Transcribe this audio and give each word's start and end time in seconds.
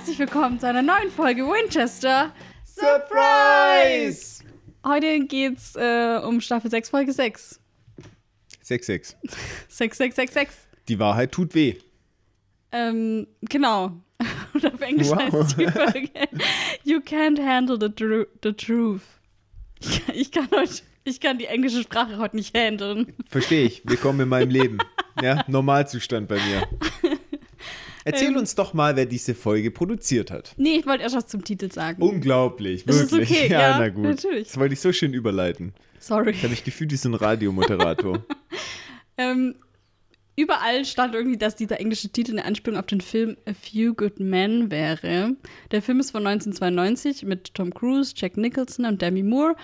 herzlich 0.00 0.18
willkommen 0.18 0.58
zu 0.58 0.66
einer 0.66 0.80
neuen 0.80 1.10
Folge 1.10 1.42
Winchester 1.42 2.32
Surprise! 2.64 4.42
Heute 4.82 5.26
geht's 5.26 5.76
äh, 5.76 6.18
um 6.24 6.40
Staffel 6.40 6.70
6, 6.70 6.88
Folge 6.88 7.12
6. 7.12 7.60
6-6. 8.64 9.14
6666. 9.68 10.56
Die 10.88 10.98
Wahrheit 10.98 11.32
tut 11.32 11.54
weh. 11.54 11.76
Ähm, 12.72 13.26
genau. 13.42 14.00
Und 14.54 14.72
auf 14.72 14.80
Englisch 14.80 15.10
Wow. 15.10 15.18
heißt 15.18 15.60
die 15.60 15.66
Folge 15.66 16.08
You 16.82 17.00
can't 17.00 17.38
handle 17.38 17.76
the, 17.78 17.90
tru 17.94 18.24
the 18.42 18.54
truth. 18.54 19.02
Ich 19.80 20.00
kann, 20.06 20.14
ich, 20.14 20.32
kann 20.32 20.48
heute, 20.50 20.82
ich 21.04 21.20
kann 21.20 21.36
die 21.36 21.44
englische 21.46 21.82
Sprache 21.82 22.16
heute 22.16 22.36
nicht 22.36 22.56
handeln. 22.56 23.12
Verstehe 23.28 23.66
ich. 23.66 23.82
Willkommen 23.84 24.20
in 24.20 24.30
meinem 24.30 24.48
Leben. 24.48 24.78
Ja, 25.20 25.44
Normalzustand 25.46 26.26
bei 26.26 26.36
mir. 26.36 26.66
Erzähl 28.04 28.28
Ähm. 28.28 28.36
uns 28.36 28.54
doch 28.54 28.72
mal, 28.74 28.96
wer 28.96 29.06
diese 29.06 29.34
Folge 29.34 29.70
produziert 29.70 30.30
hat. 30.30 30.54
Nee, 30.56 30.76
ich 30.78 30.86
wollte 30.86 31.02
erst 31.02 31.16
was 31.16 31.26
zum 31.26 31.44
Titel 31.44 31.70
sagen. 31.70 32.02
Unglaublich, 32.02 32.84
Das 32.84 32.96
ist 32.96 33.12
wirklich. 33.12 33.30
okay, 33.44 33.52
ja, 33.52 33.78
na 33.78 33.88
gut. 33.88 34.04
natürlich. 34.04 34.48
Das 34.48 34.58
wollte 34.58 34.74
ich 34.74 34.80
so 34.80 34.92
schön 34.92 35.12
überleiten. 35.14 35.74
Sorry. 35.98 36.30
Ich 36.30 36.38
habe 36.38 36.48
mich 36.50 36.64
gefühlt 36.64 36.90
wie 36.92 36.96
so 36.96 37.08
ein 37.08 37.14
Radiomoderator. 37.14 38.24
Ähm, 39.18 39.54
überall 40.34 40.86
stand 40.86 41.14
irgendwie, 41.14 41.36
dass 41.36 41.54
dieser 41.54 41.78
englische 41.78 42.08
Titel 42.08 42.32
eine 42.32 42.46
Anspielung 42.46 42.80
auf 42.80 42.86
den 42.86 43.02
Film 43.02 43.36
A 43.46 43.52
Few 43.52 43.92
Good 43.92 44.18
Men 44.18 44.70
wäre. 44.70 45.36
Der 45.72 45.82
Film 45.82 46.00
ist 46.00 46.12
von 46.12 46.26
1992 46.26 47.24
mit 47.24 47.52
Tom 47.52 47.74
Cruise, 47.74 48.14
Jack 48.16 48.38
Nicholson 48.38 48.86
und 48.86 49.02
Demi 49.02 49.22
Moore. 49.22 49.56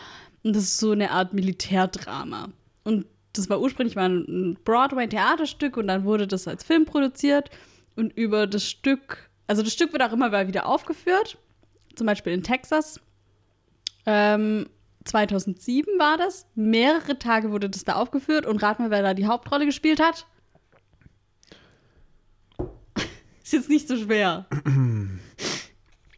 Und 0.43 0.55
das 0.55 0.65
ist 0.65 0.79
so 0.79 0.91
eine 0.91 1.11
Art 1.11 1.33
Militärdrama. 1.33 2.51
Und 2.85 3.07
das 3.33 3.49
war 3.49 3.61
ursprünglich 3.63 3.97
mal 3.97 4.11
ein 4.11 4.59
Broadway-Theaterstück 4.65 5.79
und 5.79 5.89
dann 5.89 6.05
wurde 6.05 6.27
das 6.27 6.47
als 6.47 6.65
Film 6.65 6.85
produziert. 6.85 7.49
Und 7.97 8.13
über 8.17 8.47
das 8.47 8.69
Stück, 8.69 9.31
also 9.47 9.63
das 9.63 9.73
Stück 9.73 9.93
wird 9.93 10.03
auch 10.03 10.13
immer 10.13 10.31
wieder 10.47 10.67
aufgeführt. 10.67 11.39
Zum 11.95 12.07
Beispiel 12.07 12.33
in 12.33 12.43
Texas. 12.43 13.01
Ähm, 14.05 14.69
2007 15.05 15.99
war 15.99 16.19
das. 16.19 16.47
Mehrere 16.55 17.19
Tage 17.19 17.51
wurde 17.51 17.71
das 17.71 17.85
da 17.85 17.95
aufgeführt 17.95 18.47
und 18.47 18.63
rat 18.63 18.79
mal, 18.79 18.91
wer 18.91 19.03
da 19.03 19.15
die 19.15 19.27
Hauptrolle 19.27 19.67
gespielt 19.67 20.01
hat. 20.01 20.27
Ist 23.43 23.53
jetzt 23.53 23.69
nicht 23.69 23.89
so 23.89 23.97
schwer. 23.97 24.47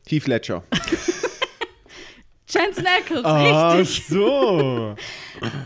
Heath 0.07 0.27
Ledger. 0.27 0.65
Jensen 2.51 2.87
Ackles, 2.87 3.25
Ach 3.25 3.75
richtig. 3.79 4.07
so. 4.07 4.95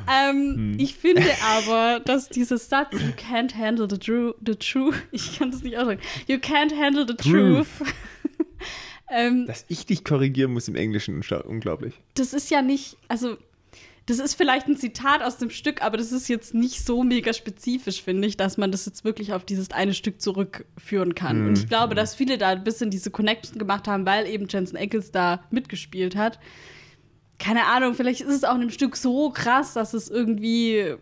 Ähm, 0.07 0.77
Ich 0.79 0.97
finde 0.97 1.23
aber, 1.43 2.01
dass 2.01 2.29
dieser 2.29 2.59
Satz, 2.59 2.93
you 2.93 3.13
can't 3.17 3.57
handle 3.57 3.89
the, 3.89 3.97
tru 3.99 4.35
the 4.45 4.55
truth, 4.55 4.97
ich 5.13 5.39
kann 5.39 5.51
das 5.51 5.63
nicht 5.63 5.79
aussprechen, 5.79 6.03
you 6.27 6.37
can't 6.37 6.77
handle 6.79 7.07
the 7.07 7.15
truth, 7.15 7.69
ähm, 9.11 9.47
Dass 9.47 9.65
ich 9.69 9.87
dich 9.87 10.05
korrigieren 10.05 10.53
muss 10.53 10.69
im 10.69 10.75
Englischen, 10.77 11.23
unglaublich. 11.47 11.95
das 12.15 12.35
ist 12.35 12.51
ja 12.51 12.61
nicht, 12.61 12.97
also 13.09 13.39
das 14.07 14.19
ist 14.19 14.35
vielleicht 14.35 14.67
ein 14.67 14.77
Zitat 14.77 15.23
aus 15.23 15.39
dem 15.39 15.51
Stück, 15.51 15.83
aber 15.83 15.97
das 15.97 16.11
ist 16.11 16.29
jetzt 16.29 16.55
nicht 16.55 16.85
so 16.85 17.05
mega 17.05 17.33
spezifisch, 17.33 18.03
finde 18.03 18.27
ich, 18.27 18.37
dass 18.37 18.59
man 18.59 18.73
das 18.73 18.85
jetzt 18.87 19.05
wirklich 19.05 19.33
auf 19.33 19.45
dieses 19.45 19.71
eine 19.71 19.95
Stück 19.95 20.21
zurückführen 20.21 21.15
kann. 21.15 21.47
Und 21.47 21.59
ich 21.59 21.69
glaube, 21.69 21.95
dass 21.95 22.15
viele 22.15 22.37
da 22.37 22.49
ein 22.49 22.65
bisschen 22.65 22.91
diese 22.91 23.11
Connection 23.11 23.59
gemacht 23.59 23.87
haben, 23.87 24.05
weil 24.05 24.27
eben 24.27 24.49
Jensen 24.49 24.77
Ackles 24.77 25.13
da 25.13 25.45
mitgespielt 25.51 26.17
hat. 26.17 26.41
Keine 27.39 27.67
Ahnung, 27.67 27.95
vielleicht 27.95 28.23
ist 28.23 28.35
es 28.35 28.45
auch 28.45 28.57
in 28.57 28.63
dem 28.63 28.71
Stück 28.71 28.97
so 28.97 29.31
krass, 29.31 29.75
dass 29.75 29.95
es 29.95 30.09
irgendwie 30.09 30.97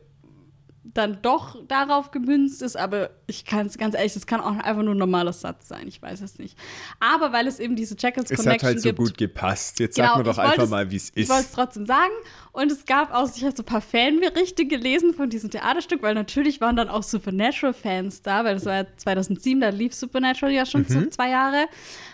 dann 0.94 1.22
doch 1.22 1.56
darauf 1.68 2.10
gemünzt 2.10 2.62
ist, 2.62 2.76
aber 2.76 3.10
ich 3.26 3.44
kann 3.44 3.66
es 3.66 3.78
ganz 3.78 3.94
ehrlich, 3.94 4.14
das 4.14 4.26
kann 4.26 4.40
auch 4.40 4.56
einfach 4.56 4.82
nur 4.82 4.94
ein 4.94 4.98
normaler 4.98 5.32
Satz 5.32 5.68
sein, 5.68 5.86
ich 5.86 6.02
weiß 6.02 6.20
es 6.20 6.38
nicht. 6.38 6.58
Aber 6.98 7.32
weil 7.32 7.46
es 7.46 7.60
eben 7.60 7.76
diese 7.76 7.94
Jackals 7.98 8.30
Es 8.30 8.38
Connection 8.38 8.68
hat 8.68 8.74
halt 8.74 8.80
so 8.82 8.88
gibt, 8.88 8.98
gut 8.98 9.16
gepasst. 9.18 9.78
Jetzt 9.78 9.94
Genau, 9.96 10.08
sag 10.08 10.16
mir 10.18 10.24
doch 10.24 10.38
einfach 10.38 10.64
es- 10.64 10.70
mal, 10.70 10.90
wie 10.90 10.96
es 10.96 11.12
ich 11.14 11.28
wollte 11.28 11.42
es 11.42 11.46
ist. 11.48 11.54
trotzdem 11.54 11.86
sagen. 11.86 12.10
Und 12.52 12.72
es 12.72 12.84
gab 12.86 13.14
auch, 13.14 13.28
ich 13.34 13.44
habe 13.44 13.54
so 13.56 13.62
ein 13.62 13.66
paar 13.66 13.80
Fanberichte 13.80 14.66
gelesen 14.66 15.14
von 15.14 15.30
diesem 15.30 15.50
Theaterstück, 15.50 16.02
weil 16.02 16.14
natürlich 16.14 16.60
waren 16.60 16.74
dann 16.74 16.88
auch 16.88 17.04
Supernatural-Fans 17.04 18.22
da, 18.22 18.44
weil 18.44 18.54
das 18.54 18.64
war 18.66 18.74
ja 18.74 18.86
2007, 18.96 19.60
da 19.60 19.68
lief 19.68 19.94
Supernatural 19.94 20.52
ja 20.52 20.66
schon 20.66 20.82
Mhm. 20.82 20.88
so 20.88 21.06
zwei 21.06 21.30
Jahre. 21.30 21.66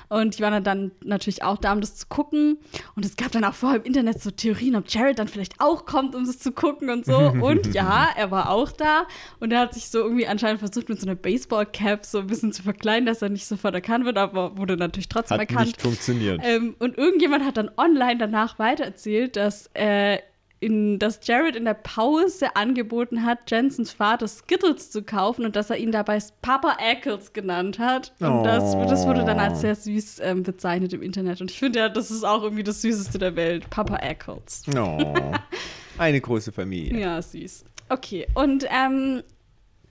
Und 0.08 0.38
die 0.38 0.42
waren 0.42 0.62
dann 0.62 0.92
natürlich 1.04 1.42
auch 1.42 1.58
da, 1.58 1.72
um 1.72 1.80
das 1.80 1.96
zu 1.96 2.06
gucken. 2.08 2.58
Und 2.94 3.04
es 3.04 3.16
gab 3.16 3.32
dann 3.32 3.44
auch 3.44 3.54
vorher 3.54 3.80
im 3.80 3.84
Internet 3.84 4.22
so 4.22 4.30
Theorien, 4.30 4.76
ob 4.76 4.88
Jared 4.88 5.18
dann 5.18 5.28
vielleicht 5.28 5.60
auch 5.60 5.84
kommt, 5.86 6.14
um 6.14 6.24
das 6.26 6.38
zu 6.38 6.52
gucken 6.52 6.90
und 6.90 7.04
so. 7.04 7.16
Und 7.16 7.66
ja, 7.74 8.08
er 8.16 8.30
war 8.30 8.50
auch 8.50 8.70
da. 8.72 9.06
Und 9.40 9.52
er 9.52 9.60
hat 9.60 9.74
sich 9.74 9.88
so 9.88 9.98
irgendwie 9.98 10.26
anscheinend 10.26 10.60
versucht, 10.60 10.88
mit 10.88 11.00
so 11.00 11.06
einer 11.06 11.16
Baseball-Cap 11.16 12.04
so 12.04 12.18
ein 12.20 12.26
bisschen 12.26 12.52
zu 12.52 12.62
verkleiden, 12.62 13.06
dass 13.06 13.22
er 13.22 13.28
nicht 13.28 13.46
sofort 13.46 13.74
erkannt 13.74 14.04
wird, 14.04 14.18
aber 14.18 14.56
wurde 14.56 14.76
natürlich 14.76 15.08
trotzdem 15.08 15.38
Hat 15.38 15.48
erkannt. 15.48 15.66
nicht 15.66 15.82
funktioniert. 15.82 16.40
Ähm, 16.44 16.76
und 16.78 16.96
irgendjemand 16.96 17.44
hat 17.44 17.56
dann 17.56 17.70
online 17.76 18.18
danach 18.18 18.58
weitererzählt, 18.58 19.36
dass, 19.36 19.70
äh, 19.74 20.18
in, 20.58 20.98
dass 20.98 21.20
Jared 21.22 21.54
in 21.54 21.64
der 21.66 21.74
Pause 21.74 22.56
angeboten 22.56 23.24
hat, 23.24 23.50
Jensens 23.50 23.90
Vater 23.92 24.26
Skittles 24.26 24.90
zu 24.90 25.02
kaufen 25.02 25.44
und 25.44 25.54
dass 25.54 25.68
er 25.70 25.76
ihn 25.76 25.92
dabei 25.92 26.18
Papa 26.40 26.76
Ackles 26.80 27.32
genannt 27.34 27.78
hat. 27.78 28.14
Und 28.20 28.44
das, 28.44 28.74
Oh. 28.74 28.86
das 28.88 29.06
wurde 29.06 29.24
dann 29.24 29.38
als 29.38 29.60
sehr 29.60 29.74
süß 29.74 30.20
ähm, 30.22 30.42
bezeichnet 30.42 30.92
im 30.94 31.02
Internet. 31.02 31.40
Und 31.42 31.50
ich 31.50 31.58
finde 31.58 31.80
ja, 31.80 31.88
das 31.90 32.10
ist 32.10 32.24
auch 32.24 32.42
irgendwie 32.42 32.64
das 32.64 32.80
Süßeste 32.82 33.18
der 33.18 33.36
Welt. 33.36 33.68
Papa 33.70 33.96
Ackles. 33.96 34.62
Oh. 34.76 35.14
Eine 35.98 36.20
große 36.20 36.52
Familie. 36.52 37.00
Ja, 37.00 37.20
süß. 37.20 37.64
Okay, 37.88 38.26
und 38.34 38.66
ähm, 38.70 39.22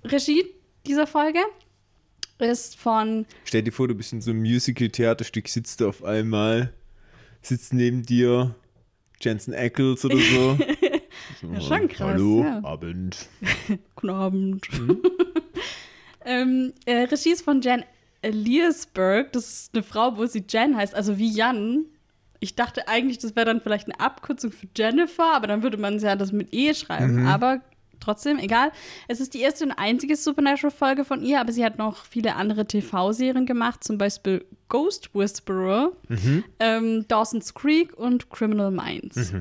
Regie 0.03 0.45
dieser 0.85 1.07
Folge 1.07 1.39
ist 2.39 2.75
von 2.77 3.25
Stell 3.45 3.61
dir 3.63 3.71
vor, 3.71 3.87
du 3.87 3.95
bist 3.95 4.13
in 4.13 4.21
so 4.21 4.31
einem 4.31 4.41
Musical-Theaterstück, 4.41 5.47
sitzt 5.47 5.79
du 5.81 5.87
auf 5.87 6.03
einmal, 6.03 6.73
sitzt 7.41 7.73
neben 7.73 8.03
dir 8.03 8.53
Jensen 9.25 9.53
Ackles 9.53 10.05
oder 10.05 10.17
so. 10.17 10.57
Ja, 11.41 11.61
schon 11.61 11.87
krass, 11.87 12.13
Hallo, 12.13 12.43
ja. 12.43 12.63
Abend. 12.63 13.27
Guten 13.95 14.09
Abend. 14.09 14.67
ähm, 16.25 16.73
äh, 16.85 17.03
Regie 17.03 17.31
ist 17.31 17.43
von 17.43 17.61
Jan 17.61 17.83
Eliasberg. 18.21 19.31
Das 19.31 19.47
ist 19.47 19.73
eine 19.73 19.83
Frau, 19.83 20.17
wo 20.17 20.25
sie 20.25 20.43
Jen 20.47 20.75
heißt, 20.75 20.93
also 20.93 21.17
wie 21.17 21.29
Jan. 21.29 21.85
Ich 22.39 22.55
dachte 22.55 22.87
eigentlich, 22.87 23.17
das 23.19 23.35
wäre 23.35 23.45
dann 23.45 23.61
vielleicht 23.61 23.87
eine 23.87 23.99
Abkürzung 23.99 24.51
für 24.51 24.67
Jennifer, 24.75 25.35
aber 25.35 25.47
dann 25.47 25.63
würde 25.63 25.77
man 25.77 25.97
ja 25.99 26.15
das 26.15 26.31
mit 26.31 26.53
E 26.53 26.73
schreiben. 26.73 27.25
Aber 27.27 27.61
trotzdem, 28.05 28.39
egal. 28.39 28.71
Es 29.07 29.19
ist 29.19 29.33
die 29.33 29.41
erste 29.41 29.65
und 29.65 29.71
einzige 29.71 30.15
Supernatural-Folge 30.15 31.03
von 31.03 31.23
ihr, 31.23 31.41
aber 31.41 31.51
sie 31.51 31.65
hat 31.65 31.77
noch 31.77 32.05
viele 32.05 32.35
andere 32.35 32.65
TV-Serien 32.65 33.45
gemacht, 33.45 33.83
zum 33.83 33.97
Beispiel 33.97 34.45
Ghost 34.69 35.13
Whisperer, 35.13 35.91
ähm, 36.59 37.05
Dawson's 37.07 37.53
Creek 37.53 37.97
und 37.97 38.29
Criminal 38.29 38.71
Minds. 38.71 39.33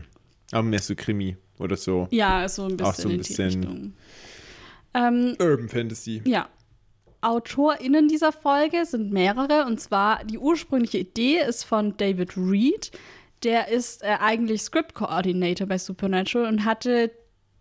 Aber 0.53 0.62
mehr 0.62 0.80
so 0.80 0.94
Krimi 0.94 1.36
oder 1.58 1.76
so. 1.76 2.08
Ja, 2.10 2.48
so 2.48 2.64
ein 2.64 2.76
bisschen 2.76 2.86
Auch 2.86 2.94
so 2.94 3.08
ein 3.08 3.19
bisschen-. 3.19 3.94
Ähm, 4.94 5.36
Urban 5.41 5.69
Fantasy. 5.69 6.22
Ja. 6.24 6.48
AutorInnen 7.20 8.08
dieser 8.08 8.32
Folge 8.32 8.84
sind 8.84 9.10
mehrere 9.10 9.64
und 9.64 9.80
zwar 9.80 10.22
die 10.24 10.38
ursprüngliche 10.38 10.98
Idee 10.98 11.38
ist 11.38 11.64
von 11.64 11.97
David 11.97 12.36
Reed. 12.36 12.92
Der 13.42 13.69
ist 13.69 14.03
äh, 14.03 14.16
eigentlich 14.20 14.62
Script 14.62 14.94
Coordinator 14.94 15.66
bei 15.66 15.78
Supernatural 15.78 16.47
und 16.48 16.64
hatte 16.64 17.10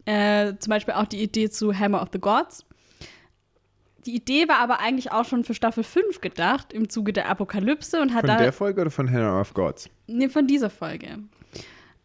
äh, 0.06 0.53
zum 0.59 0.72
Beispiel 0.72 0.94
auch 0.94 1.06
die 1.06 1.22
Idee 1.22 1.50
zu 1.50 1.78
Hammer 1.78 2.02
of 2.02 2.09
the 2.12 2.19
Gods. 2.19 2.66
Die 4.06 4.16
Idee 4.16 4.47
war 4.50 4.59
aber 4.59 4.80
eigentlich 4.80 5.12
auch 5.12 5.25
schon 5.25 5.44
für 5.44 5.53
Staffel 5.53 5.84
5 5.84 6.19
gedacht, 6.19 6.74
im 6.74 6.90
Zuge 6.90 7.14
der 7.14 7.30
Apokalypse 7.30 8.02
und 8.02 8.13
hat 8.13 8.22
Von 8.22 8.28
da. 8.28 8.38
der 8.38 8.52
Folge 8.52 8.81
oder 8.81 8.92
von 8.92 9.09
Hannah 9.09 9.40
of 9.40 9.53
Gods? 9.53 9.90
Nee, 10.08 10.28
von 10.28 10.46
dieser 10.46 10.69
Folge. 10.69 11.19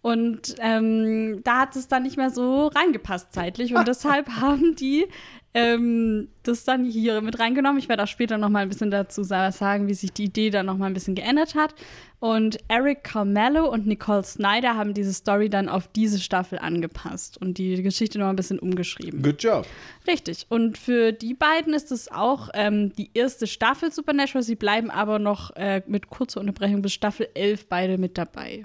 Und 0.01 0.55
ähm, 0.61 1.41
da 1.43 1.61
hat 1.61 1.75
es 1.75 1.89
dann 1.89 2.05
nicht 2.05 2.17
mehr 2.17 2.31
so 2.31 2.69
reingepasst 2.69 3.33
zeitlich. 3.33 3.75
Und 3.75 3.89
deshalb 3.89 4.29
haben 4.29 4.77
die 4.77 5.07
ähm, 5.55 6.29
das 6.43 6.65
dann 6.65 6.85
hier 6.85 7.21
mit 7.21 7.39
reingenommen. 7.39 7.79
Ich 7.79 7.89
werde 7.89 8.03
auch 8.05 8.09
später 8.09 8.37
noch 8.39 8.49
mal 8.51 8.61
ein 8.61 8.69
bisschen 8.69 8.91
dazu 8.91 9.23
sa- 9.25 9.51
sagen, 9.51 9.89
wie 9.89 9.95
sich 9.95 10.13
die 10.13 10.25
Idee 10.25 10.51
dann 10.51 10.67
noch 10.67 10.77
mal 10.77 10.87
ein 10.87 10.95
bisschen 10.95 11.15
geändert 11.15 11.55
hat. 11.55 11.75
Und 12.21 12.59
Eric 12.69 13.05
Carmelo 13.05 13.69
und 13.71 13.87
Nicole 13.87 14.25
Snyder 14.25 14.75
haben 14.77 14.93
diese 14.93 15.13
Story 15.15 15.49
dann 15.49 15.69
auf 15.69 15.89
diese 15.89 16.19
Staffel 16.21 16.59
angepasst 16.59 17.39
und 17.41 17.59
die 17.59 17.81
Geschichte 17.83 18.19
noch 18.19 18.29
ein 18.29 18.37
bisschen 18.37 18.59
umgeschrieben. 18.59 19.23
Good 19.23 19.43
job. 19.43 19.67
Richtig. 20.07 20.47
Und 20.49 20.77
für 20.79 21.13
die 21.13 21.35
beiden 21.35 21.73
ist 21.75 21.93
es 21.93 22.11
auch 22.11 22.51
ähm, 22.55 22.93
die 22.95 23.11
erste 23.15 23.47
Staffel 23.47 23.91
Supernatural. 23.93 24.43
Sie 24.43 24.57
bleiben 24.57 24.91
aber 24.91 25.19
noch 25.19 25.55
äh, 25.57 25.83
mit 25.87 26.09
kurzer 26.11 26.41
Unterbrechung 26.41 26.83
bis 26.83 26.93
Staffel 26.93 27.29
11 27.35 27.69
beide 27.69 27.99
mit 27.99 28.19
dabei. 28.19 28.65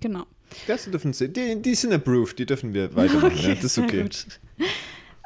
Genau. 0.00 0.24
Das 0.66 0.90
dürfen 0.90 1.12
sie, 1.12 1.28
die, 1.32 1.62
die 1.62 1.74
sind 1.74 1.92
approved, 1.92 2.38
die 2.38 2.44
dürfen 2.46 2.74
wir 2.74 2.94
weitermachen. 2.96 3.38
ja, 3.40 3.54
das 3.54 3.64
ist 3.64 3.78
okay. 3.78 4.04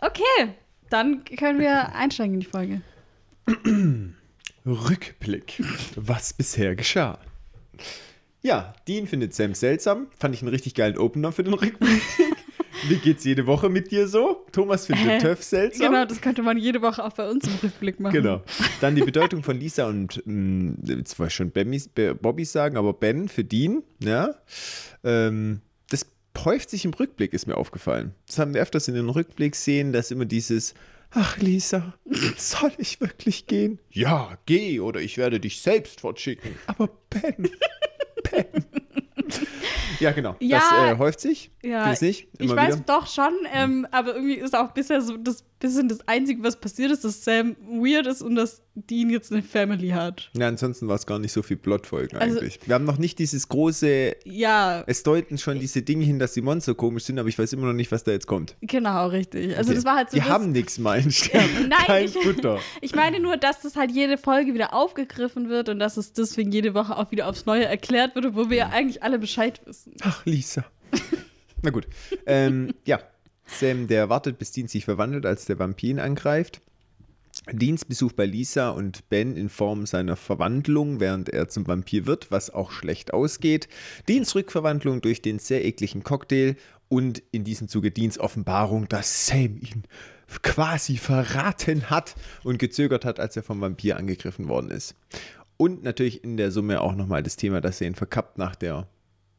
Okay, 0.03 0.55
dann 0.91 1.25
können 1.25 1.59
wir 1.61 1.95
einsteigen 1.95 2.35
in 2.35 2.41
die 2.41 2.47
Folge. 2.47 2.81
Rückblick. 4.67 5.63
Was 5.97 6.33
bisher 6.33 6.75
geschah. 6.75 7.19
Ja, 8.43 8.75
Dean 8.89 9.07
findet 9.07 9.35
Sam 9.35 9.55
seltsam. 9.55 10.09
Fand 10.19 10.35
ich 10.35 10.43
einen 10.43 10.51
richtig 10.51 10.75
geilen 10.75 10.99
Opener 10.99 11.33
für 11.33 11.45
den 11.45 11.55
Rückblick. 11.55 12.03
Wie 12.89 12.97
geht's 12.97 13.25
jede 13.25 13.47
Woche 13.47 13.71
mit 13.71 13.91
dir 13.91 14.07
so? 14.09 14.45
Thomas 14.53 14.87
findet 14.87 15.07
Hä? 15.07 15.19
Töff 15.19 15.43
seltsam. 15.43 15.93
Genau, 15.93 16.05
das 16.05 16.21
könnte 16.21 16.43
man 16.43 16.59
jede 16.59 16.83
Woche 16.83 17.03
auch 17.03 17.13
bei 17.13 17.29
uns 17.29 17.47
im 17.47 17.55
Rückblick 17.63 18.01
machen. 18.01 18.13
Genau. 18.13 18.43
Dann 18.81 18.95
die 18.95 19.03
Bedeutung 19.05 19.43
von 19.43 19.59
Lisa 19.59 19.87
und 19.87 20.23
mh, 20.27 20.75
jetzt 20.85 21.19
wollte 21.19 21.31
ich 21.31 21.35
schon 21.35 22.17
Bobbys 22.21 22.53
sagen, 22.53 22.77
aber 22.77 22.93
Ben 22.93 23.29
für 23.29 23.45
Dean, 23.45 23.83
ja. 24.01 24.35
Ähm, 25.03 25.61
häuft 26.39 26.71
sich 26.71 26.85
im 26.85 26.93
Rückblick, 26.93 27.33
ist 27.33 27.47
mir 27.47 27.57
aufgefallen. 27.57 28.15
Das 28.27 28.39
haben 28.39 28.55
wir 28.55 28.63
öfters 28.63 28.89
in 28.89 28.95
den 28.95 29.09
Rückblick-Szenen, 29.09 29.93
dass 29.93 30.11
immer 30.11 30.25
dieses 30.25 30.75
Ach, 31.17 31.39
Lisa, 31.39 31.95
soll 32.37 32.73
ich 32.79 33.01
wirklich 33.01 33.47
gehen? 33.47 33.79
Ja, 33.91 34.37
geh 34.47 34.81
oder 34.81 35.01
ich 35.01 35.17
werde 35.17 35.39
dich 35.39 35.61
selbst 35.61 36.01
fortschicken. 36.01 36.57
Aber 36.67 36.89
Ben, 37.09 37.49
Ben. 38.31 38.65
Ja, 40.01 40.11
genau. 40.11 40.37
Ja. 40.41 40.59
das 40.59 40.73
äh, 40.73 40.99
häuft 40.99 41.21
sich. 41.21 41.53
Ja? 41.63 41.93
Ich 41.93 42.01
weiß 42.01 42.43
wieder. 42.43 42.77
doch 42.85 43.07
schon, 43.07 43.33
ähm, 43.53 43.87
aber 43.91 44.15
irgendwie 44.15 44.35
ist 44.35 44.57
auch 44.57 44.73
bisher 44.73 45.01
so 45.01 45.17
das 45.17 45.45
bisschen 45.69 45.89
das 45.89 46.07
Einzige, 46.07 46.43
was 46.43 46.61
passiert 46.61 46.91
ist, 46.91 47.05
dass 47.05 47.25
Sam 47.25 47.57
weird 47.69 48.07
ist 48.07 48.23
und 48.23 48.35
dass 48.37 48.63
Dean 48.75 49.09
jetzt 49.11 49.33
eine 49.33 49.43
Family 49.43 49.89
hat. 49.91 50.31
Ja, 50.37 50.49
ansonsten 50.49 50.89
war 50.89 50.97
es 50.97 51.07
gar 51.07 51.19
nicht 51.19 51.33
so 51.33 51.43
viel 51.43 51.57
Plotfolgen 51.57 52.19
Also- 52.19 52.39
eigentlich. 52.39 52.61
Wir 52.67 52.75
haben 52.75 52.85
noch 52.85 52.99
nicht 52.99 53.19
dieses 53.19 53.49
große 53.49 54.17
Ja, 54.25 54.83
Es 54.87 55.03
deuten 55.05 55.39
schon 55.39 55.61
diese 55.61 55.83
Dinge 55.83 56.05
hin, 56.05 56.19
dass 56.19 56.33
die 56.35 56.43
Monster 56.43 56.75
komisch 56.75 57.05
sind, 57.05 57.19
aber 57.19 57.29
ich 57.29 57.39
weiß 57.39 57.53
immer 57.53 57.67
noch 57.67 57.73
nicht, 57.73 57.91
was 57.93 58.05
da 58.05 58.11
jetzt 58.13 58.27
kommt. 58.27 58.57
genau, 58.63 59.09
richtig. 59.09 59.57
Also 59.57 59.71
Okay. 59.71 59.77
das 59.77 59.85
war 59.85 59.97
halt 59.97 60.11
so 60.11 60.17
die 60.17 60.21
das, 60.21 60.29
haben 60.29 60.53
nichts, 60.53 60.79
Meilenstern. 60.79 61.45
Nein, 61.69 61.79
Kein 61.87 62.05
ich- 62.07 62.13
Futter. 62.19 62.59
Ich 62.81 62.95
meine 62.95 63.21
nur, 63.21 63.37
dass 63.37 63.61
das 63.63 63.77
halt 63.77 63.91
jede 63.93 64.19
Folge 64.19 64.55
wieder 64.55 64.75
aufgegriffen 64.75 65.49
wird 65.49 65.69
und 65.69 65.79
dass 65.79 65.97
es 65.97 66.13
deswegen 66.13 66.51
jede 66.53 66.75
Woche 66.75 66.97
auch 66.97 67.11
wieder 67.11 67.29
aufs 67.29 67.47
Neue 67.47 67.65
erklärt 67.65 68.15
wird, 68.15 68.35
wo 68.35 68.51
wir 68.51 68.57
ja 68.57 68.69
eigentlich 68.71 69.03
alle 69.03 69.19
Bescheid 69.19 69.61
wissen. 69.67 69.95
Ach, 70.03 70.25
Lisa. 70.27 70.65
Na 71.63 71.71
gut. 71.71 71.87
Ähm, 72.27 72.75
ja, 72.85 73.01
Sam, 73.47 73.89
der 73.89 74.09
wartet, 74.09 74.39
bis 74.39 74.53
Dean 74.53 74.69
sich 74.69 74.85
verwandelt, 74.85 75.27
als 75.27 75.45
der 75.45 75.59
Vampir 75.59 75.91
ihn 75.91 76.01
angreift. 76.01 76.61
Deans 77.51 77.85
Besuch 77.85 78.13
bei 78.13 78.25
Lisa 78.25 78.71
und 78.71 79.09
Ben 79.11 79.37
in 79.37 79.49
Form 79.49 79.87
seiner 79.87 80.17
Verwandlung, 80.17 81.01
während 81.01 81.29
er 81.29 81.49
zum 81.49 81.67
Vampir 81.67 82.07
wird, 82.07 82.31
was 82.31 82.51
auch 82.51 82.71
schlecht 82.71 83.13
ausgeht. 83.13 83.69
Deans 84.09 84.35
Rückverwandlung 84.35 85.03
durch 85.03 85.21
den 85.21 85.39
sehr 85.39 85.65
ekligen 85.65 86.05
Cocktail 86.05 86.57
und 86.89 87.23
in 87.33 87.45
diesem 87.45 87.69
Zuge 87.69 87.91
Deans 87.91 88.19
Offenbarung, 88.19 88.89
dass 88.89 89.27
Sam 89.27 89.59
ihn 89.59 89.85
quasi 90.43 90.97
verraten 90.97 91.91
hat 91.91 92.15
und 92.45 92.59
gezögert 92.59 93.05
hat, 93.05 93.21
als 93.21 93.37
er 93.37 93.43
vom 93.43 93.61
Vampir 93.61 93.97
angegriffen 93.97 94.49
worden 94.49 94.71
ist. 94.71 94.95
Und 95.57 95.83
natürlich 95.83 96.25
in 96.25 96.37
der 96.37 96.51
Summe 96.51 96.81
auch 96.81 96.95
nochmal 96.95 97.23
das 97.23 97.37
Thema, 97.37 97.61
dass 97.61 97.81
er 97.81 97.89
ihn 97.89 97.95
verkappt 97.95 98.39
nach 98.39 98.57
der 98.57 98.89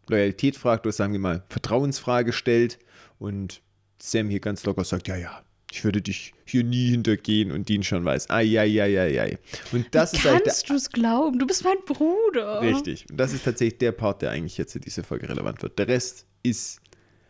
Loyalität 0.07 0.55
fragt 0.55 0.85
oder 0.85 0.93
sagen 0.93 1.13
wir 1.13 1.19
mal 1.19 1.43
Vertrauensfrage 1.49 2.33
stellt 2.33 2.77
und 3.17 3.61
Sam 3.99 4.29
hier 4.29 4.39
ganz 4.39 4.65
locker 4.65 4.83
sagt, 4.83 5.07
ja, 5.07 5.15
ja, 5.15 5.41
ich 5.71 5.83
würde 5.83 6.01
dich 6.01 6.33
hier 6.45 6.63
nie 6.63 6.89
hintergehen 6.91 7.51
und 7.51 7.67
Dean 7.67 7.83
schon 7.83 8.05
weiß, 8.05 8.29
ai, 8.29 8.59
ai, 8.59 8.81
ai, 8.81 8.99
ai, 8.99 9.21
ai. 9.21 9.37
Und 9.71 9.87
das 9.91 10.13
ist 10.13 10.25
eigentlich 10.25 10.43
Kannst 10.43 10.69
du 10.69 10.73
es 10.75 10.89
glauben? 10.89 11.39
Du 11.39 11.45
bist 11.45 11.63
mein 11.63 11.77
Bruder. 11.85 12.61
der, 12.61 12.75
richtig. 12.75 13.05
Und 13.09 13.17
das 13.17 13.33
ist 13.33 13.43
tatsächlich 13.43 13.79
der 13.79 13.91
Part, 13.91 14.21
der 14.21 14.31
eigentlich 14.31 14.57
jetzt 14.57 14.75
in 14.75 14.81
dieser 14.81 15.03
Folge 15.03 15.27
relevant 15.27 15.61
wird. 15.61 15.77
Der 15.77 15.87
Rest 15.87 16.25
ist 16.43 16.79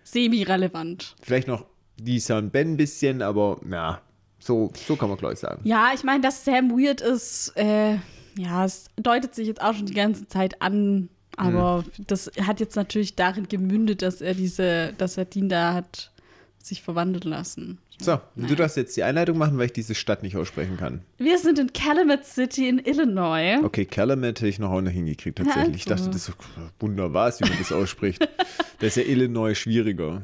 Semi-relevant. 0.04 1.16
vielleicht 1.22 1.48
noch 1.48 1.66
Lisa 2.00 2.38
und 2.38 2.52
Ben 2.52 2.74
ein 2.74 2.78
bisschen, 2.78 3.22
aber 3.22 3.60
ja, 3.70 4.02
so, 4.40 4.72
so 4.86 4.96
kann 4.96 5.10
man 5.10 5.18
gleich 5.18 5.40
sagen. 5.40 5.62
Ja, 5.64 5.92
ich 5.96 6.04
meine, 6.04 6.22
dass 6.22 6.46
Sam 6.46 6.72
weird 6.72 7.02
ist, 7.02 7.54
äh, 7.56 7.98
ja, 8.38 8.66
es 8.66 8.86
deutet 8.98 9.34
sich 9.34 9.48
jetzt 9.48 9.62
auch 9.62 9.74
schon 9.74 9.86
die 9.86 9.94
ganze 9.94 10.28
Zeit 10.28 10.62
an. 10.62 11.10
Aber 11.38 11.84
das 12.08 12.32
hat 12.42 12.60
jetzt 12.62 12.76
natürlich 12.76 13.16
darin 13.16 13.48
gemündet, 13.50 14.02
dass 14.02 14.22
er 14.22 14.34
diese, 14.36 14.94
dass 14.98 15.18
er 15.18 15.26
Dean 15.26 15.50
da 15.50 15.74
hat 15.74 16.12
sich 16.68 16.82
verwandeln 16.82 17.30
lassen. 17.30 17.80
So, 18.02 18.20
du 18.36 18.56
darfst 18.56 18.78
jetzt 18.78 18.98
die 18.98 19.04
Einleitung 19.04 19.38
machen, 19.38 19.58
weil 19.58 19.68
ich 19.68 19.74
diese 19.74 19.96
Stadt 19.96 20.24
nicht 20.24 20.36
aussprechen 20.36 20.78
kann. 20.78 21.02
Wir 21.18 21.38
sind 21.38 21.60
in 21.60 21.72
Calumet 21.72 22.26
City 22.26 22.68
in 22.68 22.80
Illinois. 22.80 23.64
Okay, 23.64 23.86
Calumet 23.86 24.40
hätte 24.40 24.48
ich 24.48 24.60
noch 24.60 24.72
auch 24.72 24.82
noch 24.82 24.92
hingekriegt, 24.92 25.38
tatsächlich. 25.38 25.78
Ich 25.78 25.86
dachte, 25.86 26.10
das 26.10 26.30
ist 26.30 26.34
wunderbar, 26.80 27.34
wie 27.40 27.48
man 27.48 27.58
das 27.58 27.72
ausspricht. 27.72 28.28
da 28.80 28.88
ist 28.88 28.98
ja 28.98 29.04
Illinois 29.04 29.56
schwieriger. 29.56 30.24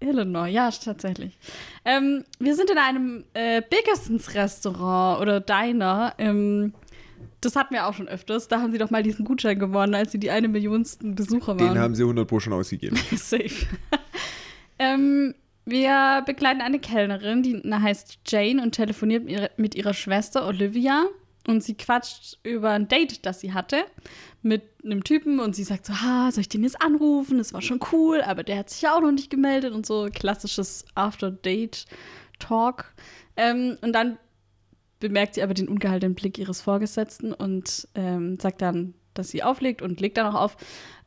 Illinois, 0.00 0.48
ja, 0.48 0.70
tatsächlich. 0.70 1.38
Ähm, 1.84 2.24
wir 2.38 2.54
sind 2.54 2.70
in 2.70 2.78
einem 2.78 3.24
äh, 3.34 3.62
Bickersons 3.62 4.34
Restaurant 4.34 5.20
oder 5.20 5.40
Diner. 5.40 6.14
Ähm, 6.18 6.74
das 7.40 7.56
hatten 7.56 7.74
wir 7.74 7.86
auch 7.86 7.94
schon 7.94 8.08
öfters. 8.08 8.48
Da 8.48 8.60
haben 8.60 8.72
sie 8.72 8.78
doch 8.78 8.90
mal 8.90 9.02
diesen 9.02 9.24
Gutschein 9.24 9.58
gewonnen, 9.58 9.94
als 9.94 10.12
sie 10.12 10.18
die 10.18 10.30
eine 10.30 10.48
Millionsten 10.48 11.14
Besucher 11.14 11.58
waren. 11.58 11.74
Den 11.74 11.78
haben 11.78 11.94
sie 11.94 12.02
100 12.02 12.26
Pro 12.26 12.40
schon 12.40 12.52
ausgegeben. 12.52 12.96
Safe. 13.16 13.66
ähm, 14.78 15.34
wir 15.64 16.22
begleiten 16.26 16.60
eine 16.60 16.78
Kellnerin, 16.78 17.42
die 17.42 17.62
heißt 17.72 18.18
Jane 18.26 18.62
und 18.62 18.72
telefoniert 18.72 19.24
mit 19.24 19.32
ihrer, 19.32 19.50
mit 19.56 19.74
ihrer 19.74 19.94
Schwester 19.94 20.46
Olivia. 20.46 21.06
Und 21.46 21.62
sie 21.62 21.74
quatscht 21.74 22.38
über 22.42 22.70
ein 22.70 22.88
Date, 22.88 23.26
das 23.26 23.40
sie 23.40 23.52
hatte 23.52 23.84
mit 24.40 24.62
einem 24.82 25.04
Typen. 25.04 25.40
Und 25.40 25.54
sie 25.54 25.64
sagt 25.64 25.84
so, 25.84 26.00
ha, 26.00 26.30
soll 26.30 26.40
ich 26.40 26.48
den 26.48 26.62
jetzt 26.62 26.80
anrufen? 26.80 27.38
Das 27.38 27.52
war 27.52 27.60
schon 27.60 27.80
cool, 27.92 28.22
aber 28.22 28.42
der 28.42 28.58
hat 28.58 28.70
sich 28.70 28.82
ja 28.82 28.94
auch 28.94 29.02
noch 29.02 29.12
nicht 29.12 29.30
gemeldet. 29.30 29.74
Und 29.74 29.84
so 29.84 30.08
klassisches 30.12 30.86
After-Date-Talk. 30.94 32.94
Ähm, 33.36 33.76
und 33.82 33.92
dann 33.92 34.18
bemerkt 35.00 35.34
sie 35.34 35.42
aber 35.42 35.52
den 35.52 35.68
ungehaltenen 35.68 36.14
Blick 36.14 36.38
ihres 36.38 36.62
Vorgesetzten 36.62 37.34
und 37.34 37.88
ähm, 37.94 38.38
sagt 38.40 38.62
dann, 38.62 38.94
dass 39.12 39.28
sie 39.28 39.42
auflegt 39.42 39.82
und 39.82 40.00
legt 40.00 40.16
dann 40.16 40.34
auch 40.34 40.40
auf. 40.40 40.56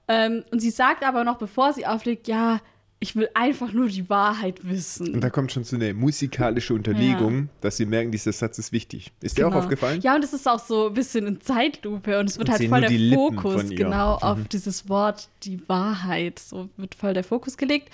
Ähm, 0.08 0.44
und 0.52 0.60
sie 0.60 0.70
sagt 0.70 1.04
aber 1.04 1.24
noch, 1.24 1.38
bevor 1.38 1.74
sie 1.74 1.88
auflegt, 1.88 2.28
ja, 2.28 2.60
ich 3.00 3.16
will 3.16 3.30
einfach 3.36 3.74
nur 3.74 3.88
die 3.90 4.10
Wahrheit 4.10 4.62
Und 4.62 4.70
wissen. 4.72 5.22
da 5.22 5.30
kommt 5.30 5.52
schon 5.52 5.64
so 5.64 5.76
eine 5.76 5.94
musikalische 5.94 6.74
Unterlegung, 6.74 7.50
dass 7.62 7.78
sie 7.78 7.86
merken, 7.86 8.12
dieser 8.12 8.32
Satz 8.32 8.58
ist 8.58 8.72
wichtig. 8.72 9.12
Ist 9.22 9.38
dir 9.38 9.46
auch 9.48 9.52
Genau. 9.52 9.62
aufgefallen? 9.64 10.02
Ja, 10.02 10.16
und 10.16 10.24
es 10.24 10.34
ist 10.34 10.48
auch 10.48 10.60
so 10.60 10.88
ein 10.88 10.94
bisschen 10.96 11.28
in 11.28 11.40
Zeitlupe 11.40 12.20
und 12.20 12.28
es 12.30 12.40
wird 12.40 12.50
Und 12.50 12.56
halt 12.60 12.70
voll 12.70 12.82
der 12.82 12.90
Fokus, 13.16 13.64
ihr. 13.66 13.70
Mhm. 13.72 13.76
genau, 13.76 14.16
auf 14.16 14.48
dieses 14.48 14.90
Wort, 14.90 15.30
die 15.44 15.62
Wahrheit. 15.70 16.40
So 16.40 16.70
wird 16.78 16.96
voll 16.96 17.14
der 17.14 17.24
Fokus 17.24 17.56
gelegt. 17.58 17.90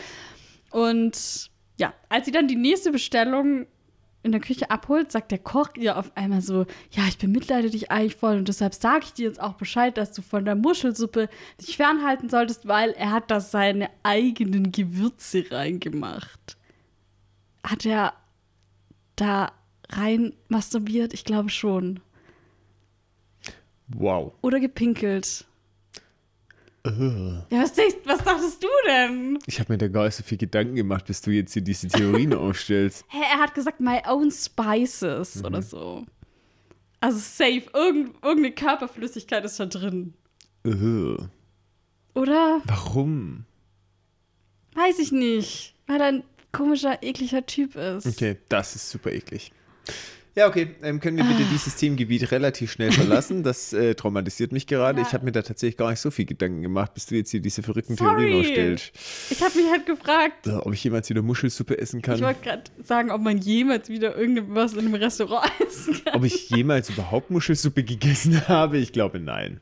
Und 0.72 1.50
ja, 1.78 1.94
als 2.10 2.26
sie 2.26 2.32
dann 2.32 2.48
die 2.48 2.56
nächste 2.56 2.92
Bestellung 2.92 3.66
in 4.24 4.32
der 4.32 4.42
Küche 4.42 4.72
abholt, 4.72 5.12
sagt 5.12 5.32
der 5.32 5.38
Koch 5.38 5.76
ihr 5.76 5.98
auf 5.98 6.12
einmal 6.16 6.42
so, 6.42 6.66
ja, 6.92 7.04
ich 7.08 7.18
bemitleide 7.18 7.70
dich 7.70 7.92
eigentlich 7.92 8.16
voll 8.16 8.38
und 8.38 8.48
deshalb 8.48 8.74
sage 8.74 9.04
ich 9.06 9.14
dir 9.14 9.28
jetzt 9.28 9.42
auch 9.42 9.54
Bescheid, 9.54 9.98
dass 9.98 10.14
du 10.14 10.22
von 10.22 10.46
der 10.46 10.56
Muschelsuppe 10.56 11.30
dich 11.62 11.78
fernhalten 11.78 12.30
solltest, 12.30 12.68
weil 12.68 12.92
er 12.92 13.12
hat 13.12 13.30
da 13.30 13.42
seine 13.42 13.90
eigenen 14.02 14.72
Gewürze 14.72 15.46
reingemacht. 15.52 16.58
Hat 17.66 17.86
er 17.86 18.14
da 19.16 19.52
rein 19.90 20.34
masturbiert? 20.48 21.14
Ich 21.14 21.26
glaube 21.26 21.50
schon. 21.50 22.00
Wow. 23.90 24.34
Oder 24.42 24.60
gepinkelt. 24.60 25.46
Ja, 26.86 27.62
was, 27.62 27.72
denkst, 27.74 27.96
was 28.04 28.24
dachtest 28.24 28.62
du 28.62 28.68
denn? 28.88 29.40
Ich 29.46 29.60
habe 29.62 29.72
mir 29.72 29.78
da 29.78 29.88
gar 29.88 30.04
nicht 30.04 30.16
so 30.16 30.24
viel 30.24 30.38
Gedanken 30.38 30.76
gemacht, 30.76 31.06
bis 31.06 31.22
du 31.22 31.32
jetzt 31.32 31.54
hier 31.54 31.62
diese 31.62 31.88
Theorien 31.88 32.34
aufstellst. 32.34 33.06
Hä, 33.08 33.20
er 33.22 33.40
hat 33.40 33.54
gesagt, 33.54 33.80
my 33.80 34.02
own 34.06 34.30
spices 34.32 35.42
oder 35.46 35.62
so. 35.62 36.06
Also 37.00 37.20
safe, 37.20 37.64
irgend, 37.74 38.16
irgendeine 38.22 38.52
Körperflüssigkeit 38.54 39.46
ist 39.46 39.60
da 39.60 39.66
drin. 39.66 40.14
Äh, 40.66 41.16
Oder? 42.16 42.62
Warum? 42.66 43.46
Weiß 44.74 45.00
ich 45.00 45.12
nicht. 45.12 45.76
Weil 45.88 46.02
er 46.02 46.08
ein 46.08 46.24
komischer, 46.52 47.02
ekliger 47.02 47.46
Typ 47.46 47.76
ist. 47.76 48.08
Okay, 48.08 48.38
das 48.50 48.76
ist 48.76 48.90
super 48.90 49.12
eklig. 49.12 49.52
Ja, 50.36 50.48
okay, 50.48 50.70
ähm, 50.82 51.00
können 51.00 51.18
wir 51.18 51.26
Ah. 51.26 51.28
bitte 51.28 51.44
dieses 51.52 51.76
Themengebiet 51.76 52.32
relativ 52.32 52.72
schnell 52.72 52.92
verlassen? 52.92 53.44
Das 53.44 53.72
äh, 53.72 53.94
traumatisiert 53.94 54.52
mich 54.52 54.66
gerade. 54.66 55.00
Ja. 55.02 55.08
Ich 55.08 55.14
habe 55.14 55.26
mir 55.26 55.32
da 55.32 55.44
tatsächlich 55.44 55.78
gar 55.78 55.92
nicht 55.92 56.00
so 56.00 56.10
viel 56.10 56.26
Gedanken 56.26 56.64
gemacht, 56.64 56.96
bis 56.96 57.06
du 57.06 57.16
jetzt 57.16 57.30
hier 57.30 57.40
diese 57.40 57.62
verrückten 57.62 57.96
Sorry. 57.96 58.16
Theorien 58.26 58.40
aufstellst. 58.40 58.92
Ich 59.30 59.44
habe 59.44 59.56
mich 59.56 59.70
halt 59.70 59.86
gefragt, 59.86 60.48
Ob 60.48 60.74
ich 60.74 60.84
jemals 60.84 61.08
wieder 61.10 61.22
Muschelsuppe 61.22 61.78
essen 61.78 61.98
ich 61.98 62.04
kann? 62.04 62.20
wollte 62.22 62.42
gerade 62.42 62.64
sagen, 62.84 63.12
ob 63.12 63.22
man 63.22 63.38
jemals 63.38 63.90
wieder 63.90 64.18
irgendwas 64.18 64.74
in 64.74 64.80
einem 64.80 64.96
Restaurant 64.96 65.52
essen 65.68 66.02
kann. 66.04 66.16
Ob 66.16 66.24
ich 66.24 66.50
jemals 66.50 66.90
überhaupt 66.90 67.30
Muschelsuppe 67.30 67.84
gegessen 67.84 68.42
habe? 68.48 68.80
Ich 68.80 68.92
glaube, 68.92 69.20
nein. 69.20 69.60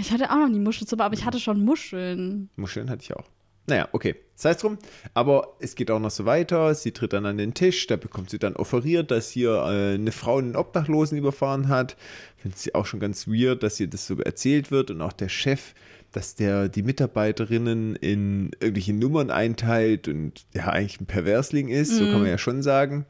Ich 0.00 0.10
hatte 0.10 0.30
auch 0.30 0.36
noch 0.36 0.48
nie 0.48 0.58
Muschelsuppe, 0.58 1.04
aber 1.04 1.14
ich 1.14 1.24
hatte 1.26 1.38
schon 1.38 1.62
Muscheln. 1.64 2.48
Muscheln 2.56 2.88
hatte 2.88 3.02
ich 3.02 3.14
auch. 3.14 3.26
Naja, 3.66 3.88
okay. 3.92 4.14
Sei 4.38 4.50
es 4.50 4.58
drum. 4.58 4.78
Aber 5.14 5.56
es 5.60 5.74
geht 5.74 5.90
auch 5.90 5.98
noch 5.98 6.10
so 6.10 6.24
weiter. 6.26 6.74
Sie 6.74 6.92
tritt 6.92 7.14
dann 7.14 7.26
an 7.26 7.38
den 7.38 7.54
Tisch. 7.54 7.86
Da 7.86 7.96
bekommt 7.96 8.30
sie 8.30 8.38
dann 8.38 8.54
offeriert, 8.54 9.10
dass 9.10 9.30
hier 9.30 9.50
äh, 9.50 9.94
eine 9.94 10.12
Frau 10.12 10.38
einen 10.38 10.56
Obdachlosen 10.56 11.16
überfahren 11.16 11.68
hat. 11.68 11.96
Findet 12.36 12.58
sie 12.58 12.74
auch 12.74 12.86
schon 12.86 13.00
ganz 13.00 13.26
weird, 13.26 13.62
dass 13.62 13.80
ihr 13.80 13.88
das 13.88 14.06
so 14.06 14.18
erzählt 14.18 14.70
wird. 14.70 14.90
Und 14.90 15.00
auch 15.00 15.14
der 15.14 15.30
Chef, 15.30 15.74
dass 16.12 16.34
der 16.34 16.68
die 16.68 16.82
Mitarbeiterinnen 16.82 17.96
in 17.96 18.50
irgendwelche 18.60 18.92
Nummern 18.92 19.30
einteilt 19.30 20.06
und 20.06 20.46
ja, 20.52 20.68
eigentlich 20.68 21.00
ein 21.00 21.06
Perversling 21.06 21.68
ist. 21.68 21.96
So 21.96 22.04
kann 22.04 22.20
man 22.20 22.28
ja 22.28 22.38
schon 22.38 22.62
sagen. 22.62 23.06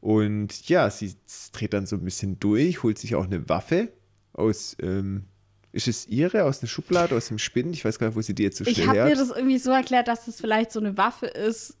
Und 0.00 0.68
ja, 0.68 0.90
sie 0.90 1.14
dreht 1.52 1.74
dann 1.74 1.86
so 1.86 1.96
ein 1.96 2.04
bisschen 2.04 2.40
durch, 2.40 2.82
holt 2.82 2.98
sich 2.98 3.14
auch 3.14 3.26
eine 3.26 3.48
Waffe 3.48 3.92
aus. 4.32 4.76
Ähm, 4.80 5.26
ist 5.72 5.88
es 5.88 6.06
ihre 6.06 6.44
aus 6.44 6.60
einer 6.60 6.68
Schublade, 6.68 7.16
aus 7.16 7.28
dem 7.28 7.38
Spind? 7.38 7.74
Ich 7.74 7.84
weiß 7.84 7.98
gar 7.98 8.06
nicht, 8.08 8.16
wo 8.16 8.20
sie 8.20 8.34
die 8.34 8.42
jetzt 8.42 8.58
so 8.58 8.64
Ich 8.64 8.74
schnell 8.74 8.88
habe 8.88 8.98
her 8.98 9.04
mir 9.06 9.16
das 9.16 9.30
irgendwie 9.30 9.58
so 9.58 9.70
erklärt, 9.70 10.08
dass 10.08 10.26
das 10.26 10.40
vielleicht 10.40 10.70
so 10.70 10.80
eine 10.80 10.96
Waffe 10.96 11.26
ist, 11.26 11.76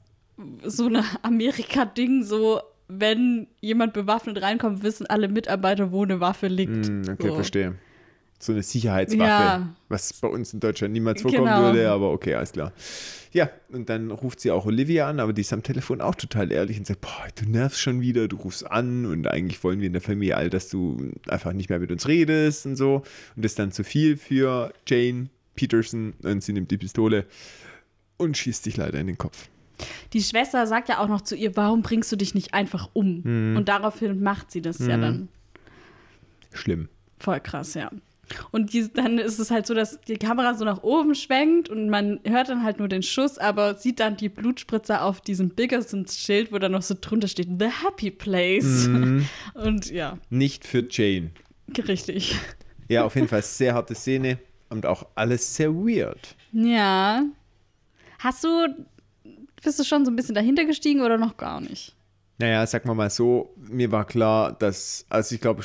so 0.64 0.86
ein 0.86 1.04
Amerika-Ding, 1.22 2.24
so 2.24 2.60
wenn 2.88 3.46
jemand 3.60 3.92
bewaffnet 3.92 4.42
reinkommt, 4.42 4.82
wissen 4.82 5.06
alle 5.06 5.28
Mitarbeiter, 5.28 5.92
wo 5.92 6.02
eine 6.02 6.20
Waffe 6.20 6.48
liegt. 6.48 6.86
Hm, 6.86 7.02
okay, 7.10 7.28
so. 7.28 7.34
verstehe. 7.34 7.74
So 8.44 8.50
eine 8.50 8.64
Sicherheitswaffe, 8.64 9.20
Ja. 9.22 9.68
was 9.88 10.12
bei 10.14 10.26
uns 10.26 10.52
in 10.52 10.58
Deutschland 10.58 10.92
niemals 10.92 11.22
vorkommen 11.22 11.44
Genau. 11.44 11.62
würde, 11.62 11.88
aber 11.92 12.10
okay, 12.10 12.34
alles 12.34 12.50
klar. 12.50 12.72
Ja, 13.30 13.48
und 13.70 13.88
dann 13.88 14.10
ruft 14.10 14.40
sie 14.40 14.50
auch 14.50 14.66
Olivia 14.66 15.08
an, 15.08 15.20
aber 15.20 15.32
die 15.32 15.42
ist 15.42 15.52
am 15.52 15.62
Telefon 15.62 16.00
auch 16.00 16.16
total 16.16 16.50
ehrlich 16.50 16.76
und 16.76 16.84
sagt, 16.84 17.02
boah, 17.02 17.28
du 17.36 17.48
nervst 17.48 17.80
schon 17.80 18.00
wieder, 18.00 18.26
du 18.26 18.34
rufst 18.36 18.68
an 18.68 19.06
und 19.06 19.28
eigentlich 19.28 19.62
wollen 19.62 19.78
wir 19.78 19.86
in 19.86 19.92
der 19.92 20.02
Familie 20.02 20.36
all, 20.36 20.50
dass 20.50 20.68
du 20.70 21.12
einfach 21.28 21.52
nicht 21.52 21.70
mehr 21.70 21.78
mit 21.78 21.92
uns 21.92 22.08
redest 22.08 22.66
und 22.66 22.74
so. 22.74 23.04
Und 23.36 23.44
das 23.44 23.52
ist 23.52 23.60
dann 23.60 23.70
zu 23.70 23.84
viel 23.84 24.16
für 24.16 24.72
Jane 24.88 25.28
Peterson 25.54 26.14
und 26.24 26.42
sie 26.42 26.52
nimmt 26.52 26.72
die 26.72 26.78
Pistole 26.78 27.26
und 28.16 28.36
schießt 28.36 28.64
sich 28.64 28.76
leider 28.76 28.98
in 28.98 29.06
den 29.06 29.18
Kopf. 29.18 29.48
Die 30.14 30.20
Schwester 30.22 30.66
sagt 30.66 30.88
ja 30.88 30.98
auch 30.98 31.08
noch 31.08 31.20
zu 31.20 31.36
ihr, 31.36 31.54
warum 31.56 31.82
bringst 31.82 32.10
du 32.10 32.16
dich 32.16 32.34
nicht 32.34 32.54
einfach 32.54 32.90
um? 32.92 33.22
Hm. 33.22 33.56
Und 33.56 33.68
daraufhin 33.68 34.20
macht 34.20 34.50
sie 34.50 34.62
das 34.62 34.80
ja 34.80 34.96
dann. 34.96 35.28
Schlimm. 36.52 36.88
Voll 37.20 37.38
krass, 37.38 37.74
ja. 37.74 37.88
Und 38.50 38.72
die, 38.72 38.92
dann 38.92 39.18
ist 39.18 39.38
es 39.38 39.50
halt 39.50 39.66
so, 39.66 39.74
dass 39.74 40.00
die 40.02 40.16
Kamera 40.16 40.54
so 40.54 40.64
nach 40.64 40.82
oben 40.82 41.14
schwenkt 41.14 41.68
und 41.68 41.88
man 41.88 42.20
hört 42.24 42.48
dann 42.48 42.62
halt 42.62 42.78
nur 42.78 42.88
den 42.88 43.02
Schuss, 43.02 43.38
aber 43.38 43.74
sieht 43.76 44.00
dann 44.00 44.16
die 44.16 44.28
Blutspritzer 44.28 45.04
auf 45.04 45.20
diesem 45.20 45.50
Biggersons-Schild, 45.50 46.52
wo 46.52 46.58
dann 46.58 46.72
noch 46.72 46.82
so 46.82 46.94
drunter 47.00 47.28
steht, 47.28 47.48
The 47.58 47.68
Happy 47.84 48.10
Place. 48.10 48.86
Mhm. 48.88 49.26
Und 49.54 49.90
ja, 49.90 50.18
Nicht 50.30 50.66
für 50.66 50.86
Jane. 50.88 51.30
richtig. 51.88 52.36
Ja, 52.88 53.04
auf 53.04 53.14
jeden 53.14 53.28
Fall 53.28 53.42
sehr 53.42 53.74
harte 53.74 53.94
Szene 53.94 54.38
und 54.68 54.86
auch 54.86 55.06
alles 55.14 55.54
sehr 55.56 55.72
weird. 55.74 56.36
Ja. 56.52 57.24
Hast 58.18 58.44
du, 58.44 58.66
bist 59.62 59.78
du 59.78 59.84
schon 59.84 60.04
so 60.04 60.10
ein 60.10 60.16
bisschen 60.16 60.34
dahinter 60.34 60.64
gestiegen 60.64 61.00
oder 61.00 61.18
noch 61.18 61.36
gar 61.36 61.60
nicht? 61.60 61.94
Naja, 62.38 62.66
sagen 62.66 62.88
wir 62.88 62.94
mal 62.94 63.10
so, 63.10 63.54
mir 63.56 63.92
war 63.92 64.04
klar, 64.06 64.52
dass, 64.52 65.06
also 65.08 65.34
ich 65.34 65.40
glaube, 65.40 65.62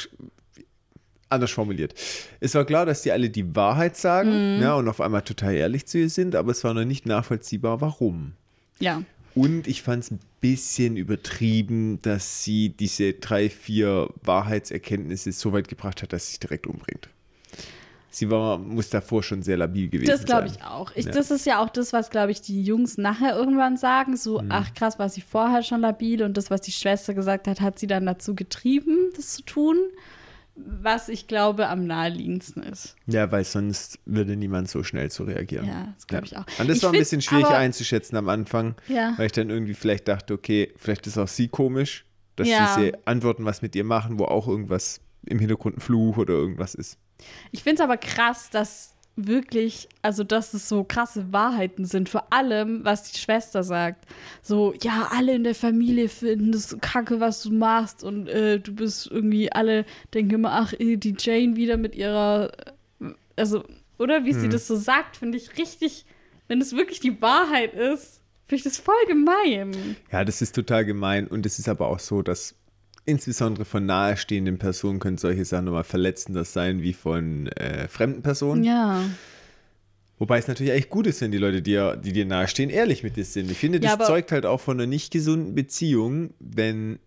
anders 1.30 1.52
formuliert. 1.52 1.94
Es 2.40 2.56
war 2.56 2.66
klar, 2.66 2.86
dass 2.86 3.02
die 3.02 3.12
alle 3.12 3.30
die 3.30 3.56
Wahrheit 3.56 3.98
sagen 3.98 4.60
ja, 4.62 4.76
und 4.76 4.88
auf 4.88 5.02
einmal 5.02 5.22
total 5.24 5.54
ehrlich 5.56 5.86
zu 5.86 5.98
ihr 5.98 6.10
sind, 6.10 6.36
aber 6.36 6.52
es 6.52 6.64
war 6.64 6.74
noch 6.74 6.86
nicht 6.86 7.06
nachvollziehbar, 7.06 7.82
warum. 7.82 8.34
Ja. 8.80 9.02
Und 9.36 9.68
ich 9.68 9.82
fand 9.84 10.04
es 10.04 10.12
ein 10.12 10.20
bisschen 10.42 10.98
übertrieben, 10.98 12.00
dass 12.02 12.44
sie 12.44 12.70
diese 12.70 13.14
drei, 13.14 13.50
vier 13.50 14.10
Wahrheitserkenntnisse 14.24 15.32
so 15.32 15.54
weit 15.54 15.68
gebracht 15.68 16.02
hat, 16.02 16.14
dass 16.14 16.26
sie 16.26 16.32
sich 16.32 16.40
direkt 16.40 16.66
umbringt. 16.68 17.10
Sie 18.10 18.32
war, 18.32 18.58
muss 18.58 18.90
davor 18.90 19.22
schon 19.22 19.44
sehr 19.44 19.58
labil 19.58 19.90
gewesen 19.90 20.10
Das 20.10 20.26
glaube 20.26 20.48
sein. 20.50 20.58
ich 20.60 20.66
auch. 20.66 20.92
Ich, 20.96 21.06
Ja. 21.06 21.12
Das 21.12 21.30
ist 21.30 21.46
ja 21.46 21.62
auch 21.62 21.70
das, 21.70 21.94
was, 21.94 22.10
glaube 22.10 22.32
ich, 22.32 22.42
die 22.42 22.64
Jungs 22.64 22.98
nachher 22.98 23.36
irgendwann 23.36 23.78
sagen. 23.78 24.18
So, 24.18 24.42
Mhm. 24.42 24.48
ach 24.52 24.74
krass, 24.74 24.98
war 24.98 25.10
sie 25.10 25.22
vorher 25.22 25.62
schon 25.62 25.82
labil 25.82 26.24
und 26.24 26.36
das, 26.36 26.50
was 26.50 26.62
die 26.62 26.72
Schwester 26.72 27.14
gesagt 27.14 27.48
hat, 27.48 27.62
hat 27.62 27.78
sie 27.78 27.86
dann 27.86 28.06
dazu 28.08 28.34
getrieben, 28.34 29.12
das 29.16 29.34
zu 29.34 29.44
tun. 29.44 29.78
Was 30.60 31.08
ich 31.08 31.28
glaube 31.28 31.68
am 31.70 31.86
naheliegendsten 31.86 32.64
ist. 32.64 32.96
Ja, 33.06 33.32
weil 33.32 33.44
sonst 33.44 34.00
würde 34.06 34.36
niemand 34.36 34.70
so 34.70 34.84
schnell 34.84 35.12
so 35.12 35.24
reagieren. 35.24 35.68
Ja, 35.68 35.94
das 35.96 36.08
glaube 36.08 36.26
ich 36.26 36.36
auch. 36.36 36.46
Und 36.58 36.68
das 36.68 36.78
Ich 36.78 36.84
war 36.84 36.92
ein 36.92 36.98
bisschen 37.00 37.22
schwierig 37.22 37.46
aber- 37.46 37.58
einzuschätzen 37.58 38.16
am 38.18 38.28
Anfang, 38.28 38.74
Ja. 38.88 39.14
weil 39.18 39.28
ich 39.28 39.32
dann 39.34 39.50
irgendwie 39.52 39.76
vielleicht 39.76 40.08
dachte, 40.08 40.34
okay, 40.34 40.74
vielleicht 40.76 41.06
ist 41.06 41.18
auch 41.20 41.28
sie 41.28 41.48
komisch, 41.48 42.06
dass 42.38 42.48
Ja. 42.48 42.76
diese 42.76 42.94
Antworten 43.06 43.46
was 43.46 43.62
mit 43.62 43.76
ihr 43.76 43.84
machen, 43.84 44.18
wo 44.18 44.26
auch 44.26 44.48
irgendwas 44.48 45.00
im 45.28 45.38
Hintergrund 45.40 45.78
ein 45.78 45.82
Fluch 45.82 46.18
oder 46.18 46.34
irgendwas 46.34 46.74
ist. 46.74 46.98
Ich 47.52 47.62
finde 47.64 47.76
es 47.76 47.82
aber 47.82 47.98
krass, 47.98 48.50
dass 48.50 48.96
wirklich, 49.18 49.90
also 50.04 50.24
dass 50.24 50.54
es 50.54 50.70
so 50.70 50.84
krasse 50.84 51.34
Wahrheiten 51.34 51.86
sind, 51.86 52.08
vor 52.08 52.32
allem, 52.32 52.86
was 52.86 53.12
die 53.12 53.18
Schwester 53.18 53.64
sagt. 53.64 54.06
So, 54.42 54.74
ja, 54.82 55.10
alle 55.12 55.36
in 55.36 55.44
der 55.44 55.56
Familie 55.56 56.08
finden 56.08 56.52
das 56.52 56.78
kacke, 56.80 57.20
was 57.20 57.42
du 57.42 57.52
machst 57.52 58.04
und 58.04 58.30
äh, 58.30 58.60
du 58.60 58.74
bist 58.74 59.08
irgendwie, 59.08 59.52
alle 59.52 59.86
denken 60.14 60.36
immer, 60.36 60.54
ach, 60.54 60.74
eh, 60.78 60.98
die 60.98 61.16
Jane 61.18 61.56
wieder 61.56 61.78
mit 61.78 61.96
ihrer, 61.96 62.52
äh, 63.02 63.12
also, 63.36 63.64
oder 63.98 64.24
wie 64.26 64.34
sie 64.34 64.48
das 64.50 64.68
so 64.68 64.76
sagt, 64.76 65.18
finde 65.18 65.40
ich 65.40 65.58
richtig, 65.58 66.06
wenn 66.48 66.62
es 66.62 66.76
wirklich 66.76 67.00
die 67.00 67.20
Wahrheit 67.20 67.74
ist, 67.74 68.22
finde 68.46 68.58
ich 68.58 68.64
das 68.64 68.78
voll 68.78 68.96
gemein. 69.08 69.96
Ja, 70.12 70.24
das 70.24 70.44
ist 70.44 70.54
total 70.54 70.86
gemein 70.86 71.28
und 71.28 71.46
es 71.48 71.58
ist 71.58 71.68
aber 71.68 71.88
auch 71.88 72.00
so, 72.00 72.22
dass 72.22 72.56
insbesondere 73.08 73.66
von 73.66 73.86
nahestehenden 73.86 74.60
Personen 74.60 75.00
können 75.00 75.18
solche 75.18 75.46
Sachen 75.46 75.66
nochmal 75.66 75.84
verletzender 75.84 76.44
sein 76.46 76.82
wie 76.84 76.94
von 76.94 77.48
äh, 77.48 77.88
fremden 77.88 78.22
Personen. 78.22 78.64
Ja. 78.64 79.02
Wobei 80.20 80.38
es 80.40 80.48
natürlich 80.48 80.74
echt 80.74 80.90
gut 80.90 81.08
ist, 81.08 81.22
wenn 81.22 81.32
die 81.32 81.38
Leute, 81.38 81.62
die, 81.62 81.72
dir- 81.72 81.96
die 81.96 82.12
dir 82.12 82.26
nahestehen, 82.26 82.70
ehrlich 82.70 83.04
mit 83.04 83.16
dir 83.18 83.24
sind. 83.26 83.50
Ich 83.52 83.58
finde, 83.58 83.80
das 83.80 83.90
Ja, 83.90 83.94
aber- 83.94 84.06
zeugt 84.06 84.32
halt 84.32 84.46
auch 84.46 84.60
von 84.60 84.78
einer 84.80 84.88
nicht 84.88 85.12
gesunden 85.12 85.56
Beziehung, 85.56 86.34
wenn 86.40 87.00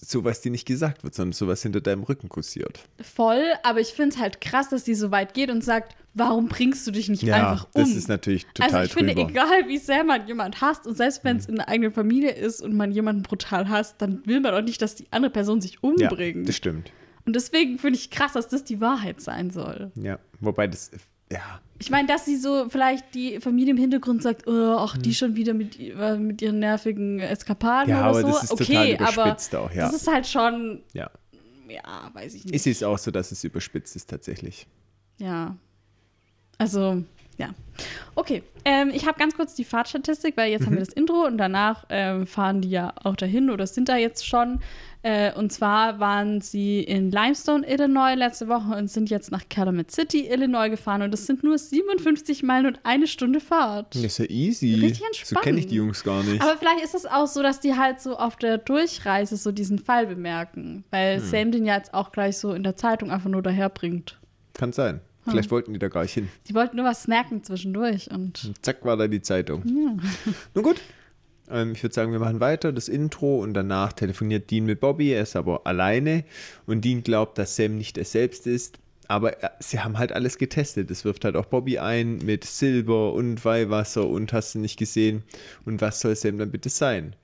sowas 0.00 0.40
dir 0.42 0.50
nicht 0.52 0.66
gesagt 0.66 1.04
wird, 1.04 1.14
sondern 1.14 1.32
sowas 1.32 1.62
hinter 1.62 1.80
deinem 1.80 2.02
Rücken 2.04 2.28
kursiert. 2.28 2.80
Voll, 3.00 3.42
aber 3.62 3.80
ich 3.80 3.88
finde 3.88 4.14
es 4.16 4.20
halt 4.20 4.40
krass, 4.40 4.68
dass 4.68 4.84
die 4.84 4.94
so 4.94 5.10
weit 5.10 5.34
geht 5.34 5.50
und 5.50 5.64
sagt, 5.64 5.96
warum 6.16 6.48
bringst 6.48 6.86
du 6.86 6.90
dich 6.90 7.08
nicht 7.08 7.30
einfach 7.30 7.64
um? 7.72 7.82
das 7.82 7.90
ist 7.90 8.08
natürlich 8.08 8.46
total 8.46 8.74
also 8.74 8.86
ich 8.86 8.92
drüber. 8.92 9.14
finde, 9.14 9.30
egal 9.30 9.68
wie 9.68 9.78
sehr 9.78 10.02
man 10.02 10.26
jemand 10.26 10.60
hasst 10.60 10.86
und 10.86 10.96
selbst 10.96 11.22
wenn 11.24 11.36
es 11.36 11.46
in 11.46 11.56
der 11.56 11.68
eigenen 11.68 11.92
Familie 11.92 12.32
ist 12.32 12.62
und 12.62 12.74
man 12.74 12.90
jemanden 12.90 13.22
brutal 13.22 13.68
hasst, 13.68 13.96
dann 13.98 14.26
will 14.26 14.40
man 14.40 14.54
auch 14.54 14.62
nicht, 14.62 14.80
dass 14.82 14.94
die 14.94 15.06
andere 15.10 15.30
Person 15.30 15.60
sich 15.60 15.74
ja, 15.74 15.78
umbringt. 15.82 16.48
das 16.48 16.56
stimmt. 16.56 16.90
und 17.26 17.36
deswegen 17.36 17.78
finde 17.78 17.98
ich 17.98 18.10
krass, 18.10 18.32
dass 18.32 18.48
das 18.48 18.64
die 18.64 18.80
Wahrheit 18.80 19.20
sein 19.20 19.50
soll. 19.50 19.92
Ja, 19.94 20.18
wobei 20.40 20.66
das, 20.66 20.90
ja, 21.30 21.60
Ich 21.78 21.90
meine, 21.90 22.08
dass 22.08 22.24
sie 22.24 22.36
so 22.36 22.68
vielleicht 22.70 23.14
die 23.14 23.38
Familie 23.40 23.72
im 23.72 23.76
Hintergrund 23.76 24.22
sagt, 24.22 24.46
oh, 24.46 24.76
ach, 24.78 24.96
die 24.96 25.14
schon 25.14 25.36
wieder 25.36 25.52
mit, 25.52 25.78
äh, 25.78 26.16
mit 26.16 26.40
ihren 26.40 26.60
nervigen 26.60 27.20
Eskapaden. 27.20 27.90
Ja, 27.90 28.10
oder 28.10 28.20
aber 28.20 28.20
so. 28.20 28.26
das 28.28 28.42
ist 28.44 28.48
total 28.50 28.64
okay, 28.64 28.96
aber 28.98 29.12
überspitzt 29.12 29.54
auch, 29.54 29.70
ja. 29.70 29.86
das 29.86 29.94
ist 29.94 30.10
halt 30.10 30.26
schon, 30.26 30.82
ja. 30.94 31.10
ja, 31.68 32.10
weiß 32.14 32.34
ich 32.34 32.44
nicht. 32.44 32.54
Es 32.54 32.66
ist 32.66 32.82
auch 32.82 32.98
so, 32.98 33.10
dass 33.10 33.32
es 33.32 33.44
überspitzt 33.44 33.96
ist 33.96 34.08
tatsächlich. 34.08 34.66
Ja. 35.18 35.56
Also, 36.58 37.02
ja. 37.38 37.50
Okay, 38.14 38.42
ähm, 38.64 38.90
ich 38.92 39.06
habe 39.06 39.18
ganz 39.18 39.36
kurz 39.36 39.54
die 39.54 39.64
Fahrtstatistik, 39.64 40.36
weil 40.36 40.50
jetzt 40.50 40.64
haben 40.64 40.72
wir 40.72 40.80
das 40.80 40.94
Intro 40.94 41.26
und 41.26 41.36
danach 41.36 41.84
ähm, 41.90 42.26
fahren 42.26 42.62
die 42.62 42.70
ja 42.70 42.94
auch 43.04 43.16
dahin 43.16 43.50
oder 43.50 43.66
sind 43.66 43.88
da 43.88 43.96
jetzt 43.96 44.26
schon. 44.26 44.60
Äh, 45.02 45.32
und 45.34 45.52
zwar 45.52 46.00
waren 46.00 46.40
sie 46.40 46.80
in 46.80 47.10
Limestone, 47.10 47.68
Illinois 47.70 48.14
letzte 48.14 48.48
Woche 48.48 48.74
und 48.74 48.90
sind 48.90 49.10
jetzt 49.10 49.30
nach 49.30 49.42
Calumet 49.50 49.90
City, 49.92 50.26
Illinois 50.26 50.68
gefahren 50.70 51.02
und 51.02 51.10
das 51.12 51.26
sind 51.26 51.44
nur 51.44 51.58
57 51.58 52.42
Meilen 52.42 52.66
und 52.66 52.80
eine 52.82 53.06
Stunde 53.06 53.38
Fahrt. 53.40 53.94
Das 53.94 54.02
ist 54.02 54.18
ja 54.18 54.24
easy. 54.24 54.74
Richtig 54.74 54.98
So 55.00 55.04
entspannt. 55.06 55.44
kenne 55.44 55.58
ich 55.58 55.66
die 55.66 55.76
Jungs 55.76 56.02
gar 56.02 56.24
nicht. 56.24 56.40
Aber 56.42 56.56
vielleicht 56.56 56.82
ist 56.82 56.94
es 56.94 57.04
auch 57.06 57.26
so, 57.26 57.42
dass 57.42 57.60
die 57.60 57.76
halt 57.76 58.00
so 58.00 58.16
auf 58.16 58.36
der 58.36 58.58
Durchreise 58.58 59.36
so 59.36 59.52
diesen 59.52 59.78
Fall 59.78 60.06
bemerken, 60.06 60.84
weil 60.90 61.20
Sam 61.20 61.52
den 61.52 61.66
ja 61.66 61.76
jetzt 61.76 61.92
auch 61.92 62.10
gleich 62.10 62.38
so 62.38 62.52
in 62.52 62.62
der 62.62 62.74
Zeitung 62.76 63.10
einfach 63.10 63.30
nur 63.30 63.42
daherbringt. 63.42 64.18
Kann 64.54 64.72
sein. 64.72 65.00
Hm. 65.26 65.32
Vielleicht 65.32 65.50
wollten 65.50 65.72
die 65.72 65.78
da 65.78 65.88
gar 65.88 66.02
nicht 66.02 66.14
hin. 66.14 66.28
Die 66.48 66.54
wollten 66.54 66.76
nur 66.76 66.86
was 66.86 67.02
snacken 67.02 67.44
zwischendurch 67.44 68.10
und 68.10 68.44
Und 68.44 68.64
zack 68.64 68.84
war 68.84 68.96
da 68.96 69.06
die 69.08 69.22
Zeitung. 69.22 69.62
Nun 69.64 70.64
gut. 70.64 70.80
Ähm, 71.50 71.72
ich 71.72 71.82
würde 71.82 71.94
sagen, 71.94 72.12
wir 72.12 72.18
machen 72.18 72.40
weiter, 72.40 72.72
das 72.72 72.88
Intro 72.88 73.38
und 73.40 73.54
danach 73.54 73.92
telefoniert 73.92 74.50
Dean 74.50 74.64
mit 74.64 74.80
Bobby. 74.80 75.12
Er 75.12 75.22
ist 75.22 75.36
aber 75.36 75.66
alleine 75.66 76.24
und 76.66 76.84
Dean 76.84 77.02
glaubt, 77.02 77.38
dass 77.38 77.56
Sam 77.56 77.76
nicht 77.76 77.98
er 77.98 78.04
selbst 78.04 78.46
ist. 78.46 78.78
Aber 79.08 79.42
äh, 79.42 79.50
sie 79.60 79.80
haben 79.80 79.98
halt 79.98 80.12
alles 80.12 80.38
getestet. 80.38 80.90
Das 80.90 81.04
wirft 81.04 81.24
halt 81.24 81.36
auch 81.36 81.46
Bobby 81.46 81.78
ein 81.78 82.18
mit 82.18 82.44
Silber 82.44 83.12
und 83.12 83.44
Weihwasser 83.44 84.08
und 84.08 84.32
hast 84.32 84.54
du 84.54 84.58
nicht 84.58 84.78
gesehen. 84.78 85.22
Und 85.64 85.80
was 85.80 86.00
soll 86.00 86.16
Sam 86.16 86.38
dann 86.38 86.50
bitte 86.50 86.68
sein? 86.68 87.14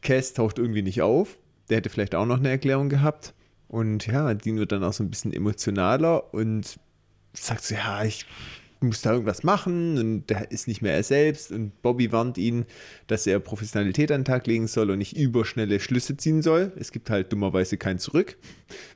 Cass 0.00 0.34
taucht 0.34 0.58
irgendwie 0.58 0.82
nicht 0.82 1.02
auf. 1.02 1.38
Der 1.68 1.76
hätte 1.78 1.90
vielleicht 1.90 2.14
auch 2.14 2.26
noch 2.26 2.38
eine 2.38 2.50
Erklärung 2.50 2.88
gehabt. 2.88 3.34
Und 3.68 4.06
ja, 4.06 4.34
Dean 4.34 4.58
wird 4.58 4.72
dann 4.72 4.84
auch 4.84 4.92
so 4.92 5.02
ein 5.02 5.10
bisschen 5.10 5.32
emotionaler 5.32 6.34
und 6.34 6.78
sagt 7.32 7.64
so, 7.64 7.74
ja, 7.74 8.04
ich 8.04 8.26
muss 8.82 9.02
da 9.02 9.12
irgendwas 9.12 9.42
machen 9.42 9.98
und 9.98 10.26
der 10.28 10.50
ist 10.50 10.68
nicht 10.68 10.82
mehr 10.82 10.94
er 10.94 11.02
selbst 11.02 11.52
und 11.52 11.82
Bobby 11.82 12.12
warnt 12.12 12.38
ihn, 12.38 12.64
dass 13.06 13.26
er 13.26 13.38
Professionalität 13.40 14.10
an 14.10 14.20
den 14.20 14.24
Tag 14.24 14.46
legen 14.46 14.66
soll 14.66 14.90
und 14.90 14.98
nicht 14.98 15.16
überschnelle 15.16 15.80
Schlüsse 15.80 16.16
ziehen 16.16 16.42
soll. 16.42 16.72
Es 16.76 16.92
gibt 16.92 17.10
halt 17.10 17.32
dummerweise 17.32 17.76
kein 17.76 17.98
Zurück, 17.98 18.36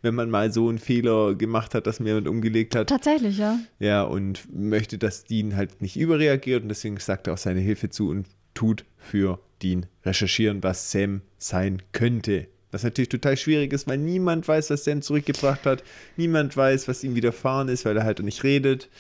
wenn 0.03 0.15
man 0.15 0.31
mal 0.31 0.53
so 0.53 0.69
einen 0.69 0.79
Fehler 0.79 1.35
gemacht 1.35 1.75
hat, 1.75 1.87
dass 1.87 2.01
man 2.01 2.09
jemand 2.09 2.29
umgelegt 2.29 2.75
hat. 2.75 2.89
tatsächlich, 2.89 3.39
ja. 3.39 3.59
Ja, 3.79 4.03
und 4.03 4.53
möchte, 4.53 4.99
dass 4.99 5.25
Dean 5.25 5.57
halt 5.57 5.81
nicht 5.81 5.97
überreagiert 5.97 6.63
und 6.63 6.69
deswegen 6.69 6.99
sagt 6.99 7.27
er 7.27 7.35
auch 7.35 7.39
seine 7.39 7.61
Hilfe 7.61 7.91
zu 7.91 8.09
und 8.09 8.27
tut 8.55 8.85
für 8.97 9.41
Dean 9.63 9.87
recherchieren, 10.05 10.63
was 10.63 10.91
Sam 10.91 11.23
sein 11.39 11.83
könnte. 11.93 12.49
Was 12.77 12.83
natürlich 12.83 13.09
total 13.09 13.39
schwierig 13.39 13.73
ist, 13.73 13.89
weil 13.89 13.97
niemand 13.97 14.47
weiß, 14.47 14.69
was 14.69 14.85
Sam 14.85 15.01
zurückgebracht 15.01 15.65
hat. 15.65 15.83
Niemand 16.19 16.55
weiß, 16.59 16.89
was 16.89 17.05
ihm 17.05 17.15
widerfahren 17.15 17.71
ist, 17.71 17.87
weil 17.87 17.97
er 17.97 18.05
halt 18.05 18.19
nicht 18.19 18.45
redet. 18.45 18.91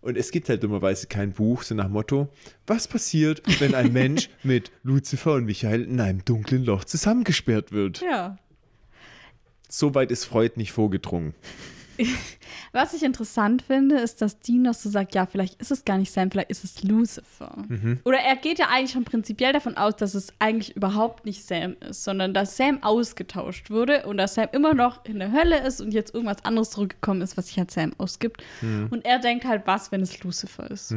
Und 0.00 0.18
es 0.18 0.32
gibt 0.32 0.48
halt 0.48 0.64
dummerweise 0.64 1.06
kein 1.06 1.30
Buch, 1.30 1.62
so 1.62 1.76
nach 1.76 1.88
Motto, 1.88 2.28
was 2.66 2.88
passiert, 2.88 3.40
wenn 3.60 3.76
ein 3.76 3.92
Mensch 3.92 4.28
mit 4.42 4.72
Lucifer 4.82 5.34
und 5.34 5.44
Michael 5.44 5.84
in 5.84 6.00
einem 6.00 6.24
dunklen 6.24 6.64
Loch 6.64 6.82
zusammengesperrt 6.82 7.70
wird? 7.70 8.00
Ja. 8.00 8.38
So 9.68 9.94
weit 9.94 10.10
ist 10.10 10.24
Freud 10.24 10.54
nicht 10.56 10.72
vorgedrungen. 10.72 11.32
Was 12.72 12.94
ich 12.94 13.02
interessant 13.02 13.62
finde, 13.62 13.96
ist, 13.96 14.22
dass 14.22 14.40
Dean 14.40 14.62
noch 14.62 14.74
so 14.74 14.88
sagt, 14.88 15.14
ja, 15.14 15.26
vielleicht 15.26 15.60
ist 15.60 15.70
es 15.70 15.84
gar 15.84 15.98
nicht 15.98 16.10
Sam, 16.10 16.30
vielleicht 16.30 16.50
ist 16.50 16.64
es 16.64 16.82
Lucifer. 16.82 17.64
Mhm. 17.68 18.00
Oder 18.04 18.18
er 18.18 18.36
geht 18.36 18.58
ja 18.58 18.68
eigentlich 18.70 18.92
schon 18.92 19.04
prinzipiell 19.04 19.52
davon 19.52 19.76
aus, 19.76 19.96
dass 19.96 20.14
es 20.14 20.32
eigentlich 20.38 20.74
überhaupt 20.74 21.26
nicht 21.26 21.44
Sam 21.44 21.76
ist, 21.80 22.04
sondern 22.04 22.32
dass 22.34 22.56
Sam 22.56 22.82
ausgetauscht 22.82 23.70
wurde 23.70 24.06
und 24.06 24.16
dass 24.16 24.34
Sam 24.34 24.48
immer 24.52 24.74
noch 24.74 25.04
in 25.04 25.18
der 25.18 25.32
Hölle 25.32 25.66
ist 25.66 25.80
und 25.80 25.92
jetzt 25.92 26.14
irgendwas 26.14 26.44
anderes 26.44 26.70
zurückgekommen 26.70 27.20
ist, 27.20 27.36
was 27.36 27.48
sich 27.48 27.58
halt 27.58 27.70
Sam 27.70 27.92
ausgibt. 27.98 28.42
Mhm. 28.62 28.88
Und 28.90 29.04
er 29.04 29.18
denkt 29.18 29.44
halt, 29.44 29.66
was, 29.66 29.92
wenn 29.92 30.00
es 30.00 30.22
Lucifer 30.22 30.70
ist. 30.70 30.90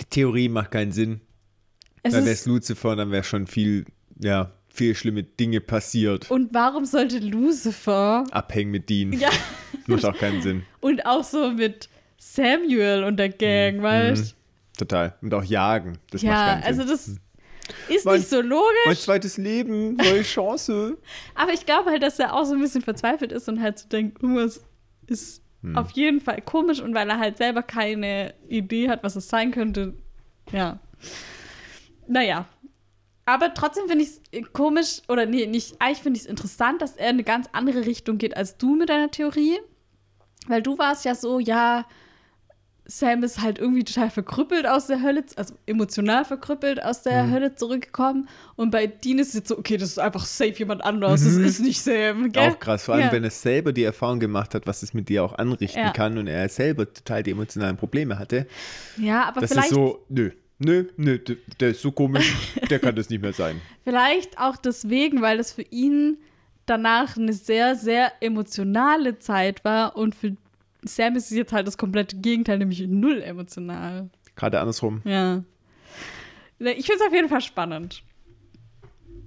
Die 0.00 0.04
Theorie 0.10 0.48
macht 0.48 0.70
keinen 0.72 0.92
Sinn. 0.92 1.20
Es 2.02 2.12
dann 2.14 2.24
wäre 2.24 2.34
es 2.34 2.46
Lucifer, 2.46 2.96
dann 2.96 3.10
wäre 3.10 3.24
schon 3.24 3.46
viel, 3.46 3.84
ja, 4.18 4.52
viel 4.72 4.94
schlimme 4.94 5.22
Dinge 5.24 5.60
passiert. 5.60 6.30
und 6.30 6.54
warum 6.54 6.84
sollte 6.84 7.18
Lucifer 7.18 8.24
Abhängen 8.30 8.70
mit 8.70 8.88
Dean. 8.88 9.12
ja, 9.12 9.28
Macht 9.86 10.04
auch 10.04 10.16
keinen 10.16 10.40
Sinn. 10.42 10.62
und 10.80 11.04
auch 11.06 11.24
so 11.24 11.50
mit 11.52 11.88
Samuel 12.18 13.04
und 13.04 13.16
der 13.16 13.28
Gang, 13.30 13.78
Mhm. 13.78 13.82
weißt 13.82 14.36
Total. 14.78 15.14
Und 15.20 15.34
auch 15.34 15.44
jagen. 15.44 15.98
Das 16.10 16.22
macht 16.22 16.32
Ja, 16.32 16.52
keinen 16.54 16.62
also 16.64 16.80
Sinn. 16.82 16.88
das 16.90 17.08
ist 17.94 18.04
Mein- 18.06 18.16
nicht 18.18 18.28
so 18.30 18.40
logisch. 18.40 18.64
mein 18.86 18.96
zweites 18.96 19.36
Leben, 19.36 19.96
neue 19.96 20.22
Chance. 20.22 20.96
Aber 21.34 21.52
ich 21.52 21.66
glaube 21.66 21.90
halt, 21.90 22.02
dass 22.02 22.18
er 22.18 22.32
auch 22.34 22.44
so 22.44 22.54
ein 22.54 22.60
bisschen 22.60 22.80
verzweifelt 22.82 23.30
ist 23.32 23.48
und 23.48 23.60
halt 23.60 23.78
so 23.78 23.88
denkt, 23.88 24.22
irgendwas 24.22 24.64
ist 25.06 25.42
Hm. 25.62 25.76
auf 25.76 25.90
jeden 25.90 26.20
Fall 26.20 26.40
komisch 26.40 26.80
und 26.80 26.94
weil 26.94 27.10
er 27.10 27.18
halt 27.18 27.36
selber 27.36 27.62
keine 27.62 28.32
Idee 28.48 28.88
hat, 28.88 29.02
was 29.02 29.16
es 29.16 29.28
sein 29.28 29.50
könnte. 29.50 29.92
Ja. 30.52 30.80
Naja. 32.08 32.46
Aber 33.26 33.54
trotzdem 33.54 33.86
finde 33.88 34.04
ich 34.04 34.10
es 34.32 34.52
komisch, 34.52 35.02
oder 35.08 35.26
nee, 35.26 35.46
nicht, 35.46 35.76
eigentlich 35.80 36.02
finde 36.02 36.16
ich 36.18 36.24
es 36.24 36.28
interessant, 36.30 36.82
dass 36.82 36.96
er 36.96 37.10
in 37.10 37.16
eine 37.16 37.24
ganz 37.24 37.46
andere 37.52 37.86
Richtung 37.86 38.18
geht 38.18 38.36
als 38.36 38.56
du 38.56 38.74
mit 38.74 38.88
deiner 38.88 39.10
Theorie. 39.10 39.58
Weil 40.48 40.62
du 40.62 40.78
warst 40.78 41.04
ja 41.04 41.14
so, 41.14 41.38
ja, 41.38 41.86
Sam 42.86 43.22
ist 43.22 43.40
halt 43.40 43.60
irgendwie 43.60 43.84
total 43.84 44.10
verkrüppelt 44.10 44.66
aus 44.66 44.88
der 44.88 45.00
Hölle, 45.00 45.22
also 45.36 45.54
emotional 45.66 46.24
verkrüppelt 46.24 46.82
aus 46.82 47.02
der 47.04 47.24
Mhm. 47.24 47.30
Hölle 47.32 47.54
zurückgekommen. 47.54 48.28
Und 48.56 48.72
bei 48.72 48.88
Dean 48.88 49.20
ist 49.20 49.28
es 49.28 49.34
jetzt 49.34 49.48
so, 49.48 49.58
okay, 49.58 49.76
das 49.76 49.90
ist 49.90 49.98
einfach 50.00 50.24
safe 50.24 50.54
jemand 50.54 50.82
anderes, 50.82 51.22
das 51.22 51.34
ist 51.36 51.60
nicht 51.60 51.80
Sam. 51.80 52.32
Gell? 52.32 52.48
Mhm. 52.48 52.52
Auch 52.54 52.58
krass, 52.58 52.84
vor 52.84 52.94
allem 52.94 53.04
Ja. 53.04 53.12
wenn 53.12 53.22
er 53.22 53.30
selber 53.30 53.72
die 53.72 53.84
Erfahrung 53.84 54.18
gemacht 54.18 54.56
hat, 54.56 54.66
was 54.66 54.82
es 54.82 54.92
mit 54.92 55.08
dir 55.08 55.22
auch 55.22 55.34
anrichten 55.34 55.78
Ja. 55.78 55.92
kann 55.92 56.18
und 56.18 56.26
er 56.26 56.48
selber 56.48 56.92
total 56.92 57.22
die 57.22 57.30
emotionalen 57.30 57.76
Probleme 57.76 58.18
hatte. 58.18 58.48
Ja, 58.96 59.22
aber 59.28 59.40
Das 59.42 59.50
vielleicht, 59.52 59.68
ist 59.70 59.74
so, 59.76 60.04
nö, 60.08 60.32
nö, 60.60 60.84
nö, 60.96 61.18
der, 61.18 61.36
der 61.58 61.70
ist 61.70 61.82
so 61.82 61.90
komisch, 61.90 62.54
der 62.70 62.78
kann 62.78 62.94
das 62.94 63.10
nicht 63.10 63.20
mehr 63.20 63.32
sein. 63.32 63.60
vielleicht 63.84 64.38
auch 64.38 64.56
deswegen, 64.56 65.20
weil 65.20 65.40
es 65.40 65.52
für 65.52 65.62
ihn 65.62 66.18
danach 66.66 67.16
eine 67.16 67.32
sehr, 67.32 67.74
sehr 67.74 68.12
emotionale 68.20 69.18
Zeit 69.18 69.64
war 69.64 69.96
und 69.96 70.14
für 70.14 70.36
Sam 70.82 71.16
ist 71.16 71.30
es 71.30 71.36
jetzt 71.36 71.52
halt 71.52 71.66
das 71.66 71.76
komplette 71.76 72.16
Gegenteil, 72.16 72.58
nämlich 72.58 72.80
null 72.86 73.20
emotional. 73.22 74.08
Gerade 74.36 74.60
andersrum. 74.60 75.02
Ja. 75.04 75.42
Ne, 76.58 76.72
Ich 76.72 76.86
finde 76.86 77.00
es 77.02 77.06
auf 77.06 77.12
jeden 77.12 77.28
Fall 77.28 77.40
spannend. 77.40 78.02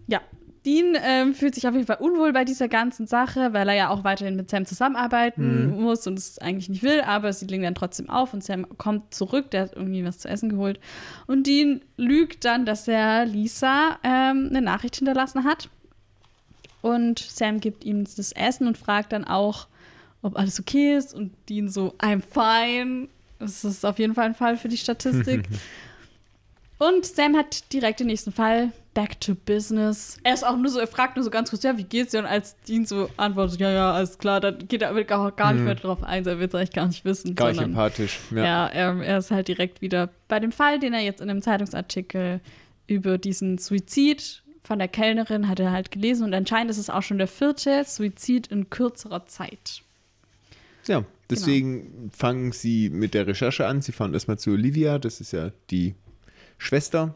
Ja. 0.07 0.21
Dean 0.65 0.97
ähm, 1.01 1.33
fühlt 1.33 1.55
sich 1.55 1.67
auf 1.67 1.73
jeden 1.73 1.85
Fall 1.85 1.97
unwohl 1.99 2.31
bei 2.31 2.45
dieser 2.45 2.69
ganzen 2.69 3.05
Sache, 3.05 3.51
weil 3.51 3.67
er 3.67 3.75
ja 3.75 3.89
auch 3.89 4.03
weiterhin 4.03 4.35
mit 4.37 4.49
Sam 4.49 4.65
zusammenarbeiten 4.65 5.71
muss 5.81 6.07
und 6.07 6.17
es 6.17 6.39
eigentlich 6.39 6.69
nicht 6.69 6.83
will, 6.83 7.01
aber 7.01 7.33
sie 7.33 7.45
legen 7.47 7.63
dann 7.63 7.75
trotzdem 7.75 8.09
auf 8.09 8.33
und 8.33 8.43
Sam 8.43 8.77
kommt 8.77 9.13
zurück, 9.13 9.51
der 9.51 9.63
hat 9.63 9.75
irgendwie 9.75 10.05
was 10.05 10.19
zu 10.19 10.29
essen 10.29 10.49
geholt. 10.49 10.79
Und 11.27 11.47
Dean 11.47 11.81
lügt 11.97 12.45
dann, 12.45 12.65
dass 12.65 12.87
er 12.87 13.25
Lisa 13.25 13.99
ähm, 14.03 14.47
eine 14.49 14.61
Nachricht 14.61 14.95
hinterlassen 14.95 15.43
hat. 15.43 15.69
Und 16.81 17.19
Sam 17.19 17.59
gibt 17.59 17.83
ihm 17.83 18.03
das 18.03 18.31
Essen 18.31 18.67
und 18.67 18.77
fragt 18.77 19.11
dann 19.11 19.25
auch, 19.25 19.67
ob 20.21 20.37
alles 20.37 20.59
okay 20.59 20.95
ist. 20.95 21.13
Und 21.13 21.33
Dean 21.49 21.67
so, 21.69 21.93
I'm 21.99 22.21
fine. 22.21 23.09
Das 23.39 23.63
ist 23.65 23.85
auf 23.85 23.99
jeden 23.99 24.13
Fall 24.13 24.25
ein 24.25 24.35
Fall 24.35 24.57
für 24.57 24.69
die 24.69 24.77
Statistik. 24.77 25.47
und 26.79 27.05
Sam 27.05 27.35
hat 27.35 27.71
direkt 27.71 27.99
den 27.99 28.07
nächsten 28.07 28.31
Fall. 28.31 28.71
Back 28.93 29.19
to 29.21 29.33
business. 29.33 30.17
Er 30.23 30.35
ist 30.35 30.45
auch 30.45 30.55
nur 30.55 30.69
so, 30.69 30.79
er 30.79 30.85
fragt 30.85 31.15
nur 31.15 31.23
so 31.23 31.31
ganz 31.31 31.49
kurz, 31.49 31.63
ja, 31.63 31.77
wie 31.77 31.83
geht's 31.83 32.11
dir? 32.11 32.19
Und 32.19 32.27
als 32.27 32.55
Dean 32.67 32.85
so 32.85 33.09
antwortet, 33.17 33.59
ja, 33.59 33.71
ja, 33.71 33.91
alles 33.91 34.19
klar, 34.19 34.39
dann 34.39 34.67
geht 34.67 34.83
er 34.83 35.03
gar, 35.03 35.31
gar 35.31 35.53
nicht 35.53 35.63
mehr 35.63 35.73
drauf 35.73 36.03
ein, 36.03 36.25
er 36.27 36.37
will 36.37 36.47
es 36.47 36.53
eigentlich 36.53 36.73
gar 36.73 36.85
nicht 36.85 37.03
wissen. 37.03 37.33
Gar 37.33 37.51
nicht 37.51 37.61
empathisch. 37.61 38.19
Ja. 38.29 38.43
ja, 38.43 38.67
er, 38.67 39.03
er 39.03 39.17
ist 39.17 39.31
halt 39.31 39.47
direkt 39.47 39.81
wieder 39.81 40.09
bei 40.27 40.39
dem 40.39 40.51
Fall, 40.51 40.79
den 40.79 40.93
er 40.93 41.01
jetzt 41.01 41.21
in 41.21 41.29
einem 41.29 41.41
Zeitungsartikel 41.41 42.39
über 42.85 43.17
diesen 43.17 43.57
Suizid 43.57 44.43
von 44.63 44.79
der 44.79 44.87
Kellnerin 44.87 45.49
hat 45.49 45.59
er 45.59 45.71
halt 45.71 45.91
gelesen 45.91 46.23
und 46.23 46.33
anscheinend 46.33 46.71
ist 46.71 46.77
es 46.77 46.89
auch 46.89 47.01
schon 47.01 47.17
der 47.17 47.27
vierte 47.27 47.83
Suizid 47.85 48.47
in 48.47 48.69
kürzerer 48.69 49.25
Zeit. 49.25 49.81
Ja, 50.87 51.03
deswegen 51.29 52.11
fangen 52.15 52.51
sie 52.51 52.89
mit 52.89 53.13
der 53.13 53.27
Recherche 53.27 53.67
an. 53.67 53.81
Sie 53.81 53.91
fahren 53.91 54.13
erstmal 54.13 54.39
zu 54.39 54.51
Olivia, 54.51 54.99
das 54.99 55.21
ist 55.21 55.33
ja 55.33 55.51
die 55.69 55.95
Schwester, 56.63 57.15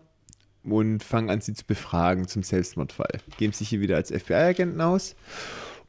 und 0.64 1.04
fangen 1.04 1.30
an, 1.30 1.42
sie 1.42 1.54
zu 1.54 1.66
befragen 1.66 2.28
zum 2.28 2.44
Selbstmordfall. 2.44 3.20
Geben 3.38 3.54
sich 3.54 3.70
hier 3.70 3.82
wieder 3.82 3.96
als 3.96 4.12
FBI-Agenten 4.12 4.82
aus. 4.82 5.16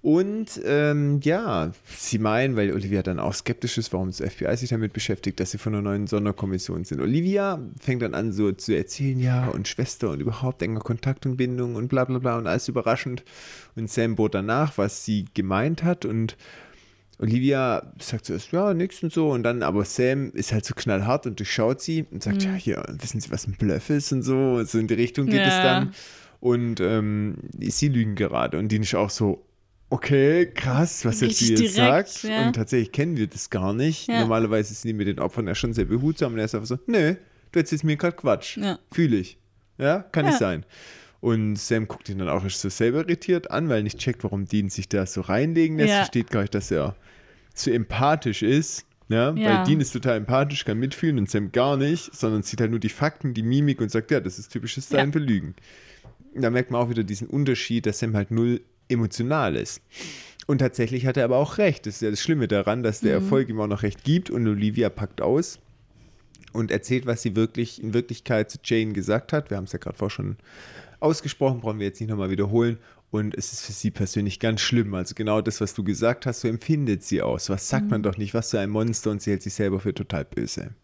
Und 0.00 0.60
ähm, 0.64 1.18
ja, 1.24 1.72
sie 1.96 2.18
meinen, 2.20 2.54
weil 2.54 2.72
Olivia 2.72 3.02
dann 3.02 3.18
auch 3.18 3.34
skeptisch 3.34 3.78
ist, 3.78 3.92
warum 3.92 4.12
das 4.12 4.20
FBI 4.20 4.56
sich 4.56 4.70
damit 4.70 4.92
beschäftigt, 4.92 5.40
dass 5.40 5.50
sie 5.50 5.58
von 5.58 5.74
einer 5.74 5.82
neuen 5.82 6.06
Sonderkommission 6.06 6.84
sind. 6.84 7.00
Olivia 7.00 7.60
fängt 7.80 8.02
dann 8.02 8.14
an, 8.14 8.32
so 8.32 8.52
zu 8.52 8.76
erzählen, 8.76 9.18
ja, 9.18 9.48
und 9.48 9.66
Schwester 9.66 10.10
und 10.10 10.20
überhaupt 10.20 10.62
enger 10.62 10.80
Kontakt 10.80 11.26
und 11.26 11.36
Bindung 11.36 11.74
und 11.74 11.88
bla 11.88 12.04
bla 12.04 12.20
bla 12.20 12.38
und 12.38 12.46
alles 12.46 12.68
überraschend. 12.68 13.24
Und 13.74 13.90
Sam 13.90 14.14
bot 14.14 14.34
danach, 14.34 14.78
was 14.78 15.04
sie 15.04 15.24
gemeint 15.34 15.82
hat 15.82 16.04
und 16.04 16.36
Olivia 17.18 17.92
sagt 18.00 18.26
zuerst, 18.26 18.52
ja, 18.52 18.72
nix 18.74 19.02
und 19.02 19.12
so. 19.12 19.30
Und 19.30 19.42
dann, 19.42 19.62
aber 19.62 19.84
Sam 19.84 20.30
ist 20.32 20.52
halt 20.52 20.64
so 20.64 20.74
knallhart 20.74 21.26
und 21.26 21.38
durchschaut 21.38 21.80
sie 21.80 22.06
und 22.10 22.22
sagt, 22.22 22.44
ja, 22.44 22.52
hier, 22.54 22.84
wissen 23.00 23.20
Sie, 23.20 23.30
was 23.30 23.46
ein 23.46 23.56
Bluff 23.58 23.90
ist 23.90 24.12
und 24.12 24.22
so. 24.22 24.62
So 24.64 24.78
in 24.78 24.86
die 24.86 24.94
Richtung 24.94 25.26
geht 25.26 25.40
es 25.40 25.48
Ja. 25.48 25.62
dann. 25.62 25.94
Und 26.40 26.78
ähm, 26.80 27.38
sie 27.58 27.88
lügen 27.88 28.14
gerade. 28.14 28.58
Und 28.58 28.68
die 28.68 28.76
ist 28.76 28.94
auch 28.94 29.10
so, 29.10 29.44
okay, 29.90 30.46
krass, 30.46 31.04
was 31.04 31.20
jetzt 31.20 31.38
sie 31.38 31.54
jetzt 31.54 31.74
sagt. 31.74 32.22
ja. 32.22 32.46
Und 32.46 32.52
tatsächlich 32.54 32.92
kennen 32.92 33.16
wir 33.16 33.26
das 33.26 33.50
gar 33.50 33.72
nicht. 33.74 34.06
Ja. 34.06 34.20
Normalerweise 34.20 34.72
sind 34.74 34.86
die 34.88 34.92
mit 34.94 35.08
den 35.08 35.18
Opfern 35.18 35.48
ja 35.48 35.56
schon 35.56 35.72
sehr 35.72 35.86
behutsam. 35.86 36.34
Und 36.34 36.38
er 36.38 36.44
ist 36.44 36.54
einfach 36.54 36.68
so, 36.68 36.78
nö, 36.86 37.14
du 37.50 37.58
erzählst 37.58 37.82
mir 37.82 37.96
gerade 37.96 38.14
Quatsch. 38.16 38.58
Fühle 38.92 39.16
ich. 39.16 39.38
Ja, 39.78 40.00
kann 40.00 40.26
nicht 40.26 40.38
sein. 40.38 40.64
Und 41.20 41.56
Sam 41.56 41.88
guckt 41.88 42.08
ihn 42.08 42.18
dann 42.18 42.28
auch 42.28 42.48
so 42.48 42.68
selber 42.68 42.98
irritiert 43.00 43.50
an, 43.50 43.68
weil 43.68 43.78
er 43.78 43.82
nicht 43.82 43.98
checkt, 43.98 44.22
warum 44.22 44.46
Dean 44.46 44.68
sich 44.70 44.88
da 44.88 45.04
so 45.04 45.20
reinlegen 45.20 45.76
lässt. 45.78 45.90
Ja. 45.90 45.96
Versteht 45.96 46.30
gar 46.30 46.42
nicht, 46.42 46.54
dass 46.54 46.70
er 46.70 46.94
zu 47.54 47.72
empathisch 47.72 48.42
ist. 48.42 48.84
Ja, 49.08 49.32
Ja. 49.34 49.58
weil 49.60 49.64
Dean 49.66 49.80
ist 49.80 49.92
total 49.92 50.18
empathisch, 50.18 50.64
kann 50.64 50.78
mitfühlen 50.78 51.18
und 51.18 51.28
Sam 51.30 51.50
gar 51.50 51.76
nicht, 51.76 52.14
sondern 52.14 52.42
sieht 52.42 52.60
halt 52.60 52.70
nur 52.70 52.78
die 52.78 52.88
Fakten, 52.90 53.34
die 53.34 53.42
Mimik 53.42 53.80
und 53.80 53.90
sagt, 53.90 54.10
ja, 54.10 54.20
das 54.20 54.38
ist 54.38 54.50
typisches 54.52 54.84
Style 54.86 55.06
Ja. 55.06 55.12
für 55.12 55.18
Lügen. 55.18 55.54
Da 56.34 56.50
merkt 56.50 56.70
man 56.70 56.80
auch 56.82 56.90
wieder 56.90 57.02
diesen 57.04 57.26
Unterschied, 57.26 57.86
dass 57.86 57.98
Sam 57.98 58.14
halt 58.14 58.30
null 58.30 58.60
emotional 58.88 59.56
ist. 59.56 59.80
Und 60.46 60.58
tatsächlich 60.58 61.04
hat 61.06 61.16
er 61.16 61.24
aber 61.24 61.38
auch 61.38 61.58
recht. 61.58 61.86
Das 61.86 61.96
ist 61.96 62.02
ja 62.02 62.10
das 62.10 62.20
Schlimme 62.22 62.48
daran, 62.48 62.82
dass 62.82 63.00
der 63.00 63.12
Erfolg 63.14 63.48
ihm 63.48 63.60
auch 63.60 63.66
noch 63.66 63.82
recht 63.82 64.04
gibt 64.04 64.30
und 64.30 64.46
Olivia 64.46 64.88
packt 64.88 65.20
aus 65.20 65.58
und 66.52 66.70
erzählt, 66.70 67.06
was 67.06 67.22
sie 67.22 67.34
wirklich 67.34 67.82
in 67.82 67.92
Wirklichkeit 67.92 68.50
zu 68.50 68.58
Jane 68.62 68.92
gesagt 68.92 69.32
hat. 69.32 69.50
Wir 69.50 69.56
haben 69.56 69.64
es 69.64 69.72
ja 69.72 69.78
gerade 69.78 69.96
vorher 69.96 70.14
schon 70.14 70.36
ausgesprochen, 71.00 71.60
brauchen 71.60 71.78
wir 71.78 71.86
jetzt 71.86 72.00
nicht 72.00 72.10
nochmal 72.10 72.30
wiederholen. 72.30 72.78
Und 73.10 73.34
es 73.34 73.52
ist 73.52 73.64
für 73.64 73.72
sie 73.72 73.90
persönlich 73.90 74.38
ganz 74.38 74.60
schlimm. 74.60 74.94
Also 74.94 75.14
genau 75.14 75.40
das, 75.40 75.60
was 75.62 75.72
du 75.74 75.82
gesagt 75.82 76.26
hast, 76.26 76.40
so 76.40 76.48
empfindet 76.48 77.02
sie 77.02 77.22
aus. 77.22 77.48
Was 77.48 77.68
sagt 77.68 77.88
man 77.90 78.02
doch 78.02 78.18
nicht, 78.18 78.34
was 78.34 78.50
für 78.50 78.60
ein 78.60 78.68
Monster 78.70 79.10
und 79.10 79.22
sie 79.22 79.30
hält 79.30 79.42
sich 79.42 79.54
selber 79.54 79.80
für 79.80 79.94
total 79.94 80.24
böse. 80.26 80.74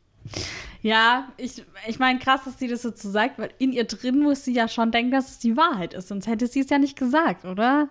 Ja, 0.80 1.32
ich, 1.36 1.62
ich 1.86 1.98
meine, 1.98 2.18
krass, 2.18 2.40
dass 2.46 2.58
sie 2.58 2.68
das 2.68 2.80
so 2.82 2.92
so 2.94 3.10
sagt, 3.10 3.38
weil 3.38 3.50
in 3.58 3.72
ihr 3.72 3.84
drin 3.84 4.20
muss 4.20 4.44
sie 4.44 4.54
ja 4.54 4.68
schon 4.68 4.90
denken, 4.90 5.10
dass 5.10 5.32
es 5.32 5.38
die 5.38 5.56
Wahrheit 5.56 5.92
ist, 5.92 6.08
sonst 6.08 6.26
hätte 6.26 6.46
sie 6.46 6.60
es 6.60 6.70
ja 6.70 6.78
nicht 6.78 6.98
gesagt, 6.98 7.44
oder? 7.44 7.90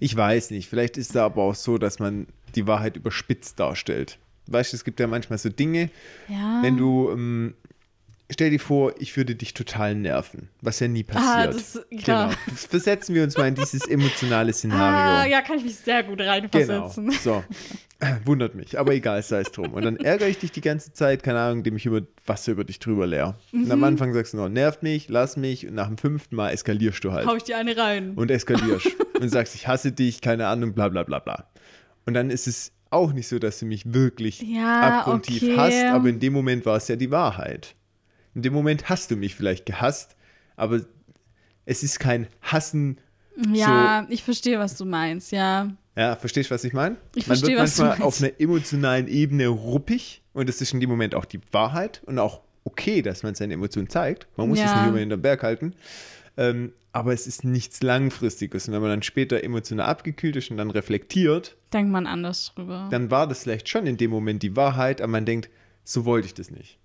Ich 0.00 0.16
weiß 0.16 0.50
nicht. 0.50 0.68
Vielleicht 0.68 0.96
ist 0.96 1.14
da 1.14 1.26
aber 1.26 1.42
auch 1.44 1.54
so, 1.54 1.78
dass 1.78 2.00
man 2.00 2.26
die 2.56 2.66
Wahrheit 2.66 2.96
überspitzt 2.96 3.60
darstellt. 3.60 4.18
Weißt 4.48 4.72
du, 4.72 4.76
es 4.76 4.84
gibt 4.84 4.98
ja 4.98 5.06
manchmal 5.06 5.38
so 5.38 5.48
Dinge, 5.48 5.90
Ja. 6.28 6.60
wenn 6.62 6.76
du, 6.76 7.10
ähm, 7.10 7.54
stell 8.30 8.50
dir 8.50 8.60
vor, 8.60 8.92
ich 8.98 9.16
würde 9.16 9.34
dich 9.34 9.54
total 9.54 9.94
nerven, 9.94 10.48
was 10.60 10.80
ja 10.80 10.88
nie 10.88 11.02
passiert. 11.04 11.24
Ah, 11.26 11.46
das- 11.46 11.80
klar. 12.02 12.28
Genau. 12.28 12.56
Versetzen 12.56 13.14
wir 13.14 13.22
uns 13.24 13.36
mal 13.36 13.48
in 13.48 13.54
dieses 13.54 13.86
emotionale 13.88 14.50
Ah, 14.50 14.54
Szenario. 14.54 15.30
ja, 15.32 15.40
kann 15.42 15.58
ich 15.58 15.64
mich 15.64 15.76
sehr 15.76 16.02
gut 16.02 16.18
Genau. 16.18 16.30
reinversetzen. 16.30 17.10
So. 17.12 17.42
Wundert 18.24 18.54
mich, 18.54 18.78
aber 18.78 18.94
egal, 18.94 19.20
sei 19.24 19.40
es 19.40 19.50
drum. 19.50 19.72
Und 19.74 19.84
dann 19.84 19.96
ärgere 19.96 20.28
ich 20.28 20.38
dich 20.38 20.52
die 20.52 20.60
ganze 20.60 20.92
Zeit, 20.92 21.24
keine 21.24 21.40
Ahnung, 21.40 21.58
indem 21.58 21.74
ich 21.76 21.84
über 21.86 22.02
Wasser 22.26 22.52
über 22.52 22.62
dich 22.62 22.78
drüber 22.78 23.08
leer. 23.08 23.36
Und 23.52 23.64
Mhm. 23.64 23.72
am 23.72 23.82
Anfang 23.84 24.12
sagst 24.14 24.34
du 24.34 24.36
noch, 24.36 24.48
nervt 24.48 24.84
mich, 24.84 25.08
lass 25.08 25.36
mich. 25.36 25.66
Und 25.66 25.74
nach 25.74 25.88
dem 25.88 25.98
fünften 25.98 26.36
Mal 26.36 26.50
eskalierst 26.50 27.02
du 27.02 27.12
halt. 27.12 27.26
Hau 27.26 27.34
ich 27.34 27.42
dir 27.42 27.56
eine 27.58 27.76
rein. 27.76 28.12
und 28.14 28.30
eskalierst 28.30 28.86
und 29.20 29.28
sagst, 29.30 29.56
ich 29.56 29.66
hasse 29.66 29.90
dich, 29.90 30.20
keine 30.20 30.46
Ahnung, 30.46 30.74
bla 30.74 30.88
bla 30.88 31.02
bla 31.02 31.18
bla. 31.18 31.48
Und 32.06 32.14
dann 32.14 32.30
ist 32.30 32.46
es 32.46 32.70
auch 32.90 33.12
nicht 33.12 33.26
so, 33.26 33.40
dass 33.40 33.58
du 33.58 33.66
mich 33.66 33.92
wirklich 33.92 34.40
Ja, 34.42 34.98
abgrundtief 35.00 35.42
okay. 35.42 35.56
hasst, 35.56 35.84
aber 35.86 36.08
in 36.08 36.20
dem 36.20 36.32
Moment 36.32 36.64
war 36.66 36.76
es 36.76 36.86
ja 36.86 36.94
die 36.94 37.10
Wahrheit. 37.10 37.74
In 38.38 38.42
dem 38.42 38.52
Moment 38.52 38.88
hast 38.88 39.10
du 39.10 39.16
mich 39.16 39.34
vielleicht 39.34 39.66
gehasst, 39.66 40.14
aber 40.54 40.80
es 41.64 41.82
ist 41.82 41.98
kein 41.98 42.28
Hassen, 42.40 43.00
ja, 43.52 44.06
ich 44.10 44.22
verstehe, 44.22 44.60
was 44.60 44.76
du 44.76 44.84
meinst, 44.84 45.32
ja. 45.32 45.72
Ja, 45.96 46.14
verstehst 46.14 46.48
du, 46.50 46.54
was 46.54 46.62
ich 46.62 46.72
meine? 46.72 46.94
Ich 47.16 47.26
Man 47.26 47.36
verstehe, 47.36 47.56
wird 47.56 47.64
was 47.64 47.74
du 47.74 47.82
manchmal 47.82 47.98
meinst. 48.06 48.20
auf 48.20 48.22
einer 48.22 48.40
emotionalen 48.40 49.08
Ebene 49.08 49.48
ruppig 49.48 50.22
und 50.34 50.48
das 50.48 50.60
ist 50.60 50.72
in 50.72 50.78
dem 50.78 50.88
Moment 50.88 51.16
auch 51.16 51.24
die 51.24 51.40
Wahrheit 51.50 52.00
und 52.06 52.20
auch 52.20 52.42
okay, 52.62 53.02
dass 53.02 53.24
man 53.24 53.34
seine 53.34 53.54
Emotionen 53.54 53.88
zeigt. 53.88 54.28
Man 54.36 54.48
muss 54.48 54.58
es 54.60 54.66
Ja. 54.66 54.76
nicht 54.76 54.86
immer 54.86 54.98
hinterm 54.98 55.20
Berg 55.20 55.42
halten. 55.42 55.74
Ähm, 56.36 56.72
aber 56.92 57.12
es 57.12 57.26
ist 57.26 57.42
nichts 57.42 57.82
Langfristiges. 57.82 58.68
Und 58.68 58.74
wenn 58.74 58.80
man 58.82 58.90
dann 58.90 59.02
später 59.02 59.42
emotional 59.42 59.86
abgekühlt 59.86 60.36
ist 60.36 60.52
und 60.52 60.58
dann 60.58 60.70
reflektiert, 60.70 61.56
Denkt 61.72 61.90
man 61.90 62.06
anders 62.06 62.52
drüber. 62.54 62.86
dann 62.92 63.10
war 63.10 63.26
das 63.26 63.42
vielleicht 63.42 63.68
schon 63.68 63.84
in 63.88 63.96
dem 63.96 64.12
Moment 64.12 64.44
die 64.44 64.54
Wahrheit, 64.54 65.00
aber 65.00 65.10
man 65.10 65.24
denkt, 65.24 65.50
so 65.82 66.04
wollte 66.04 66.26
ich 66.26 66.34
das 66.34 66.52
nicht. 66.52 66.78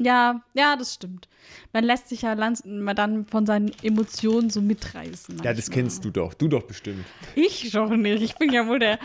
Ja, 0.00 0.42
ja, 0.54 0.76
das 0.76 0.94
stimmt. 0.94 1.28
Man 1.72 1.84
lässt 1.84 2.08
sich 2.08 2.22
ja 2.22 2.34
dann 2.34 3.26
von 3.26 3.46
seinen 3.46 3.70
Emotionen 3.82 4.48
so 4.50 4.60
mitreißen. 4.62 5.42
Ja, 5.44 5.52
das 5.52 5.70
kennst 5.70 6.04
du 6.04 6.10
doch. 6.10 6.32
Du 6.34 6.48
doch 6.48 6.62
bestimmt. 6.62 7.04
Ich 7.34 7.70
doch 7.70 7.90
nicht. 7.90 8.22
Ich 8.22 8.34
bin 8.36 8.50
ja 8.52 8.66
wohl 8.66 8.78
der 8.78 8.98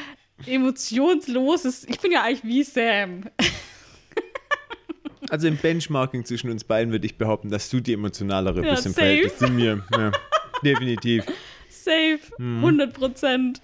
emotionsloses. 0.45 1.85
Ich 1.87 1.99
bin 1.99 2.11
ja 2.11 2.23
eigentlich 2.23 2.43
wie 2.43 2.63
Sam. 2.63 3.23
Also 5.31 5.47
im 5.47 5.57
Benchmarking 5.57 6.23
zwischen 6.23 6.51
uns 6.51 6.63
beiden 6.63 6.91
würde 6.91 7.07
ich 7.07 7.17
behaupten, 7.17 7.49
dass 7.49 7.67
du 7.71 7.79
die 7.79 7.93
emotionalere 7.93 8.63
Ja, 8.63 8.71
bist 8.75 8.85
im 8.85 8.91
safe. 8.91 9.01
Verhältnis 9.07 9.37
zu 9.39 9.47
mir. 9.47 9.83
Ja, 9.91 10.11
definitiv. 10.63 11.25
Safe. 11.67 12.19
Mhm. 12.37 12.57
100 12.57 12.93
Prozent. 12.93 13.59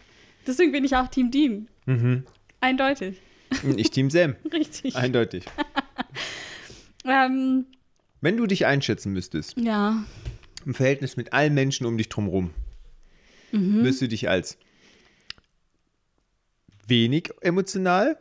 Deswegen 0.47 0.71
bin 0.71 0.83
ich 0.83 0.95
auch 0.95 1.07
Team 1.07 1.29
Dean. 1.29 1.67
Mhm. 1.85 2.23
Eindeutig. 2.61 3.21
Ich 3.77 3.91
Team 3.91 4.09
Sam. 4.09 4.35
Richtig. 4.51 4.95
Eindeutig. 4.95 5.45
Ähm, 7.05 7.65
Wenn 8.21 8.37
du 8.37 8.45
dich 8.45 8.65
einschätzen 8.65 9.13
müsstest, 9.13 9.57
ja. 9.57 10.03
im 10.65 10.73
Verhältnis 10.73 11.17
mit 11.17 11.33
allen 11.33 11.53
Menschen 11.53 11.85
um 11.85 11.97
dich 11.97 12.09
drumherum, 12.09 12.51
Mhm. 13.51 13.83
wirst 13.83 14.01
du 14.01 14.07
dich 14.07 14.29
als 14.29 14.57
wenig 16.87 17.31
emotional, 17.41 18.17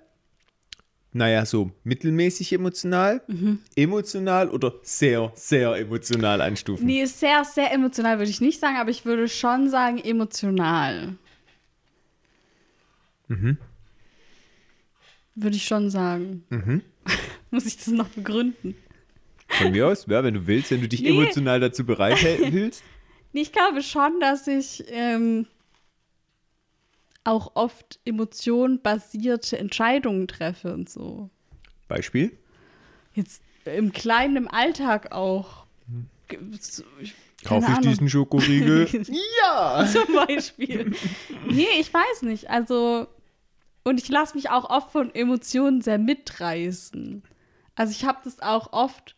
naja, 1.12 1.44
so 1.44 1.72
mittelmäßig 1.84 2.52
emotional, 2.52 3.20
Mhm. 3.26 3.58
emotional 3.76 4.48
oder 4.48 4.74
sehr, 4.82 5.32
sehr 5.34 5.74
emotional 5.74 6.40
einstufen? 6.40 6.86
Nee, 6.86 7.04
sehr, 7.06 7.44
sehr 7.44 7.72
emotional 7.72 8.18
würde 8.18 8.30
ich 8.30 8.40
nicht 8.40 8.60
sagen, 8.60 8.76
aber 8.76 8.90
ich 8.90 9.04
würde 9.04 9.28
schon 9.28 9.68
sagen 9.68 9.98
emotional. 9.98 11.16
Mhm. 13.28 13.58
Würde 15.34 15.56
ich 15.56 15.64
schon 15.64 15.90
sagen. 15.90 16.44
Mhm. 16.50 16.82
Muss 17.50 17.66
ich 17.66 17.76
das 17.76 17.88
noch 17.88 18.08
begründen? 18.08 18.74
Von 19.48 19.72
mir 19.72 19.88
aus, 19.88 20.06
ja, 20.08 20.22
wenn 20.22 20.34
du 20.34 20.46
willst, 20.46 20.70
wenn 20.70 20.80
du 20.80 20.88
dich 20.88 21.02
Nee. 21.02 21.08
emotional 21.10 21.60
dazu 21.60 21.84
bereithältst. 21.84 22.82
Nee, 23.32 23.42
ich 23.42 23.52
glaube 23.52 23.80
schon, 23.82 24.18
dass 24.18 24.48
ich 24.48 24.82
ähm, 24.88 25.46
auch 27.22 27.52
oft 27.54 28.00
emotionenbasierte 28.04 29.56
Entscheidungen 29.56 30.26
treffe 30.26 30.74
und 30.74 30.88
so. 30.90 31.30
Beispiel? 31.86 32.36
Jetzt 33.14 33.42
im 33.66 33.92
Kleinen, 33.92 34.36
im 34.36 34.48
Alltag 34.48 35.12
auch. 35.12 35.66
Ich- 37.00 37.14
Kaufe 37.44 37.66
ich 37.70 37.76
Ahnung. 37.78 37.88
diesen 37.88 38.08
Schokoriegel? 38.10 38.88
ja! 39.42 39.86
Zum 39.90 40.12
Beispiel. 40.12 40.92
nee, 41.48 41.66
ich 41.78 41.94
weiß 41.94 42.22
nicht. 42.22 42.50
Also, 42.50 43.06
und 43.84 44.00
ich 44.00 44.08
lasse 44.08 44.34
mich 44.36 44.50
auch 44.50 44.68
oft 44.68 44.92
von 44.92 45.14
Emotionen 45.14 45.80
sehr 45.80 45.98
mitreißen. 45.98 47.22
Also, 47.74 47.92
ich 47.92 48.04
habe 48.04 48.18
das 48.24 48.40
auch 48.40 48.72
oft, 48.72 49.16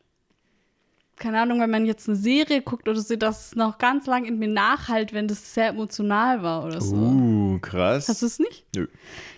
keine 1.17 1.41
Ahnung, 1.41 1.61
wenn 1.61 1.71
man 1.71 1.87
jetzt 1.87 2.09
eine 2.09 2.17
Serie 2.17 2.63
guckt 2.63 2.89
oder 2.89 3.01
so, 3.01 3.17
dass 3.17 3.47
es 3.47 3.55
noch 3.57 3.79
ganz 3.79 4.07
lang 4.07 4.25
in 4.25 4.39
mir 4.39 4.49
nachhalt, 4.49 5.13
wenn 5.13 5.29
das 5.29 5.55
sehr 5.55 5.69
emotional 5.69 6.43
war 6.43 6.65
oder 6.65 6.81
so. 6.81 6.95
Uh, 6.95 7.59
krass. 7.61 8.09
Hast 8.09 8.23
du 8.23 8.27
es 8.27 8.39
nicht? 8.39 8.67
Nö. 8.77 8.87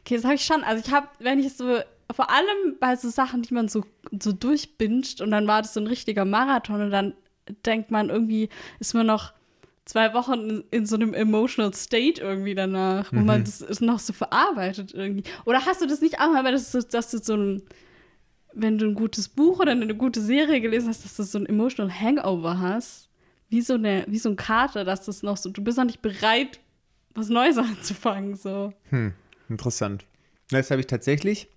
Okay, 0.00 0.16
das 0.16 0.24
habe 0.24 0.34
ich 0.34 0.44
schon. 0.44 0.62
Also, 0.62 0.84
ich 0.86 0.92
habe, 0.92 1.08
wenn 1.20 1.38
ich 1.38 1.54
so, 1.54 1.78
vor 2.14 2.30
allem 2.30 2.76
bei 2.80 2.96
so 2.96 3.08
Sachen, 3.08 3.42
die 3.42 3.54
man 3.54 3.68
so, 3.68 3.84
so 4.20 4.32
durchbinscht 4.32 5.20
und 5.20 5.30
dann 5.30 5.46
war 5.46 5.62
das 5.62 5.74
so 5.74 5.80
ein 5.80 5.86
richtiger 5.86 6.24
Marathon 6.24 6.82
und 6.82 6.90
dann 6.90 7.14
denkt 7.66 7.90
man 7.90 8.10
irgendwie, 8.10 8.48
ist 8.78 8.94
man 8.94 9.06
noch 9.06 9.32
zwei 9.84 10.14
Wochen 10.14 10.62
in, 10.70 10.86
so 10.86 10.96
einem 10.96 11.12
emotional 11.12 11.74
state 11.74 12.20
irgendwie 12.20 12.54
danach, 12.54 13.12
wo 13.12 13.20
man 13.20 13.44
das 13.44 13.60
ist 13.60 13.82
noch 13.82 13.98
so 13.98 14.12
verarbeitet 14.12 14.94
irgendwie. 14.94 15.24
Oder 15.44 15.66
hast 15.66 15.82
du 15.82 15.86
das 15.86 16.00
nicht 16.00 16.20
auch 16.20 16.32
mal, 16.32 16.44
wenn 16.44 16.52
das 16.52 16.72
so, 16.72 16.80
dass 16.80 17.10
du 17.10 17.18
so 17.18 17.36
ein, 17.36 17.62
wenn 18.54 18.78
du 18.78 18.86
ein 18.86 18.94
gutes 18.94 19.28
Buch 19.28 19.60
oder 19.60 19.72
eine 19.72 19.94
gute 19.94 20.20
Serie 20.20 20.60
gelesen 20.60 20.88
hast, 20.88 21.04
dass 21.04 21.16
du 21.16 21.22
so 21.24 21.38
ein 21.38 21.46
emotional 21.46 21.92
Hangover 21.92 22.60
hast? 22.60 23.10
Wie 23.50 23.60
so, 23.60 23.74
eine, 23.74 24.04
wie 24.08 24.18
so 24.18 24.30
ein 24.30 24.36
Kater, 24.36 24.84
dass 24.84 25.04
das 25.04 25.22
noch 25.22 25.36
so, 25.36 25.50
du 25.50 25.62
bist 25.62 25.76
noch 25.76 25.84
nicht 25.84 26.02
bereit, 26.02 26.60
was 27.14 27.28
Neues 27.28 27.58
anzufangen, 27.58 28.36
so. 28.36 28.72
Hm, 28.88 29.12
interessant. 29.48 30.06
Das 30.50 30.70
habe 30.70 30.80
ich 30.80 30.86
tatsächlich, 30.86 31.48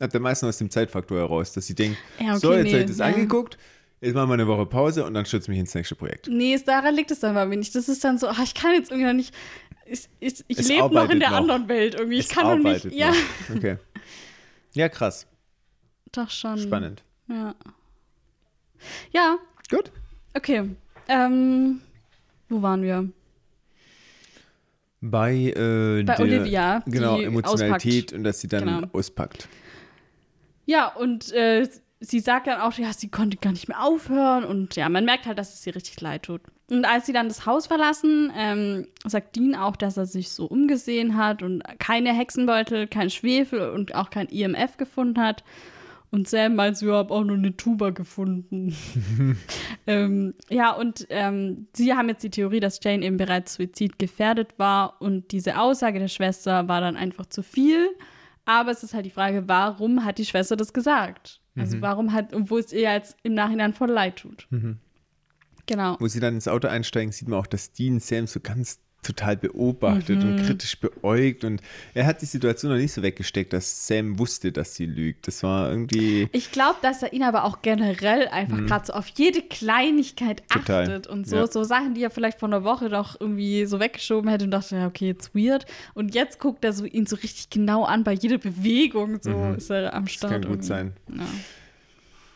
ab 0.00 0.10
der 0.10 0.20
meisten 0.20 0.46
aus 0.46 0.58
dem 0.58 0.70
Zeitfaktor 0.70 1.18
heraus, 1.18 1.52
dass 1.52 1.66
sie 1.66 1.74
denken, 1.74 1.96
Ja, 2.18 2.32
okay, 2.32 2.38
so, 2.38 2.52
jetzt 2.52 2.64
nee, 2.64 2.72
habe 2.72 2.80
ich 2.82 2.86
das 2.88 2.98
ja. 2.98 3.06
angeguckt, 3.06 3.58
jetzt 4.00 4.14
machen 4.14 4.28
wir 4.28 4.34
eine 4.34 4.46
Woche 4.46 4.66
Pause 4.66 5.04
und 5.04 5.14
dann 5.14 5.24
stürze 5.26 5.50
mich 5.50 5.60
ins 5.60 5.74
nächste 5.74 5.94
Projekt. 5.94 6.28
Nee, 6.28 6.58
daran 6.64 6.94
liegt 6.94 7.10
es 7.10 7.20
dann 7.20 7.34
bei 7.34 7.46
mir 7.46 7.56
nicht. 7.56 7.74
Das 7.74 7.88
ist 7.88 8.02
dann 8.04 8.18
so, 8.18 8.28
ach, 8.28 8.42
ich 8.42 8.54
kann 8.54 8.72
jetzt 8.74 8.90
irgendwie 8.90 9.06
noch 9.08 9.14
nicht. 9.14 9.34
Ich, 9.86 10.08
ich, 10.20 10.44
ich 10.46 10.68
lebe 10.68 10.94
noch 10.94 11.10
in 11.10 11.18
der 11.20 11.30
noch. 11.30 11.38
anderen 11.38 11.68
Welt 11.68 11.94
irgendwie. 11.94 12.18
Ich 12.18 12.26
Es 12.28 12.32
kann 12.32 12.46
noch 12.46 12.70
nicht. 12.70 12.84
arbeitet 12.86 12.92
Ja, 12.94 13.10
noch. 13.48 13.56
Okay. 13.56 13.76
Ja, 14.74 14.88
krass. 14.88 15.26
doch 16.12 16.30
schon. 16.30 16.58
Spannend. 16.58 17.02
Ja. 17.28 17.54
Ja, 19.12 19.36
Gut. 19.68 19.90
okay. 20.34 20.70
Ähm, 21.08 21.80
wo 22.48 22.62
waren 22.62 22.82
wir? 22.82 23.08
Bei, 25.02 25.32
äh, 25.34 26.02
Bei 26.02 26.14
der, 26.14 26.20
Olivia, 26.20 26.82
Genau, 26.86 27.18
Emotionalität 27.20 28.04
auspackt. 28.04 28.12
und 28.12 28.24
dass 28.24 28.40
sie 28.40 28.48
dann 28.48 28.64
Genau. 28.66 28.86
auspackt. 28.92 29.48
Ja, 30.66 30.88
und 30.88 31.32
äh, 31.32 31.68
sie 32.00 32.20
sagt 32.20 32.46
dann 32.46 32.60
auch, 32.60 32.72
ja, 32.74 32.92
sie 32.92 33.08
konnte 33.08 33.36
gar 33.36 33.52
nicht 33.52 33.68
mehr 33.68 33.82
aufhören. 33.82 34.44
Und 34.44 34.74
ja, 34.76 34.88
man 34.88 35.04
merkt 35.04 35.26
halt, 35.26 35.38
dass 35.38 35.54
es 35.54 35.66
ihr 35.66 35.74
richtig 35.74 36.00
leid 36.00 36.24
tut. 36.24 36.40
Und 36.70 36.84
als 36.84 37.06
sie 37.06 37.12
dann 37.12 37.28
das 37.28 37.46
Haus 37.46 37.66
verlassen, 37.66 38.32
ähm, 38.36 38.86
sagt 39.04 39.36
Dean 39.36 39.54
auch, 39.54 39.76
dass 39.76 39.96
er 39.96 40.06
sich 40.06 40.30
so 40.30 40.46
umgesehen 40.46 41.16
hat 41.16 41.42
und 41.42 41.62
keine 41.78 42.14
Hexenbeutel, 42.14 42.86
kein 42.86 43.10
Schwefel 43.10 43.70
und 43.70 43.94
auch 43.94 44.10
kein 44.10 44.28
IMF 44.28 44.76
gefunden 44.76 45.20
hat. 45.20 45.44
Und 46.12 46.28
Sam 46.28 46.56
meint, 46.56 46.76
so, 46.76 46.86
ja, 46.86 46.94
hab 46.94 47.12
auch 47.12 47.22
nur 47.22 47.36
eine 47.36 47.56
Tuba 47.56 47.90
gefunden. 47.90 48.74
ähm, 49.86 50.34
ja, 50.48 50.72
und 50.72 51.06
ähm, 51.08 51.68
sie 51.72 51.94
haben 51.94 52.08
jetzt 52.08 52.24
die 52.24 52.30
Theorie, 52.30 52.58
dass 52.58 52.80
Jane 52.82 53.04
eben 53.04 53.16
bereits 53.16 53.54
suizidgefährdet 53.54 54.58
war. 54.58 55.00
Und 55.00 55.30
diese 55.30 55.58
Aussage 55.58 56.00
der 56.00 56.08
Schwester 56.08 56.66
war 56.66 56.80
dann 56.80 56.96
einfach 56.96 57.26
zu 57.26 57.42
viel. 57.42 57.90
Aber 58.44 58.72
es 58.72 58.82
ist 58.82 58.94
halt 58.94 59.06
die 59.06 59.10
Frage, 59.10 59.44
warum 59.46 60.04
hat 60.04 60.18
die 60.18 60.24
Schwester 60.24 60.56
das 60.56 60.72
gesagt? 60.72 61.39
Also 61.60 61.80
warum 61.80 62.12
hat, 62.12 62.32
und 62.32 62.50
wo 62.50 62.58
es 62.58 62.72
ihr 62.72 62.92
jetzt 62.92 63.16
im 63.22 63.34
Nachhinein 63.34 63.72
voll 63.72 63.90
leid 63.90 64.16
tut. 64.16 64.48
Genau. 65.66 65.96
Wo 66.00 66.08
sie 66.08 66.20
dann 66.20 66.34
ins 66.34 66.48
Auto 66.48 66.68
einsteigen, 66.68 67.12
sieht 67.12 67.28
man 67.28 67.38
auch, 67.38 67.46
dass 67.46 67.72
Dean 67.72 68.00
Sam 68.00 68.26
so 68.26 68.40
ganz 68.40 68.80
total 69.02 69.36
beobachtet 69.36 70.22
Mhm. 70.22 70.30
und 70.32 70.42
kritisch 70.46 70.78
beäugt. 70.78 71.44
Und 71.44 71.62
er 71.94 72.04
hat 72.06 72.20
die 72.20 72.26
Situation 72.26 72.70
noch 72.70 72.78
nicht 72.78 72.92
so 72.92 73.02
weggesteckt, 73.02 73.52
dass 73.52 73.86
Sam 73.86 74.18
wusste, 74.18 74.52
dass 74.52 74.74
sie 74.74 74.84
lügt. 74.86 75.26
Das 75.26 75.42
war 75.42 75.70
irgendwie. 75.70 76.28
Ich 76.32 76.52
glaube, 76.52 76.76
dass 76.82 77.02
er 77.02 77.12
ihn 77.12 77.22
aber 77.22 77.44
auch 77.44 77.62
generell 77.62 78.28
einfach 78.28 78.58
gerade 78.66 78.86
so 78.86 78.92
auf 78.92 79.06
jede 79.16 79.40
Kleinigkeit 79.42 80.42
Mhm. 80.42 80.60
Total. 80.60 80.82
achtet 80.82 81.06
und 81.06 81.26
so, 81.26 81.36
Ja. 81.36 81.46
so 81.46 81.64
Sachen, 81.64 81.94
die 81.94 82.02
er 82.02 82.10
vielleicht 82.10 82.38
vor 82.38 82.48
einer 82.48 82.62
Woche 82.64 82.88
doch 82.90 83.18
irgendwie 83.20 83.64
so 83.66 83.80
weggeschoben 83.80 84.28
hätte 84.30 84.44
und 84.44 84.50
dachte, 84.50 84.76
ja, 84.76 84.86
okay, 84.86 85.06
jetzt 85.06 85.34
weird. 85.34 85.64
Und 85.94 86.14
jetzt 86.14 86.38
guckt 86.38 86.64
er 86.64 86.72
so 86.72 86.84
ihn 86.84 87.06
so 87.06 87.16
richtig 87.16 87.48
genau 87.50 87.84
an 87.84 88.04
bei 88.04 88.12
jeder 88.12 88.38
Bewegung, 88.38 89.18
so 89.22 89.54
ist 89.56 89.70
er 89.70 89.94
am 89.94 90.02
Mhm. 90.02 90.06
Das 90.06 90.12
Start. 90.14 90.32
kann 90.32 90.42
gut 90.42 90.50
irgendwie. 90.50 90.66
sein. 90.66 90.92
Ja. 91.16 91.24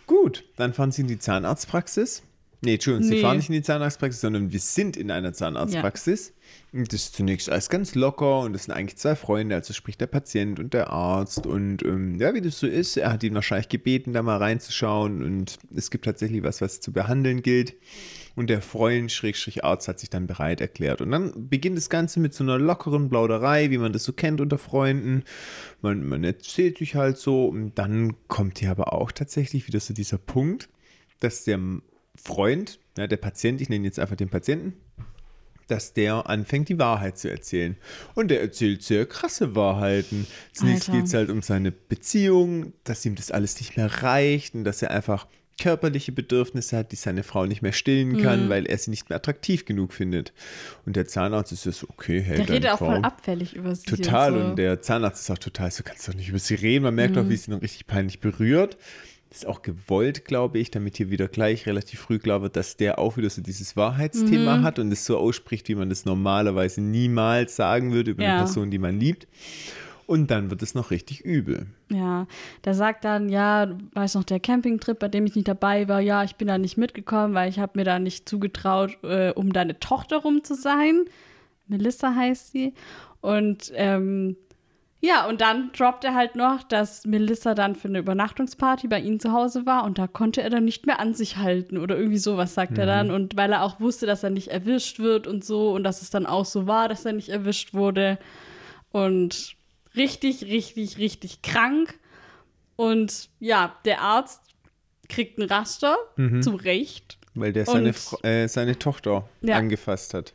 Gut, 0.07 0.45
dann 0.57 0.75
fahren 0.75 0.93
sie 0.93 1.03
in 1.03 1.09
die 1.09 1.19
Zahnarztpraxis. 1.19 2.23
Nee, 2.65 2.75
Entschuldigung, 2.75 3.09
sie 3.09 3.15
Nee. 3.17 3.21
fahren 3.21 3.37
nicht 3.37 3.49
in 3.49 3.55
die 3.55 3.63
Zahnarztpraxis, 3.63 4.21
sondern 4.21 4.53
wir 4.53 4.61
sind 4.61 4.97
in 4.97 5.11
einer 5.11 5.33
Zahnarztpraxis. 5.33 6.33
Und 6.73 6.93
das 6.93 7.03
ist 7.05 7.15
zunächst 7.15 7.49
alles 7.51 7.69
ganz 7.69 7.95
locker 7.95 8.41
und 8.41 8.53
das 8.53 8.65
sind 8.65 8.75
eigentlich 8.75 8.97
zwei 8.97 9.15
Freunde, 9.15 9.55
also 9.55 9.73
sprich 9.73 9.97
der 9.97 10.07
Patient 10.09 10.59
und 10.59 10.75
der 10.75 10.91
Arzt. 10.91 11.47
Und 11.47 11.83
ähm, 11.83 12.19
ja, 12.21 12.35
wie 12.35 12.41
das 12.41 12.59
so 12.59 12.67
ist, 12.67 12.97
er 12.97 13.13
hat 13.13 13.23
ihn 13.23 13.35
wahrscheinlich 13.35 13.69
gebeten, 13.69 14.13
da 14.13 14.23
mal 14.23 14.39
reinzuschauen 14.39 15.23
und 15.23 15.59
es 15.75 15.91
gibt 15.91 16.05
tatsächlich 16.05 16.43
was, 16.43 16.61
was 16.61 16.81
zu 16.81 16.93
behandeln 16.93 17.43
gilt. 17.43 17.75
Und 18.37 18.51
der 18.51 18.63
Freund, 18.63 19.13
Schrägstrich 19.13 19.63
Arzt, 19.63 19.87
hat 19.87 20.01
sich 20.01 20.11
dann 20.11 20.27
bereit 20.27 20.61
erklärt. 20.61 21.01
Und 21.01 21.13
dann 21.13 21.49
beginnt 21.49 21.77
das 21.79 21.89
Ganze 21.89 22.19
mit 22.19 22.35
so 22.35 22.43
einer 22.43 22.59
lockeren 22.59 23.09
Plauderei, 23.09 23.71
wie 23.71 23.79
man 23.79 23.93
das 23.93 24.03
so 24.03 24.13
kennt 24.13 24.41
unter 24.41 24.59
Freunden. 24.59 25.23
Man, 25.83 26.05
man 26.05 26.25
erzählt 26.25 26.79
sich 26.79 26.97
halt 26.97 27.17
so. 27.17 27.47
Und 27.47 27.79
dann 27.79 28.15
kommt 28.27 28.59
hier 28.59 28.73
aber 28.73 28.93
auch 28.93 29.13
tatsächlich 29.13 29.69
wieder 29.69 29.79
so 29.79 29.95
dieser 29.95 30.19
Punkt, 30.19 30.69
dass 31.21 31.45
der 31.45 31.61
Freund, 32.25 32.79
ja, 32.97 33.07
der 33.07 33.17
Patient, 33.19 33.61
ich 33.61 33.69
nenne 33.69 33.85
jetzt 33.85 33.99
einfach 33.99 34.17
den 34.17 34.29
Patienten, 34.31 34.75
dass 35.69 35.93
der 35.95 36.29
anfängt, 36.29 36.69
die 36.69 36.79
Wahrheit 36.79 37.19
zu 37.19 37.31
erzählen. 37.31 37.77
Und 38.15 38.29
der 38.29 38.41
erzählt 38.43 38.83
sehr 38.83 39.07
krasse 39.07 39.55
Wahrheiten. 39.55 40.27
Zunächst 40.53 40.91
geht 40.93 41.07
es 41.07 41.15
halt 41.15 41.31
um 41.31 41.41
seine 41.43 41.73
Beziehung, 41.73 42.73
dass 42.85 43.05
ihm 43.07 43.15
das 43.15 43.31
alles 43.31 43.59
nicht 43.61 43.77
mehr 43.77 44.03
reicht 44.03 44.55
und 44.55 44.65
dass 44.65 44.83
er 44.83 44.91
einfach 44.91 45.27
körperliche 45.61 46.11
Bedürfnisse 46.11 46.77
hat, 46.77 46.91
die 46.91 46.97
seine 46.97 47.23
Frau 47.23 47.47
nicht 47.47 47.63
mehr 47.63 47.73
stillen 47.73 48.21
kann, 48.21 48.47
Mhm. 48.47 48.49
weil 48.49 48.67
er 48.67 48.77
sie 48.77 48.91
nicht 48.91 49.09
mehr 49.09 49.17
attraktiv 49.17 49.65
genug 49.65 49.93
findet. 49.93 50.33
Und 50.85 50.97
der 50.97 51.07
Zahnarzt 51.07 51.53
ist 51.53 51.63
so, 51.63 51.87
okay, 51.91 52.21
hey, 52.21 52.39
Der 52.39 52.49
redet 52.49 52.71
auch 52.73 52.79
Frau. 52.79 52.87
voll 52.87 53.05
abfällig 53.05 53.55
über 53.55 53.75
sie. 53.75 53.85
Total. 53.87 54.33
Und 54.33 54.39
so. 54.39 54.45
Mhm. 54.45 54.51
Und 54.51 54.57
der 54.57 54.83
Zahnarzt 54.83 55.23
ist 55.23 55.31
auch 55.31 55.39
total, 55.39 55.71
so 55.71 55.83
kannst 55.85 56.07
du 56.09 56.11
doch 56.13 56.19
nicht 56.19 56.29
über 56.29 56.41
sie 56.41 56.57
reden. 56.57 56.83
Man 56.83 56.97
merkt 56.97 57.17
auch, 57.17 57.29
wie 57.29 57.37
sie 57.37 57.53
noch 57.53 57.63
richtig 57.63 57.87
peinlich 57.87 58.19
berührt. 58.21 58.77
Das 59.35 59.43
ist 59.43 59.49
auch 59.49 59.63
gewollt, 59.63 60.25
glaube 60.27 60.61
ich, 60.61 60.71
damit 60.71 60.97
hier 60.97 61.11
wieder 61.11 61.27
gleich 61.27 61.67
relativ 61.67 61.99
früh 61.99 62.21
klar 62.21 62.41
wird, 62.43 62.55
dass 62.55 62.77
der 62.77 63.01
auch 63.01 63.17
wieder 63.17 63.29
so 63.29 63.43
dieses 63.43 63.77
Wahrheitsthema 63.77 64.59
Mhm. 64.59 64.63
hat 64.63 64.79
und 64.79 64.93
es 64.93 65.05
so 65.07 65.19
ausspricht, 65.19 65.69
wie 65.69 65.75
man 65.75 65.89
das 65.89 66.05
normalerweise 66.05 66.81
niemals 66.81 67.57
sagen 67.57 67.93
würde 67.93 68.13
über 68.13 68.23
Ja. 68.23 68.29
eine 68.29 68.39
Person, 68.45 68.71
die 68.71 68.79
man 68.79 69.01
liebt. 69.01 69.27
Und 70.07 70.31
dann 70.31 70.51
wird 70.51 70.63
es 70.63 70.77
noch 70.77 70.93
richtig 70.93 71.23
übel. 71.23 71.67
Ja, 71.91 72.29
der 72.65 72.75
sagt 72.75 73.05
dann, 73.05 73.29
ja, 73.29 73.67
du 73.67 73.77
weißt 73.95 74.15
noch, 74.15 74.23
der 74.23 74.39
Campingtrip, 74.39 75.01
bei 75.01 75.09
dem 75.09 75.27
ich 75.27 75.35
nicht 75.35 75.49
dabei 75.49 75.89
war, 75.89 75.99
ja, 76.01 76.23
ich 76.23 76.37
bin 76.37 76.47
da 76.47 76.57
nicht 76.57 76.77
mitgekommen, 76.77 77.35
weil 77.35 77.51
ich 77.51 77.59
habe 77.59 77.73
mir 77.75 77.85
da 77.85 77.99
nicht 77.99 78.29
zugetraut, 78.29 78.99
äh, 79.03 79.33
um 79.33 79.53
deine 79.53 79.81
Tochter 79.81 80.19
rum 80.19 80.45
zu 80.45 80.55
sein. 80.55 81.07
Melissa 81.67 82.15
heißt 82.15 82.53
sie. 82.53 82.73
Und 83.21 83.73
ähm, 83.75 84.37
ja, 85.07 85.27
und 85.29 85.41
dann 85.43 85.71
droppt 85.77 86.05
er 86.05 86.15
halt 86.15 86.35
noch, 86.35 86.63
dass 86.63 87.05
Melissa 87.05 87.55
dann 87.55 87.75
für 87.77 87.89
eine 87.89 87.99
Übernachtungsparty 87.99 88.89
bei 88.89 89.01
ihnen 89.01 89.21
zu 89.21 89.33
Hause 89.33 89.67
war 89.67 89.85
und 89.85 89.99
da 89.99 90.07
konnte 90.07 90.41
er 90.43 90.49
dann 90.49 90.65
nicht 90.65 90.87
mehr 90.87 90.99
an 90.99 91.13
sich 91.13 91.37
halten 91.37 91.77
oder 91.77 91.97
irgendwie 91.99 92.17
sowas 92.19 92.55
sagt 92.55 92.79
er 92.79 92.87
dann. 92.87 93.11
Und 93.11 93.37
weil 93.37 93.53
er 93.53 93.63
auch 93.65 93.81
wusste, 93.81 94.07
dass 94.07 94.23
er 94.23 94.31
nicht 94.31 94.49
erwischt 94.49 95.01
wird 95.01 95.27
und 95.27 95.45
so 95.45 95.73
und 95.73 95.85
dass 95.85 96.01
es 96.01 96.09
dann 96.11 96.25
auch 96.25 96.47
so 96.47 96.67
war, 96.67 96.89
dass 96.89 97.05
er 97.05 97.13
nicht 97.13 97.29
erwischt 97.29 97.75
wurde. 97.75 98.19
Und 98.93 99.57
richtig, 99.95 100.45
richtig, 100.45 100.99
richtig 100.99 101.43
krank. 101.43 101.99
Und 102.77 103.29
ja, 103.41 103.77
der 103.85 104.01
Arzt 104.01 104.41
kriegt 105.09 105.39
einen 105.39 105.49
Raster, 105.51 105.97
zu 106.41 106.55
Recht. 106.57 107.19
Weil 107.35 107.53
der 107.53 107.67
seine, 107.67 107.89
Und- 107.89 108.25
äh, 108.25 108.47
seine 108.49 108.79
Tochter 108.79 109.29
Ja. 109.43 109.57
angefasst 109.57 110.15
hat. 110.15 110.33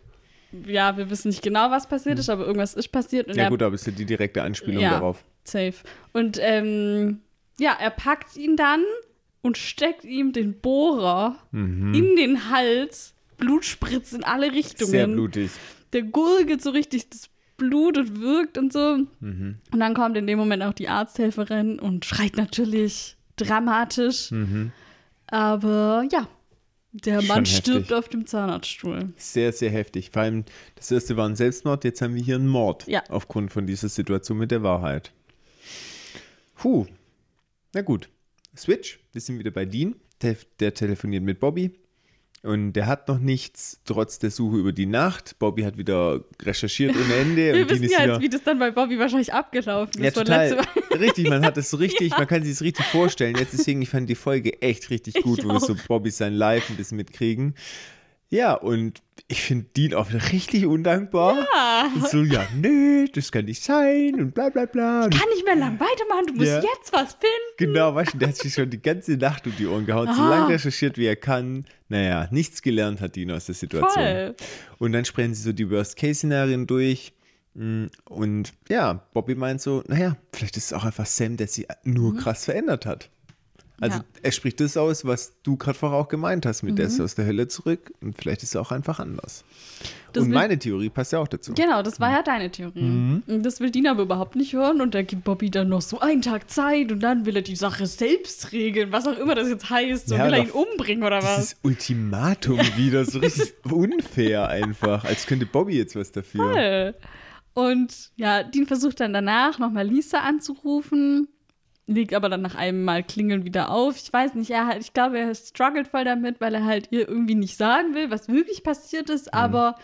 Ja, 0.66 0.98
wir 0.98 1.10
wissen 1.10 1.30
nicht 1.30 1.42
genau, 1.44 1.70
was 1.72 1.88
passiert 1.88 2.18
ist, 2.20 2.30
aber 2.30 2.46
irgendwas 2.46 2.74
ist 2.74 2.88
passiert. 2.90 3.28
Und 3.28 3.36
Ja, 3.36 3.44
er 3.44 3.50
gut, 3.50 3.62
aber 3.62 3.76
es 3.76 3.82
ist 3.82 3.88
ja 3.88 3.94
die 3.94 4.06
direkte 4.06 4.42
Anspielung 4.44 4.82
Ja. 4.82 4.92
darauf. 4.92 5.24
Safe. 5.44 5.74
Und 6.14 6.38
ähm, 6.42 7.20
ja, 7.60 7.76
er 7.80 7.90
packt 7.92 8.36
ihn 8.38 8.56
dann 8.56 8.84
und 9.42 9.58
steckt 9.58 10.04
ihm 10.06 10.34
den 10.34 10.60
Bohrer 10.60 11.38
Mhm. 11.52 11.94
in 11.94 12.16
den 12.16 12.50
Hals. 12.52 13.14
Blut 13.38 13.64
spritzt 13.66 14.14
in 14.14 14.24
alle 14.24 14.52
Richtungen. 14.52 14.92
Sehr 14.92 15.08
blutig. 15.08 15.52
Der 15.94 16.02
gurgelt 16.04 16.62
so 16.62 16.72
richtig 16.72 17.10
das 17.10 17.30
Blut 17.58 17.98
und 17.98 18.20
wirkt 18.22 18.58
und 18.58 18.74
so. 18.74 18.98
Mhm. 19.20 19.56
Und 19.72 19.80
dann 19.80 19.94
kommt 19.94 20.18
in 20.18 20.28
dem 20.28 20.38
Moment 20.40 20.64
auch 20.64 20.74
die 20.74 20.90
Arzthelferin 20.90 21.80
und 21.80 22.06
schreit 22.06 22.38
natürlich 22.38 23.16
dramatisch. 23.38 24.32
Mhm. 24.32 24.72
Aber 25.28 26.06
ja, 26.12 26.28
der 26.92 27.22
Mann 27.22 27.46
heftig. 27.46 27.58
stirbt 27.58 27.94
auf 27.94 28.10
dem 28.10 28.26
Zahnarztstuhl. 28.26 29.14
Sehr, 29.18 29.52
sehr 29.54 29.70
heftig. 29.70 30.10
Vor 30.12 30.24
allem, 30.24 30.46
das 30.76 30.92
erste 30.92 31.18
war 31.18 31.28
ein 31.28 31.36
Selbstmord, 31.36 31.84
jetzt 31.84 32.02
haben 32.02 32.16
wir 32.16 32.24
hier 32.24 32.36
einen 32.36 32.48
Mord. 32.48 32.88
Ja. 32.88 33.04
Aufgrund 33.10 33.52
von 33.52 33.68
dieser 33.68 33.90
Situation 33.90 34.38
mit 34.38 34.52
der 34.52 34.64
Wahrheit. 34.64 35.12
Puh. 36.56 36.88
Na 37.74 37.82
gut. 37.82 38.10
Switch, 38.58 39.00
wir 39.12 39.22
sind 39.22 39.40
wieder 39.40 39.52
bei 39.52 39.66
Dean. 39.66 39.96
Der, 40.22 40.36
der 40.60 40.74
telefoniert 40.74 41.24
mit 41.24 41.40
Bobby. 41.40 41.72
Und 42.42 42.72
der 42.74 42.88
hat 42.88 43.08
noch 43.10 43.20
nichts, 43.20 43.82
trotz 43.84 44.18
der 44.18 44.32
Suche 44.32 44.58
über 44.58 44.72
die 44.72 44.86
Nacht. 44.86 45.38
Bobby 45.40 45.64
hat 45.64 45.78
wieder 45.78 46.24
recherchiert 46.42 46.96
ohne 46.96 47.14
Ende. 47.16 47.54
Wir 47.54 47.62
und 47.64 47.70
wissen 47.70 47.90
ja 47.90 48.06
jetzt, 48.06 48.22
wie 48.22 48.30
das 48.30 48.44
dann 48.44 48.60
bei 48.60 48.72
Bobby 48.72 48.98
wahrscheinlich 48.98 49.34
abgelaufen 49.34 50.02
Ja, 50.02 50.08
ist. 50.08 50.14
von 50.18 50.26
total. 50.26 50.62
Richtig, 50.98 51.28
man 51.30 51.46
hat 51.46 51.58
es 51.58 51.70
so 51.70 51.78
richtig, 51.78 52.12
man 52.12 52.28
kann 52.28 52.42
sich 52.44 52.54
es 52.54 52.62
richtig 52.62 52.86
vorstellen. 52.86 53.36
Jetzt 53.38 53.52
deswegen, 53.54 53.82
ich 53.82 53.90
fand 53.90 54.10
die 54.10 54.16
Folge 54.16 54.62
echt 54.62 54.90
richtig 54.90 55.16
gut, 55.16 55.40
Ich 55.40 55.46
wo 55.46 55.50
wir 55.50 55.60
so 55.60 55.74
auch. 55.74 55.88
Bobby 55.88 56.12
sein 56.12 56.34
Live 56.34 56.70
ein 56.70 56.78
bisschen 56.78 56.96
mitkriegen. 56.98 57.56
Ja, 58.32 58.54
und 58.54 59.02
ich 59.28 59.42
finde 59.42 59.66
Dean 59.76 59.96
auch 59.96 60.08
richtig 60.32 60.66
undankbar. 60.68 61.48
Ja. 61.56 61.92
Und 61.96 62.08
so, 62.08 62.22
ja, 62.22 62.46
nee, 62.56 63.06
das 63.12 63.32
kann 63.32 63.46
nicht 63.46 63.64
sein 63.64 64.16
und 64.20 64.34
bla 64.36 64.50
bla 64.50 64.66
bla. 64.66 65.06
Und 65.06 65.14
Kann 65.18 65.28
nicht 65.34 65.46
mehr 65.46 65.56
lang 65.56 65.80
weitermachen, 65.80 66.28
du 66.28 66.34
musst 66.34 66.48
Ja. 66.48 66.62
jetzt 66.62 66.94
was 66.94 67.14
finden. 67.14 67.34
genau, 67.58 67.96
weißt 67.96 68.14
du, 68.14 68.18
der 68.20 68.28
hat 68.30 68.36
sich 68.36 68.54
schon 68.54 68.70
die 68.70 68.82
ganze 68.82 69.14
Nacht 69.18 69.48
um 69.48 69.54
die 69.58 69.66
Ohren 69.66 69.86
gehauen, 69.88 70.14
so 70.14 70.22
Ah. 70.22 70.30
lange 70.30 70.54
recherchiert, 70.54 70.98
wie 71.00 71.06
er 71.08 71.16
kann. 71.16 71.66
Naja, 71.88 72.28
nichts 72.32 72.62
gelernt 72.62 73.02
hat 73.02 73.16
Dean 73.16 73.32
aus 73.32 73.48
der 73.48 73.56
Situation. 73.56 73.92
Voll. 74.06 74.36
Und 74.78 74.92
dann 74.92 75.06
sprechen 75.06 75.34
sie 75.34 75.42
so 75.42 75.52
die 75.52 75.70
Worst-Case-Szenarien 75.70 76.68
durch. 76.68 77.14
Mm, 77.56 77.86
Und 78.06 78.54
ja, 78.70 79.08
Bobby 79.14 79.34
meint 79.34 79.60
so, 79.60 79.84
naja, 79.88 80.16
vielleicht 80.34 80.56
ist 80.56 80.66
es 80.66 80.74
auch 80.74 80.84
einfach 80.86 81.08
Sam, 81.08 81.36
der 81.36 81.48
sie 81.48 81.66
nur 81.84 82.16
krass 82.16 82.46
verändert 82.46 82.86
hat. 82.86 83.10
Also 83.82 83.98
Mhm. 84.00 84.04
Ja. 84.16 84.20
er 84.24 84.32
spricht 84.32 84.60
das 84.60 84.78
aus, 84.78 85.06
was 85.06 85.34
du 85.44 85.58
gerade 85.58 85.78
vorher 85.78 85.98
auch 85.98 86.08
gemeint 86.08 86.46
hast, 86.46 86.64
mit 86.64 86.78
der 86.78 86.86
Mhm. 86.88 86.92
ist 86.92 87.00
aus 87.02 87.16
der 87.16 87.26
Hölle 87.26 87.48
zurück. 87.48 87.92
Und 88.02 88.18
vielleicht 88.18 88.44
ist 88.44 88.50
es 88.50 88.56
auch 88.56 88.72
einfach 88.72 89.00
anders. 89.00 89.44
Das 90.14 90.24
und 90.24 90.32
meine 90.32 90.58
Theorie 90.58 90.90
passt 90.90 91.12
ja 91.14 91.20
auch 91.20 91.28
dazu. 91.28 91.54
Genau, 91.54 91.84
das 91.84 92.00
war 92.00 92.12
ja 92.12 92.24
deine 92.24 92.50
Theorie. 92.50 92.82
Mhm. 92.82 93.24
Und 93.28 93.44
das 93.44 93.60
will 93.60 93.70
Dina 93.70 93.92
aber 93.92 94.02
überhaupt 94.04 94.36
nicht 94.36 94.54
hören 94.54 94.82
und 94.82 94.96
da 94.96 95.04
gibt 95.04 95.24
Bobby 95.24 95.52
dann 95.52 95.70
noch 95.70 95.82
so 95.82 96.00
einen 96.00 96.22
Tag 96.24 96.50
Zeit 96.50 96.92
und 96.92 97.02
dann 97.02 97.26
will 97.28 97.36
er 97.36 97.42
die 97.44 97.56
Sache 97.56 97.86
selbst 97.86 98.52
regeln, 98.52 98.92
was 98.92 99.08
auch 99.08 99.18
immer 99.18 99.36
das 99.36 99.50
jetzt 99.50 99.70
heißt. 99.70 100.08
So 100.10 100.16
Ja, 100.16 100.26
will 100.26 100.34
er 100.34 100.40
ihn 100.46 100.50
umbringen 100.52 101.04
oder 101.04 101.22
was? 101.22 101.36
Dieses 101.36 101.58
Ultimatum 101.62 102.58
wieder, 102.76 103.06
so 103.06 103.20
richtig 103.20 103.54
unfair 103.72 104.48
einfach, 104.50 105.06
als 105.06 105.28
könnte 105.28 105.46
Bobby 105.46 105.78
jetzt 105.78 105.96
was 105.96 106.12
dafür. 106.12 106.54
Voll. 106.54 106.96
Und 107.54 108.12
ja, 108.16 108.44
Dean 108.44 108.66
versucht 108.66 109.00
dann 109.02 109.14
danach 109.14 109.60
nochmal 109.60 109.86
Lisa 109.88 110.20
anzurufen, 110.20 111.28
legt 111.94 112.14
aber 112.14 112.30
dann 112.30 112.42
nach 112.42 112.56
einem 112.56 112.84
Mal 112.84 113.04
klingeln 113.04 113.46
wieder 113.46 113.70
auf. 113.72 113.98
Ich 113.98 114.12
weiß 114.14 114.36
nicht, 114.36 114.52
er 114.52 114.68
halt, 114.68 114.82
ich 114.82 114.94
glaube, 114.94 115.20
er 115.20 115.34
struggelt 115.36 115.88
voll 115.88 116.04
damit, 116.06 116.40
weil 116.40 116.54
er 116.56 116.66
halt 116.66 116.88
ihr 116.92 117.08
irgendwie 117.08 117.36
nicht 117.36 117.58
sagen 117.58 117.96
will, 117.96 118.12
was 118.12 118.28
wirklich 118.28 118.64
passiert 118.64 119.10
ist, 119.10 119.26
Mhm. 119.28 119.32
aber 119.40 119.76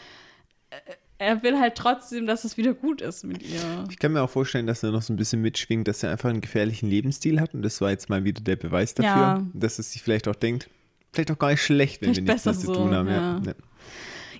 äh, 0.69 0.75
er 1.17 1.43
will 1.43 1.57
halt 1.59 1.75
trotzdem, 1.75 2.25
dass 2.27 2.43
es 2.43 2.57
wieder 2.57 2.73
gut 2.73 3.01
ist 3.01 3.23
mit 3.23 3.41
ihr. 3.41 3.85
Ich 3.89 3.97
kann 3.99 4.11
mir 4.11 4.21
auch 4.21 4.29
vorstellen, 4.29 4.67
dass 4.67 4.83
er 4.83 4.91
noch 4.91 5.01
so 5.01 5.13
ein 5.13 5.15
bisschen 5.15 5.41
mitschwingt, 5.41 5.87
dass 5.87 6.03
er 6.03 6.11
einfach 6.11 6.29
einen 6.29 6.41
gefährlichen 6.41 6.89
Lebensstil 6.89 7.39
hat. 7.39 7.53
Und 7.53 7.61
das 7.61 7.79
war 7.79 7.89
jetzt 7.89 8.09
mal 8.09 8.25
wieder 8.25 8.41
der 8.41 8.57
Beweis 8.57 8.93
dafür, 8.95 9.21
Ja. 9.21 9.43
dass 9.53 9.79
es 9.79 9.93
sich 9.93 10.03
vielleicht 10.03 10.27
auch 10.27 10.35
denkt, 10.35 10.69
vielleicht 11.13 11.31
auch 11.31 11.39
gar 11.39 11.51
nicht 11.51 11.61
schlecht, 11.63 12.01
wenn 12.01 12.13
Vielleicht 12.13 12.27
wir 12.27 12.33
nichts 12.33 12.43
besser 12.43 12.59
zu 12.59 12.65
so, 12.67 12.73
tun 12.75 12.93
haben. 12.93 13.07
Ja. 13.07 13.41
ja. 13.45 13.53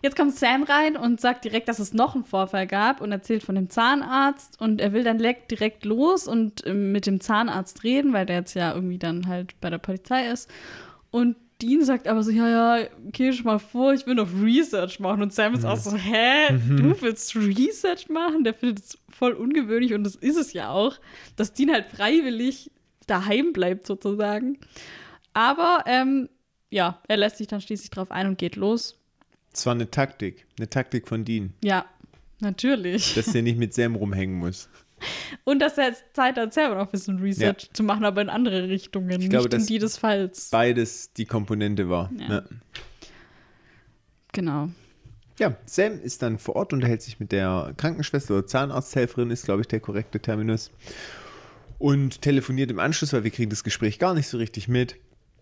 Jetzt 0.01 0.15
kommt 0.15 0.35
Sam 0.35 0.63
rein 0.63 0.97
und 0.97 1.21
sagt 1.21 1.45
direkt, 1.45 1.67
dass 1.67 1.79
es 1.79 1.93
noch 1.93 2.15
einen 2.15 2.23
Vorfall 2.23 2.67
gab 2.67 3.01
und 3.01 3.11
erzählt 3.11 3.43
von 3.43 3.55
dem 3.55 3.69
Zahnarzt 3.69 4.59
und 4.59 4.81
er 4.81 4.93
will 4.93 5.03
dann 5.03 5.17
direkt 5.17 5.85
los 5.85 6.27
und 6.27 6.65
ähm, 6.65 6.91
mit 6.91 7.05
dem 7.05 7.19
Zahnarzt 7.19 7.83
reden, 7.83 8.13
weil 8.13 8.25
der 8.25 8.37
jetzt 8.37 8.53
ja 8.53 8.73
irgendwie 8.73 8.99
dann 8.99 9.27
halt 9.27 9.59
bei 9.61 9.69
der 9.69 9.77
Polizei 9.77 10.27
ist. 10.27 10.49
Und 11.11 11.35
Dean 11.61 11.83
sagt 11.85 12.07
aber 12.07 12.21
so, 12.21 12.31
ja, 12.31 12.49
ja, 12.77 12.87
geh 13.11 13.31
schon 13.31 13.45
mal 13.45 13.59
vor, 13.59 13.93
ich 13.93 14.05
will 14.05 14.15
noch 14.15 14.29
Research 14.41 14.99
machen. 14.99 15.21
Und 15.21 15.33
Sam 15.33 15.53
ist 15.53 15.63
auch 15.65 15.77
so, 15.77 15.95
hä, 15.95 16.49
du 16.49 17.01
willst 17.01 17.35
Research 17.35 18.09
machen? 18.09 18.43
Der 18.43 18.53
findet 18.53 18.79
es 18.79 18.97
voll 19.09 19.31
ungewöhnlich 19.33 19.93
und 19.93 20.03
das 20.03 20.15
ist 20.15 20.35
es 20.37 20.51
ja 20.51 20.69
auch, 20.69 20.97
dass 21.37 21.53
Dean 21.53 21.71
halt 21.71 21.85
freiwillig 21.85 22.71
daheim 23.07 23.53
bleibt 23.53 23.87
sozusagen. 23.87 24.57
Aber 25.33 25.83
ähm, 25.85 26.29
ja, 26.69 27.01
er 27.07 27.17
lässt 27.17 27.37
sich 27.37 27.47
dann 27.47 27.61
schließlich 27.61 27.89
drauf 27.89 28.11
ein 28.11 28.27
und 28.27 28.37
geht 28.37 28.57
los. 28.57 28.97
Es 29.55 29.65
war 29.65 29.73
eine 29.73 29.89
Taktik, 29.89 30.45
eine 30.57 30.69
Taktik 30.69 31.07
von 31.07 31.23
Dean, 31.23 31.53
Ja, 31.63 31.85
natürlich. 32.41 33.15
dass 33.15 33.33
er 33.33 33.41
nicht 33.43 33.57
mit 33.57 33.73
Sam 33.73 33.95
rumhängen 33.95 34.35
muss. 34.37 34.69
Und 35.43 35.59
dass 35.59 35.77
er 35.77 35.89
jetzt 35.89 36.03
Zeit 36.13 36.37
hat, 36.37 36.53
selber 36.53 36.75
noch 36.75 36.85
ein 36.85 36.91
bisschen 36.91 37.19
Research 37.19 37.69
zu 37.73 37.83
machen, 37.83 38.05
aber 38.05 38.21
in 38.21 38.29
andere 38.29 38.67
Richtungen, 38.69 39.21
Ich 39.21 39.29
glaube, 39.29 39.49
nicht 39.49 39.59
in 39.61 39.65
die 39.67 39.79
des 39.79 39.97
Falls. 39.97 40.49
Beides 40.49 41.11
die 41.13 41.25
Komponente 41.25 41.89
war. 41.89 42.11
Ja. 42.17 42.29
Ja. 42.29 42.43
Genau. 44.31 44.69
Ja, 45.37 45.55
Sam 45.65 45.99
ist 46.01 46.21
dann 46.21 46.39
vor 46.39 46.55
Ort, 46.55 46.71
unterhält 46.73 47.01
sich 47.01 47.19
mit 47.19 47.31
der 47.31 47.73
Krankenschwester 47.77 48.35
oder 48.37 48.47
Zahnarzthelferin, 48.47 49.31
ist, 49.31 49.45
glaube 49.45 49.61
ich, 49.61 49.67
der 49.67 49.81
korrekte 49.81 50.19
Terminus. 50.19 50.71
Und 51.77 52.21
telefoniert 52.21 52.71
im 52.71 52.79
Anschluss, 52.79 53.11
weil 53.11 53.25
wir 53.25 53.31
kriegen 53.31 53.49
das 53.49 53.63
Gespräch 53.65 53.99
gar 53.99 54.13
nicht 54.13 54.27
so 54.27 54.37
richtig 54.37 54.69
mit, 54.69 54.95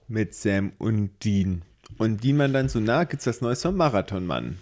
mit 0.08 0.34
Sam 0.34 0.74
und 0.80 1.12
Dean. 1.24 1.64
Und 1.98 2.24
Dean 2.24 2.38
meint 2.38 2.56
dann 2.56 2.70
so, 2.70 2.80
na, 2.80 3.04
gibt's 3.04 3.28
was 3.28 3.42
Neues 3.42 3.62
vom 3.62 3.76
Marathonmann? 3.76 4.58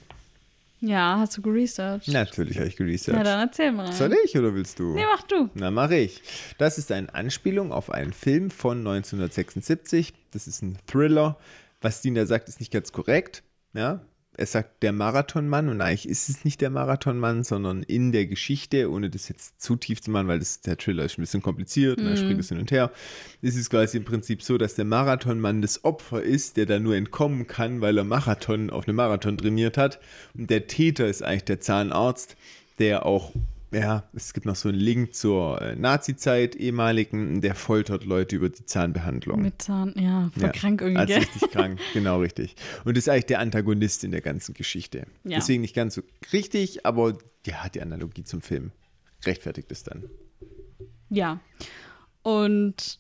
Ja, 0.82 1.20
hast 1.20 1.38
du 1.38 1.44
geresearched? 1.44 2.12
Natürlich 2.12 2.58
habe 2.58 2.68
ich 2.68 2.76
geresearched. 2.76 3.18
Ja, 3.18 3.24
dann 3.24 3.48
erzähl 3.48 3.72
mal. 3.72 3.92
Soll 3.94 4.16
ich 4.26 4.36
oder 4.36 4.56
willst 4.56 4.80
du? 4.80 4.96
Nee, 4.96 5.06
mach 5.06 5.22
du. 5.24 5.50
Na, 5.54 5.70
mache 5.70 5.96
ich. 5.96 6.22
Das 6.58 6.80
ist 6.80 6.92
eine 6.92 7.14
Anspielung 7.14 7.72
auf 7.72 7.92
einen 7.92 8.14
Film 8.14 8.50
von 8.50 8.80
1976. 8.80 10.14
Das 10.32 10.48
ist 10.48 10.64
ein 10.64 10.80
Thriller. 10.88 11.38
Was 11.82 12.02
Dean 12.02 12.16
da 12.16 12.26
sagt, 12.26 12.50
ist 12.50 12.60
nicht 12.60 12.72
ganz 12.74 12.92
korrekt. 12.92 13.44
Ja, 13.74 14.02
er 14.38 14.46
sagt 14.46 14.82
der 14.82 14.94
Marathonmann 14.94 15.68
und 15.68 15.82
eigentlich 15.82 16.08
ist 16.08 16.30
es 16.30 16.46
nicht 16.46 16.62
der 16.62 16.70
Marathonmann, 16.70 17.44
sondern 17.44 17.84
in 17.84 18.12
der 18.12 18.26
Geschichte, 18.28 18.90
ohne 18.90 19.10
das 19.10 19.28
jetzt 19.28 19.62
zu 19.62 19.76
tief 19.76 20.02
zu 20.02 20.10
machen, 20.10 20.28
weil 20.28 20.40
das, 20.40 20.62
der 20.62 20.78
Thriller 20.78 21.04
ist 21.04 21.18
ein 21.18 21.22
bisschen 21.22 21.42
kompliziert 21.42 22.00
und 22.00 22.08
er 22.08 22.16
springt 22.16 22.40
es 22.40 22.50
hin 22.50 22.60
und 22.60 22.72
her, 22.72 22.92
ist 23.42 23.58
es 23.58 23.70
quasi 23.70 23.98
im 23.98 24.06
Prinzip 24.06 24.42
so, 24.42 24.58
dass 24.58 24.76
der 24.76 24.86
Marathonmann 24.86 25.62
das 25.62 25.84
Opfer 25.84 26.24
ist, 26.24 26.56
der 26.56 26.66
da 26.66 26.80
nur 26.80 26.96
entkommen 26.96 27.46
kann, 27.46 27.82
weil 27.82 27.98
er 27.98 28.06
Marathon 28.06 28.70
auf 28.70 28.88
einem 28.88 28.96
Marathon 28.96 29.38
trainiert 29.38 29.78
hat. 29.78 30.00
Und 30.34 30.50
der 30.50 30.68
Täter 30.68 31.08
ist 31.08 31.24
eigentlich 31.24 31.46
der 31.46 31.60
Zahnarzt, 31.60 32.38
der 32.80 33.06
auch 33.06 33.34
ja, 33.72 34.04
es 34.14 34.34
gibt 34.34 34.46
noch 34.46 34.56
so 34.56 34.70
einen 34.70 34.78
Link 34.78 35.16
zur 35.16 35.62
äh, 35.62 35.76
Nazi-Zeit 35.76 36.56
ehemaligen, 36.56 37.40
der 37.42 37.56
foltert 37.56 38.04
Leute 38.04 38.36
über 38.36 38.50
die 38.50 38.66
Zahnbehandlung. 38.66 39.42
Mit 39.42 39.62
Zahn, 39.62 39.94
ja, 39.98 40.30
voll 40.34 40.44
Ja, 40.44 40.50
krank 40.50 40.82
irgendwie. 40.82 41.00
Also 41.00 41.14
richtig 41.14 41.52
krank, 41.52 41.80
genau 41.94 42.20
richtig. 42.20 42.56
Und 42.84 42.98
ist 42.98 43.08
eigentlich 43.08 43.28
der 43.28 43.40
Antagonist 43.40 44.04
in 44.04 44.12
der 44.12 44.22
ganzen 44.22 44.54
Geschichte. 44.54 45.08
Ja. 45.24 45.38
Deswegen 45.38 45.62
nicht 45.62 45.76
ganz 45.76 45.96
so 45.96 46.02
richtig, 46.34 46.86
aber 46.86 47.18
ja, 47.46 47.70
die 47.70 47.82
Analogie 47.82 48.24
zum 48.24 48.42
Film 48.42 48.72
rechtfertigt 49.26 49.72
es 49.72 49.84
dann. 49.84 50.04
Ja. 51.10 51.40
Und 52.24 53.00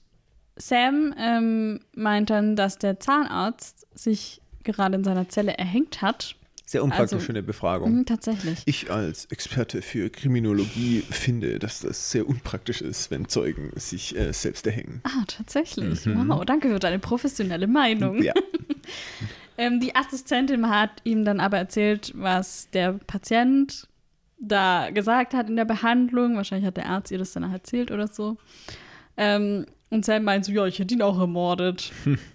Sam 0.55 1.13
ähm, 1.17 1.79
meint 1.95 2.29
dann, 2.29 2.55
dass 2.55 2.77
der 2.77 2.99
Zahnarzt 2.99 3.88
sich 3.93 4.41
gerade 4.63 4.95
in 4.95 5.03
seiner 5.03 5.27
Zelle 5.27 5.57
erhängt 5.57 6.01
hat. 6.01 6.36
Sehr 6.71 6.84
unpraktisch 6.86 7.15
Also- 7.15 7.25
für 7.25 7.34
eine 7.34 7.43
Befragung. 7.43 7.97
Mhm, 7.97 8.05
tatsächlich. 8.05 8.62
Ich 8.65 8.89
als 8.89 9.25
Experte 9.25 9.81
für 9.81 10.10
Kriminologie 10.10 11.03
finde, 11.10 11.60
dass 11.60 11.81
das 11.81 12.12
sehr 12.12 12.25
unpraktisch 12.29 12.79
ist, 12.81 13.12
wenn 13.12 13.27
Zeugen 13.27 13.71
sich 13.75 14.15
äh, 14.17 14.31
selbst 14.31 14.65
erhängen. 14.65 15.01
Ah, 15.03 15.25
tatsächlich. 15.27 16.05
Wow, 16.05 16.45
danke 16.45 16.69
für 16.69 16.79
deine 16.79 16.99
professionelle 16.99 17.67
Meinung. 17.67 18.17
Mhm. 18.17 18.23
Ja, 18.23 18.34
Ähm, 19.57 19.79
die 19.81 19.93
Assistentin 19.95 20.69
hat 20.69 20.89
ihm 21.03 21.25
dann 21.25 21.39
aber 21.41 21.57
erzählt, 21.57 22.13
was 22.15 22.69
der 22.71 22.93
Patient 22.93 23.86
da 24.39 24.89
gesagt 24.91 25.34
hat 25.34 25.49
in 25.49 25.57
der 25.57 25.65
Behandlung. 25.65 26.36
Wahrscheinlich 26.38 26.65
hat 26.65 26.77
der 26.77 26.88
Arzt 26.88 27.12
ihr 27.12 27.17
das 27.19 27.34
dann 27.34 27.43
erzählt 27.51 27.91
oder 27.91 28.07
so. 28.07 28.38
Ähm, 29.17 29.65
und 29.89 30.05
Sam 30.05 30.23
meint 30.23 30.45
so, 30.45 30.53
ja, 30.53 30.65
ich 30.65 30.79
hätte 30.79 30.93
ihn 30.93 31.01
auch 31.01 31.19
ermordet. 31.19 31.91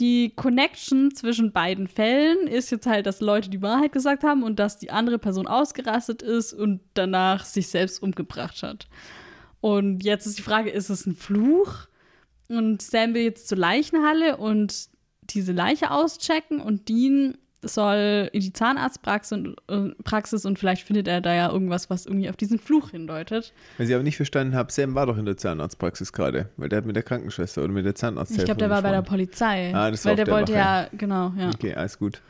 Die 0.00 0.32
Connection 0.34 1.14
zwischen 1.14 1.52
beiden 1.52 1.86
Fällen 1.86 2.46
ist 2.46 2.70
jetzt 2.70 2.86
halt, 2.86 3.04
dass 3.04 3.20
Leute 3.20 3.50
die 3.50 3.60
Wahrheit 3.60 3.92
gesagt 3.92 4.24
haben 4.24 4.42
und 4.42 4.58
dass 4.58 4.78
die 4.78 4.90
andere 4.90 5.18
Person 5.18 5.46
ausgerastet 5.46 6.22
ist 6.22 6.54
und 6.54 6.80
danach 6.94 7.44
sich 7.44 7.68
selbst 7.68 8.02
umgebracht 8.02 8.62
hat. 8.62 8.88
Und 9.60 10.02
jetzt 10.02 10.24
ist 10.24 10.38
die 10.38 10.42
Frage, 10.42 10.70
ist 10.70 10.88
es 10.88 11.04
ein 11.04 11.14
Fluch? 11.14 11.86
Und 12.48 12.80
Sam 12.80 13.12
will 13.12 13.24
jetzt 13.24 13.46
zur 13.46 13.58
Leichenhalle 13.58 14.38
und 14.38 14.88
diese 15.22 15.52
Leiche 15.52 15.90
auschecken 15.90 16.60
und 16.60 16.88
Dean 16.88 17.36
soll 17.62 18.30
in 18.32 18.40
die 18.40 18.52
Zahnarztpraxis 18.52 19.32
und, 19.32 19.56
äh, 19.68 19.90
Praxis 20.04 20.44
und 20.46 20.58
vielleicht 20.58 20.86
findet 20.86 21.06
er 21.08 21.20
da 21.20 21.34
ja 21.34 21.50
irgendwas, 21.50 21.90
was 21.90 22.06
irgendwie 22.06 22.30
auf 22.30 22.36
diesen 22.36 22.58
Fluch 22.58 22.90
hindeutet. 22.90 23.52
was 23.78 23.88
ich 23.88 23.94
aber 23.94 24.02
nicht 24.02 24.16
verstanden 24.16 24.54
habe, 24.54 24.72
Sam 24.72 24.94
war 24.94 25.06
doch 25.06 25.18
in 25.18 25.26
der 25.26 25.36
Zahnarztpraxis 25.36 26.12
gerade, 26.12 26.48
weil 26.56 26.68
der 26.68 26.78
hat 26.78 26.86
mit 26.86 26.96
der 26.96 27.02
Krankenschwester 27.02 27.62
oder 27.62 27.72
mit 27.72 27.84
der 27.84 27.94
Zahnarzthelferin 27.94 28.42
Ich 28.42 28.44
glaube, 28.46 28.58
der 28.60 28.70
war 28.70 28.82
bei 28.82 28.90
der. 28.92 29.02
Polizei. 29.02 29.74
Ah, 29.74 29.90
das 29.90 30.04
war 30.04 30.12
weil 30.12 30.12
auf 30.12 30.16
der 30.16 30.24
der 30.24 30.34
wollte 30.34 30.52
ja, 30.52 30.88
genau, 30.96 31.32
ja. 31.36 31.48
Okay, 31.50 31.74
alles 31.74 31.98
gut. 31.98 32.20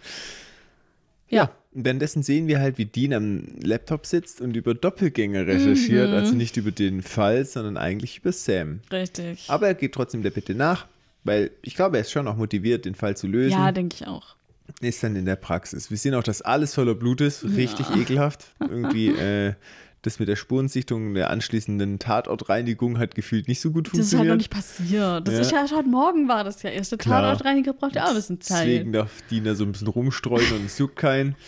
Ja. 1.29 1.45
Ja, 1.45 1.51
und 1.73 1.85
währenddessen 1.85 2.25
sehen 2.25 2.49
wir 2.49 2.59
halt, 2.59 2.77
wie 2.79 2.87
Dean 2.87 3.13
am 3.13 3.45
Laptop 3.63 4.05
sitzt 4.07 4.41
und 4.41 4.57
über 4.57 4.75
Doppelgänger 4.75 5.47
recherchiert, 5.47 6.09
Mhm. 6.11 6.17
also 6.17 6.35
nicht 6.35 6.57
über 6.57 6.73
den 6.73 7.03
Fall, 7.03 7.45
sondern 7.45 7.77
eigentlich 7.77 8.19
über 8.19 8.33
Sam. 8.33 8.81
Richtig. 8.91 9.45
Aber 9.49 9.69
er 9.69 9.75
geht 9.75 9.93
trotzdem 9.95 10.25
der 10.25 10.31
Bitte 10.31 10.57
nach, 10.57 10.87
weil 11.23 11.53
ich 11.63 11.77
glaube, 11.77 11.99
er 11.99 12.01
ist 12.01 12.11
schon 12.11 12.27
auch 12.27 12.37
motiviert, 12.37 12.85
den 12.85 12.97
Fall 12.97 13.17
zu 13.17 13.29
lösen. 13.29 13.53
ja, 13.53 13.71
denke 13.71 13.95
ich 14.01 14.09
auch. 14.09 14.35
Ist 14.81 15.03
dann 15.03 15.17
in 15.17 15.25
der 15.25 15.37
Praxis. 15.37 15.91
Wir 15.91 15.97
sehen 15.99 16.15
auch, 16.15 16.23
dass 16.23 16.43
alles 16.43 16.75
voller 16.75 16.95
Blut 16.95 17.21
ist, 17.21 17.45
richtig 17.45 17.91
ekelhaft. 17.97 18.47
Irgendwie 18.61 19.09
äh, 19.17 19.55
das 20.03 20.19
mit 20.19 20.29
der 20.29 20.37
Spurensichtung, 20.37 21.13
der 21.15 21.29
anschließenden 21.31 21.99
Tatortreinigung 21.99 22.99
hat 22.99 23.15
gefühlt 23.15 23.49
nicht 23.49 23.61
so 23.61 23.71
gut 23.71 23.89
Das 23.93 23.99
ist 23.99 24.15
halt 24.17 24.27
noch 24.29 24.35
funktioniert. 24.35 24.39
nicht 24.39 24.51
passiert. 24.51 25.29
Das 25.29 25.35
Ja. 25.35 25.41
ist 25.63 25.71
ja 25.71 25.77
heute 25.77 25.89
Morgen 25.89 26.27
war 26.29 26.43
das 26.45 26.63
ja 26.63 26.71
erst. 26.71 26.93
Der 26.93 26.99
Klar. 26.99 27.23
Tatortreiniger 27.23 27.73
braucht 27.75 27.95
ja 27.97 28.05
auch 28.05 28.09
ein 28.11 28.15
bisschen 28.15 28.41
Zeit. 28.41 28.67
Deswegen 28.67 28.93
darf 28.93 29.11
Dean 29.31 29.45
da 29.45 29.55
so 29.55 29.65
ein 29.65 29.73
bisschen 29.73 29.89
rumstreuen 29.89 30.53
und 30.53 30.65
es 30.67 30.79
juckt 30.79 30.97
keinen. 30.97 31.35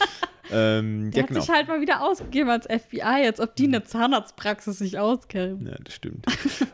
ähm, 0.51 1.11
Der 1.11 1.19
ja, 1.19 1.23
hat 1.23 1.29
genau. 1.29 1.41
sich 1.41 1.51
halt 1.51 1.69
mal 1.69 1.81
wieder 1.81 2.03
ausgegeben 2.03 2.51
als 2.51 2.67
FBI, 2.67 3.01
als 3.03 3.39
ob 3.41 3.55
die 3.57 3.65
in 3.67 3.73
der 3.73 3.85
Zahnarztpraxis 3.85 4.79
sich 4.79 4.99
auskennen. 4.99 5.67
Ja, 5.67 5.77
das 5.83 5.95
stimmt. 5.95 6.27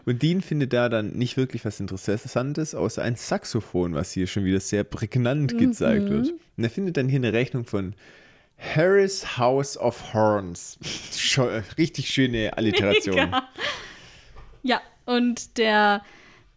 Und 0.05 0.23
Dean 0.23 0.41
findet 0.41 0.73
da 0.73 0.89
dann 0.89 1.11
nicht 1.13 1.37
wirklich 1.37 1.65
was 1.65 1.79
Interessantes, 1.81 2.75
außer 2.75 3.03
ein 3.03 3.17
Saxophon, 3.17 3.95
was 3.95 4.13
hier 4.13 4.27
schon 4.27 4.45
wieder 4.45 4.61
sehr 4.61 4.85
prägnant 4.85 5.53
Mhm. 5.55 5.59
gezeigt 5.59 6.09
wird. 6.09 6.29
Und 6.57 6.65
er 6.65 6.71
findet 6.71 6.97
dann 6.97 7.09
hier 7.09 7.19
eine 7.19 7.33
Rechnung 7.33 7.65
von 7.67 7.95
Harris 8.59 9.39
House 9.39 9.77
of 9.79 10.13
Horns. 10.15 10.79
Scho 11.15 11.49
richtig 11.77 12.09
schöne 12.11 12.57
Alliteration. 12.57 13.15
Mega. 13.17 13.49
Ja, 14.65 14.81
und 15.07 15.57
der 15.57 16.03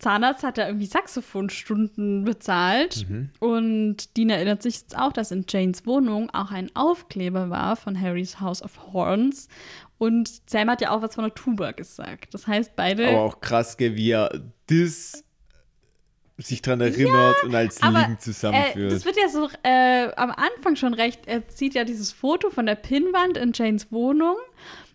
Zahnarzt 0.02 0.44
hat 0.44 0.58
da 0.58 0.68
irgendwie 0.68 0.88
Saxophonstunden 0.88 2.26
bezahlt. 2.26 3.08
Mhm. 3.08 3.30
Und 3.40 4.18
Dean 4.18 4.30
erinnert 4.30 4.64
sich 4.64 4.82
jetzt 4.82 4.98
auch, 4.98 5.14
dass 5.14 5.32
in 5.32 5.46
Janes 5.48 5.86
Wohnung 5.86 6.30
auch 6.32 6.52
ein 6.52 6.70
Aufkleber 6.76 7.50
war 7.50 7.76
von 7.76 8.00
Harrys 8.00 8.40
House 8.40 8.64
of 8.64 8.94
Horns. 8.94 9.48
Und 9.98 10.50
Sam 10.50 10.70
hat 10.70 10.82
ja 10.82 10.90
auch 10.90 11.04
was 11.04 11.16
von 11.16 11.26
der 11.26 11.36
Tuba 11.36 11.72
gesagt. 11.72 12.34
Das 12.34 12.48
heißt, 12.48 12.76
beide. 12.76 13.10
Aber 13.10 13.22
auch 13.22 13.42
krass, 13.42 13.78
wie 13.78 14.10
er 14.10 14.42
das 14.68 15.24
sich 16.38 16.64
dran 16.64 16.82
erinnert 16.82 17.44
und 17.44 17.54
als 17.54 17.84
Aber, 17.84 18.00
Liegen 18.00 18.14
äh, 18.14 18.18
zusammenführt. 18.18 18.92
das 18.92 19.06
wird 19.06 19.18
ja 19.18 19.30
so 19.30 19.48
äh, 19.62 20.12
am 20.16 20.32
Anfang 20.32 20.76
schon 20.76 20.96
recht. 20.96 21.28
Er 21.28 21.48
zieht 21.48 21.76
ja 21.76 21.84
dieses 21.84 22.12
Foto 22.12 22.50
von 22.50 22.66
der 22.66 22.76
Pinnwand 22.76 23.38
in 23.38 23.52
Janes 23.54 23.92
Wohnung. 23.92 24.38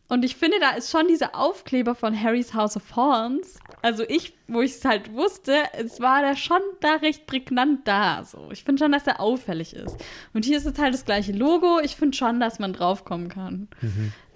Und 0.09 0.25
ich 0.25 0.37
finde, 0.37 0.61
da 0.61 0.71
ist 0.71 0.91
schon 0.91 1.09
dieser 1.09 1.35
Aufkleber 1.35 1.95
von 1.97 2.21
Harrys 2.21 2.55
House 2.55 2.77
of 2.77 2.95
Horns. 2.95 3.59
Also 3.83 4.05
ich, 4.09 4.35
wo 4.47 4.61
ich 4.63 4.73
es 4.73 4.85
halt 4.85 5.13
wusste, 5.13 5.55
es 5.77 6.01
war 6.01 6.23
der 6.23 6.37
schon 6.37 6.61
da 6.81 6.95
recht 6.97 7.27
prägnant 7.27 7.87
da. 7.89 8.23
So. 8.25 8.49
Ich 8.53 8.63
finde 8.63 8.85
schon, 8.85 8.93
dass 8.93 9.07
er 9.07 9.21
auffällig 9.21 9.75
ist. 9.75 9.97
Und 10.33 10.45
hier 10.45 10.59
ist 10.59 10.67
jetzt 10.67 10.79
halt 10.79 10.95
das 10.95 11.05
gleiche 11.05 11.33
Logo. 11.33 11.81
Ich 11.83 11.97
finde 11.97 12.17
schon, 12.17 12.39
dass 12.39 12.61
man 12.61 12.73
draufkommen 12.73 13.29
kann. 13.29 13.69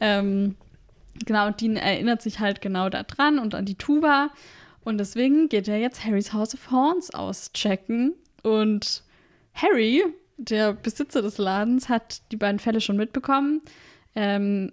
Ähm, 0.00 0.56
genau, 1.24 1.46
und 1.46 1.60
Dean 1.60 1.76
erinnert 1.76 2.22
sich 2.22 2.40
halt 2.40 2.60
genau 2.60 2.88
daran 2.88 3.38
und 3.38 3.54
an 3.54 3.64
die 3.64 3.76
Tuba. 3.76 4.30
Und 4.82 4.98
deswegen 4.98 5.48
geht 5.48 5.68
er 5.68 5.78
jetzt 5.78 6.04
Harrys 6.04 6.32
House 6.32 6.54
of 6.54 6.70
Horns 6.70 7.14
auschecken. 7.14 8.14
Und 8.42 9.04
Harry, 9.54 10.04
der 10.36 10.72
Besitzer 10.72 11.22
des 11.22 11.38
Ladens, 11.38 11.88
hat 11.88 12.22
die 12.32 12.36
beiden 12.36 12.58
Fälle 12.58 12.80
schon 12.80 12.96
mitbekommen. 12.96 13.62
Ähm, 14.16 14.72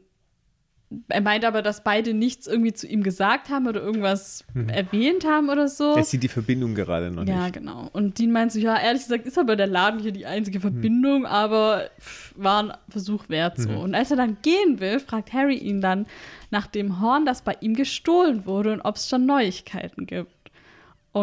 er 1.09 1.19
meint 1.21 1.43
aber, 1.43 1.61
dass 1.61 1.83
beide 1.83 2.13
nichts 2.13 2.47
irgendwie 2.47 2.71
zu 2.71 2.87
ihm 2.87 3.03
gesagt 3.03 3.49
haben 3.49 3.67
oder 3.67 3.81
irgendwas 3.81 4.45
erwähnt 4.67 5.25
haben 5.25 5.49
oder 5.49 5.67
so. 5.67 5.93
er 5.95 6.03
sieht 6.05 6.23
die 6.23 6.29
Verbindung 6.29 6.75
gerade 6.75 7.11
noch 7.11 7.25
Ja, 7.25 7.43
nicht. 7.43 7.55
genau. 7.55 7.89
Und 7.91 8.17
Dean 8.19 8.31
meint 8.31 8.53
so, 8.53 8.59
ja, 8.59 8.79
ehrlich 8.79 9.01
gesagt 9.03 9.25
ist 9.25 9.37
aber 9.37 9.57
der 9.57 9.67
Laden 9.67 9.99
hier 9.99 10.13
die 10.13 10.25
einzige 10.25 10.61
Verbindung, 10.61 11.25
aber 11.25 11.89
pff, 11.99 12.33
war 12.37 12.63
ein 12.63 12.73
Versuch 12.87 13.27
wert 13.27 13.57
so. 13.59 13.69
Und 13.69 13.95
als 13.95 14.11
er 14.11 14.17
dann 14.17 14.37
gehen 14.41 14.79
will, 14.79 14.99
fragt 15.01 15.33
Harry 15.33 15.57
ihn 15.57 15.81
dann 15.81 16.05
nach 16.51 16.67
dem 16.67 17.01
Horn, 17.01 17.25
das 17.25 17.41
bei 17.41 17.57
ihm 17.59 17.73
gestohlen 17.73 18.45
wurde 18.45 18.71
und 18.71 18.81
ob 18.81 18.95
es 18.95 19.09
schon 19.09 19.25
Neuigkeiten 19.25 20.05
gibt. 20.05 20.31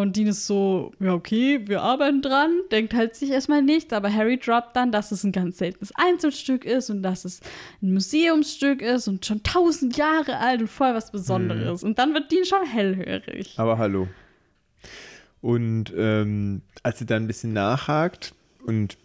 Und 0.00 0.16
Dean 0.16 0.26
ist 0.28 0.46
so, 0.46 0.92
ja, 1.00 1.12
okay, 1.12 1.61
wir 1.66 1.83
arbeiten 1.83 2.22
dran, 2.22 2.50
denkt 2.70 2.94
halt 2.94 3.14
sich 3.14 3.30
erstmal 3.30 3.62
nichts, 3.62 3.92
aber 3.92 4.12
Harry 4.12 4.38
droppt 4.38 4.74
dann, 4.76 4.92
dass 4.92 5.12
es 5.12 5.24
ein 5.24 5.33
ganz 5.33 5.59
seltenes 5.59 5.92
Einzelstück 5.94 6.64
ist 6.64 6.90
und 6.90 7.02
dass 7.02 7.24
es 7.24 7.40
ein 7.83 7.92
Museumsstück 7.94 8.83
ist 8.83 9.09
und 9.09 9.24
schon 9.24 9.42
tausend 9.42 9.96
Jahre 9.96 10.38
alt 10.38 10.61
und 10.62 10.68
voll 10.68 10.94
was 10.94 11.11
Besonderes. 11.12 11.83
Und 11.83 11.98
dann 11.98 12.14
wird 12.14 12.30
Dean 12.33 12.44
schon 12.44 12.64
hellhörig. 12.66 13.54
Aber 13.57 13.78
hallo. 13.78 14.09
Und 15.40 15.92
ähm, 15.96 16.62
als 16.83 17.00
er 17.00 17.07
dann 17.07 17.24
ein 17.24 17.26
bisschen 17.26 17.52
nachhakt 17.52 18.35
und 18.64 18.96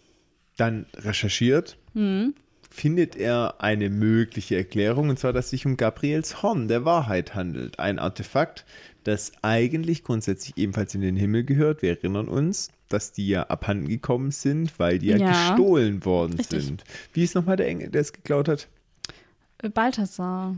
dann 0.56 0.86
recherchiert, 0.96 1.76
Mhm. 1.92 2.34
findet 2.70 3.16
er 3.16 3.56
eine 3.58 3.90
mögliche 3.90 4.56
Erklärung, 4.56 5.08
und 5.08 5.18
zwar, 5.18 5.32
dass 5.32 5.46
es 5.46 5.50
sich 5.50 5.66
um 5.66 5.76
Gabriels 5.76 6.42
Horn 6.42 6.68
der 6.68 6.84
Wahrheit 6.84 7.34
handelt. 7.34 7.78
Ein 7.80 7.98
Artefakt, 7.98 8.64
das 9.04 9.32
eigentlich 9.42 10.04
grundsätzlich 10.04 10.56
ebenfalls 10.56 10.94
in 10.94 11.00
den 11.00 11.16
Himmel 11.16 11.44
gehört. 11.44 11.82
Wir 11.82 11.90
erinnern 11.90 12.28
uns, 12.28 12.70
dass 12.88 13.12
die 13.12 13.28
ja 13.28 13.44
abhanden 13.44 13.88
gekommen 13.88 14.30
sind, 14.30 14.78
weil 14.78 14.98
die 14.98 15.08
ja, 15.08 15.16
Ja. 15.16 15.28
gestohlen 15.50 16.04
worden 16.04 16.34
Richtig. 16.34 16.64
sind. 16.64 16.84
Wie 17.12 17.24
ist 17.24 17.34
nochmal 17.34 17.56
der 17.56 17.68
Engel, 17.68 17.88
der 17.90 18.00
es 18.02 18.12
geklaut 18.12 18.48
hat? 18.48 18.68
Balthasar. 19.74 20.56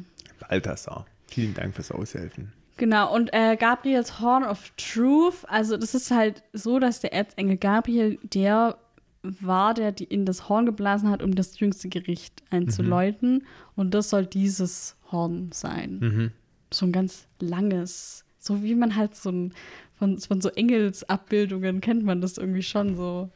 Balthasar. 0.49 1.07
Vielen 1.27 1.55
Dank 1.55 1.75
fürs 1.75 1.91
Aushelfen. 1.91 2.53
Genau, 2.79 3.15
und 3.15 3.31
äh, 3.33 3.57
Gabriels 3.57 4.21
Horn 4.21 4.45
of 4.45 4.71
Truth, 4.77 5.45
also 5.49 5.77
das 5.77 5.95
ist 5.95 6.11
halt 6.11 6.43
so, 6.53 6.79
dass 6.79 7.01
der 7.01 7.13
Erzengel 7.13 7.57
Gabriel, 7.57 8.19
der 8.23 8.77
war, 9.23 9.75
der 9.75 9.93
die 9.93 10.05
in 10.05 10.25
das 10.27 10.49
Horn 10.49 10.67
geblasen 10.67 11.09
hat, 11.11 11.23
um 11.23 11.35
das 11.35 11.59
jüngste 11.61 11.89
Gericht 11.89 12.43
einzuläuten. 12.51 13.47
Und 13.77 13.93
das 13.95 14.11
soll 14.11 14.27
dieses 14.27 14.97
Horn 15.13 15.51
sein. 15.53 16.33
So 16.73 16.87
ein 16.87 16.93
ganz 16.93 17.27
langes, 17.39 18.25
so 18.43 18.63
wie 18.63 18.75
man 18.75 18.97
halt 18.97 19.15
so 19.15 19.31
ein, 19.31 19.55
von, 19.99 20.19
von 20.19 20.41
so 20.41 20.49
Engelsabbildungen 20.49 21.81
kennt 21.81 22.05
man 22.05 22.21
das 22.21 22.39
irgendwie 22.39 22.63
schon 22.63 22.97
so. 22.97 23.31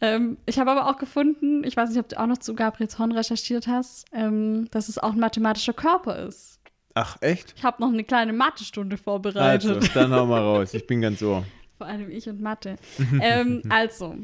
Ähm, 0.00 0.36
ich 0.44 0.58
habe 0.58 0.70
aber 0.70 0.90
auch 0.90 0.98
gefunden, 0.98 1.64
ich 1.64 1.76
weiß 1.76 1.90
nicht, 1.90 1.98
ob 1.98 2.08
du 2.08 2.20
auch 2.20 2.26
noch 2.26 2.38
zu 2.38 2.54
Gabriels 2.54 2.98
Horn 2.98 3.12
recherchiert 3.12 3.66
hast, 3.66 4.04
ähm, 4.12 4.68
dass 4.70 4.88
es 4.88 4.98
auch 4.98 5.12
ein 5.12 5.20
mathematischer 5.20 5.72
Körper 5.72 6.26
ist. 6.26 6.60
Ach, 6.94 7.16
echt? 7.20 7.54
Ich 7.56 7.64
habe 7.64 7.80
noch 7.80 7.92
eine 7.92 8.04
kleine 8.04 8.32
Mathestunde 8.32 8.96
vorbereitet. 8.96 9.70
Also, 9.70 9.88
dann 9.94 10.12
hau 10.12 10.26
mal 10.26 10.40
raus. 10.40 10.74
Ich 10.74 10.86
bin 10.86 11.00
ganz 11.00 11.22
ohr. 11.22 11.44
Vor 11.78 11.86
allem 11.86 12.10
ich 12.10 12.28
und 12.28 12.40
Mathe. 12.40 12.76
ähm, 13.20 13.62
also, 13.68 14.16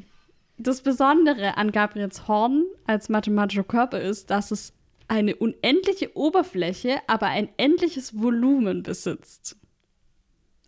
das 0.59 0.83
Besondere 0.83 1.57
an 1.57 1.71
Gabriels 1.71 2.29
Horn 2.29 2.65
als 2.87 3.09
mathematischer 3.09 3.65
Körper 3.65 4.01
ist, 4.01 4.31
dass 4.31 4.51
es 4.51 4.73
eine 5.09 5.37
unendliche 5.37 6.17
Oberfläche, 6.17 6.97
aber 7.07 7.27
ein 7.27 7.49
endliches 7.59 8.19
Volumen 8.19 8.83
besitzt. 8.83 9.57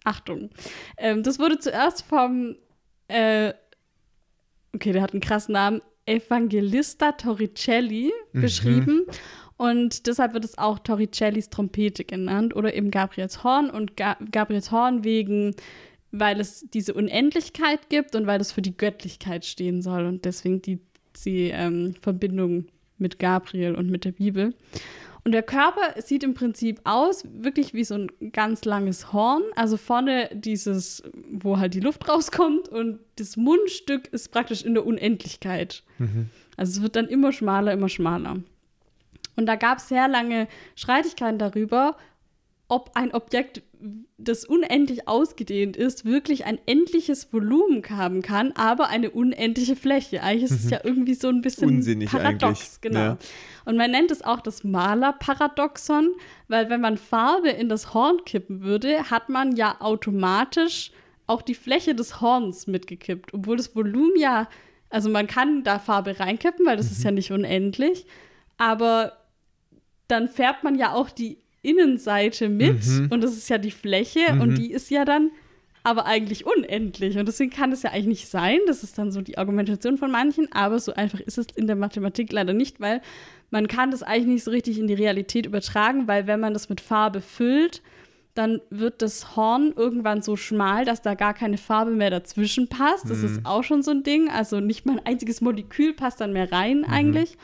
Achtung. 0.05 0.50
Ähm, 0.98 1.22
das 1.22 1.38
wurde 1.38 1.59
zuerst 1.59 2.02
vom, 2.02 2.57
äh, 3.09 3.52
okay, 4.74 4.92
der 4.92 5.02
hat 5.02 5.12
einen 5.12 5.20
krassen 5.20 5.52
Namen, 5.52 5.80
Evangelista 6.07 7.12
Torricelli 7.12 8.12
Mhm. 8.32 8.40
beschrieben. 8.40 9.02
Und 9.57 10.07
deshalb 10.07 10.34
wird 10.34 10.44
es 10.44 10.59
auch 10.59 10.78
Torricellis 10.80 11.48
Trompete 11.48 12.05
genannt 12.05 12.55
oder 12.57 12.74
eben 12.74 12.90
Gabriels 12.90 13.42
Horn. 13.44 13.70
Und 13.70 13.96
Ga 13.96 14.16
Gabriels 14.30 14.70
Horn 14.70 15.05
wegen, 15.05 15.55
weil 16.11 16.40
es 16.40 16.66
diese 16.74 16.92
Unendlichkeit 16.94 17.88
gibt 17.88 18.14
und 18.16 18.26
weil 18.26 18.40
es 18.40 18.52
für 18.52 18.62
die 18.62 18.76
Göttlichkeit 18.76 19.44
stehen 19.44 19.80
soll. 19.80 20.05
Und 20.07 20.24
deswegen 20.24 20.61
die, 20.61 20.80
die 21.24 21.50
ähm, 21.50 21.94
Verbindung 22.02 22.66
mit 22.98 23.18
Gabriel 23.18 23.74
und 23.74 23.90
mit 23.90 24.05
der 24.05 24.12
Bibel. 24.12 24.55
Und 25.24 25.32
der 25.32 25.42
Körper 25.42 26.00
sieht 26.02 26.22
im 26.22 26.34
Prinzip 26.34 26.80
aus, 26.84 27.24
wirklich 27.32 27.72
wie 27.72 27.84
so 27.84 27.94
ein 27.94 28.10
ganz 28.32 28.66
langes 28.66 29.12
Horn. 29.14 29.42
Also 29.56 29.78
vorne 29.78 30.28
dieses, 30.34 31.02
wo 31.30 31.58
halt 31.58 31.72
die 31.72 31.80
Luft 31.80 32.06
rauskommt 32.08 32.68
und 32.68 33.00
das 33.16 33.38
Mundstück 33.38 34.08
ist 34.08 34.30
praktisch 34.30 34.62
in 34.62 34.74
der 34.74 34.84
Unendlichkeit. 34.84 35.82
Also 36.58 36.72
es 36.72 36.82
wird 36.82 36.96
dann 36.96 37.08
immer 37.08 37.32
schmaler, 37.32 37.72
immer 37.72 37.88
schmaler. 37.88 38.36
Und 39.36 39.46
da 39.46 39.56
gab 39.56 39.78
es 39.78 39.88
sehr 39.88 40.08
lange 40.08 40.46
Streitigkeiten 40.76 41.38
darüber, 41.38 41.96
ob 42.68 42.90
ein 42.94 43.12
Objekt, 43.14 43.62
das 44.16 44.45
unendlich 44.45 45.09
ausgedehnt 45.09 45.76
ist, 45.76 46.05
wirklich 46.05 46.47
ein 46.47 46.59
endliches 46.66 47.32
Volumen 47.32 47.82
haben 47.91 48.22
kann, 48.22 48.53
aber 48.53 48.89
eine 48.89 49.11
unendliche 49.11 49.76
Fläche. 49.76 50.22
Eigentlich 50.22 50.45
ist 50.45 50.64
es 50.64 50.70
ja 50.70 50.80
irgendwie 50.82 51.14
so 51.14 51.28
ein 51.28 51.43
bisschen 51.43 51.68
Unsinnig 51.68 52.11
paradox, 52.11 52.45
eigentlich, 52.45 52.80
genau. 52.80 52.99
ja. 52.99 53.18
Und 53.64 53.76
man 53.76 53.91
nennt 53.91 54.11
es 54.11 54.22
auch 54.22 54.41
das 54.41 54.64
Malerparadoxon, 54.64 56.12
weil 56.49 56.70
wenn 56.70 56.80
man 56.80 56.97
Farbe 56.97 57.51
in 57.51 57.68
das 57.68 57.93
Horn 57.93 58.24
kippen 58.24 58.62
würde, 58.62 59.11
hat 59.11 59.28
man 59.28 59.55
ja 59.57 59.76
automatisch 59.80 60.91
auch 61.26 61.43
die 61.43 61.55
Fläche 61.55 61.95
des 61.95 62.20
Horns 62.20 62.66
mitgekippt, 62.66 63.35
obwohl 63.35 63.57
das 63.57 63.74
Volumen 63.76 64.16
ja, 64.18 64.49
also 64.89 65.11
man 65.11 65.26
kann 65.26 65.62
da 65.62 65.78
Farbe 65.78 66.18
reinkippen, 66.20 66.64
weil 66.64 66.76
das 66.76 66.91
ist 66.91 67.05
ja 67.05 67.11
nicht 67.11 67.32
unendlich, 67.32 68.07
aber 68.57 69.12
dann 70.09 70.28
färbt 70.28 70.64
man 70.64 70.76
ja 70.76 70.93
auch 70.93 71.11
die 71.11 71.43
Innenseite 71.64 72.48
mit 72.48 72.82
und 73.10 73.22
das 73.22 73.32
ist 73.32 73.48
ja 73.48 73.58
die 73.58 73.70
Fläche 73.70 74.20
und 74.40 74.56
die 74.58 74.70
ist 74.70 74.90
ja 74.90 75.04
dann 75.04 75.30
aber 75.86 76.06
eigentlich 76.06 76.46
unendlich 76.46 77.18
und 77.18 77.26
deswegen 77.26 77.50
kann 77.50 77.70
es 77.70 77.82
ja 77.82 77.90
eigentlich 77.90 78.06
nicht 78.06 78.28
sein. 78.28 78.58
Das 78.66 78.82
ist 78.82 78.96
dann 78.96 79.12
so 79.12 79.20
die 79.20 79.36
Argumentation 79.36 79.98
von 79.98 80.10
manchen, 80.10 80.50
aber 80.52 80.78
so 80.78 80.94
einfach 80.94 81.20
ist 81.20 81.36
es 81.36 81.46
in 81.54 81.66
der 81.66 81.76
Mathematik 81.76 82.32
leider 82.32 82.54
nicht, 82.54 82.80
weil 82.80 83.02
man 83.50 83.68
kann 83.68 83.90
das 83.90 84.02
eigentlich 84.02 84.26
nicht 84.26 84.44
so 84.44 84.50
richtig 84.50 84.78
in 84.78 84.86
die 84.86 84.94
Realität 84.94 85.46
übertragen, 85.46 86.08
weil 86.08 86.26
wenn 86.26 86.40
man 86.40 86.54
das 86.54 86.68
mit 86.70 86.80
Farbe 86.80 87.20
füllt, 87.20 87.82
dann 88.34 88.60
wird 88.68 89.00
das 89.00 89.36
Horn 89.36 89.72
irgendwann 89.76 90.20
so 90.20 90.36
schmal, 90.36 90.84
dass 90.84 91.02
da 91.02 91.14
gar 91.14 91.34
keine 91.34 91.56
Farbe 91.56 91.92
mehr 91.92 92.10
dazwischen 92.10 92.66
passt. 92.68 93.08
Das 93.08 93.22
ist 93.22 93.40
auch 93.44 93.62
schon 93.62 93.84
so 93.84 93.92
ein 93.92 94.02
Ding. 94.02 94.28
Also 94.28 94.58
nicht 94.58 94.86
mal 94.86 94.98
ein 94.98 95.06
einziges 95.06 95.40
Molekül 95.40 95.92
passt 95.92 96.20
dann 96.20 96.32
mehr 96.32 96.50
rein 96.50 96.84
eigentlich. 96.84 97.36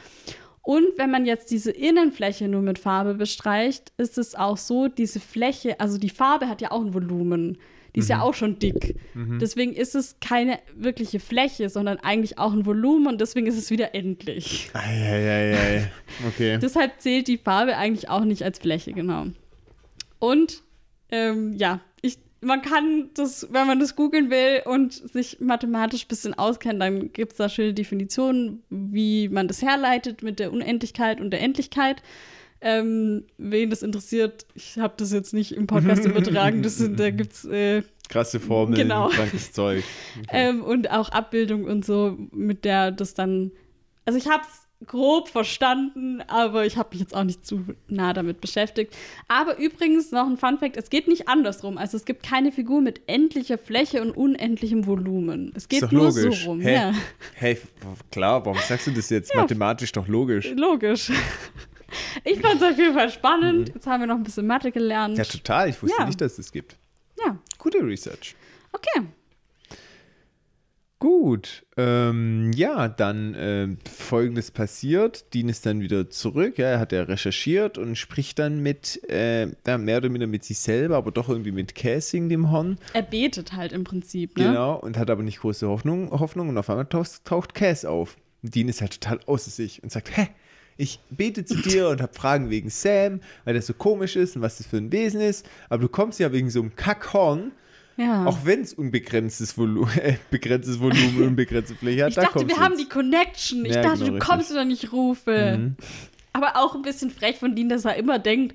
Und 0.62 0.86
wenn 0.98 1.10
man 1.10 1.24
jetzt 1.24 1.50
diese 1.50 1.70
Innenfläche 1.70 2.46
nur 2.48 2.62
mit 2.62 2.78
Farbe 2.78 3.14
bestreicht, 3.14 3.92
ist 3.96 4.18
es 4.18 4.34
auch 4.34 4.56
so, 4.56 4.88
diese 4.88 5.20
Fläche, 5.20 5.80
also 5.80 5.98
die 5.98 6.10
Farbe 6.10 6.48
hat 6.48 6.60
ja 6.60 6.70
auch 6.70 6.82
ein 6.82 6.94
Volumen. 6.94 7.58
Die 7.94 8.00
ist 8.00 8.08
ja 8.08 8.22
auch 8.22 8.34
schon 8.34 8.58
dick. 8.58 8.94
Deswegen 9.40 9.72
ist 9.72 9.96
es 9.96 10.16
keine 10.20 10.60
wirkliche 10.76 11.18
Fläche, 11.18 11.68
sondern 11.68 11.98
eigentlich 11.98 12.38
auch 12.38 12.52
ein 12.52 12.64
Volumen 12.64 13.08
und 13.08 13.20
deswegen 13.20 13.48
ist 13.48 13.56
es 13.56 13.70
wieder 13.70 13.94
endlich. 13.96 14.70
Eieiei. 14.74 15.90
Okay. 16.28 16.58
Deshalb 16.62 17.00
zählt 17.00 17.26
die 17.26 17.38
Farbe 17.38 17.76
eigentlich 17.76 18.08
auch 18.08 18.24
nicht 18.24 18.44
als 18.44 18.60
Fläche, 18.60 18.92
genau. 18.92 19.26
Und 20.20 20.62
ähm, 21.10 21.54
ja, 21.54 21.80
man 22.40 22.62
kann 22.62 23.10
das, 23.14 23.48
wenn 23.50 23.66
man 23.66 23.80
das 23.80 23.96
googeln 23.96 24.30
will 24.30 24.62
und 24.64 24.92
sich 24.92 25.40
mathematisch 25.40 26.04
ein 26.04 26.08
bisschen 26.08 26.34
auskennt, 26.34 26.80
dann 26.80 27.12
gibt 27.12 27.32
es 27.32 27.38
da 27.38 27.48
schöne 27.48 27.74
Definitionen, 27.74 28.62
wie 28.70 29.28
man 29.28 29.46
das 29.48 29.62
herleitet 29.62 30.22
mit 30.22 30.38
der 30.38 30.52
Unendlichkeit 30.52 31.20
und 31.20 31.30
der 31.30 31.40
Endlichkeit. 31.40 32.02
Ähm, 32.62 33.24
wen 33.38 33.70
das 33.70 33.82
interessiert, 33.82 34.46
ich 34.54 34.78
habe 34.78 34.94
das 34.98 35.12
jetzt 35.12 35.32
nicht 35.32 35.52
im 35.52 35.66
Podcast 35.66 36.04
übertragen, 36.06 36.62
das 36.62 36.76
sind, 36.76 37.00
da 37.00 37.10
gibt 37.10 37.32
es 37.32 37.44
äh, 37.46 37.82
Krasse 38.10 38.40
Formeln, 38.40 38.76
Genau. 38.76 39.08
krankes 39.08 39.52
Zeug. 39.52 39.84
ähm, 40.30 40.62
und 40.64 40.90
auch 40.90 41.10
Abbildung 41.10 41.64
und 41.64 41.84
so, 41.84 42.18
mit 42.32 42.64
der 42.64 42.90
das 42.90 43.14
dann. 43.14 43.52
Also 44.04 44.18
ich 44.18 44.28
habe 44.28 44.42
es 44.42 44.66
grob 44.86 45.28
verstanden, 45.28 46.22
aber 46.26 46.64
ich 46.66 46.76
habe 46.76 46.88
mich 46.92 47.00
jetzt 47.00 47.14
auch 47.14 47.24
nicht 47.24 47.44
zu 47.46 47.64
nah 47.88 48.12
damit 48.12 48.40
beschäftigt. 48.40 48.96
Aber 49.28 49.58
übrigens 49.58 50.10
noch 50.10 50.26
ein 50.26 50.36
Fun 50.36 50.58
Fact: 50.58 50.76
Es 50.76 50.88
geht 50.90 51.06
nicht 51.08 51.28
andersrum. 51.28 51.76
Also 51.78 51.96
es 51.96 52.04
gibt 52.04 52.22
keine 52.22 52.50
Figur 52.52 52.80
mit 52.80 53.02
endlicher 53.06 53.58
Fläche 53.58 54.00
und 54.02 54.10
unendlichem 54.16 54.86
Volumen. 54.86 55.52
Es 55.54 55.68
geht 55.68 55.90
nur 55.92 56.04
logisch. 56.04 56.44
so 56.44 56.50
rum. 56.50 56.60
Hä? 56.60 56.74
Ja, 56.74 56.92
Hey, 57.34 57.58
klar, 58.10 58.44
warum 58.46 58.58
sagst 58.66 58.86
du 58.86 58.90
das 58.92 59.10
jetzt? 59.10 59.32
Ja. 59.34 59.42
Mathematisch 59.42 59.92
doch 59.92 60.08
logisch. 60.08 60.50
logisch. 60.56 61.10
Ich 62.24 62.38
fand 62.40 62.62
es 62.62 62.70
auf 62.70 62.78
jeden 62.78 62.94
Fall 62.94 63.10
spannend. 63.10 63.72
Jetzt 63.74 63.86
haben 63.86 64.00
wir 64.00 64.06
noch 64.06 64.14
ein 64.16 64.22
bisschen 64.22 64.46
Mathe 64.46 64.70
gelernt. 64.70 65.14
Mhm. 65.14 65.18
Ja, 65.18 65.24
total. 65.24 65.68
Ich 65.70 65.82
wusste 65.82 65.96
Ja. 65.98 66.06
nicht, 66.06 66.20
dass 66.20 66.32
es 66.32 66.36
das 66.36 66.52
gibt. 66.52 66.76
ja. 67.24 67.36
Gute 67.58 67.78
Research. 67.78 68.34
okay. 68.72 69.06
Gut, 71.00 71.64
ähm, 71.78 72.52
ja, 72.54 72.86
dann 72.86 73.34
ähm, 73.38 73.78
folgendes 73.90 74.50
passiert. 74.50 75.32
Dean 75.32 75.48
ist 75.48 75.64
dann 75.64 75.80
wieder 75.80 76.10
zurück. 76.10 76.58
Ja, 76.58 76.66
er 76.66 76.78
hat 76.78 76.92
ja 76.92 77.04
recherchiert 77.04 77.78
und 77.78 77.96
spricht 77.96 78.38
dann 78.38 78.62
mit, 78.62 79.00
äh, 79.08 79.46
ja, 79.66 79.78
mehr 79.78 79.96
oder 79.96 80.10
minder 80.10 80.26
mit 80.26 80.44
sich 80.44 80.58
selber, 80.58 80.98
aber 80.98 81.10
doch 81.10 81.30
irgendwie 81.30 81.52
mit 81.52 81.74
Casing, 81.74 82.28
dem 82.28 82.50
Horn. 82.50 82.76
Er 82.92 83.00
betet 83.00 83.54
halt 83.54 83.72
im 83.72 83.82
Prinzip, 83.82 84.36
ne? 84.36 84.44
Genau, 84.44 84.76
und 84.76 84.98
hat 84.98 85.08
aber 85.08 85.22
nicht 85.22 85.40
große 85.40 85.66
Hoffnung, 85.66 86.10
Hoffnung 86.10 86.50
und 86.50 86.58
auf 86.58 86.68
einmal 86.68 86.84
taucht, 86.84 87.24
taucht 87.24 87.54
Cass 87.54 87.86
auf. 87.86 88.18
Und 88.42 88.54
Dean 88.54 88.68
ist 88.68 88.82
halt 88.82 89.00
total 89.00 89.20
außer 89.24 89.50
sich 89.50 89.82
und 89.82 89.90
sagt, 89.90 90.14
hä, 90.14 90.28
ich 90.76 91.00
bete 91.08 91.46
zu 91.46 91.56
dir 91.56 91.88
und 91.88 92.02
habe 92.02 92.12
Fragen 92.12 92.50
wegen 92.50 92.68
Sam, 92.68 93.20
weil 93.44 93.54
der 93.54 93.62
so 93.62 93.72
komisch 93.72 94.16
ist 94.16 94.36
und 94.36 94.42
was 94.42 94.58
das 94.58 94.66
für 94.66 94.76
ein 94.76 94.92
Wesen 94.92 95.22
ist, 95.22 95.48
aber 95.70 95.80
du 95.80 95.88
kommst 95.88 96.20
ja 96.20 96.30
wegen 96.30 96.50
so 96.50 96.60
einem 96.60 96.76
Kackhorn, 96.76 97.52
Ja. 98.00 98.24
auch 98.24 98.38
wenn 98.44 98.62
es 98.62 98.72
unbegrenztes, 98.72 99.58
Volu 99.58 99.86
äh, 100.02 100.14
begrenztes 100.30 100.80
Volumen 100.80 101.22
unbegrenzte 101.28 101.74
Fläche 101.74 102.04
hat, 102.04 102.08
Ich 102.10 102.14
da 102.16 102.22
dachte, 102.22 102.40
wir 102.48 102.54
du 102.54 102.60
haben 102.60 102.72
jetzt. 102.72 102.82
die 102.84 102.88
Connection. 102.88 103.64
Ich 103.66 103.74
Ja, 103.74 103.82
dachte, 103.82 104.04
genau, 104.04 104.12
du 104.12 104.18
kommst 104.18 104.50
oder 104.50 104.64
nicht 104.64 104.92
rufe. 104.92 105.56
Mhm. 105.58 105.76
Aber 106.32 106.56
auch 106.56 106.74
ein 106.74 106.82
bisschen 106.82 107.10
frech 107.10 107.36
von 107.38 107.54
Dean, 107.54 107.68
dass 107.68 107.84
er 107.84 107.96
immer 107.96 108.18
denkt, 108.18 108.54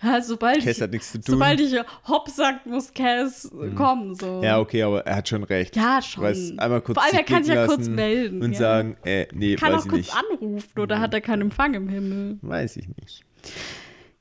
ja, 0.00 0.22
sobald, 0.22 0.58
Cass 0.64 0.76
ich, 0.76 0.80
hat 0.82 0.92
nichts 0.92 1.10
zu 1.10 1.18
tun. 1.20 1.32
sobald 1.34 1.60
ich 1.60 1.74
Hopp 2.06 2.28
sagt, 2.30 2.66
muss 2.66 2.94
Cass 2.94 3.50
kommen. 3.74 4.14
So. 4.14 4.40
Ja, 4.44 4.60
okay, 4.60 4.84
aber 4.84 5.04
er 5.04 5.16
hat 5.16 5.28
schon 5.28 5.42
recht. 5.42 5.74
Ja, 5.74 6.00
schon. 6.00 6.22
Weiß, 6.22 6.52
einmal 6.56 6.80
kurz 6.82 6.94
Vor 6.96 7.04
allem, 7.04 7.16
er 7.16 7.24
kann 7.24 7.42
sich 7.42 7.52
ja 7.52 7.66
kurz 7.66 7.88
melden, 7.88 8.40
Und 8.40 8.52
ja. 8.52 8.58
sagen, 8.58 8.96
äh, 9.04 9.26
nee, 9.32 9.56
Kann 9.56 9.72
weiß 9.72 9.80
auch 9.80 9.84
ich 9.86 9.90
kurz 9.90 9.98
nicht. 10.00 10.14
Mhm. 10.14 10.48
anrufen 10.48 10.78
oder 10.80 11.00
hat 11.00 11.12
er 11.14 11.20
keinen 11.20 11.42
Empfang 11.42 11.74
im 11.74 11.88
Himmel. 11.88 12.38
Weiß 12.42 12.76
ich 12.76 12.86
nicht. 12.86 13.24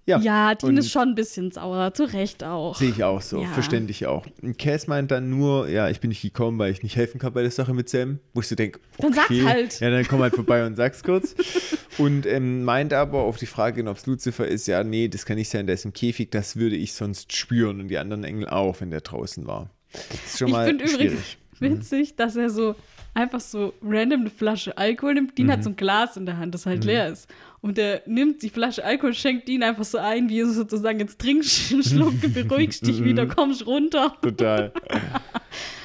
Ja, 0.08 0.20
Ja, 0.20 0.55
Dean 0.55 0.78
ist 0.78 0.89
schon 0.89 1.10
ein 1.10 1.16
bisschen 1.16 1.51
sauer. 1.51 1.93
Zu 1.93 2.05
Recht 2.05 2.43
auch. 2.43 2.76
Sehe 2.76 2.89
ich 2.89 3.03
auch 3.03 3.22
so, 3.22 3.41
Ja. 3.41 3.47
verständlich 3.49 4.08
auch. 4.08 4.26
Und 4.41 4.58
Cass 4.58 4.88
meint 4.88 5.12
dann 5.12 5.30
nur, 5.30 5.68
ja, 5.68 5.89
ich 5.89 5.99
bin 5.99 6.08
nicht 6.10 6.22
gekommen, 6.22 6.58
weil 6.58 6.72
ich 6.72 6.82
nicht 6.82 6.95
helfen 6.95 7.20
kann 7.20 7.34
bei 7.34 7.41
der 7.41 7.51
Sache 7.51 7.74
mit 7.74 7.89
Sam. 7.89 8.20
Wo 8.34 8.39
ich 8.39 8.47
so 8.47 8.55
denke, 8.55 8.80
okay. 8.97 9.01
Dann 9.03 9.14
sag's 9.14 9.41
halt. 9.45 9.80
Ja, 9.82 9.89
dann 9.91 10.08
komm 10.08 10.22
halt 10.22 10.34
vorbei 10.34 10.66
und 10.66 10.76
sag's 10.76 11.03
kurz. 11.03 11.36
Und 11.97 12.28
ähm, 12.28 12.64
meint 12.64 12.93
aber 12.93 13.22
auf 13.22 13.38
die 13.38 13.47
Frage, 13.47 13.84
ob 13.89 13.97
es 13.97 14.05
Lucifer 14.05 14.47
ist, 14.47 14.68
ja, 14.68 14.84
nee, 14.84 15.08
das 15.08 15.26
kann 15.26 15.36
nicht 15.36 15.49
sein, 15.49 15.66
der 15.66 15.74
ist 15.74 15.84
im 15.84 15.93
Käfig, 15.93 16.30
das 16.30 16.55
würde 16.55 16.76
ich 16.76 16.93
sonst 16.93 17.36
spüren 17.36 17.80
und 17.80 17.88
die 17.88 17.97
anderen 17.97 18.24
Engel 18.24 18.47
auch, 18.49 18.80
wenn 18.82 18.91
der 18.91 19.01
draußen 19.01 19.47
war. 19.47 19.72
Das 19.93 20.03
ist 20.26 20.38
schon 20.38 20.49
Ich 20.49 20.53
mal 20.53 20.68
finde 20.68 20.84
übrigens. 20.86 21.38
Mhm. 21.60 21.66
witzig, 21.80 22.16
dass 22.16 22.36
er 22.36 22.51
so 22.51 22.76
einfach 23.16 23.39
so 23.39 23.74
random 23.84 24.22
eine 24.22 24.30
Flasche 24.30 24.78
Alkohol 24.78 25.16
nimmt. 25.16 25.36
Dean 25.39 25.47
Mhm. 25.47 25.51
hat 25.53 25.64
so 25.64 25.72
ein 25.72 25.76
Glas 25.76 26.18
in 26.18 26.28
der 26.28 26.38
Hand, 26.38 26.53
das 26.53 26.68
halt 26.68 26.84
leer 26.84 27.08
ist. 27.08 27.28
Und 27.60 27.78
der 27.78 28.03
nimmt 28.05 28.43
die 28.43 28.49
Flasche 28.49 28.84
Alkohol, 28.86 29.14
schenkt 29.14 29.47
Dean 29.47 29.64
einfach 29.64 29.84
so 29.84 29.97
ein, 29.97 30.30
wie 30.30 30.41
sozusagen 30.43 30.99
jetzt 30.99 31.20
trinkst 31.20 31.74
einen 31.74 31.84
Schluck, 31.84 32.14
beruhigst 32.34 32.86
dich 32.88 33.03
wieder, 33.03 33.26
Mhm. 33.26 33.30
kommst 33.30 33.66
runter. 33.66 34.16
Total. 34.22 34.72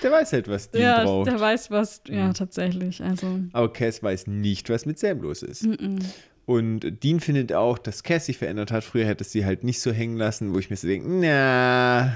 der 0.02 0.12
weiß 0.12 0.32
halt, 0.34 0.48
was 0.48 0.70
Dean 0.70 0.82
ja, 0.82 1.04
braucht. 1.04 1.26
der 1.28 1.40
weiß 1.40 1.70
was. 1.70 2.02
Ja, 2.08 2.26
Mhm. 2.28 2.34
tatsächlich. 2.34 3.02
Also. 3.02 3.40
Aber 3.52 3.72
Cass 3.72 4.02
weiß 4.02 4.26
nicht, 4.26 4.68
was 4.70 4.84
mit 4.86 4.98
Sam 4.98 5.20
los 5.22 5.42
ist. 5.42 5.66
Und 6.44 7.02
Dean 7.02 7.20
findet 7.20 7.52
auch, 7.52 7.78
dass 7.78 8.02
Cass 8.02 8.26
sich 8.26 8.36
verändert 8.36 8.70
hat. 8.72 8.84
Früher 8.84 9.06
hätte 9.06 9.24
sie 9.24 9.44
halt 9.46 9.64
nicht 9.64 9.80
so 9.80 9.92
hängen 9.92 10.16
lassen, 10.16 10.52
wo 10.52 10.58
ich 10.58 10.68
mir 10.70 10.76
so 10.76 10.86
denke, 10.88 11.08
na, 11.08 12.12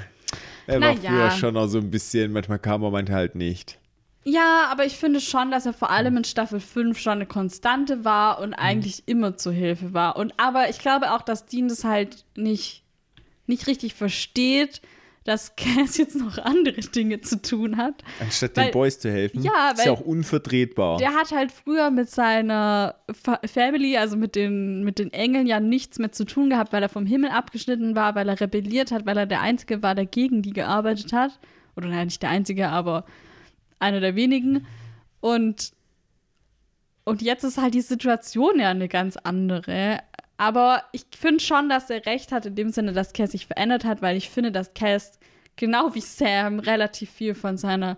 er 0.66 0.78
Na 0.80 0.80
war 0.80 0.92
ja. 1.00 1.10
früher 1.10 1.30
schon 1.30 1.54
noch 1.54 1.68
so 1.68 1.78
ein 1.78 1.90
bisschen, 1.90 2.32
manchmal 2.32 2.58
kam 2.58 2.82
er, 2.82 2.90
manchmal 2.90 3.18
halt 3.18 3.34
nicht. 3.36 3.78
Ja, 4.28 4.66
aber 4.72 4.84
ich 4.84 4.96
finde 4.96 5.20
schon, 5.20 5.52
dass 5.52 5.66
er 5.66 5.72
vor 5.72 5.90
allem 5.90 6.16
in 6.16 6.24
Staffel 6.24 6.58
5 6.58 6.98
schon 6.98 7.12
eine 7.12 7.26
Konstante 7.26 8.04
war 8.04 8.40
und 8.40 8.54
eigentlich 8.54 9.04
immer 9.06 9.36
zur 9.36 9.52
Hilfe 9.52 9.94
war. 9.94 10.16
Und 10.16 10.34
aber 10.36 10.68
ich 10.68 10.80
glaube 10.80 11.12
auch, 11.12 11.22
dass 11.22 11.46
Dean 11.46 11.68
das 11.68 11.84
halt 11.84 12.24
nicht, 12.36 12.82
nicht 13.46 13.68
richtig 13.68 13.94
versteht, 13.94 14.82
dass 15.22 15.54
Cass 15.56 15.96
jetzt 15.96 16.16
noch 16.16 16.38
andere 16.38 16.80
Dinge 16.80 17.20
zu 17.20 17.40
tun 17.40 17.76
hat. 17.76 18.02
Anstatt 18.18 18.56
Weil- 18.56 18.64
den 18.64 18.72
Boys 18.72 18.98
zu 18.98 19.12
helfen. 19.12 19.44
Ja, 19.44 19.70
ist 19.70 19.84
ja 19.84 19.92
auch 19.92 20.00
unvertretbar. 20.00 20.98
Der 20.98 21.14
hat 21.14 21.30
halt 21.30 21.52
früher 21.52 21.92
mit 21.92 22.10
seiner 22.10 22.96
Fa 23.12 23.38
Family, 23.46 23.96
also 23.96 24.16
mit 24.16 24.34
den, 24.34 24.82
mit 24.82 24.98
den 24.98 25.12
Engeln, 25.12 25.46
ja 25.46 25.60
nichts 25.60 26.00
mehr 26.00 26.10
zu 26.10 26.24
tun 26.24 26.50
gehabt, 26.50 26.72
weil 26.72 26.82
er 26.82 26.88
vom 26.88 27.06
Himmel 27.06 27.30
abgeschnitten 27.30 27.94
war, 27.94 28.16
weil 28.16 28.28
er 28.28 28.40
rebelliert 28.40 28.90
hat, 28.90 29.06
weil 29.06 29.18
er 29.18 29.26
der 29.26 29.40
Einzige 29.40 29.84
war, 29.84 29.94
der 29.94 30.06
gegen 30.06 30.42
die 30.42 30.52
gearbeitet 30.52 31.12
hat. 31.12 31.38
Oder 31.76 31.86
nein, 31.86 32.08
nicht 32.08 32.22
der 32.22 32.30
Einzige, 32.30 32.70
aber 32.70 33.04
einer 33.78 34.00
der 34.00 34.14
wenigen. 34.14 34.66
Und, 35.20 35.72
und 37.04 37.22
jetzt 37.22 37.44
ist 37.44 37.58
halt 37.58 37.74
die 37.74 37.80
Situation 37.80 38.58
ja 38.58 38.70
eine 38.70 38.88
ganz 38.88 39.16
andere. 39.16 40.00
Aber 40.36 40.84
ich 40.92 41.06
finde 41.16 41.40
schon, 41.40 41.68
dass 41.68 41.90
er 41.90 42.04
recht 42.06 42.32
hat, 42.32 42.46
in 42.46 42.54
dem 42.54 42.70
Sinne, 42.70 42.92
dass 42.92 43.12
Cass 43.12 43.32
sich 43.32 43.46
verändert 43.46 43.84
hat, 43.84 44.02
weil 44.02 44.16
ich 44.16 44.30
finde, 44.30 44.52
dass 44.52 44.74
Cass, 44.74 45.18
genau 45.56 45.94
wie 45.94 46.00
Sam, 46.00 46.58
relativ 46.58 47.10
viel 47.10 47.34
von 47.34 47.56
seiner 47.56 47.96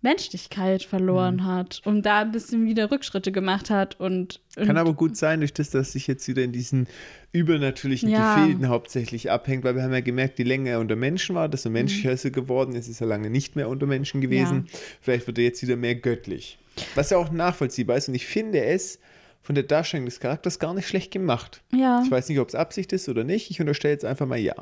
Menschlichkeit 0.00 0.82
verloren 0.84 1.36
Mhm. 1.36 1.44
hat 1.44 1.80
und 1.84 2.02
da 2.06 2.20
ein 2.20 2.30
bisschen 2.30 2.66
wieder 2.66 2.90
Rückschritte 2.90 3.32
gemacht 3.32 3.68
hat 3.70 3.98
und, 3.98 4.40
und 4.56 4.66
Kann 4.66 4.76
aber 4.76 4.94
gut 4.94 5.16
sein, 5.16 5.40
durch 5.40 5.52
das, 5.52 5.70
dass 5.70 5.92
sich 5.92 6.06
jetzt 6.06 6.28
wieder 6.28 6.42
in 6.42 6.52
diesen 6.52 6.86
übernatürlichen 7.32 8.08
Ja. 8.08 8.36
Gefilden 8.36 8.68
hauptsächlich 8.68 9.30
abhängt, 9.30 9.64
weil 9.64 9.74
wir 9.74 9.82
haben 9.82 9.92
ja 9.92 10.00
gemerkt, 10.00 10.38
je 10.38 10.44
länger 10.44 10.70
er 10.72 10.80
unter 10.80 10.96
Menschen 10.96 11.34
war, 11.34 11.48
desto 11.48 11.70
menschlicher 11.70 12.12
ist 12.12 12.24
er 12.24 12.30
geworden. 12.30 12.74
Es 12.76 12.88
ist 12.88 13.00
ja 13.00 13.06
lange 13.06 13.30
nicht 13.30 13.56
mehr 13.56 13.68
unter 13.68 13.86
Menschen 13.86 14.20
gewesen. 14.20 14.66
Vielleicht 15.00 15.26
wird 15.26 15.38
er 15.38 15.44
jetzt 15.44 15.62
wieder 15.62 15.76
mehr 15.76 15.94
göttlich. 15.94 16.58
Was 16.94 17.10
ja 17.10 17.18
auch 17.18 17.30
nachvollziehbar 17.30 17.96
ist. 17.96 18.08
Und 18.08 18.14
ich 18.14 18.26
finde 18.26 18.62
es 18.64 18.98
von 19.42 19.54
der 19.54 19.64
Darstellung 19.64 20.06
des 20.06 20.20
Charakters 20.20 20.58
gar 20.58 20.74
nicht 20.74 20.86
schlecht 20.88 21.10
gemacht. 21.10 21.62
ja. 21.72 22.02
Ich 22.04 22.10
weiß 22.10 22.28
nicht, 22.28 22.38
ob 22.38 22.48
es 22.48 22.54
Absicht 22.54 22.92
ist 22.92 23.08
oder 23.08 23.24
nicht. 23.24 23.50
Ich 23.50 23.60
unterstelle 23.60 23.92
jetzt 23.94 24.04
einfach 24.04 24.26
mal 24.26 24.38
ja. 24.38 24.54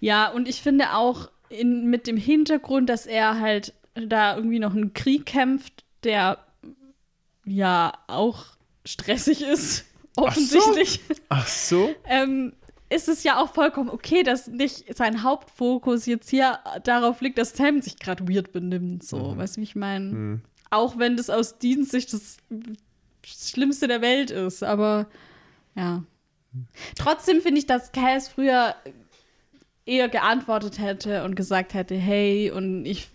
Ja, 0.00 0.28
und 0.30 0.48
ich 0.48 0.60
finde 0.62 0.94
auch 0.94 1.30
in, 1.48 1.88
mit 1.90 2.06
dem 2.06 2.16
Hintergrund, 2.16 2.88
dass 2.88 3.06
er 3.06 3.40
halt 3.40 3.74
da 3.94 4.36
irgendwie 4.36 4.58
noch 4.58 4.74
einen 4.74 4.94
Krieg 4.94 5.26
kämpft, 5.26 5.84
der 6.04 6.38
ja 7.44 7.92
auch 8.06 8.46
stressig 8.84 9.42
ist, 9.42 9.84
offensichtlich. 10.16 11.00
Ach 11.28 11.46
so? 11.46 11.94
ähm, 12.06 12.52
ist 12.92 13.08
es 13.08 13.24
ja 13.24 13.40
auch 13.40 13.52
vollkommen 13.52 13.88
okay, 13.88 14.22
dass 14.22 14.48
nicht 14.48 14.94
sein 14.96 15.22
Hauptfokus 15.22 16.06
jetzt 16.06 16.28
hier 16.28 16.58
darauf 16.84 17.20
liegt, 17.20 17.38
dass 17.38 17.56
Sam 17.56 17.80
sich 17.80 17.98
gerade 17.98 18.28
weird 18.28 18.52
benimmt. 18.52 19.02
So, 19.02 19.36
weißt 19.36 19.56
du, 19.56 19.60
wie 19.60 19.64
ich 19.64 19.76
meine? 19.76 20.42
Auch 20.70 20.98
wenn 20.98 21.16
das 21.16 21.30
aus 21.30 21.58
Dienstsicht 21.58 22.12
das 22.12 22.36
Schlimmste 23.24 23.88
der 23.88 24.02
Welt 24.02 24.30
ist, 24.30 24.62
aber 24.62 25.06
ja. 25.74 26.04
Trotzdem 26.98 27.40
finde 27.40 27.60
ich, 27.60 27.66
dass 27.66 27.92
Cass 27.92 28.28
früher 28.28 28.74
eher 29.86 30.08
geantwortet 30.08 30.78
hätte 30.78 31.24
und 31.24 31.34
gesagt 31.34 31.72
hätte, 31.74 31.94
hey, 31.94 32.50
und 32.50 32.84
ich 32.84 33.08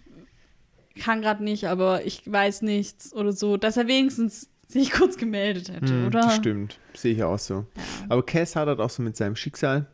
kann 0.98 1.22
gerade 1.22 1.44
nicht, 1.44 1.66
aber 1.66 2.06
ich 2.06 2.22
weiß 2.26 2.62
nichts 2.64 3.14
oder 3.14 3.32
so, 3.32 3.58
dass 3.58 3.78
er 3.78 3.88
wenigstens 3.88 4.50
sich 4.68 4.92
kurz 4.92 5.18
gemeldet 5.18 5.70
hätte, 5.72 5.94
Hm, 5.94 6.08
oder? 6.08 6.22
Das 6.22 6.36
stimmt. 6.36 6.80
Sehe 6.94 7.14
ich 7.14 7.24
auch 7.24 7.40
so. 7.40 7.66
Aber 8.10 8.26
Cass 8.26 8.56
hadert 8.56 8.80
auch 8.80 8.90
so 8.90 9.02
mit 9.02 9.16
seinem 9.16 9.36
Schicksal, 9.36 9.88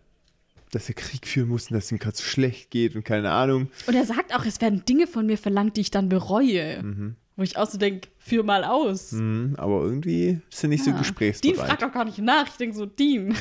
dass 0.71 0.89
er 0.89 0.95
Krieg 0.95 1.27
führen 1.27 1.49
muss 1.49 1.69
und 1.69 1.75
dass 1.75 1.85
es 1.85 1.91
ihm 1.91 1.99
gerade 1.99 2.17
so 2.17 2.23
schlecht 2.23 2.71
geht 2.71 2.95
und 2.95 3.03
keine 3.05 3.29
Ahnung. 3.31 3.69
Und 3.85 3.93
er 3.95 4.05
sagt 4.05 4.33
auch, 4.35 4.43
es 4.45 4.59
werden 4.61 4.83
Dinge 4.85 5.05
von 5.05 5.25
mir 5.27 5.37
verlangt, 5.37 5.77
die 5.77 5.81
ich 5.81 5.91
dann 5.91 6.09
bereue. 6.09 7.15
Wo 7.35 7.43
ich 7.43 7.57
auch 7.57 7.69
so 7.69 7.77
denke, 7.77 8.09
führ 8.17 8.43
mal 8.43 8.63
aus. 8.63 9.11
Mhm, 9.11 9.55
aber 9.57 9.81
irgendwie 9.83 10.39
ist 10.51 10.63
er 10.63 10.69
nicht 10.69 10.83
so 10.83 10.89
Ja. 10.89 10.95
Dean 10.95 11.01
gesprächsbereit. 11.03 11.57
fragt 11.57 11.83
auch 11.83 11.91
gar 11.91 12.05
nicht 12.05 12.17
nach. 12.19 12.47
Ich 12.47 12.57
denke 12.57 12.75
so, 12.75 12.85
Dean. 12.87 13.35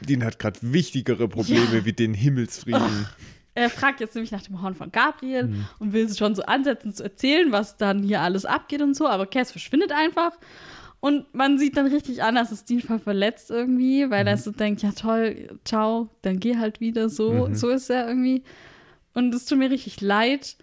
Dean 0.00 0.22
hat 0.24 0.38
gerade 0.38 0.58
wichtigere 0.62 1.26
Probleme 1.28 1.76
Ja. 1.78 1.84
wie 1.84 1.92
den 1.92 2.14
Himmelsfrieden. 2.14 3.06
Er 3.56 3.70
fragt 3.70 4.00
jetzt 4.00 4.14
nämlich 4.14 4.32
nach 4.32 4.42
dem 4.42 4.60
Horn 4.60 4.74
von 4.74 4.92
Gabriel 4.92 5.64
und 5.78 5.94
will 5.94 6.14
schon 6.14 6.34
so 6.34 6.42
ansetzen 6.42 6.92
zu 6.92 7.02
erzählen, 7.02 7.50
was 7.52 7.78
dann 7.78 8.02
hier 8.02 8.20
alles 8.20 8.44
abgeht 8.44 8.82
und 8.82 8.94
so. 8.94 9.08
Aber 9.08 9.26
Cass 9.26 9.50
verschwindet 9.50 9.92
einfach. 9.92 10.32
Und 11.00 11.32
man 11.34 11.58
sieht 11.58 11.76
dann 11.76 11.86
richtig 11.86 12.22
an, 12.22 12.34
dass 12.34 12.52
es 12.52 12.66
Dean 12.66 12.82
voll 12.82 12.98
verletzt 12.98 13.50
irgendwie, 13.50 14.10
weil 14.10 14.26
er 14.26 14.36
so 14.36 14.50
denkt, 14.50 14.82
ja 14.82 14.92
toll, 14.92 15.58
ciao, 15.64 16.10
dann 16.20 16.38
geh 16.38 16.58
halt 16.58 16.80
wieder 16.80 17.08
so. 17.08 17.48
So 17.54 17.70
ist 17.70 17.88
er 17.88 18.06
irgendwie. 18.08 18.42
Und 19.14 19.34
es 19.34 19.46
tut 19.46 19.56
mir 19.56 19.70
richtig 19.70 20.02
leid. 20.02 20.56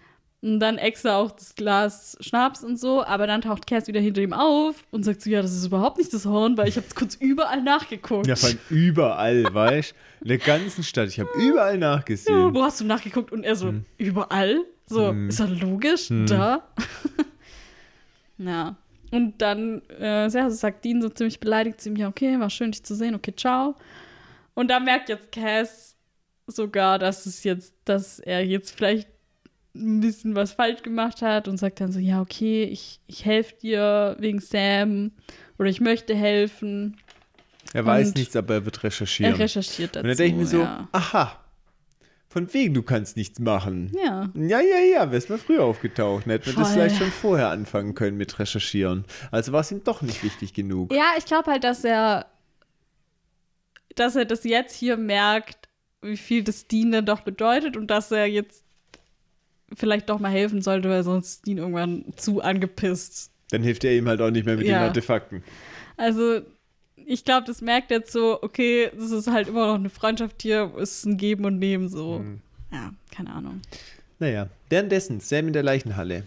Und 0.44 0.60
dann 0.60 0.76
extra 0.76 1.16
auch 1.16 1.30
das 1.30 1.54
Glas 1.54 2.18
Schnaps 2.20 2.62
und 2.62 2.78
so, 2.78 3.02
aber 3.02 3.26
dann 3.26 3.40
taucht 3.40 3.66
Cass 3.66 3.86
wieder 3.86 4.00
hinter 4.00 4.20
ihm 4.20 4.34
auf 4.34 4.84
und 4.90 5.02
sagt 5.02 5.22
so, 5.22 5.30
ja, 5.30 5.40
das 5.40 5.54
ist 5.54 5.64
überhaupt 5.64 5.96
nicht 5.96 6.12
das 6.12 6.26
Horn, 6.26 6.58
weil 6.58 6.68
ich 6.68 6.76
habe 6.76 6.86
es 6.86 6.94
kurz 6.94 7.14
überall 7.14 7.62
nachgeguckt. 7.62 8.26
Ja, 8.26 8.36
von 8.36 8.58
überall, 8.68 9.42
weißt 9.54 9.92
du? 9.92 10.24
In 10.24 10.28
der 10.28 10.36
ganzen 10.38 10.84
Stadt. 10.84 11.08
Ich 11.08 11.18
habe 11.18 11.30
überall 11.38 11.80
Ja, 11.80 11.96
nachgesehen. 11.96 12.54
wo 12.54 12.62
hast 12.62 12.78
du 12.78 12.84
nachgeguckt? 12.84 13.32
Und 13.32 13.42
er 13.42 13.56
so, 13.56 13.72
überall? 13.96 14.58
So, 14.86 15.12
ist 15.12 15.40
doch 15.40 15.48
logisch, 15.48 16.08
da. 16.10 16.62
ja. 18.36 18.76
Und 19.10 19.40
dann 19.40 19.80
äh, 19.98 20.28
ja, 20.28 20.50
sagt 20.50 20.84
Dean 20.84 21.00
so 21.00 21.08
ziemlich 21.08 21.40
beleidigt 21.40 21.80
zu 21.80 21.88
ihm, 21.88 21.96
ja, 21.96 22.08
okay, 22.08 22.38
war 22.38 22.50
schön, 22.50 22.70
dich 22.70 22.82
zu 22.82 22.94
sehen, 22.94 23.14
okay, 23.14 23.32
ciao. 23.34 23.76
Und 24.52 24.68
da 24.70 24.78
merkt 24.78 25.08
jetzt 25.08 25.32
Cass 25.32 25.96
sogar, 26.46 26.98
dass 26.98 27.24
es 27.24 27.44
jetzt, 27.44 27.74
dass 27.86 28.18
er 28.18 28.44
jetzt 28.44 28.76
vielleicht 28.76 29.08
ein 29.74 30.00
bisschen 30.00 30.34
was 30.34 30.52
falsch 30.52 30.82
gemacht 30.82 31.22
hat 31.22 31.48
und 31.48 31.56
sagt 31.56 31.80
dann 31.80 31.92
so, 31.92 31.98
ja, 31.98 32.20
okay, 32.20 32.64
ich, 32.64 33.00
ich 33.06 33.24
helfe 33.24 33.54
dir 33.60 34.16
wegen 34.20 34.40
Sam 34.40 35.12
oder 35.58 35.68
ich 35.68 35.80
möchte 35.80 36.14
helfen. 36.14 36.96
Er 37.72 37.84
weiß 37.84 38.08
Und 38.08 38.16
nichts, 38.16 38.36
aber 38.36 38.54
er 38.54 38.64
wird 38.64 38.82
recherchieren. 38.84 39.32
Er 39.32 39.38
recherchiert 39.38 39.96
dazu. 39.96 40.04
und 40.04 40.08
dann 40.08 40.16
denke 40.16 40.36
ich 40.36 40.42
mir 40.42 40.46
so, 40.46 40.60
ja. 40.60 40.88
aha, 40.92 41.44
von 42.34 42.52
wegen, 42.52 42.74
du 42.74 42.82
kannst 42.82 43.16
nichts 43.16 43.38
machen. 43.38 43.92
ja. 43.94 44.28
Ja, 44.34 44.60
ja, 44.60 44.78
ja, 44.78 45.12
wär's 45.12 45.28
mal 45.28 45.38
früher 45.38 45.62
aufgetaucht. 45.62 46.26
Hätten 46.26 46.46
wir 46.46 46.54
das 46.54 46.72
vielleicht 46.72 46.96
schon 46.96 47.12
vorher 47.12 47.50
anfangen 47.50 47.94
können 47.94 48.16
mit 48.16 48.40
recherchieren. 48.40 49.04
Also 49.30 49.52
war 49.52 49.60
es 49.60 49.70
ihm 49.70 49.84
doch 49.84 50.02
nicht 50.02 50.24
wichtig 50.24 50.52
genug. 50.52 50.92
Ja, 50.92 51.12
ich 51.16 51.26
glaube 51.26 51.52
halt, 51.52 51.62
dass 51.62 51.84
er, 51.84 52.26
dass 53.94 54.16
er 54.16 54.24
das 54.24 54.42
jetzt 54.42 54.74
hier 54.74 54.96
merkt, 54.96 55.68
wie 56.02 56.16
viel 56.16 56.42
das 56.42 56.66
dann 56.66 57.06
doch 57.06 57.20
bedeutet 57.20 57.76
und 57.76 57.86
dass 57.86 58.10
er 58.10 58.26
jetzt 58.26 58.63
vielleicht 59.76 60.08
doch 60.08 60.18
mal 60.20 60.30
helfen 60.30 60.62
sollte, 60.62 60.88
weil 60.88 61.02
sonst 61.02 61.28
ist 61.28 61.46
Dean 61.46 61.58
irgendwann 61.58 62.04
zu 62.16 62.40
angepisst. 62.42 63.30
Dann 63.50 63.62
hilft 63.62 63.84
er 63.84 63.96
ihm 63.96 64.08
halt 64.08 64.20
auch 64.20 64.30
nicht 64.30 64.46
mehr 64.46 64.56
mit 64.56 64.66
Ja. 64.66 64.78
den 64.80 64.88
Artefakten. 64.88 65.42
Also, 65.96 66.40
ich 66.96 67.24
glaube, 67.24 67.46
das 67.46 67.60
merkt 67.60 67.90
jetzt 67.90 68.12
so, 68.12 68.42
okay, 68.42 68.90
das 68.96 69.10
ist 69.10 69.26
halt 69.30 69.48
immer 69.48 69.66
noch 69.68 69.74
eine 69.74 69.90
Freundschaft 69.90 70.42
hier, 70.42 70.72
es 70.78 70.98
ist 70.98 71.04
ein 71.06 71.16
Geben 71.18 71.44
und 71.44 71.58
Nehmen 71.58 71.88
so. 71.88 72.20
Mhm. 72.20 72.40
Ja, 72.72 72.92
keine 73.14 73.32
Ahnung. 73.32 73.60
Naja, 74.18 74.48
währenddessen, 74.70 75.20
Sam 75.20 75.48
in 75.48 75.52
der 75.52 75.62
Leichenhalle. 75.62 76.24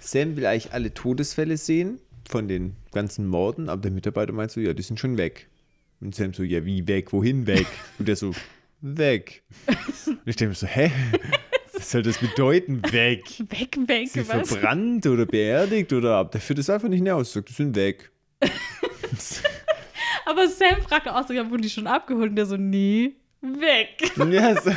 Sam 0.00 0.36
will 0.36 0.46
eigentlich 0.46 0.72
alle 0.72 0.92
Todesfälle 0.92 1.56
sehen 1.56 1.98
von 2.28 2.48
den 2.48 2.74
ganzen 2.92 3.26
Morden, 3.26 3.68
aber 3.68 3.82
der 3.82 3.90
Mitarbeiter 3.92 4.32
meint 4.32 4.50
so, 4.50 4.60
ja, 4.60 4.72
die 4.74 4.82
sind 4.82 4.98
schon 5.00 5.16
weg. 5.16 5.48
Und 6.00 6.14
Sam 6.14 6.34
so, 6.34 6.42
ja, 6.42 6.64
wie 6.64 6.86
weg? 6.88 7.12
Wohin 7.12 7.46
weg? 7.46 7.66
Und 7.98 8.08
der 8.08 8.16
so, 8.16 8.32
weg. 8.82 9.42
Und 10.06 10.18
ich 10.26 10.36
denke 10.36 10.50
mir 10.50 10.54
so, 10.54 10.66
hä? 10.66 10.90
Was 11.76 11.90
soll 11.90 12.02
das 12.02 12.18
bedeuten, 12.18 12.82
weg? 12.90 13.24
Weg, 13.50 13.76
weg, 13.86 14.08
Sind 14.08 14.28
was? 14.28 14.48
verbrannt 14.48 15.06
oder 15.06 15.26
beerdigt 15.26 15.92
oder 15.92 16.16
ab? 16.16 16.32
Der 16.32 16.40
führt 16.40 16.58
das 16.58 16.70
einfach 16.70 16.88
nicht 16.88 17.02
mehr 17.02 17.16
aus. 17.16 17.32
Sagt, 17.32 17.48
die 17.50 17.52
sind 17.52 17.76
weg. 17.76 18.10
Aber 20.26 20.48
Sam 20.48 20.82
fragt 20.82 21.08
auch 21.08 21.26
so, 21.26 21.32
ja, 21.32 21.48
wurden 21.50 21.62
die 21.62 21.70
schon 21.70 21.86
abgeholt? 21.86 22.30
Und 22.30 22.36
der 22.36 22.46
so, 22.46 22.56
nee, 22.56 23.14
weg. 23.40 24.10
Ja, 24.30 24.60
so, 24.60 24.72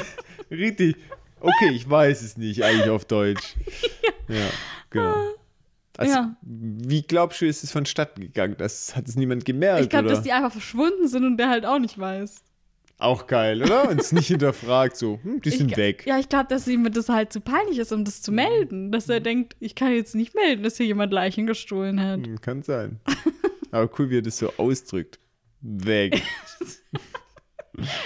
richtig. 0.51 0.95
Okay, 1.39 1.71
ich 1.73 1.89
weiß 1.89 2.21
es 2.21 2.37
nicht, 2.37 2.63
eigentlich 2.63 2.89
auf 2.89 3.05
Deutsch. 3.05 3.55
Ja, 4.27 4.49
genau. 4.89 5.15
Also, 5.97 6.13
Ja. 6.13 6.35
Wie 6.41 7.01
glaubst 7.01 7.41
du, 7.41 7.45
ist 7.47 7.63
es 7.63 7.71
vonstatten 7.71 8.21
gegangen? 8.21 8.55
Das 8.57 8.95
hat 8.95 9.07
es 9.07 9.15
niemand 9.15 9.45
gemerkt, 9.45 9.83
Ich 9.83 9.89
glaube, 9.89 10.09
dass 10.09 10.21
die 10.21 10.31
einfach 10.31 10.51
verschwunden 10.51 11.07
sind 11.07 11.25
und 11.25 11.37
der 11.37 11.49
halt 11.49 11.65
auch 11.65 11.79
nicht 11.79 11.97
weiß. 11.97 12.43
Auch 12.99 13.27
geil, 13.27 13.63
oder? 13.63 13.89
Und 13.89 13.99
es 14.01 14.11
nicht 14.11 14.27
hinterfragt, 14.27 14.97
so, 14.97 15.19
hm, 15.23 15.41
die 15.41 15.49
sind 15.51 15.71
ich, 15.71 15.77
weg. 15.77 16.03
Ja, 16.05 16.19
ich 16.19 16.27
glaube, 16.27 16.47
dass 16.49 16.67
ihm 16.67 16.91
das 16.91 17.07
halt 17.07 17.31
zu 17.31 17.39
peinlich 17.39 17.79
ist, 17.79 17.93
um 17.93 18.03
das 18.03 18.21
zu 18.21 18.31
melden. 18.33 18.91
Dass 18.91 19.07
er 19.07 19.21
denkt, 19.21 19.55
ich 19.61 19.73
kann 19.73 19.93
jetzt 19.93 20.15
nicht 20.15 20.35
melden, 20.35 20.63
dass 20.63 20.75
hier 20.77 20.85
jemand 20.85 21.13
Leichen 21.13 21.47
gestohlen 21.47 22.01
hat. 22.01 22.25
Hm, 22.27 22.41
Kann 22.41 22.61
sein. 22.61 22.99
Aber 23.71 23.89
cool, 23.97 24.09
wie 24.09 24.17
er 24.17 24.21
das 24.21 24.37
so 24.37 24.51
ausdrückt. 24.57 25.17
Weg. 25.61 26.21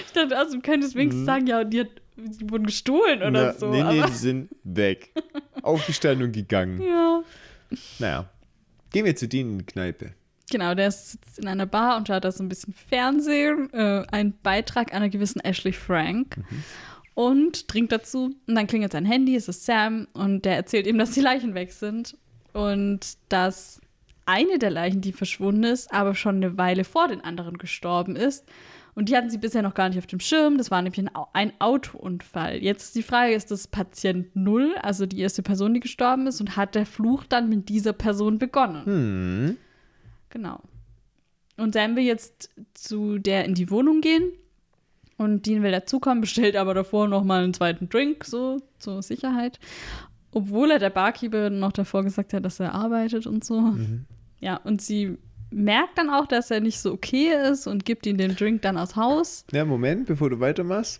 Ich 0.06 0.12
dachte, 0.14 0.38
also, 0.38 0.56
du 0.58 0.62
könntest 0.62 0.96
wenigstens 0.96 1.26
sagen, 1.26 1.48
ja, 1.48 1.64
die, 1.64 1.80
hat, 1.80 1.88
die 2.16 2.50
wurden 2.52 2.66
gestohlen 2.68 3.20
oder 3.24 3.30
Mhm. 3.30 3.34
Na, 3.34 3.54
so. 3.54 3.70
nee, 3.72 3.84
nee, 3.84 4.00
aber, 4.02 4.08
die 4.08 4.14
sind 4.18 4.50
weg. 4.64 5.12
Aufgestanden 5.64 6.28
und 6.28 6.32
gegangen. 6.34 6.80
ja. 6.82 7.24
Naja. 7.98 8.30
Gehen 8.91 9.06
wir 9.06 9.16
zu 9.16 9.28
denen 9.28 9.54
in 9.54 9.58
die 9.60 9.66
Kneipe. 9.66 10.14
Genau, 10.52 10.76
der 10.76 10.91
sitzt 10.91 11.39
in 11.39 11.48
einer 11.48 11.66
Bar 11.66 11.98
und 11.98 12.08
schaut 12.08 12.24
da 12.26 12.32
so 12.32 12.44
ein 12.44 12.50
bisschen 12.50 12.74
Fernsehen, 12.74 13.72
äh, 13.74 14.04
ein 14.12 14.34
Beitrag 14.44 14.94
einer 14.94 15.10
gewissen 15.10 15.39
Ashley 15.39 15.72
Frank 15.74 16.38
und 17.16 17.68
trinkt 17.68 17.91
dazu. 17.91 18.36
Und 18.48 18.56
dann 18.56 18.68
klingelt 18.68 18.91
sein 18.91 19.06
Handy, 19.06 19.36
es 19.36 19.48
ist 19.48 19.66
Sam 19.66 20.08
und 20.14 20.46
der 20.46 20.56
erzählt 20.56 20.86
ihm, 20.86 20.98
dass 20.98 21.12
die 21.12 21.22
Leichen 21.22 21.56
weg 21.56 21.72
sind 21.72 22.18
und 22.52 23.18
dass 23.30 23.80
eine 24.26 24.60
der 24.60 24.70
Leichen, 24.70 25.02
die 25.02 25.12
verschwunden 25.12 25.64
ist, 25.64 25.91
aber 25.94 26.14
schon 26.16 26.36
eine 26.38 26.58
Weile 26.58 26.84
vor 26.84 27.08
den 27.08 27.22
anderen 27.22 27.58
gestorben 27.58 28.16
ist. 28.16 28.46
Und 28.96 29.10
die 29.10 29.18
hatten 29.18 29.30
sie 29.32 29.39
bisher 29.39 29.64
noch 29.64 29.74
gar 29.74 29.89
nicht 29.89 29.98
auf 29.98 30.06
dem 30.06 30.20
Schirm. 30.20 30.58
Das 30.60 30.70
war 30.70 30.82
nämlich 30.82 31.00
ein, 31.00 31.14
Au- 31.16 31.28
ein 31.34 31.52
Autounfall. 31.60 32.58
Jetzt 32.62 32.84
ist 32.84 32.96
die 32.96 33.02
Frage, 33.02 33.34
ist 33.34 33.50
das 33.50 33.68
Patient 33.68 34.36
Null, 34.36 34.76
also 34.82 35.08
die 35.08 35.20
erste 35.20 35.41
Person, 35.41 35.74
die 35.74 35.80
gestorben 35.80 36.28
ist, 36.28 36.39
und 36.39 36.56
hat 36.58 36.76
der 36.76 36.86
Fluch 36.86 37.24
dann 37.24 37.50
mit 37.50 37.70
dieser 37.70 37.94
Person 37.94 38.38
begonnen? 38.38 38.86
Hm. 38.86 39.58
Genau. 40.34 40.59
Und 41.57 41.75
Sam 41.75 41.95
will 41.95 42.03
jetzt 42.03 42.49
zu 42.73 43.19
der 43.19 43.45
in 43.45 43.53
die 43.53 43.69
Wohnung 43.69 44.01
gehen. 44.01 44.31
Und 45.17 45.45
Dean 45.45 45.61
will 45.61 45.71
dazukommen, 45.71 46.21
bestellt 46.21 46.55
aber 46.55 46.73
davor 46.73 47.07
noch 47.07 47.23
mal 47.23 47.43
einen 47.43 47.53
zweiten 47.53 47.88
Drink, 47.88 48.25
so 48.25 48.61
zur 48.79 49.03
Sicherheit. 49.03 49.59
Obwohl 50.31 50.71
er 50.71 50.79
der 50.79 50.89
Barkeeper 50.89 51.51
noch 51.51 51.71
davor 51.71 52.03
gesagt 52.03 52.34
hat, 52.34 52.43
dass 52.43 52.59
er 52.59 52.73
arbeitet 52.73 53.27
und 53.27 53.45
so. 53.45 53.75
Ja, 54.39 54.57
und 54.57 54.81
sie 54.81 55.19
merkt 55.51 55.99
dann 55.99 56.09
auch, 56.09 56.25
dass 56.25 56.49
er 56.49 56.61
nicht 56.61 56.79
so 56.79 56.91
okay 56.91 57.31
ist 57.51 57.67
und 57.67 57.86
gibt 57.86 58.07
ihm 58.07 58.17
den 58.17 58.36
Drink 58.36 58.63
dann 58.63 58.75
aus 58.75 58.95
Haus. 58.95 59.45
Ja, 59.51 59.63
Moment, 59.65 60.07
bevor 60.07 60.31
du 60.31 60.39
weitermachst. 60.39 60.99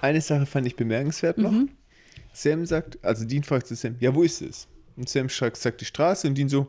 Eine 0.00 0.20
Sache 0.20 0.46
fand 0.46 0.66
ich 0.66 0.74
bemerkenswert 0.74 1.38
noch. 1.38 1.52
Mhm. 1.52 1.70
Sam 2.32 2.66
sagt, 2.66 2.98
also 3.04 3.24
Dean 3.24 3.44
fragt 3.44 3.68
zu 3.68 3.76
Sam, 3.76 3.94
ja, 4.00 4.12
wo 4.12 4.24
ist 4.24 4.42
es? 4.42 4.66
Und 4.96 5.08
Sam 5.08 5.28
sagt, 5.28 5.56
sagt 5.58 5.80
die 5.80 5.84
Straße 5.84 6.26
und 6.26 6.36
Dean 6.36 6.48
so, 6.48 6.66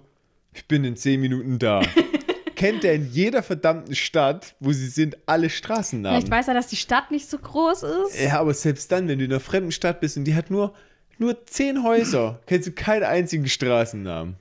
ich 0.55 0.67
bin 0.67 0.83
in 0.83 0.95
zehn 0.95 1.21
Minuten 1.21 1.59
da. 1.59 1.81
Kennt 2.55 2.85
er 2.85 2.93
in 2.93 3.11
jeder 3.11 3.43
verdammten 3.43 3.95
Stadt, 3.95 4.55
wo 4.61 4.71
sie 4.71 4.87
sind, 4.87 5.17
alle 5.25 5.49
Straßennamen? 5.49 6.21
Vielleicht 6.21 6.31
weiß 6.31 6.47
er, 6.47 6.53
dass 6.53 6.67
die 6.67 6.77
Stadt 6.77 7.11
nicht 7.11 7.29
so 7.29 7.37
groß 7.37 7.83
ist. 7.83 8.21
Ja, 8.21 8.39
aber 8.39 8.53
selbst 8.53 8.91
dann, 8.91 9.07
wenn 9.09 9.19
du 9.19 9.25
in 9.25 9.31
einer 9.31 9.41
fremden 9.41 9.73
Stadt 9.73 9.99
bist 9.99 10.15
und 10.15 10.23
die 10.23 10.35
hat 10.35 10.49
nur, 10.49 10.73
nur 11.17 11.45
zehn 11.45 11.83
Häuser, 11.83 12.39
kennst 12.47 12.67
du 12.67 12.71
keinen 12.71 13.03
einzigen 13.03 13.47
Straßennamen. 13.47 14.35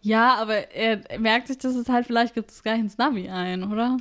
Ja, 0.00 0.36
aber 0.36 0.72
er 0.74 1.00
merkt 1.20 1.48
sich, 1.48 1.58
dass 1.58 1.74
es 1.76 1.88
halt, 1.88 2.06
vielleicht 2.06 2.34
gibt 2.34 2.50
es 2.50 2.62
gleich 2.62 2.80
ins 2.80 2.96
Navi 2.98 3.28
ein, 3.28 3.70
oder? 3.70 3.98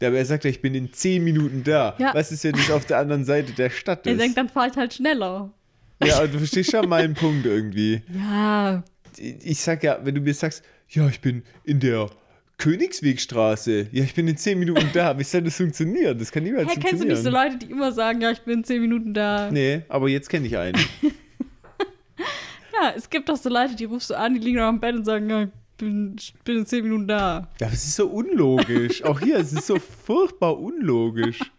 Ja, 0.00 0.08
aber 0.08 0.18
er 0.18 0.24
sagt 0.26 0.44
ja, 0.44 0.50
ich 0.50 0.60
bin 0.62 0.74
in 0.74 0.92
zehn 0.92 1.24
Minuten 1.24 1.64
da. 1.64 1.94
Ja. 1.98 2.14
Was 2.14 2.30
ist, 2.32 2.44
wenn 2.44 2.52
das 2.52 2.70
auf 2.70 2.84
der 2.84 2.98
anderen 2.98 3.24
Seite 3.24 3.52
der 3.52 3.70
Stadt 3.70 4.06
Er 4.06 4.12
ist? 4.12 4.20
denkt, 4.20 4.36
dann 4.36 4.48
fahre 4.48 4.68
ich 4.70 4.76
halt 4.76 4.94
schneller. 4.94 5.50
ja, 6.04 6.18
aber 6.18 6.28
du 6.28 6.38
verstehst 6.38 6.70
schon 6.70 6.88
meinen 6.88 7.14
Punkt 7.14 7.46
irgendwie. 7.46 8.02
Ja, 8.14 8.82
Ich 9.18 9.60
sag 9.60 9.82
ja, 9.82 9.98
wenn 10.02 10.14
du 10.14 10.20
mir 10.20 10.34
sagst, 10.34 10.62
ja, 10.90 11.08
ich 11.08 11.20
bin 11.20 11.42
in 11.64 11.80
der 11.80 12.10
Königswegstraße, 12.58 13.88
ja, 13.90 14.04
ich 14.04 14.14
bin 14.14 14.28
in 14.28 14.36
zehn 14.36 14.58
Minuten 14.58 14.88
da, 14.92 15.18
wie 15.18 15.24
soll 15.24 15.42
das 15.42 15.56
funktionieren? 15.56 16.18
Das 16.18 16.30
kann 16.30 16.42
niemals 16.42 16.68
Hey, 16.68 16.74
kennst 16.74 17.02
du 17.02 17.08
funktionieren. 17.08 17.16
nicht 17.16 17.24
so 17.24 17.30
Leute, 17.30 17.56
die 17.58 17.70
immer 17.72 17.92
sagen, 17.92 18.20
ja, 18.20 18.30
ich 18.30 18.40
bin 18.40 18.58
in 18.58 18.64
zehn 18.64 18.80
Minuten 18.82 19.14
da? 19.14 19.50
Nee, 19.50 19.82
aber 19.88 20.08
jetzt 20.08 20.28
kenne 20.28 20.46
ich 20.46 20.56
einen. 20.56 20.78
Ja, 22.82 22.94
es 22.96 23.10
gibt 23.10 23.28
doch 23.28 23.36
so 23.36 23.50
Leute, 23.50 23.74
die 23.76 23.84
rufst 23.84 24.08
du 24.08 24.14
an, 24.16 24.32
die 24.32 24.40
liegen 24.40 24.56
noch 24.56 24.64
am 24.64 24.80
Bett 24.80 24.94
und 24.94 25.04
sagen, 25.04 25.28
ja, 25.28 25.42
ich 25.42 25.48
bin, 25.76 26.16
ich 26.18 26.32
bin 26.44 26.58
in 26.58 26.66
zehn 26.66 26.82
Minuten 26.84 27.06
da. 27.06 27.48
Ja, 27.60 27.66
aber 27.66 27.74
es 27.74 27.84
ist 27.84 27.96
so 27.96 28.06
unlogisch. 28.06 29.02
Auch 29.04 29.20
hier, 29.20 29.36
es 29.38 29.52
ist 29.52 29.66
so 29.66 29.78
furchtbar 29.78 30.58
unlogisch. 30.58 31.40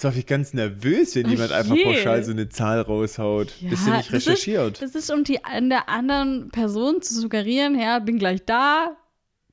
Jetzt 0.00 0.04
war 0.06 0.16
ich 0.16 0.24
ganz 0.24 0.54
nervös, 0.54 1.14
wenn 1.14 1.26
Ach 1.26 1.30
jemand 1.30 1.52
einfach 1.52 1.74
je. 1.76 1.84
pauschal 1.84 2.24
so 2.24 2.30
eine 2.30 2.48
Zahl 2.48 2.80
raushaut. 2.80 3.52
Bist 3.60 3.86
du 3.86 3.90
nicht 3.90 4.06
das 4.10 4.26
recherchiert? 4.26 4.80
Ist, 4.80 4.94
das 4.94 5.02
ist, 5.02 5.10
um 5.12 5.24
die 5.24 5.44
an 5.44 5.68
der 5.68 5.90
anderen 5.90 6.48
Person 6.48 7.02
zu 7.02 7.12
suggerieren, 7.20 7.78
ja, 7.78 7.98
bin 7.98 8.18
gleich 8.18 8.42
da, 8.46 8.96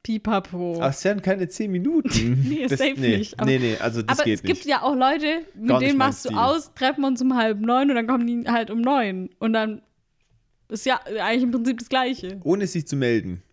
pipapo. 0.04 0.80
Ach, 0.82 0.92
es 0.92 1.04
werden 1.04 1.22
keine 1.22 1.50
zehn 1.50 1.70
Minuten. 1.70 2.44
Nee, 2.48 2.66
das, 2.66 2.80
safe 2.80 2.94
nee, 2.96 3.18
nicht, 3.18 3.38
aber- 3.38 3.46
Nee, 3.52 3.60
nee, 3.60 3.76
also 3.78 4.02
das 4.02 4.20
Aber 4.20 4.24
geht 4.24 4.36
es 4.36 4.42
gibt 4.42 4.60
nicht. 4.60 4.68
ja 4.68 4.84
auch 4.84 4.96
Leute, 4.96 5.42
mit 5.54 5.68
Gar 5.68 5.80
nicht 5.80 5.90
denen 5.90 5.98
machst 5.98 6.24
du 6.24 6.30
Stil. 6.30 6.40
aus, 6.40 6.74
treffen 6.76 7.04
uns 7.04 7.22
um 7.22 7.36
halb 7.36 7.60
neun 7.60 7.90
und 7.90 7.98
dann 7.98 8.08
kommen 8.08 8.26
die 8.26 8.50
halt 8.50 8.72
um 8.72 8.80
neun. 8.80 9.30
Und 9.40 9.52
dann 9.52 9.82
ist 10.70 10.86
ja 10.86 11.02
eigentlich 11.20 11.44
im 11.44 11.52
Prinzip 11.52 11.80
das 11.80 11.90
Gleiche. 11.90 12.40
Ohne 12.46 12.68
sich 12.68 12.88
zu 12.88 12.96
melden. 12.96 13.44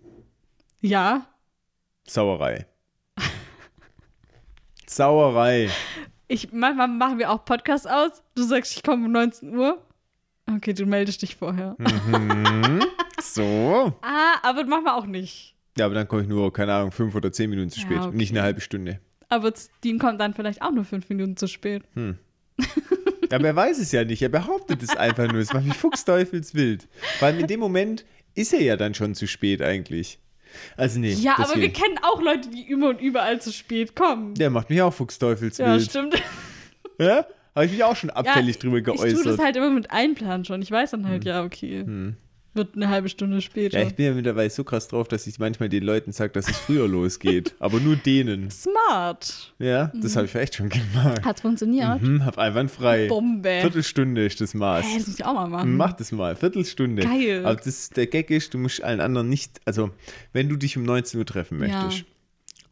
Ja, 0.81 1.27
Sauerei. 2.07 2.67
Sauerei. 4.87 5.71
Ich, 6.29 6.53
manchmal 6.53 6.89
machen 6.89 7.19
wir 7.19 7.31
auch 7.31 7.45
Podcasts 7.45 7.87
aus. 7.87 8.23
Du 8.35 8.43
sagst, 8.43 8.77
ich 8.77 8.83
komme 8.83 9.05
um 9.07 9.13
19 9.13 9.55
Uhr. 9.57 9.83
Okay, 10.57 10.73
du 10.75 10.87
meldest 10.87 11.23
dich 11.23 11.37
vorher. 11.37 11.77
Mhm. 11.79 12.85
So. 13.23 13.95
Ah, 14.03 14.35
aber 14.43 14.65
machen 14.65 14.85
wir 14.85 14.95
auch 14.97 15.07
nicht. 15.07 15.55
Ja, 15.79 15.87
aber 15.87 15.95
dann 15.95 16.07
komme 16.07 16.23
ich 16.23 16.29
nur, 16.29 16.53
keine 16.53 16.75
Ahnung, 16.75 16.93
fünf 16.93 17.15
oder 17.15 17.33
zehn 17.33 17.49
Minuten 17.49 17.71
zu 17.71 17.81
Ja, 17.81 17.87
spät. 17.87 17.99
okay. 17.99 18.09
Und 18.09 18.17
nicht 18.17 18.33
eine 18.33 18.43
halbe 18.43 18.61
Stunde. 18.61 19.01
Aber 19.31 19.53
Dean 19.83 19.99
kommt 19.99 20.21
dann 20.21 20.35
vielleicht 20.35 20.61
auch 20.61 20.71
nur 20.73 20.85
fünf 20.85 21.09
Minuten 21.09 21.37
zu 21.37 21.47
spät. 21.47 21.85
Aber 23.31 23.47
er 23.47 23.57
weiß 23.57 23.79
es 23.79 23.93
ja 23.93 24.05
nicht. 24.05 24.21
Er 24.21 24.29
behauptet 24.29 24.83
es 24.83 24.95
einfach 24.97 25.27
nur. 25.31 25.41
Es 25.41 25.53
macht 25.55 25.65
mich 25.65 25.77
fuchsteufelswild. 25.77 26.87
Weil 27.21 27.41
in 27.41 27.47
dem 27.47 27.61
Moment 27.61 28.05
ist 28.35 28.53
er 28.53 28.61
ja 28.63 28.77
dann 28.77 28.95
schon 28.95 29.15
zu 29.15 29.27
spät 29.27 29.63
eigentlich. 29.63 30.19
Also 30.77 30.99
nee. 31.01 31.13
Ja, 31.13 31.39
aber 31.39 31.57
wir 31.61 31.73
kennen 31.73 31.99
auch 32.03 32.21
Leute, 32.23 32.49
die 32.51 32.63
immer 32.71 32.89
und 32.91 33.01
überall 33.01 33.41
zu 33.41 33.53
spät 33.53 33.95
kommen. 33.97 34.35
Der 34.35 34.51
macht 34.51 34.71
mich 34.71 34.81
auch 34.83 34.87
Ja, 34.87 34.91
fuchsteufelswild. 34.91 35.83
stimmt. 35.83 36.23
Ja? 36.99 37.27
Habe 37.55 37.67
ich 37.67 37.73
mich 37.73 37.85
auch 37.85 37.95
schon 37.97 38.11
abfällig 38.11 38.57
ja, 38.57 38.61
drüber 38.63 38.79
Ich 38.79 38.85
tue 38.85 38.95
geäußert. 38.97 39.27
das 39.27 39.39
halt 39.39 39.57
immer 39.57 39.71
mit 39.71 39.91
Einplan 39.91 40.45
schon. 40.45 40.61
Ich 40.63 40.71
weiß 40.71 40.91
dann 40.93 41.09
halt, 41.09 41.25
ja, 41.25 41.45
okay. 41.45 41.85
Wird 42.55 42.77
eine 42.77 42.89
halbe 42.89 43.09
Stunde 43.09 43.41
später. 43.41 43.81
ja, 43.81 43.87
ich 43.87 43.95
bin 43.95 44.07
ja 44.07 44.13
mittlerweile 44.15 44.49
so 44.49 44.63
krass 44.65 44.89
drauf, 44.89 45.09
dass 45.09 45.27
ich 45.27 45.39
manchmal 45.39 45.69
den 45.69 45.83
Leuten 45.83 46.13
sage, 46.13 46.33
dass 46.33 46.49
es 46.49 46.57
früher 46.57 46.87
losgeht. 46.89 47.55
Aber 47.59 47.81
nur 47.81 47.97
denen. 47.97 48.51
Smart. 48.51 49.53
Ja, 49.59 49.91
das 49.95 50.15
habe 50.17 50.27
ich 50.27 50.33
vielleicht 50.33 50.55
schon 50.55 50.69
gemacht. 50.69 51.25
Hat's 51.25 51.41
funktioniert? 51.41 52.01
Hm, 52.01 52.25
hab 52.25 52.39
einwandfrei. 52.39 53.09
Bombe. 53.09 53.59
Viertelstunde 53.61 54.25
ist 54.27 54.41
das 54.41 54.55
Maß. 54.55 54.85
Hey, 54.87 54.99
das 54.99 55.07
muss 55.09 55.19
ich 55.19 55.25
auch 55.25 55.35
mal 55.35 55.49
machen. 55.49 55.77
Mach 55.77 55.93
das 55.93 56.13
mal, 56.13 56.37
Viertelstunde. 56.37 57.03
Geil. 57.03 57.45
Aber 57.45 57.57
das, 57.57 57.91
der 57.91 58.07
Gag 58.07 58.31
ist, 58.31 58.55
du 58.55 58.59
musst 58.59 58.83
allen 58.83 59.01
anderen 59.01 59.29
nicht, 59.29 59.61
also 59.65 59.91
wenn 60.33 60.49
du 60.49 60.57
dich 60.57 60.77
um 60.77 60.85
19 60.85 61.19
Uhr 61.19 61.27
treffen 61.27 61.63
Ja. 61.65 61.89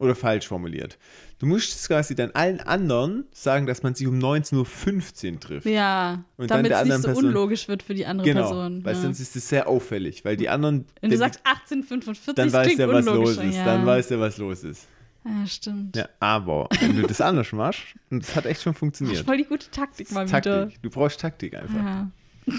Oder 0.03 0.15
falsch 0.15 0.47
formuliert, 0.47 0.97
du 1.39 1.45
musst 1.45 1.87
quasi 1.87 2.13
dann 2.15 2.31
allen 2.31 2.59
anderen 2.59 3.25
sagen, 3.31 3.65
dass 3.65 3.81
man 3.83 3.95
sich 3.95 4.05
um 4.07 4.19
19.15 4.19 5.33
Uhr 5.33 5.39
trifft. 5.39 5.65
Ja, 5.65 6.23
Und 6.37 6.51
damit 6.51 6.71
es 6.71 6.83
nicht 6.85 6.95
so 6.97 7.01
Person- 7.03 7.25
unlogisch 7.25 7.67
wird 7.67 7.81
für 7.83 7.93
die 7.95 8.05
andere 8.05 8.27
Genau, 8.27 8.41
Person. 8.41 8.83
weil 8.85 8.95
ja. 8.95 9.01
sonst 9.01 9.19
ist 9.19 9.35
es 9.35 9.47
sehr 9.49 9.67
auffällig, 9.67 10.23
weil 10.25 10.37
die 10.37 10.49
anderen, 10.49 10.85
Wenn 11.01 11.09
du 11.11 11.17
sagst 11.17 11.39
1845, 11.45 12.35
dann 12.35 12.51
weiß 12.53 12.75
der, 12.75 12.89
was 12.89 13.05
los 13.05 13.37
ist, 13.37 13.55
ja. 13.55 13.65
dann 13.65 13.85
weiß 13.85 14.07
der, 14.09 14.19
was 14.19 14.37
los 14.37 14.63
ist. 14.63 14.87
Ja, 15.25 15.47
stimmt. 15.47 15.95
Ja, 15.95 16.09
aber 16.19 16.67
wenn 16.81 16.97
du 16.97 17.07
das 17.07 17.21
anders 17.21 17.51
machst, 17.53 17.79
und 18.09 18.21
das 18.23 18.35
hat 18.35 18.45
echt 18.45 18.61
schon 18.61 18.73
funktioniert. 18.73 19.25
voll 19.25 19.37
die 19.37 19.45
gute 19.45 19.71
Taktik 19.71 20.11
mal 20.11 20.25
Taktik. 20.25 20.51
wieder. 20.51 20.71
Du 20.81 20.89
brauchst 20.89 21.19
Taktik 21.21 21.55
einfach. 21.55 21.75
Ja. 21.75 22.11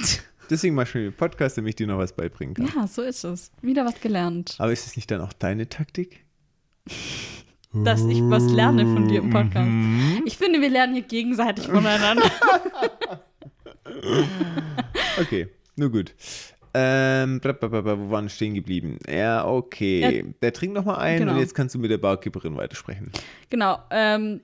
Deswegen 0.51 0.75
machst 0.75 0.95
du 0.95 0.99
mir 0.99 1.05
einen 1.05 1.13
Podcast, 1.15 1.57
damit 1.59 1.71
ich 1.71 1.77
dir 1.77 1.87
noch 1.87 1.99
was 1.99 2.13
beibringen 2.15 2.55
kann. 2.55 2.71
ja, 2.75 2.87
so 2.87 3.03
ist 3.03 3.25
es. 3.25 3.51
Wieder 3.63 3.85
was 3.85 4.01
gelernt. 4.01 4.55
Aber 4.59 4.73
ist 4.73 4.87
es 4.87 4.97
nicht 4.97 5.11
dann 5.11 5.21
auch 5.21 5.33
deine 5.35 5.69
Taktik? 5.69 6.24
Dass 7.73 8.05
ich 8.05 8.21
was 8.23 8.45
lerne 8.51 8.85
von 8.85 9.09
dir 9.09 9.19
im 9.21 9.31
Podcast. 9.31 9.69
Mhm. 9.69 10.23
Ich 10.27 10.37
finde, 10.37 10.61
wir 10.61 10.71
lernen 10.71 10.95
hier 10.95 11.03
gegenseitig 11.03 11.67
voneinander. 11.67 12.31
Okay, 15.21 15.49
nur 15.77 15.91
gut. 15.91 16.15
Ähm, 16.77 17.39
blablabla, 17.41 17.99
wo 17.99 18.11
waren 18.11 18.25
wir 18.25 18.31
stehen 18.31 18.55
geblieben? 18.55 18.99
Ja, 19.09 19.47
okay. 19.47 20.01
Ja. 20.19 20.33
Der 20.43 20.53
trinkt 20.53 20.75
noch 20.75 20.85
mal 20.85 20.97
ein 20.97 21.21
Genau. 21.21 21.35
und 21.35 21.39
jetzt 21.39 21.55
kannst 21.55 21.75
du 21.75 21.79
mit 21.79 21.91
der 21.91 21.99
Barkeeperin 21.99 22.57
weitersprechen. 22.57 23.13
genau. 23.49 23.79
Ähm, 23.91 24.41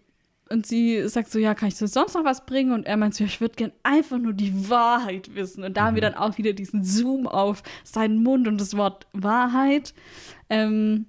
und 0.49 0.67
sie 0.67 1.09
sagt 1.09 1.31
so, 1.31 1.39
ja, 1.39 1.55
kann 1.55 1.69
ich 1.69 1.77
dir 1.77 1.87
sonst 1.87 2.15
noch 2.15 2.25
was 2.25 2.45
bringen? 2.45 2.73
Und 2.73 2.85
er 2.87 2.97
meint 2.97 3.15
so, 3.15 3.23
ja, 3.25 3.29
ich 3.29 3.41
würde 3.41 3.55
gern 3.55 3.73
einfach 3.85 4.19
nur 4.19 4.33
die 4.33 4.69
Wahrheit 4.69 5.35
wissen. 5.35 5.63
Und 5.65 5.77
da 5.77 5.87
haben 5.87 5.95
wir 5.95 6.03
dann 6.03 6.15
auch 6.15 6.39
wieder 6.39 6.53
diesen 6.53 6.85
Zoom 6.85 7.27
auf 7.29 7.63
seinen 7.85 8.23
Mund 8.23 8.49
und 8.49 8.61
das 8.61 8.77
Wort 8.77 9.07
Wahrheit. 9.13 9.95
Ähm, 10.49 11.07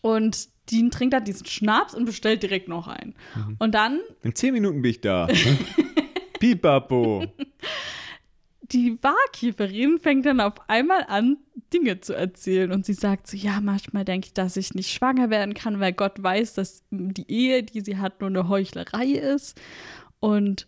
und 0.00 0.48
Dean 0.70 0.90
trinkt 0.90 1.14
dann 1.14 1.24
diesen 1.24 1.46
Schnaps 1.46 1.94
und 1.94 2.04
bestellt 2.04 2.42
direkt 2.42 2.68
noch 2.68 2.86
einen. 2.86 3.14
Und 3.58 3.74
dann 3.74 4.00
In 4.22 4.34
zehn 4.34 4.52
Minuten 4.52 4.82
bin 4.82 4.90
ich 4.92 5.00
da. 5.00 5.26
Pipapo. 6.38 7.24
die 8.62 8.92
Barkeeperin 8.92 9.98
fängt 9.98 10.26
dann 10.26 10.40
auf 10.40 10.54
einmal 10.68 11.04
an, 11.08 11.38
Dinge 11.72 12.00
zu 12.00 12.14
erzählen. 12.14 12.72
Und 12.72 12.86
sie 12.86 12.94
sagt 12.94 13.26
so, 13.26 13.36
ja, 13.36 13.60
manchmal 13.60 14.04
denke 14.04 14.28
ich, 14.28 14.34
dass 14.34 14.56
ich 14.56 14.74
nicht 14.74 14.90
schwanger 14.92 15.30
werden 15.30 15.54
kann, 15.54 15.80
weil 15.80 15.92
Gott 15.92 16.22
weiß, 16.22 16.54
dass 16.54 16.84
die 16.90 17.30
Ehe, 17.30 17.62
die 17.62 17.80
sie 17.80 17.98
hat, 17.98 18.20
nur 18.20 18.30
eine 18.30 18.48
Heuchlerei 18.48 19.06
ist. 19.06 19.60
Und 20.20 20.66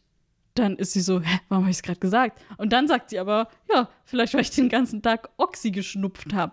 dann 0.54 0.76
ist 0.76 0.92
sie 0.92 1.00
so, 1.00 1.20
hä, 1.20 1.40
warum 1.48 1.64
habe 1.64 1.70
ich 1.70 1.78
es 1.78 1.82
gerade 1.82 2.00
gesagt? 2.00 2.40
Und 2.58 2.72
dann 2.72 2.88
sagt 2.88 3.10
sie 3.10 3.18
aber, 3.18 3.48
ja, 3.72 3.88
vielleicht, 4.04 4.34
weil 4.34 4.42
ich 4.42 4.50
den 4.50 4.68
ganzen 4.68 5.00
Tag 5.02 5.30
Oxy 5.38 5.70
geschnupft 5.70 6.34
habe. 6.34 6.52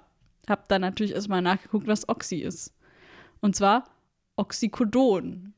Hab 0.50 0.68
dann 0.68 0.82
natürlich 0.82 1.14
erstmal 1.14 1.42
nachgeguckt, 1.42 1.88
was 1.88 2.10
Oxy 2.10 2.38
ist. 2.38 2.74
Und 3.40 3.56
zwar 3.56 3.86
Oxycodon. 4.36 5.54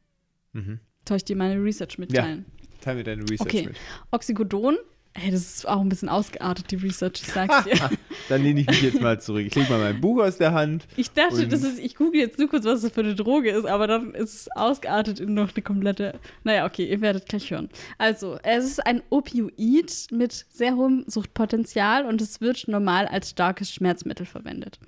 Mhm. 0.54 0.80
Soll 1.08 1.18
ich 1.18 1.26
dir 1.26 1.36
meine 1.36 1.64
Research 1.64 1.98
mitteilen? 1.98 2.46
Teil 2.82 2.96
mir 2.96 3.04
deine 3.04 3.24
Research 3.24 3.42
Okay. 3.42 3.66
mit. 3.68 3.78
Oxycodon, 4.12 4.78
hey, 5.14 5.32
das 5.32 5.42
ist 5.42 5.68
auch 5.68 5.82
ein 5.82 5.90
bisschen 5.90 6.10
ausgeartet, 6.10 6.72
die 6.72 6.78
Research, 6.78 7.22
ich 7.22 7.32
sag's 7.32 7.64
dir. 7.66 7.74
Dann 8.30 8.44
lehne 8.44 8.62
ich 8.62 8.68
mich 8.68 8.82
jetzt 8.82 9.02
mal 9.02 9.20
zurück. 9.20 9.46
Ich 9.46 9.56
lege 9.56 9.70
mal 9.70 9.80
mein 9.80 10.00
Buch 10.00 10.24
aus 10.24 10.38
der 10.38 10.54
Hand. 10.54 10.88
Ich 10.96 11.12
dachte, 11.12 11.48
das 11.48 11.64
ist, 11.64 11.80
ich 11.80 11.96
google 11.96 12.22
jetzt 12.22 12.40
nur 12.40 12.50
kurz, 12.50 12.66
was 12.66 12.82
das 12.82 12.92
für 12.92 13.02
eine 13.02 13.16
Droge 13.16 13.52
ist, 13.52 13.66
aber 13.66 13.88
dann 13.88 14.14
ist 14.14 14.34
es 14.34 14.52
ausgeartet 14.56 15.20
in 15.20 15.34
noch 15.34 15.54
eine 15.54 15.62
komplette. 15.62 16.20
Naja, 16.44 16.66
okay, 16.66 16.86
ihr 16.86 17.02
werdet 17.02 17.28
gleich 17.28 17.52
hören. 17.52 17.70
Also, 17.98 18.38
es 18.44 18.66
ist 18.66 18.86
ein 18.86 19.02
Opioid 19.10 20.08
mit 20.12 20.46
sehr 20.50 20.76
hohem 20.76 21.04
Suchtpotenzial 21.08 22.06
und 22.06 22.22
es 22.22 22.40
wird 22.40 22.68
normal 22.68 23.08
als 23.08 23.32
starkes 23.32 23.74
Schmerzmittel 23.74 24.26
verwendet. 24.26 24.80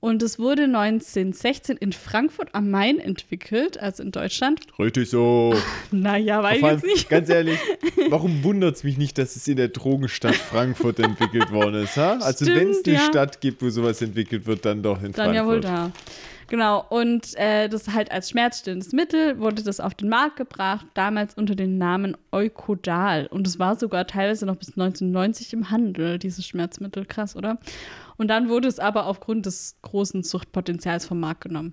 Und 0.00 0.22
es 0.22 0.38
wurde 0.38 0.64
1916 0.64 1.76
in 1.76 1.92
Frankfurt 1.92 2.54
am 2.54 2.70
Main 2.70 3.00
entwickelt, 3.00 3.80
also 3.80 4.04
in 4.04 4.12
Deutschland. 4.12 4.60
Richtig 4.78 5.10
so. 5.10 5.54
Naja, 5.90 6.42
weiß 6.42 6.58
ich 6.58 6.62
jetzt 6.62 6.84
nicht. 6.84 7.08
Ganz 7.08 7.28
ehrlich, 7.28 7.58
warum 8.10 8.44
wundert 8.44 8.76
es 8.76 8.84
mich 8.84 8.96
nicht, 8.96 9.18
dass 9.18 9.34
es 9.34 9.48
in 9.48 9.56
der 9.56 9.68
Drogenstadt 9.68 10.36
Frankfurt 10.36 11.00
entwickelt 11.00 11.50
worden 11.50 11.82
ist? 11.82 11.96
Ha? 11.96 12.18
Also 12.20 12.46
wenn 12.46 12.70
es 12.70 12.84
eine 12.84 12.94
ja. 12.94 13.00
Stadt 13.00 13.40
gibt, 13.40 13.60
wo 13.62 13.70
sowas 13.70 14.00
entwickelt 14.00 14.46
wird, 14.46 14.64
dann 14.64 14.82
doch 14.82 15.02
in 15.02 15.12
Dann 15.12 15.34
ja 15.34 15.44
wohl 15.46 15.62
Frankfurt. 15.62 15.92
da. 15.94 16.28
Genau, 16.48 16.82
und 16.88 17.36
äh, 17.36 17.68
das 17.68 17.88
halt 17.88 18.10
als 18.10 18.30
schmerzstillendes 18.30 18.92
Mittel 18.92 19.38
wurde 19.38 19.62
das 19.62 19.80
auf 19.80 19.94
den 19.94 20.08
Markt 20.08 20.36
gebracht, 20.36 20.86
damals 20.94 21.34
unter 21.34 21.54
dem 21.54 21.76
Namen 21.76 22.16
Eukodal. 22.32 23.26
Und 23.26 23.46
es 23.46 23.58
war 23.58 23.76
sogar 23.76 24.06
teilweise 24.06 24.46
noch 24.46 24.56
bis 24.56 24.68
1990 24.68 25.52
im 25.52 25.70
Handel, 25.70 26.18
dieses 26.18 26.46
Schmerzmittel. 26.46 27.04
Krass, 27.04 27.36
oder? 27.36 27.58
Und 28.18 28.28
dann 28.28 28.48
wurde 28.48 28.68
es 28.68 28.78
aber 28.78 29.06
aufgrund 29.06 29.46
des 29.46 29.78
großen 29.80 30.22
Suchtpotenzials 30.22 31.06
vom 31.06 31.20
Markt 31.20 31.42
genommen. 31.42 31.72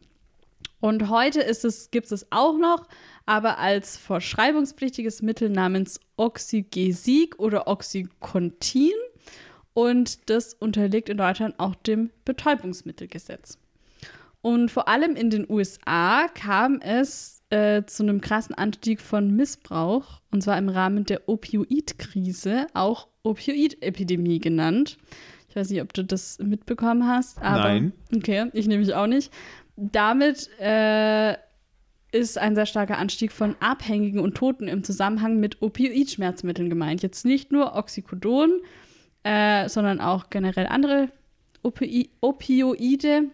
Und 0.79 1.09
heute 1.09 1.41
ist 1.41 1.65
es, 1.65 1.89
gibt 1.89 2.11
es 2.11 2.31
auch 2.31 2.57
noch, 2.57 2.87
aber 3.25 3.57
als 3.57 3.97
verschreibungspflichtiges 3.97 5.21
Mittel 5.23 5.49
namens 5.49 5.99
Oxygesik 6.15 7.39
oder 7.39 7.67
Oxycontin. 7.67 8.93
Und 9.73 10.29
das 10.29 10.53
unterliegt 10.53 11.09
in 11.09 11.17
Deutschland 11.17 11.55
auch 11.59 11.75
dem 11.75 12.11
Betäubungsmittelgesetz. 12.23 13.57
Und 14.41 14.69
vor 14.69 14.87
allem 14.87 15.15
in 15.15 15.31
den 15.31 15.49
USA 15.49 16.27
kam 16.27 16.79
es 16.79 17.41
äh, 17.49 17.83
zu 17.85 18.03
einem 18.03 18.21
krassen 18.21 18.53
Anstieg 18.53 19.01
von 19.01 19.35
Missbrauch, 19.35 20.21
und 20.29 20.43
zwar 20.43 20.59
im 20.59 20.69
Rahmen 20.69 21.03
der 21.05 21.27
Opioidkrise, 21.27 22.67
auch 22.75 23.07
Opioidepidemie 23.23 24.37
genannt. 24.37 24.97
Ich 25.56 25.62
weiß 25.62 25.70
nicht, 25.70 25.82
ob 25.82 25.93
du 25.93 26.03
das 26.03 26.38
mitbekommen 26.39 27.08
hast, 27.08 27.41
aber 27.41 27.70
Nein. 27.70 27.93
okay, 28.14 28.49
ich 28.51 28.68
nämlich 28.68 28.93
auch 28.93 29.08
nicht. 29.08 29.32
Damit 29.78 30.49
äh, 30.60 31.38
ist 32.12 32.38
ein 32.38 32.56
sehr 32.56 32.66
starker 32.66 32.97
Anstieg 32.97 33.32
von 33.32 33.56
Abhängigen 33.62 34.20
und 34.20 34.36
Toten 34.36 34.68
im 34.68 34.84
Zusammenhang 34.84 35.39
mit 35.39 35.62
Opioidschmerzmitteln 35.62 36.70
gemeint. 36.70 37.03
Jetzt 37.03 37.24
nicht 37.24 37.53
nur 37.53 37.74
Oxycodon, 37.74 38.60
äh, 39.24 39.70
sondern 39.70 40.01
auch 40.01 40.30
generell 40.30 40.68
andere 40.68 41.08
Opioide. 41.64 43.30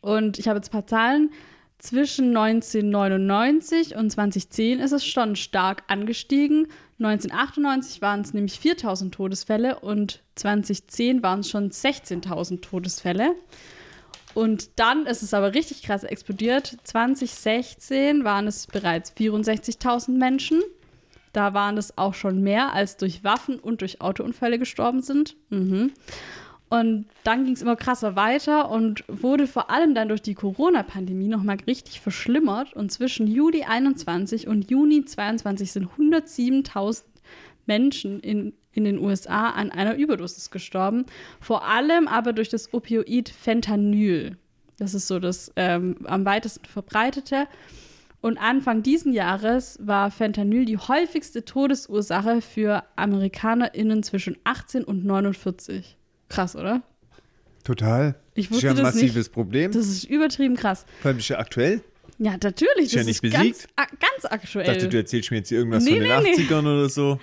Und 0.00 0.38
ich 0.38 0.46
habe 0.46 0.58
jetzt 0.58 0.68
ein 0.68 0.72
paar 0.72 0.86
Zahlen. 0.86 1.30
Zwischen 1.78 2.36
1999 2.36 3.96
und 3.96 4.10
2010 4.10 4.78
ist 4.78 4.92
es 4.92 5.04
schon 5.04 5.34
stark 5.34 5.82
angestiegen. 5.88 6.68
1998 7.04 8.02
waren 8.02 8.20
es 8.20 8.32
nämlich 8.32 8.60
4000 8.60 9.14
Todesfälle 9.14 9.80
und 9.80 10.22
2010 10.36 11.22
waren 11.22 11.40
es 11.40 11.50
schon 11.50 11.70
16.000 11.70 12.60
Todesfälle. 12.60 13.34
Und 14.34 14.78
dann 14.78 15.06
ist 15.06 15.22
es 15.22 15.34
aber 15.34 15.54
richtig 15.54 15.82
krass 15.82 16.04
explodiert. 16.04 16.78
2016 16.84 18.24
waren 18.24 18.46
es 18.46 18.66
bereits 18.66 19.12
64.000 19.12 20.12
Menschen. 20.12 20.62
Da 21.32 21.54
waren 21.54 21.76
es 21.76 21.96
auch 21.98 22.14
schon 22.14 22.42
mehr, 22.42 22.72
als 22.72 22.96
durch 22.96 23.24
Waffen 23.24 23.58
und 23.58 23.80
durch 23.80 24.00
Autounfälle 24.00 24.58
gestorben 24.58 25.02
sind. 25.02 25.36
Mhm. 25.50 25.92
Und 26.72 27.04
dann 27.22 27.44
ging 27.44 27.52
es 27.52 27.60
immer 27.60 27.76
krasser 27.76 28.16
weiter 28.16 28.70
und 28.70 29.04
wurde 29.06 29.46
vor 29.46 29.68
allem 29.68 29.94
dann 29.94 30.08
durch 30.08 30.22
die 30.22 30.32
Corona-Pandemie 30.32 31.28
nochmal 31.28 31.58
richtig 31.66 32.00
verschlimmert. 32.00 32.72
Und 32.72 32.90
zwischen 32.90 33.26
Juli 33.26 33.64
21 33.64 34.48
und 34.48 34.70
Juni 34.70 35.04
22 35.04 35.70
sind 35.70 35.90
107.000 35.98 37.02
Menschen 37.66 38.20
in, 38.20 38.54
in 38.72 38.84
den 38.84 38.98
USA 38.98 39.50
an 39.50 39.70
einer 39.70 39.96
Überdosis 39.96 40.50
gestorben. 40.50 41.04
Vor 41.40 41.68
allem 41.68 42.08
aber 42.08 42.32
durch 42.32 42.48
das 42.48 42.72
Opioid 42.72 43.28
Fentanyl. 43.28 44.38
Das 44.78 44.94
ist 44.94 45.08
so 45.08 45.18
das 45.18 45.52
ähm, 45.56 45.96
am 46.04 46.24
weitesten 46.24 46.64
verbreitete. 46.64 47.48
Und 48.22 48.38
Anfang 48.38 48.82
diesen 48.82 49.12
Jahres 49.12 49.78
war 49.82 50.10
Fentanyl 50.10 50.64
die 50.64 50.78
häufigste 50.78 51.44
Todesursache 51.44 52.40
für 52.40 52.82
AmerikanerInnen 52.96 54.02
zwischen 54.02 54.38
18 54.44 54.84
und 54.84 55.04
49. 55.04 55.98
Krass, 56.32 56.56
oder? 56.56 56.82
Total. 57.64 58.16
Ich 58.34 58.48
Das 58.48 58.50
ist 58.50 58.52
wusste 58.54 58.66
ja 58.66 58.72
ein 58.72 58.76
das 58.78 58.94
massives 58.94 59.14
nicht. 59.26 59.32
Problem. 59.32 59.70
Das 59.72 59.86
ist 59.86 60.04
übertrieben 60.04 60.56
krass. 60.56 60.84
Vor 61.00 61.10
allem 61.10 61.18
ist 61.18 61.28
ja 61.28 61.38
aktuell. 61.38 61.82
Ja, 62.18 62.32
natürlich. 62.42 62.86
Ist 62.86 62.92
ja 62.92 62.98
das 63.00 63.06
nicht 63.06 63.22
ist 63.24 63.32
ganz, 63.32 63.48
besiegt. 63.48 63.76
ganz 63.76 64.24
Ich 64.24 64.30
aktuell. 64.30 64.66
dachte, 64.66 64.88
du 64.88 64.96
erzählst 64.96 65.30
mir 65.30 65.38
jetzt 65.38 65.48
hier 65.48 65.58
irgendwas 65.58 65.84
Nee, 65.84 65.90
von 65.92 66.00
den 66.00 66.22
nee, 66.22 66.30
nee. 66.36 66.42
80ern 66.42 66.60
oder 66.60 66.88
so. 66.88 67.18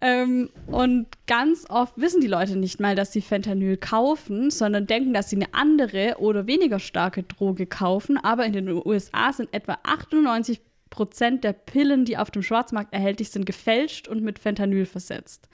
Ähm, 0.00 0.50
und 0.66 1.06
ganz 1.28 1.64
oft 1.68 1.96
wissen 1.96 2.20
die 2.20 2.26
Leute 2.26 2.56
nicht 2.56 2.80
mal, 2.80 2.96
dass 2.96 3.12
sie 3.12 3.20
Fentanyl 3.20 3.76
kaufen, 3.76 4.50
sondern 4.50 4.86
denken, 4.88 5.12
dass 5.14 5.30
sie 5.30 5.36
eine 5.36 5.54
andere 5.54 6.16
oder 6.18 6.46
weniger 6.48 6.80
starke 6.80 7.22
Droge 7.22 7.66
kaufen. 7.66 8.16
Aber 8.18 8.44
in 8.44 8.52
den 8.52 8.68
USA 8.68 9.32
sind 9.32 9.48
etwa 9.52 9.78
98 9.84 10.60
Prozent 10.90 11.44
der 11.44 11.52
Pillen, 11.52 12.04
die 12.04 12.16
auf 12.18 12.30
dem 12.32 12.42
Schwarzmarkt 12.42 12.92
erhältlich 12.92 13.30
sind, 13.30 13.46
gefälscht 13.46 14.08
und 14.08 14.22
mit 14.22 14.38
Fentanyl 14.40 14.86
versetzt. 14.86 15.48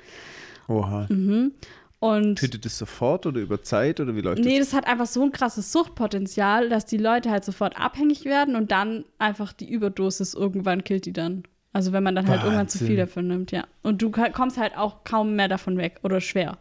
Oha. 0.66 1.06
Mhm. 1.10 1.52
Und 2.00 2.36
Tötet 2.36 2.64
es 2.64 2.78
sofort 2.78 3.26
oder 3.26 3.40
über 3.40 3.62
Zeit 3.62 3.98
oder 3.98 4.14
wie 4.14 4.20
läuft 4.20 4.44
nee, 4.44 4.58
das? 4.58 4.68
das 4.68 4.76
hat 4.76 4.86
einfach 4.86 5.06
so 5.06 5.22
ein 5.22 5.32
krasses 5.32 5.72
Suchtpotenzial, 5.72 6.68
dass 6.68 6.86
die 6.86 6.96
Leute 6.96 7.30
halt 7.30 7.44
sofort 7.44 7.78
abhängig 7.78 8.24
werden 8.24 8.54
und 8.54 8.70
dann 8.70 9.04
einfach 9.18 9.52
die 9.52 9.68
Überdosis 9.68 10.34
irgendwann 10.34 10.84
killt 10.84 11.06
die 11.06 11.12
dann. 11.12 11.42
Also 11.72 11.92
wenn 11.92 12.02
man 12.02 12.14
dann 12.14 12.28
halt 12.28 12.42
irgendwann 12.44 12.68
zu 12.68 12.78
viel 12.78 12.88
Wahnsinn. 12.88 13.06
davon 13.06 13.28
nimmt, 13.28 13.50
ja. 13.50 13.64
Und 13.82 14.00
du 14.00 14.10
kommst 14.10 14.58
halt 14.58 14.76
auch 14.76 15.04
kaum 15.04 15.34
mehr 15.34 15.48
davon 15.48 15.76
weg 15.76 15.98
oder 16.02 16.20
schwer. 16.20 16.56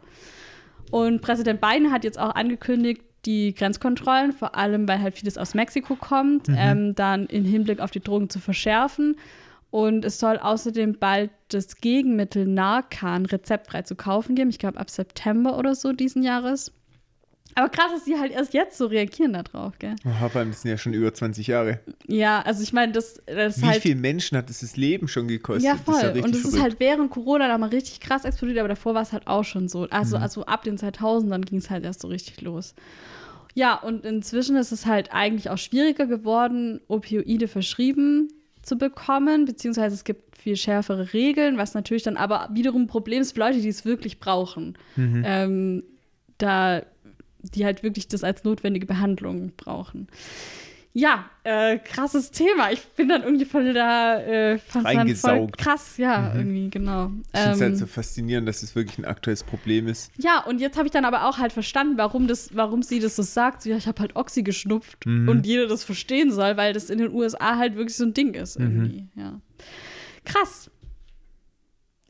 Und 0.91 1.21
Präsident 1.21 1.61
Biden 1.61 1.91
hat 1.91 2.03
jetzt 2.03 2.19
auch 2.19 2.35
angekündigt, 2.35 3.01
die 3.25 3.53
Grenzkontrollen, 3.53 4.31
vor 4.31 4.55
allem 4.55 4.87
weil 4.87 5.01
halt 5.01 5.15
vieles 5.15 5.37
aus 5.37 5.53
Mexiko 5.53 5.95
kommt, 5.95 6.47
ähm, 6.49 6.95
dann 6.95 7.25
im 7.27 7.45
Hinblick 7.45 7.79
auf 7.79 7.91
die 7.91 7.99
Drogen 7.99 8.29
zu 8.29 8.39
verschärfen. 8.39 9.17
Und 9.69 10.05
es 10.05 10.19
soll 10.19 10.37
außerdem 10.37 10.97
bald 10.99 11.29
das 11.49 11.77
Gegenmittel 11.77 12.45
Narcan 12.47 13.25
rezeptfrei 13.25 13.81
zu 13.81 13.95
kaufen 13.95 14.35
geben. 14.35 14.49
Ich 14.49 14.59
glaube 14.59 14.79
ab 14.79 14.89
September 14.89 15.57
oder 15.57 15.75
so 15.75 15.91
diesen 15.91 16.23
Jahres. 16.23 16.71
Aber 17.55 17.69
krass, 17.69 17.91
dass 17.91 18.03
die 18.03 18.15
halt 18.17 18.31
erst 18.31 18.53
jetzt 18.53 18.77
so 18.77 18.85
reagieren 18.85 19.33
darauf, 19.33 19.79
gell? 19.79 19.95
Oha, 20.05 20.29
vor 20.29 20.39
allem 20.41 20.51
das 20.51 20.61
sind 20.61 20.69
ja 20.71 20.77
schon 20.77 20.93
über 20.93 21.11
20 21.13 21.47
Jahre. 21.47 21.79
Ja, 22.07 22.41
also 22.43 22.61
ich 22.61 22.71
meine, 22.71 22.91
das, 22.91 23.19
das 23.25 23.57
ist 23.57 23.63
Wie 23.63 23.67
halt. 23.67 23.81
viele 23.81 23.95
Menschen 23.95 24.37
hat 24.37 24.49
es 24.51 24.59
das 24.59 24.77
Leben 24.77 25.07
schon 25.07 25.27
gekostet? 25.27 25.63
Ja, 25.65 25.73
Das 25.73 25.81
voll. 25.83 25.95
ist 25.95 26.15
ja 26.17 26.23
und 26.23 26.29
es 26.35 26.37
ist 26.41 26.49
verrückt. 26.49 26.61
halt 26.63 26.79
während 26.79 27.09
Corona 27.09 27.47
da 27.47 27.57
mal 27.57 27.69
richtig 27.69 27.99
krass 27.99 28.25
explodiert, 28.25 28.59
aber 28.59 28.67
davor 28.69 28.93
war 28.93 29.01
es 29.01 29.11
halt 29.11 29.25
auch 29.27 29.43
schon 29.43 29.67
so. 29.69 29.87
Also, 29.89 30.17
also 30.17 30.45
ab 30.45 30.63
den 30.63 30.77
2000ern 30.77 31.41
ging 31.45 31.57
es 31.57 31.69
halt 31.71 31.83
erst 31.83 32.01
so 32.01 32.07
richtig 32.09 32.41
los. 32.41 32.75
Ja, 33.55 33.73
und 33.73 34.05
inzwischen 34.05 34.55
ist 34.55 34.71
es 34.71 34.85
halt 34.85 35.11
eigentlich 35.11 35.49
auch 35.49 35.57
schwieriger 35.57 36.05
geworden, 36.05 36.79
Opioide 36.87 37.47
verschrieben 37.47 38.29
zu 38.67 38.77
bekommen, 38.77 39.45
beziehungsweise 39.45 39.95
es 39.95 40.03
gibt 40.03 40.37
viel 40.37 40.55
schärfere 40.55 41.13
Regeln, 41.13 41.57
was 41.57 41.73
natürlich 41.73 42.03
dann 42.03 42.17
aber 42.17 42.49
wiederum 42.53 42.83
ein 42.83 42.87
Problem 42.87 43.21
ist 43.21 43.33
für 43.33 43.39
Leute, 43.39 43.61
die 43.61 43.69
es 43.69 43.85
wirklich 43.85 44.19
brauchen. 44.19 44.77
Ähm, 45.25 45.83
da 46.37 46.83
die 47.41 47.65
halt 47.65 47.83
wirklich 47.83 48.07
das 48.07 48.23
als 48.23 48.43
notwendige 48.43 48.85
Behandlung 48.85 49.53
brauchen. 49.55 50.07
Ja, 50.99 51.29
äh, 51.43 51.77
krasses 51.77 52.31
Thema. 52.31 52.71
Ich 52.71 52.81
bin 52.95 53.07
dann 53.07 53.21
irgendwie 53.21 53.45
voll 53.45 53.71
da, 53.71 54.19
äh, 54.19 54.57
dann 54.73 54.81
voll 54.81 54.81
Reingesaugt. 54.81 55.55
krass, 55.59 55.97
ja, 55.97 56.33
irgendwie, 56.33 56.71
genau. 56.71 57.11
Ich 57.33 57.39
finde 57.39 57.51
es 57.51 57.57
Ähm, 57.57 57.61
halt 57.61 57.77
so 57.77 57.85
faszinierend, 57.85 58.47
dass 58.47 58.63
es 58.63 58.73
wirklich 58.73 58.97
ein 58.97 59.05
aktuelles 59.05 59.43
Problem 59.43 59.87
ist. 59.87 60.11
ja, 60.17 60.43
und 60.43 60.59
jetzt 60.59 60.75
habe 60.75 60.87
ich 60.87 60.91
dann 60.91 61.05
aber 61.05 61.27
auch 61.29 61.37
halt 61.37 61.53
verstanden, 61.53 61.99
warum, 61.99 62.25
das, 62.27 62.55
warum 62.55 62.81
sie 62.81 62.97
das 62.99 63.15
so 63.15 63.21
sagt. 63.21 63.61
So, 63.61 63.69
ja, 63.69 63.77
ich 63.77 63.87
habe 63.87 63.99
halt 64.01 64.15
Oxy 64.15 64.41
geschnupft 64.41 65.05
und 65.05 65.45
jeder 65.45 65.67
das 65.67 65.83
verstehen 65.83 66.31
soll, 66.31 66.57
weil 66.57 66.73
das 66.73 66.89
in 66.89 66.97
den 66.97 67.13
USA 67.13 67.57
halt 67.57 67.75
wirklich 67.75 67.95
so 67.95 68.03
ein 68.03 68.15
Ding 68.15 68.33
ist 68.33 68.55
irgendwie. 68.57 69.07
Ja. 69.15 69.39
Krass. 70.25 70.71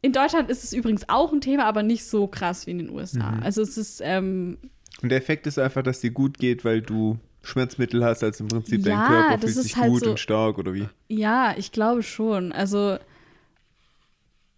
In 0.01 0.13
Deutschland 0.13 0.49
ist 0.49 0.63
es 0.63 0.71
übrigens 0.71 1.09
auch 1.09 1.33
ein 1.33 1.41
Thema, 1.41 1.65
aber 1.65 1.83
nicht 1.83 2.05
so 2.05 2.27
krass 2.27 2.65
wie 2.67 2.71
in 2.71 2.77
den 2.77 2.89
USA. 2.89 3.37
Also 3.41 3.61
es 3.61 3.77
ist, 3.77 4.01
ähm, 4.01 4.59
Und 5.01 5.09
der 5.09 5.17
Effekt 5.17 5.45
ist 5.45 5.59
einfach, 5.59 5.83
dass 5.83 5.99
dir 5.99 6.11
gut 6.11 6.37
geht, 6.37 6.63
weil 6.63 6.81
du 6.81 7.19
Schmerzmittel 7.47 8.03
hast, 8.03 8.23
als 8.23 8.39
im 8.39 8.47
Prinzip 8.47 8.85
Ja, 8.85 8.95
dein 8.97 9.07
Körper 9.07 9.31
das 9.37 9.41
fühlt 9.41 9.55
ist 9.57 9.63
sich 9.63 9.75
halt 9.77 9.89
gut 9.91 10.03
so- 10.03 10.09
und 10.11 10.19
stark 10.19 10.57
oder 10.57 10.73
wie? 10.73 10.87
ja, 11.07 11.53
ich 11.57 11.71
glaube 11.71 12.03
schon. 12.03 12.51
Also 12.51 12.97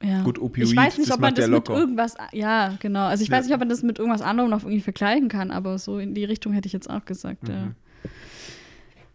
ja. 0.02 0.24
Gut, 0.24 0.40
Opioid, 0.40 0.70
ich 0.70 0.76
weiß 0.78 0.98
nicht, 0.98 1.12
ob 1.12 1.20
man 1.20 1.36
das 1.36 1.48
mit 1.50 1.68
irgendwas, 1.68 2.16
ja, 2.32 2.76
genau. 2.80 3.06
Also 3.08 3.22
ich 3.24 3.30
Ja. 3.30 3.38
weiß 3.38 3.46
nicht, 3.46 3.54
ob 3.54 3.60
man 3.60 3.68
das 3.70 3.84
mit 3.84 4.00
irgendwas 4.00 4.22
anderem 4.22 4.50
noch 4.50 4.64
irgendwie 4.64 4.80
vergleichen 4.82 5.28
kann, 5.28 5.52
aber 5.52 5.78
so 5.78 6.00
in 6.00 6.14
die 6.16 6.24
Richtung 6.24 6.54
hätte 6.54 6.68
ich 6.68 6.74
jetzt 6.74 6.90
auch 6.90 7.04
gesagt. 7.04 7.48
Ja. 7.50 7.72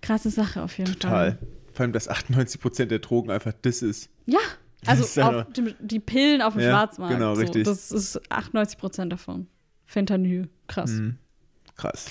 Krasse 0.03 0.29
Sache 0.31 0.63
auf 0.63 0.77
jeden 0.77 0.91
Mhm. 0.91 0.95
Total. 1.01 1.11
Fall. 1.33 1.39
Vor 1.73 1.81
allem, 1.85 1.93
dass 1.93 2.09
98% 2.09 2.91
der 2.91 2.99
Drogen 2.99 3.31
einfach 3.31 3.53
das 3.63 3.81
ist. 3.83 4.11
Ja, 4.27 4.39
also 4.87 5.19
ja 5.21 5.45
dem, 5.45 5.75
die 5.81 5.99
Pillen 6.01 6.43
auf 6.43 6.53
dem 6.53 6.63
Ja, 6.63 6.69
Schwarzmarkt. 6.71 7.15
genau, 7.15 7.35
so, 7.35 7.41
richtig. 7.41 7.65
Das 7.65 7.91
ist 7.91 8.21
98 8.31 8.79
Prozent 8.79 9.11
davon. 9.13 9.47
Fentanyl, 9.87 10.49
krass. 10.67 10.91
Mhm. 10.91 11.17
Krass. 11.77 12.07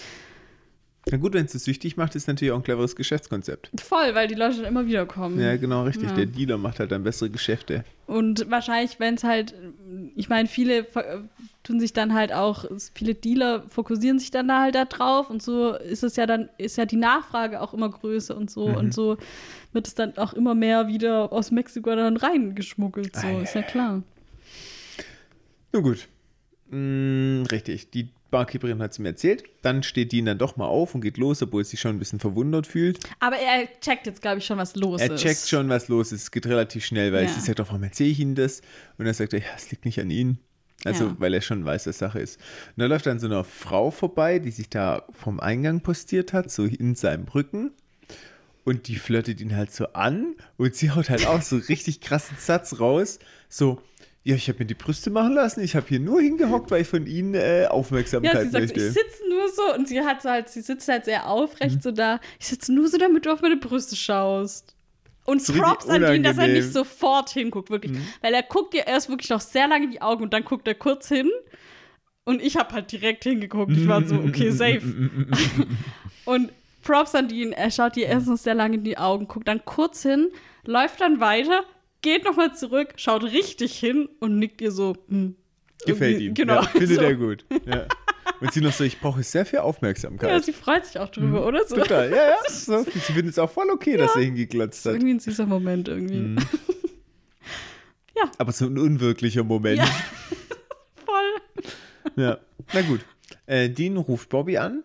Na 1.12 1.18
gut, 1.18 1.34
wenn 1.34 1.44
es 1.46 1.52
das 1.52 1.66
süchtig 1.66 1.98
macht, 1.98 2.16
ist 2.16 2.28
natürlich 2.28 2.54
auch 2.54 2.58
ein 2.58 2.64
cleveres 2.64 2.96
Geschäftskonzept. 2.96 3.70
Voll, 3.82 4.16
weil 4.16 4.30
die 4.30 4.36
Leute 4.36 4.58
dann 4.58 4.66
immer 4.66 4.86
wieder 4.86 5.06
kommen. 5.06 5.38
Ja, 5.40 5.58
genau, 5.58 5.84
richtig. 5.84 6.10
Ja. 6.10 6.16
Der 6.16 6.26
Dealer 6.28 6.58
macht 6.58 6.80
halt 6.80 6.94
dann 6.94 7.04
bessere 7.04 7.30
Geschäfte. 7.30 7.84
Und 8.08 8.50
wahrscheinlich, 8.50 9.02
wenn 9.02 9.16
es 9.16 9.24
halt, 9.26 9.54
ich 10.16 10.30
meine, 10.30 10.48
viele 10.48 10.86
ver- 10.86 11.26
tun 11.64 11.82
sich 11.82 11.92
dann 11.92 12.14
halt 12.14 12.32
auch, 12.32 12.64
viele 12.96 13.16
Dealer 13.16 13.64
fokussieren 13.68 14.18
sich 14.18 14.32
dann 14.32 14.48
da 14.48 14.62
halt 14.62 14.76
da 14.76 14.86
drauf 14.86 15.30
und 15.30 15.44
so 15.44 15.74
ist 15.76 16.04
es 16.04 16.16
ja 16.16 16.26
dann, 16.26 16.48
ist 16.58 16.78
ja 16.78 16.86
die 16.86 16.96
Nachfrage 16.96 17.60
auch 17.62 17.74
immer 17.74 17.90
größer 17.90 18.36
und 18.38 18.50
so 18.50 18.70
Mhm. 18.70 18.76
und 18.76 18.94
so 18.94 19.18
wird 19.74 19.88
es 19.88 19.96
dann 19.96 20.18
auch 20.18 20.34
immer 20.34 20.56
mehr 20.56 20.88
wieder 20.88 21.34
aus 21.34 21.52
Mexiko 21.52 21.94
dann 21.96 22.16
reingeschmuggelt, 22.16 23.16
so, 23.16 23.28
Ah, 23.28 23.42
ist 23.42 23.56
ja 23.56 23.62
klar. 23.62 24.04
Na 25.74 25.80
gut. 25.80 26.08
Mm, 26.70 27.44
richtig. 27.52 27.90
Die 27.92 28.10
Barkeeperin 28.34 28.82
hat 28.82 28.92
es 28.92 29.00
mir 29.00 29.08
erzählt. 29.10 29.44
Dann 29.62 29.84
steht 29.84 30.12
Dean 30.12 30.26
dann 30.26 30.38
doch 30.38 30.58
mal 30.58 30.66
auf 30.66 30.94
und 30.96 31.02
geht 31.02 31.18
los, 31.18 31.42
obwohl 31.42 31.64
sie 31.64 31.78
schon 31.78 31.96
ein 31.96 32.00
bisschen 32.00 32.20
verwundert 32.20 32.68
fühlt. 32.68 33.00
Aber 33.22 33.38
er 33.38 33.68
checkt 33.80 34.06
jetzt, 34.08 34.22
glaube 34.22 34.40
ich, 34.40 34.46
schon, 34.46 34.58
was 34.58 34.76
los 34.76 35.00
Er 35.00 35.12
ist. 35.14 35.22
checkt 35.22 35.48
schon, 35.48 35.70
was 35.70 35.88
los 35.88 36.12
ist. 36.12 36.24
Es 36.24 36.32
geht 36.32 36.46
relativ 36.48 36.84
schnell, 36.84 37.14
weil 37.14 37.24
Ja. 37.26 37.30
sie 37.30 37.40
sagt 37.40 37.60
doch, 37.60 37.68
warum 37.70 37.84
erzähle 37.84 38.10
ich 38.10 38.20
Ihnen 38.20 38.36
das? 38.36 38.62
Und 38.98 39.06
dann 39.06 39.14
sagt 39.14 39.34
er, 39.34 39.40
ja, 39.40 39.46
es 39.56 39.72
liegt 39.72 39.86
nicht 39.86 40.00
an 40.02 40.10
Ihnen. 40.10 40.40
Also, 40.86 41.06
Ja. 41.06 41.16
weil 41.20 41.34
er 41.34 41.40
schon 41.42 41.64
weiß, 41.64 41.88
was 41.88 41.98
Sache 42.00 42.20
ist. 42.20 42.38
Und 42.76 42.82
dann 42.82 42.90
läuft 42.90 43.06
dann 43.06 43.20
so 43.20 43.28
eine 43.28 43.44
Frau 43.46 43.90
vorbei, 43.92 44.40
die 44.40 44.52
sich 44.52 44.70
da 44.70 45.04
vom 45.14 45.40
Eingang 45.40 45.80
postiert 45.80 46.34
hat, 46.34 46.52
so 46.52 46.66
in 46.66 46.96
seinem 46.96 47.24
Rücken. 47.30 47.72
Und 48.66 48.88
die 48.88 48.96
flirtet 48.96 49.42
ihn 49.42 49.56
halt 49.58 49.74
so 49.74 49.88
an 49.94 50.36
und 50.58 50.74
sie 50.76 50.92
haut 50.92 51.10
halt 51.10 51.26
auch 51.28 51.42
so 51.42 51.58
richtig 51.70 52.00
krassen 52.02 52.38
Satz 52.40 52.80
raus. 52.80 53.20
So, 53.50 53.82
ja, 54.24 54.36
ich 54.36 54.48
habe 54.48 54.60
mir 54.60 54.66
die 54.66 54.74
Brüste 54.74 55.10
machen 55.10 55.34
lassen, 55.34 55.62
ich 55.62 55.76
habe 55.76 55.86
hier 55.88 56.00
nur 56.00 56.22
hingehockt, 56.22 56.72
weil 56.72 56.82
ich 56.84 56.88
von 56.88 57.06
Ihnen 57.08 57.34
äh, 57.36 57.68
Aufmerksamkeit 57.70 58.34
Ja, 58.34 58.42
sie 58.42 58.50
sagt, 58.50 58.64
möchte. 58.66 58.80
ich 58.80 58.94
sitze 58.94 59.30
nur 59.30 59.50
so 59.50 59.74
und 59.76 59.88
sie 59.88 60.02
hat 60.02 60.22
so 60.22 60.30
halt, 60.30 60.48
sie 60.50 60.62
sitzt 60.62 60.88
halt 60.88 61.06
sehr 61.06 61.28
aufrecht 61.30 61.76
Mhm. 61.78 61.82
so 61.82 61.92
da. 61.92 62.20
Ich 62.40 62.48
sitze 62.48 62.74
nur 62.74 62.88
so, 62.88 62.98
damit 62.98 63.26
du 63.26 63.32
auf 63.34 63.42
meine 63.42 63.58
Brüste 63.58 63.96
schaust. 63.96 64.76
Und 65.26 65.42
Props 65.58 65.88
an 65.88 66.04
ihn, 66.14 66.22
dass 66.24 66.38
er. 66.38 66.48
Mhm. 66.48 66.54
nicht 66.54 66.74
sofort 66.74 67.30
hinguckt, 67.30 67.70
wirklich. 67.70 67.98
Weil 68.22 68.34
er 68.34 68.44
guckt 68.44 68.74
dir 68.74 68.88
erst 68.88 69.08
wirklich 69.10 69.30
noch 69.30 69.40
sehr 69.42 69.68
lange 69.70 69.86
in 69.86 69.92
die 69.92 70.02
Augen 70.02 70.24
und 70.24 70.34
dann 70.34 70.44
guckt 70.44 70.68
er 70.68 70.76
kurz 70.76 71.08
hin. 71.08 71.30
Und 72.26 72.42
ich 72.42 72.56
habe 72.58 72.74
halt 72.74 72.92
direkt 72.92 73.24
hingeguckt. 73.24 73.72
Ich 73.72 73.88
war 73.88 74.06
so, 74.06 74.16
okay, 74.16 74.50
safe. 74.52 74.82
und 76.26 76.52
Props 76.82 77.16
an 77.16 77.30
ihn, 77.30 77.54
er 77.54 77.72
schaut 77.72 77.96
dir 77.96 78.08
erst 78.08 78.28
noch 78.28 78.38
sehr 78.38 78.54
lange 78.56 78.76
in 78.76 78.84
die 78.84 78.98
Augen, 78.98 79.28
guckt 79.28 79.48
dann 79.48 79.64
kurz 79.64 80.04
hin, 80.04 80.30
läuft 80.66 81.00
dann 81.02 81.20
weiter, 81.22 81.64
geht 82.04 82.24
nochmal 82.24 82.56
zurück, 82.56 82.94
schaut 82.98 83.24
richtig 83.24 83.76
hin 83.80 84.08
und 84.20 84.38
nickt 84.38 84.62
ihr 84.62 84.72
so, 84.72 84.96
hm. 85.08 85.36
Gefällt 85.86 86.22
ihm. 86.22 86.34
Genau. 86.34 86.56
Ja, 86.56 86.64
findet 86.64 86.90
so. 86.98 87.02
er 87.02 87.16
gut. 87.16 87.46
Ja. 87.66 87.88
Und 88.40 88.54
sie 88.54 88.62
noch 88.62 88.72
so, 88.72 88.84
ich 88.84 89.00
brauche 89.00 89.24
sehr 89.24 89.46
viel 89.46 89.60
Aufmerksamkeit. 89.60 90.30
Ja, 90.30 90.40
sie 90.40 90.54
freut 90.54 90.86
sich 90.86 91.00
auch 91.00 91.10
drüber, 91.10 91.46
oder? 91.46 91.66
So. 91.66 91.76
Mhm. 91.76 91.82
Total, 91.82 92.10
ja, 92.10 92.30
ja. 92.30 92.36
So. 92.50 92.84
Sie 92.84 93.00
findet 93.00 93.34
es 93.34 93.40
auch 93.40 93.50
voll 93.50 93.70
okay, 93.70 93.98
dass 93.98 94.16
er 94.16 94.22
hingeglotzt 94.22 94.86
hat. 94.86 94.94
Irgendwie 94.94 95.16
ein 95.16 95.20
süßer 95.20 95.46
Moment 95.46 95.88
irgendwie. 95.88 96.20
Mhm. 96.20 96.38
Ja. 98.16 98.30
Aber 98.38 98.52
so 98.52 98.68
ein 98.68 98.78
unwirklicher 98.78 99.44
Moment. 99.44 99.80
Ja. 99.80 99.86
Ja. 102.16 102.36
Voll. 102.36 102.38
Na 102.74 102.82
gut. 102.84 103.02
Äh, 103.48 103.70
Dean 103.72 103.98
ruft 103.98 104.30
Bobby 104.30 104.60
an 104.60 104.84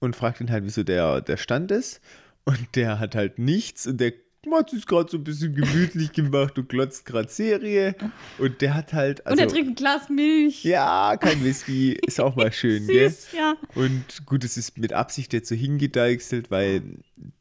und 0.00 0.16
fragt 0.16 0.40
ihn 0.40 0.50
halt, 0.50 0.64
wieso 0.64 0.82
der, 0.82 1.20
der 1.20 1.36
Stand 1.36 1.70
ist. 1.70 2.00
Und 2.44 2.58
der 2.74 2.98
hat 2.98 3.14
halt 3.14 3.38
nichts 3.38 3.86
und 3.86 3.98
der 4.00 4.14
hat 4.54 4.70
sich 4.70 4.86
gerade 4.86 5.10
so 5.10 5.16
ein 5.16 5.24
bisschen 5.24 5.54
gemütlich 5.54 6.12
gemacht 6.12 6.58
und 6.58 6.68
glotzt 6.68 7.04
gerade 7.06 7.28
Serie. 7.28 7.94
Und 8.38 8.60
der 8.60 8.74
hat 8.74 8.92
halt. 8.92 9.26
Also, 9.26 9.42
und 9.42 9.48
er 9.48 9.52
trinkt 9.52 9.70
ein 9.70 9.74
Glas 9.74 10.08
Milch. 10.08 10.64
Ja, 10.64 11.16
kein 11.18 11.42
Whisky. 11.44 11.92
Ist 12.06 12.20
auch 12.20 12.36
mal 12.36 12.52
schön, 12.52 12.86
gell? 12.86 13.10
Süß, 13.10 13.32
ja. 13.32 13.54
Und 13.74 14.26
gut, 14.26 14.44
es 14.44 14.56
ist 14.56 14.78
mit 14.78 14.92
Absicht 14.92 15.32
jetzt 15.32 15.48
so 15.48 15.54
hingedeichselt, 15.54 16.50
weil 16.50 16.82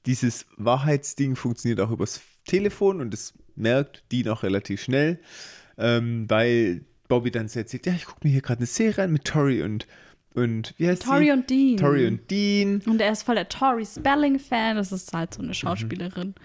dieses 0.05 0.45
Wahrheitsding 0.57 1.35
funktioniert 1.35 1.79
auch 1.81 1.91
übers 1.91 2.21
Telefon 2.45 3.01
und 3.01 3.11
das 3.11 3.33
merkt 3.55 4.03
die 4.11 4.23
noch 4.23 4.43
relativ 4.43 4.81
schnell, 4.81 5.19
ähm, 5.77 6.25
weil 6.29 6.81
Bobby 7.07 7.31
dann 7.31 7.47
so 7.47 7.59
erzählt, 7.59 7.85
ja, 7.85 7.93
ich 7.93 8.05
gucke 8.05 8.19
mir 8.23 8.31
hier 8.31 8.41
gerade 8.41 8.59
eine 8.59 8.65
Serie 8.67 9.05
an 9.05 9.11
mit 9.11 9.25
Tori 9.25 9.61
und, 9.63 9.87
und 10.33 10.73
wie 10.77 10.87
heißt 10.87 11.03
Tori 11.03 11.25
sie? 11.25 11.31
und 11.31 11.49
Dean. 11.49 11.77
Tori 11.77 12.07
und 12.07 12.29
Dean. 12.29 12.81
Und 12.85 12.99
er 13.01 13.11
ist 13.11 13.23
voll 13.23 13.35
der 13.35 13.47
Tori 13.49 13.85
Spelling-Fan. 13.85 14.75
Das 14.75 14.91
ist 14.91 15.13
halt 15.13 15.33
so 15.33 15.41
Mhm. 15.41 15.45
eine 15.47 15.53
Schauspielerin. 15.53 16.35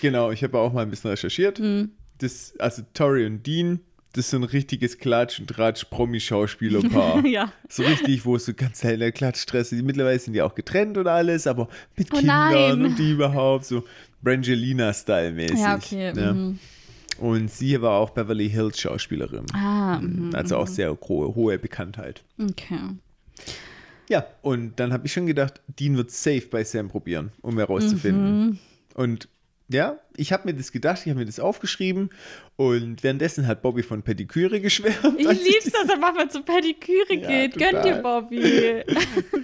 Genau, 0.00 0.30
ich 0.30 0.42
habe 0.42 0.58
auch 0.58 0.72
mal 0.72 0.82
ein 0.82 0.90
bisschen 0.90 1.10
recherchiert. 1.10 1.58
Mhm. 1.58 1.90
Das, 2.18 2.54
also 2.58 2.82
Tori 2.94 3.26
und 3.26 3.46
Dean, 3.46 3.80
das 4.12 4.26
ist 4.26 4.30
so 4.30 4.36
ein 4.36 4.44
richtiges 4.44 4.98
Klatsch- 4.98 5.40
und 5.40 5.48
Tratsch-Promi-Schauspielerpaar. 5.48 7.24
ja. 7.26 7.52
So 7.68 7.82
richtig, 7.82 8.24
wo 8.24 8.36
es 8.36 8.44
so 8.44 8.54
ganz 8.54 8.80
kleiner 8.80 9.10
Klatschstress 9.10 9.72
ist. 9.72 9.82
Mittlerweile 9.82 10.18
sind 10.18 10.34
die 10.34 10.42
auch 10.42 10.54
getrennt 10.54 10.96
und 10.98 11.08
alles, 11.08 11.46
aber 11.46 11.68
mit 11.96 12.08
Oh 12.12 12.18
Kindern 12.18 12.52
nein. 12.52 12.84
und 12.84 12.98
die 12.98 13.10
überhaupt 13.10 13.64
so 13.64 13.84
Brangelina-Style-mäßig. 14.22 15.58
Ja, 15.58 15.74
okay. 15.76 16.12
Ja. 16.16 16.32
Mhm. 16.32 16.58
Und 17.18 17.50
sie 17.50 17.80
war 17.80 17.98
auch 17.98 18.10
Beverly 18.10 18.50
Hills 18.50 18.80
Schauspielerin. 18.80 19.46
Ah, 19.52 20.00
mhm. 20.00 20.30
Also 20.34 20.56
auch 20.56 20.66
sehr 20.66 20.96
hohe, 21.08 21.34
hohe 21.34 21.58
Bekanntheit. 21.58 22.22
okay. 22.40 22.78
Ja, 24.10 24.26
und 24.42 24.78
dann 24.80 24.92
habe 24.92 25.06
ich 25.06 25.12
schon 25.14 25.24
gedacht, 25.26 25.62
Dean 25.66 25.96
wird 25.96 26.10
safe 26.10 26.46
bei 26.50 26.62
Sam 26.62 26.88
probieren, 26.88 27.32
um 27.40 27.56
herauszufinden. 27.56 28.46
Mhm. 28.46 28.58
Und 28.94 29.28
ja, 29.68 29.98
ich 30.16 30.32
habe 30.32 30.46
mir 30.46 30.54
das 30.54 30.72
gedacht, 30.72 31.00
ich 31.04 31.08
habe 31.08 31.20
mir 31.20 31.24
das 31.26 31.40
aufgeschrieben 31.40 32.10
und 32.56 33.02
währenddessen 33.02 33.46
hat 33.46 33.62
Bobby 33.62 33.82
von 33.82 34.02
Pediküre 34.02 34.60
geschwärmt. 34.60 35.18
Ich 35.18 35.26
als 35.26 35.42
lieb's, 35.42 35.70
dass 35.72 35.88
er 35.88 35.96
manchmal 35.98 36.30
zur 36.30 36.44
Pediküre 36.44 37.14
Ja, 37.14 37.28
geht. 37.28 37.54
Gönn 37.56 37.82
dir, 37.82 37.94
total. 37.96 38.02
Bobby. 38.02 38.36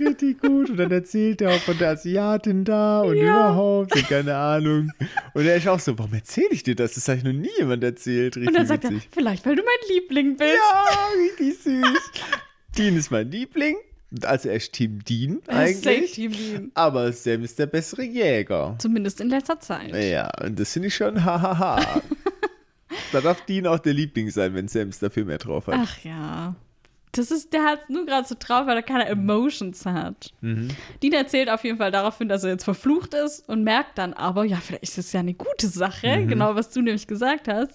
Richtig 0.05 0.41
gut. 0.41 0.71
Und 0.71 0.77
dann 0.77 0.91
erzählt 0.91 1.41
er 1.41 1.51
auch 1.53 1.61
von 1.61 1.77
der 1.79 1.91
Asiatin 1.91 2.65
da 2.65 3.01
und 3.01 3.17
Ja. 3.17 3.23
überhaupt 3.51 3.97
und 3.97 4.09
keine 4.09 4.37
Ahnung. 4.37 4.91
Und 5.35 5.47
er 5.47 5.57
ist 5.57 5.67
auch 5.69 5.81
so, 5.81 5.99
warum 5.99 6.13
erzähle 6.15 6.51
ich 6.53 6.63
dir 6.63 6.75
das? 6.77 6.93
Das 6.95 7.09
hat 7.09 7.17
ich 7.19 7.25
noch 7.25 7.33
nie 7.33 7.49
jemand 7.59 7.83
erzählt. 7.83 8.37
Richtig 8.37 8.49
Und 8.49 8.57
dann 8.57 8.67
sagt 8.67 8.85
er, 8.85 8.91
witzig. 8.91 9.09
vielleicht, 9.13 9.47
weil 9.47 9.57
du 9.57 9.63
mein 9.63 9.97
Liebling 9.97 10.37
bist. 10.37 10.51
Ja, 10.53 11.09
richtig 11.23 11.59
süß. 11.63 12.11
Dean 12.77 12.97
ist 12.97 13.11
mein 13.11 13.31
Liebling. 13.31 13.77
Also 14.23 14.49
er 14.49 14.57
ist 14.57 14.73
Team 14.73 15.05
Dean 15.05 15.41
eigentlich. 15.47 16.13
Team 16.13 16.33
Dean. 16.33 16.73
Aber 16.75 17.13
Sam 17.13 17.45
ist 17.45 17.59
der 17.59 17.67
bessere 17.67 18.03
Jäger. 18.03 18.77
Zumindest 18.79 19.21
in 19.21 19.29
letzter 19.29 19.61
Zeit. 19.61 19.95
Ja, 19.95 20.31
und 20.45 20.59
das 20.59 20.73
finde 20.73 20.89
ich 20.89 20.95
schon 20.95 21.25
hahaha. 21.25 22.03
da 23.13 23.21
darf 23.21 23.45
Dean 23.45 23.67
auch 23.67 23.79
der 23.79 23.95
Liebling 23.95 24.31
sein, 24.31 24.55
wenn 24.55 24.67
Sam 24.67 24.89
es 24.89 24.99
dafür 24.99 25.25
mehr 25.25 25.39
drauf 25.39 25.69
hat. 25.69 25.77
Ach 25.79 25.99
ja. 26.05 26.57
Das 27.13 27.33
ist, 27.33 27.53
der 27.53 27.65
hat 27.65 27.91
nur 27.91 28.07
gerade 28.07 28.27
so 28.27 28.37
drauf, 28.39 28.67
weil 28.67 28.77
er 28.77 28.83
keine 28.83 29.07
Emotions 29.07 29.85
hat. 29.85 30.33
Dean 31.03 31.13
erzählt 31.13 31.51
auf 31.51 31.65
jeden 31.65 31.79
Fall 31.79 31.91
daraufhin, 31.91 32.29
dass 32.29 32.45
er 32.45 32.51
jetzt 32.51 32.63
verflucht 32.63 33.15
ist 33.15 33.49
und 33.49 33.65
merkt 33.65 33.99
dann 33.99 34.13
aber, 34.13 34.45
ja, 34.45 34.59
vielleicht 34.59 34.85
ist 34.85 34.99
das 34.99 35.13
ja 35.13 35.19
eine 35.21 35.35
gute 35.35 35.67
Sache, 35.67 36.25
genau 36.27 36.55
was 36.55 36.71
du 36.71 36.81
nämlich 36.81 37.09
gesagt 37.09 37.49
hast. 37.49 37.73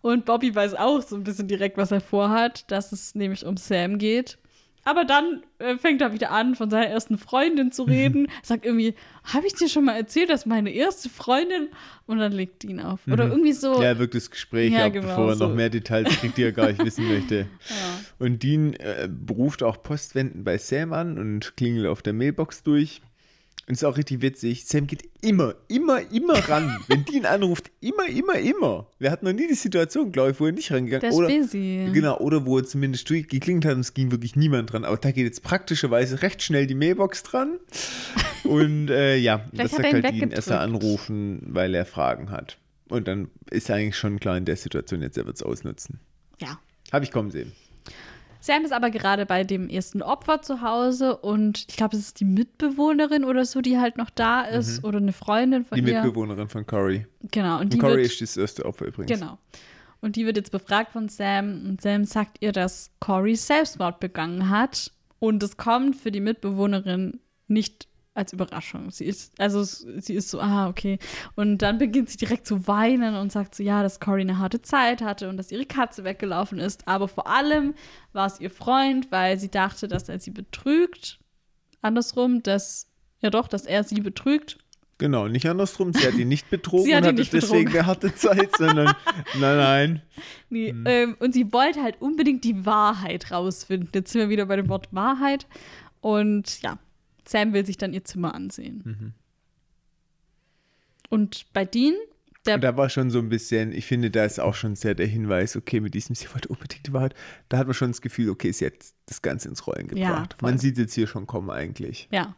Und 0.00 0.24
Bobby 0.24 0.54
weiß 0.54 0.74
auch 0.74 1.02
so 1.02 1.16
ein 1.16 1.24
bisschen 1.24 1.48
direkt, 1.48 1.76
was 1.76 1.90
er 1.90 2.00
vorhat, 2.00 2.70
dass 2.70 2.92
es 2.92 3.14
nämlich 3.14 3.44
um 3.44 3.58
Sam 3.58 3.98
geht. 3.98 4.38
Aber 4.84 5.04
dann 5.04 5.42
äh, 5.58 5.76
fängt 5.76 6.00
er 6.00 6.12
wieder 6.12 6.30
an, 6.30 6.54
von 6.54 6.70
seiner 6.70 6.86
ersten 6.86 7.18
Freundin 7.18 7.72
zu 7.72 7.82
reden. 7.82 8.28
Sagt 8.42 8.64
irgendwie, 8.64 8.94
habe 9.24 9.46
ich 9.46 9.54
dir 9.54 9.68
schon 9.68 9.84
mal 9.84 9.96
erzählt, 9.96 10.30
dass 10.30 10.46
meine 10.46 10.70
erste 10.70 11.08
Freundin 11.10 11.68
und 12.06 12.18
dann 12.18 12.32
legt 12.32 12.64
ihn 12.64 12.80
auf. 12.80 13.00
Oder 13.10 13.28
irgendwie 13.28 13.52
so. 13.52 13.74
Ja, 13.82 13.88
er 13.88 13.98
wirkt 13.98 14.14
das 14.14 14.30
Gespräch 14.30 14.72
Ja, 14.72 14.86
ab, 14.86 14.92
genau 14.94 15.08
bevor 15.08 15.28
er 15.30 15.36
so. 15.36 15.48
noch 15.48 15.54
mehr 15.54 15.68
Details 15.68 16.08
kriegt, 16.20 16.38
die 16.38 16.44
er 16.44 16.52
gar 16.52 16.68
nicht 16.68 16.82
wissen 16.84 17.06
möchte. 17.12 17.40
Ja. 17.40 17.46
Und 18.18 18.42
Dean 18.42 18.72
äh, 18.74 19.08
ruft 19.30 19.62
auch 19.62 19.82
Postwenden 19.82 20.44
bei 20.44 20.56
Sam 20.58 20.92
an 20.92 21.18
und 21.18 21.56
klingelt 21.56 21.86
auf 21.86 22.00
der 22.02 22.14
Mailbox 22.14 22.62
durch. 22.62 23.02
Und 23.66 23.74
ist 23.74 23.84
auch 23.84 23.98
richtig 23.98 24.22
witzig. 24.22 24.64
Sam 24.64 24.86
geht 24.86 25.02
immer, 25.20 25.54
immer, 25.68 26.00
immer 26.10 26.38
ran. 26.48 26.74
Wenn 26.88 27.04
Dean 27.04 27.26
anruft, 27.26 27.70
immer, 27.80 28.08
immer, 28.08 28.38
immer. 28.38 28.86
Wir 28.98 29.10
hatten 29.10 29.26
noch 29.26 29.32
nie 29.34 29.46
die 29.46 29.54
Situation, 29.54 30.10
glaube 30.10 30.30
ich, 30.30 30.40
wo 30.40 30.46
er 30.46 30.52
nicht 30.52 30.72
rangegangen 30.72 31.10
ist 31.10 31.14
oder, 31.14 31.28
busy. 31.28 31.90
Genau, 31.92 32.16
oder 32.18 32.46
wo 32.46 32.58
er 32.58 32.64
zumindest 32.64 33.10
durchgeklingelt 33.10 33.66
hat 33.66 33.74
und 33.74 33.80
es 33.80 33.92
ging 33.92 34.10
wirklich 34.10 34.36
niemand 34.36 34.72
dran. 34.72 34.84
Aber 34.84 34.96
da 34.96 35.10
geht 35.10 35.24
jetzt 35.24 35.42
praktischerweise 35.42 36.22
recht 36.22 36.42
schnell 36.42 36.66
die 36.66 36.74
Mailbox 36.74 37.22
dran. 37.24 37.58
Und 38.44 38.88
äh, 38.88 39.16
ja, 39.16 39.44
das 39.52 39.72
sagt 39.72 39.84
ihn 39.84 40.02
halt 40.02 40.14
Dean, 40.14 40.30
erst 40.30 40.48
er 40.48 40.60
anrufen, 40.60 41.42
weil 41.48 41.74
er 41.74 41.84
Fragen 41.84 42.30
hat. 42.30 42.56
Und 42.88 43.06
dann 43.06 43.28
ist 43.50 43.70
eigentlich 43.70 43.96
schon 43.96 44.20
klar 44.20 44.38
in 44.38 44.46
der 44.46 44.56
Situation, 44.56 45.02
jetzt 45.02 45.18
er 45.18 45.26
wird 45.26 45.36
es 45.36 45.42
ausnutzen. 45.42 46.00
ja. 46.40 46.58
Habe 46.90 47.04
ich 47.04 47.10
kommen 47.10 47.30
sehen. 47.30 47.52
Sam 48.40 48.64
ist 48.64 48.72
aber 48.72 48.90
gerade 48.90 49.26
bei 49.26 49.44
dem 49.44 49.68
ersten 49.68 50.02
Opfer 50.02 50.42
zu 50.42 50.62
Hause 50.62 51.16
und 51.16 51.66
ich 51.68 51.76
glaube, 51.76 51.96
es 51.96 52.02
ist 52.02 52.20
die 52.20 52.24
Mitbewohnerin 52.24 53.24
oder 53.24 53.44
so, 53.44 53.60
die 53.60 53.78
halt 53.78 53.96
noch 53.98 54.10
da 54.10 54.42
ist 54.42 54.84
oder 54.84 54.98
eine 54.98 55.12
Freundin 55.12 55.64
von 55.64 55.78
Mhm. 55.80 55.84
Die 55.86 55.92
ihr. 55.92 56.02
Mitbewohnerin 56.02 56.48
von 56.48 56.66
Cory. 56.66 57.06
Genau, 57.30 57.56
und 57.56 57.62
Und 57.62 57.72
die 57.72 57.78
Cory 57.78 58.02
wird, 58.02 58.06
ist 58.12 58.20
das 58.20 58.36
erste 58.36 58.64
Opfer 58.64 58.86
übrigens. 58.86 59.18
genau. 59.18 59.38
Und 60.00 60.14
die 60.14 60.24
wird 60.26 60.36
jetzt 60.36 60.52
befragt 60.52 60.92
von 60.92 61.08
Sam 61.08 61.62
und 61.66 61.80
Sam 61.80 62.04
sagt 62.04 62.36
ihr, 62.40 62.52
dass 62.52 62.90
Cory 63.00 63.34
Selbstmord 63.34 63.98
begangen 63.98 64.48
hat 64.48 64.92
und 65.18 65.42
es 65.42 65.56
kommt 65.56 65.96
für 65.96 66.12
die 66.12 66.20
Mitbewohnerin 66.20 67.18
nicht 67.48 67.87
als 68.18 68.32
Überraschung. 68.32 68.90
Sie 68.90 69.04
ist, 69.04 69.40
also 69.40 69.62
sie 69.62 70.14
ist 70.14 70.28
so, 70.28 70.40
ah, 70.40 70.68
okay. 70.68 70.98
Und 71.36 71.58
dann 71.58 71.78
beginnt 71.78 72.10
sie 72.10 72.18
direkt 72.18 72.46
zu 72.46 72.66
weinen 72.66 73.14
und 73.14 73.30
sagt 73.30 73.54
so, 73.54 73.62
ja, 73.62 73.82
dass 73.82 74.00
Cory 74.00 74.22
eine 74.22 74.38
harte 74.38 74.60
Zeit 74.60 75.00
hatte 75.00 75.28
und 75.28 75.36
dass 75.36 75.52
ihre 75.52 75.64
Katze 75.64 76.04
weggelaufen 76.04 76.58
ist. 76.58 76.86
Aber 76.88 77.06
vor 77.06 77.28
allem 77.28 77.74
war 78.12 78.26
es 78.26 78.40
ihr 78.40 78.50
Freund, 78.50 79.10
weil 79.12 79.38
sie 79.38 79.50
dachte, 79.50 79.86
dass 79.86 80.08
er 80.08 80.18
sie 80.18 80.32
betrügt. 80.32 81.20
Andersrum, 81.80 82.42
dass 82.42 82.90
Ja, 83.20 83.30
doch, 83.30 83.46
dass 83.46 83.64
er 83.64 83.84
sie 83.84 84.00
betrügt. 84.00 84.58
Genau, 84.98 85.28
nicht 85.28 85.48
andersrum. 85.48 85.92
Sie 85.92 86.04
hat 86.04 86.14
ihn 86.14 86.26
nicht 86.26 86.50
betrogen 86.50 86.84
Sie 86.84 86.96
hat 86.96 87.04
und 87.04 87.04
ihn 87.04 87.08
hatte 87.10 87.20
nicht 87.20 87.32
deswegen 87.32 87.70
eine 87.70 87.86
harte 87.86 88.12
Zeit, 88.16 88.56
sondern 88.56 88.86
nein, 89.38 89.56
nein. 89.56 90.02
Nee, 90.50 90.74
ähm, 90.86 91.16
und 91.20 91.34
sie 91.34 91.52
wollte 91.52 91.84
halt 91.84 92.00
unbedingt 92.00 92.42
die 92.42 92.66
Wahrheit 92.66 93.30
rausfinden. 93.30 93.90
Jetzt 93.94 94.10
sind 94.10 94.22
wir 94.22 94.28
wieder 94.28 94.46
bei 94.46 94.56
dem 94.56 94.68
Wort 94.68 94.88
Wahrheit. 94.90 95.46
Und 96.00 96.62
ja, 96.62 96.78
Sam 97.28 97.52
will 97.52 97.66
sich 97.66 97.76
dann 97.76 97.92
ihr 97.92 98.04
Zimmer 98.04 98.34
ansehen. 98.34 98.82
Mhm. 98.84 99.12
Und 101.10 101.46
bei 101.52 101.64
Dean, 101.64 101.94
der 102.46 102.56
Und 102.56 102.60
da 102.64 102.76
war 102.76 102.88
schon 102.88 103.10
so 103.10 103.18
ein 103.18 103.28
bisschen, 103.28 103.72
ich 103.72 103.86
finde, 103.86 104.10
da 104.10 104.24
ist 104.24 104.38
auch 104.40 104.54
schon 104.54 104.76
sehr 104.76 104.94
der 104.94 105.06
Hinweis, 105.06 105.56
okay, 105.56 105.80
mit 105.80 105.94
diesem, 105.94 106.14
sie 106.16 106.28
wollte 106.32 106.48
unbedingt 106.48 106.86
die 106.86 106.92
Wahrheit. 106.92 107.14
Da 107.48 107.58
hat 107.58 107.66
man 107.66 107.74
schon 107.74 107.90
das 107.90 108.00
Gefühl, 108.00 108.30
okay, 108.30 108.52
sie 108.52 108.66
hat 108.66 108.74
das 109.06 109.22
Ganze 109.22 109.48
ins 109.48 109.66
Rollen 109.66 109.88
Ja, 109.96 110.10
gebracht. 110.10 110.36
voll. 110.38 110.50
man 110.50 110.58
sieht 110.58 110.78
jetzt 110.78 110.94
hier 110.94 111.06
schon 111.06 111.26
kommen 111.26 111.50
eigentlich. 111.50 112.08
ja, 112.10 112.34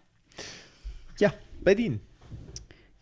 Ja, 1.18 1.32
bei 1.62 1.74
Dean. 1.74 2.00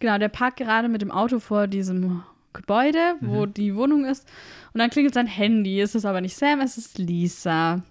genau, 0.00 0.18
der 0.18 0.28
parkt 0.28 0.58
gerade 0.58 0.88
mit 0.88 1.02
dem 1.02 1.10
Auto 1.10 1.38
vor 1.38 1.66
diesem 1.68 2.22
Gebäude, 2.52 3.14
wo 3.20 3.46
Mhm. 3.46 3.54
die 3.54 3.74
Wohnung 3.76 4.04
ist. 4.04 4.26
Und 4.72 4.80
dann 4.80 4.90
klingelt 4.90 5.14
sein 5.14 5.26
Handy. 5.26 5.80
Es 5.80 5.94
ist 5.94 6.04
aber 6.04 6.20
nicht 6.20 6.34
Sam, 6.36 6.60
es 6.60 6.76
ist 6.78 6.98
Lisa. 6.98 7.82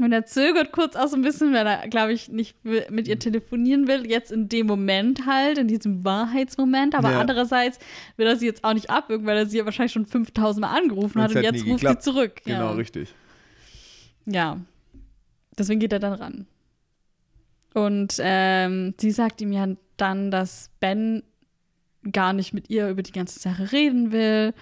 Und 0.00 0.12
er 0.12 0.26
zögert 0.26 0.72
kurz 0.72 0.96
auch 0.96 1.06
so 1.06 1.14
ein 1.16 1.22
bisschen, 1.22 1.52
weil 1.52 1.66
er, 1.66 1.88
glaube 1.88 2.12
ich, 2.12 2.28
nicht 2.28 2.56
mit 2.64 3.06
ihr 3.06 3.18
telefonieren 3.18 3.86
will. 3.86 4.10
Jetzt 4.10 4.32
in 4.32 4.48
dem 4.48 4.66
Moment 4.66 5.24
halt, 5.26 5.56
in 5.58 5.68
diesem 5.68 6.04
Wahrheitsmoment. 6.04 6.94
Aber 6.96 7.12
Ja. 7.12 7.20
andererseits 7.20 7.78
will 8.16 8.26
er 8.26 8.36
sie 8.36 8.46
jetzt 8.46 8.64
auch 8.64 8.74
nicht 8.74 8.90
abwürgen, 8.90 9.26
weil 9.26 9.36
er 9.36 9.46
sie 9.46 9.58
ja 9.58 9.64
wahrscheinlich 9.64 9.92
schon 9.92 10.06
5000 10.06 10.62
Mal 10.62 10.76
angerufen 10.76 11.22
hat 11.22 11.30
und 11.30 11.36
hat 11.36 11.44
jetzt 11.44 11.64
ruft 11.66 11.80
geklappt. 11.80 12.02
sie 12.02 12.10
zurück. 12.10 12.40
Genau, 12.44 12.70
ja. 12.70 12.72
richtig. 12.72 13.14
Ja. 14.26 14.58
Deswegen 15.56 15.78
geht 15.78 15.92
er 15.92 16.00
dann 16.00 16.14
ran. 16.14 16.46
Und 17.74 18.16
ähm, 18.20 18.94
sie 19.00 19.10
sagt 19.10 19.40
ihm 19.40 19.52
ja 19.52 19.68
dann, 19.96 20.30
dass 20.30 20.70
Ben 20.80 21.22
gar 22.10 22.32
nicht 22.32 22.52
mit 22.52 22.68
ihr 22.70 22.88
über 22.88 23.02
die 23.02 23.12
ganze 23.12 23.38
Sache 23.38 23.72
reden 23.72 24.12
will 24.12 24.52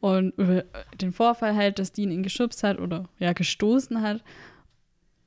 und 0.00 0.30
über 0.38 0.64
den 1.00 1.12
Vorfall 1.12 1.54
halt, 1.56 1.78
dass 1.78 1.92
Dean 1.92 2.10
ihn 2.10 2.22
geschubst 2.22 2.62
hat 2.62 2.78
oder 2.78 3.08
ja 3.18 3.32
gestoßen 3.32 4.02
hat. 4.02 4.22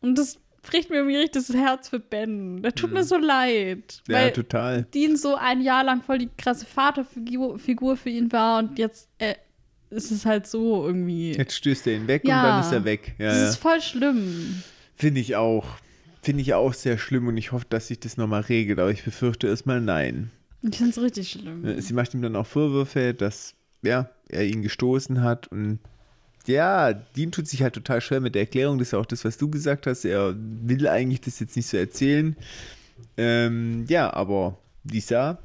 Und 0.02 0.18
das 0.18 0.39
bricht 0.62 0.89
mir 0.89 0.98
irgendwie 0.98 1.18
richtig 1.18 1.48
das 1.48 1.56
Herz 1.56 1.89
für 1.89 2.00
Ben. 2.00 2.62
Der 2.62 2.74
tut 2.74 2.91
mir 2.91 3.04
so 3.04 3.18
leid. 3.18 4.02
Mhm. 4.08 4.14
Ja, 4.14 4.20
weil 4.20 4.32
total. 4.34 4.84
Dean 4.93 5.16
so 5.18 5.36
ein 5.36 5.62
Jahr 5.62 5.84
lang 5.84 6.02
voll 6.02 6.20
die 6.20 6.30
krasse 6.38 6.66
Vaterfigur 6.66 7.58
Figur 7.60 7.98
für 7.98 8.10
ihn 8.10 8.32
war 8.32 8.60
und 8.60 8.78
jetzt 8.78 9.10
äh, 9.18 9.36
ist 9.89 10.12
es 10.12 10.26
halt 10.26 10.48
so 10.48 10.86
irgendwie. 10.86 11.32
Jetzt 11.34 11.56
stößt 11.56 11.88
er 11.88 11.95
ihn 11.95 12.08
weg 12.08 12.24
Ja. 12.26 12.39
und 12.41 12.50
dann 12.50 12.60
ist 12.62 12.72
er 12.72 12.84
weg. 12.84 13.16
Ja, 13.18 13.28
das 13.28 13.38
ja. 13.38 13.50
ist 13.50 13.58
voll 13.58 13.82
schlimm. 13.82 14.62
Finde 14.95 15.22
ich 15.22 15.36
auch. 15.36 15.66
Finde 16.22 16.41
ich 16.41 16.54
auch 16.54 16.74
sehr 16.74 16.98
schlimm 16.98 17.28
und 17.28 17.38
ich 17.38 17.54
hoffe, 17.54 17.66
dass 17.70 17.88
sich 17.88 18.00
das 18.02 18.18
nochmal 18.18 18.41
regelt, 18.41 18.80
aber 18.80 18.91
ich 18.91 19.04
befürchte 19.04 19.48
erstmal 19.48 19.80
nein. 19.80 20.32
Ich 20.62 20.76
finde 20.76 20.89
es 20.91 21.02
richtig 21.02 21.30
schlimm. 21.30 21.80
Sie 21.80 21.93
macht 21.93 22.14
ihm 22.14 22.22
dann 22.22 22.36
auch 22.36 22.45
Vorwürfe, 22.45 23.14
dass 23.14 23.54
ja, 23.82 24.10
er 24.28 24.45
ihn 24.45 24.62
gestoßen 24.62 25.22
hat 25.22 25.48
und 25.48 25.80
ja, 26.48 26.93
Dean 26.93 27.32
tut 27.32 27.48
sich 27.48 27.62
halt 27.64 27.74
total 27.74 28.02
schwer 28.02 28.20
mit 28.22 28.36
der 28.36 28.43
Erklärung. 28.43 28.78
Das 28.80 28.89
ist 28.89 28.93
auch 28.93 29.06
das, 29.06 29.26
was 29.26 29.38
du 29.38 29.50
gesagt 29.50 29.88
hast. 29.88 30.06
Er 30.06 30.36
will 30.38 30.88
eigentlich 30.88 31.22
das 31.22 31.39
jetzt 31.39 31.56
nicht 31.56 31.68
so 31.68 31.78
erzählen. 31.78 32.36
Ähm, 33.18 33.86
ja, 33.88 34.14
aber 34.14 34.58
Lisa 34.84 35.39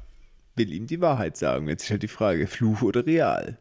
will 0.55 0.71
ihm 0.71 0.87
die 0.87 1.01
Wahrheit 1.01 1.37
sagen. 1.37 1.67
Jetzt 1.67 1.83
ist 1.85 1.91
halt 1.91 2.03
die 2.03 2.07
Frage, 2.07 2.47
Fluch 2.47 2.81
oder 2.81 3.05
real? 3.05 3.57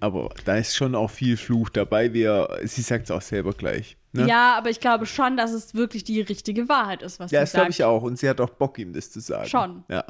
Aber 0.00 0.30
da 0.44 0.56
ist 0.56 0.76
schon 0.76 0.94
auch 0.94 1.10
viel 1.10 1.36
Fluch 1.36 1.68
dabei. 1.70 2.12
Wie 2.12 2.22
er, 2.22 2.58
sie 2.64 2.82
sagt 2.82 3.04
es 3.04 3.10
auch 3.10 3.22
selber 3.22 3.52
gleich. 3.52 3.96
Ne? 4.12 4.26
Ja, 4.26 4.56
aber 4.56 4.70
ich 4.70 4.80
glaube 4.80 5.06
schon, 5.06 5.36
dass 5.36 5.52
es 5.52 5.74
wirklich 5.74 6.04
die 6.04 6.20
richtige 6.20 6.68
Wahrheit 6.68 7.02
ist, 7.02 7.18
was 7.20 7.30
Ja, 7.30 7.40
sie 7.40 7.42
das 7.44 7.52
glaube 7.52 7.64
sagt. 7.66 7.74
ich 7.74 7.84
auch. 7.84 8.02
Und 8.02 8.18
sie 8.18 8.28
hat 8.28 8.40
auch 8.40 8.50
Bock, 8.50 8.78
ihm 8.78 8.92
das 8.92 9.10
zu 9.10 9.20
sagen. 9.20 9.48
Schon. 9.48 9.84
Ja. 9.88 10.04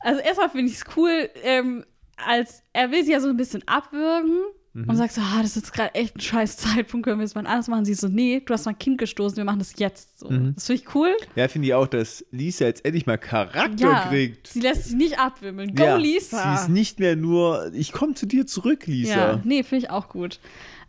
Also 0.00 0.20
erstmal 0.20 0.50
finde 0.50 0.70
ich 0.70 0.78
es 0.78 0.84
cool, 0.96 1.30
ähm, 1.42 1.84
als 2.16 2.62
er 2.72 2.90
will 2.90 3.04
sie 3.04 3.12
ja 3.12 3.20
so 3.20 3.28
ein 3.28 3.36
bisschen 3.36 3.66
abwürgen 3.66 4.38
Mhm. 4.74 4.88
und 4.90 4.96
sagt 4.96 5.12
so, 5.12 5.20
ah, 5.20 5.38
das 5.38 5.50
ist 5.50 5.56
jetzt 5.56 5.72
gerade 5.72 5.94
echt 5.94 6.16
ein 6.16 6.20
scheiß 6.20 6.56
Zeitpunkt, 6.56 7.06
können 7.06 7.18
wir 7.20 7.24
jetzt 7.24 7.36
mal 7.36 7.46
anders 7.46 7.68
machen. 7.68 7.84
Sie 7.84 7.94
so, 7.94 8.08
nee, 8.08 8.40
du 8.44 8.52
hast 8.52 8.66
mein 8.66 8.76
Kind 8.76 8.98
gestoßen, 8.98 9.36
wir 9.36 9.44
machen 9.44 9.60
das 9.60 9.74
jetzt 9.78 10.18
so. 10.18 10.28
Mhm. 10.28 10.54
Das 10.56 10.66
finde 10.66 10.82
ich 10.82 10.94
cool. 10.94 11.16
Ja, 11.36 11.46
finde 11.48 11.68
ich 11.68 11.74
auch, 11.74 11.86
dass 11.86 12.24
Lisa 12.32 12.64
jetzt 12.64 12.84
endlich 12.84 13.06
mal 13.06 13.16
Charakter 13.16 13.76
Ja, 13.90 14.08
kriegt. 14.08 14.48
sie 14.48 14.60
lässt 14.60 14.84
sich 14.86 14.94
nicht 14.96 15.18
abwimmeln. 15.18 15.74
Go, 15.74 15.84
ja, 15.84 15.96
Lisa. 15.96 16.56
Sie 16.56 16.62
ist 16.62 16.68
nicht 16.68 16.98
mehr 16.98 17.14
nur, 17.14 17.70
ich 17.72 17.92
komme 17.92 18.14
zu 18.14 18.26
dir 18.26 18.46
zurück, 18.46 18.86
Lisa. 18.86 19.14
Ja, 19.14 19.40
nee, 19.44 19.62
finde 19.62 19.86
ich 19.86 19.90
auch 19.90 20.08
gut. 20.08 20.40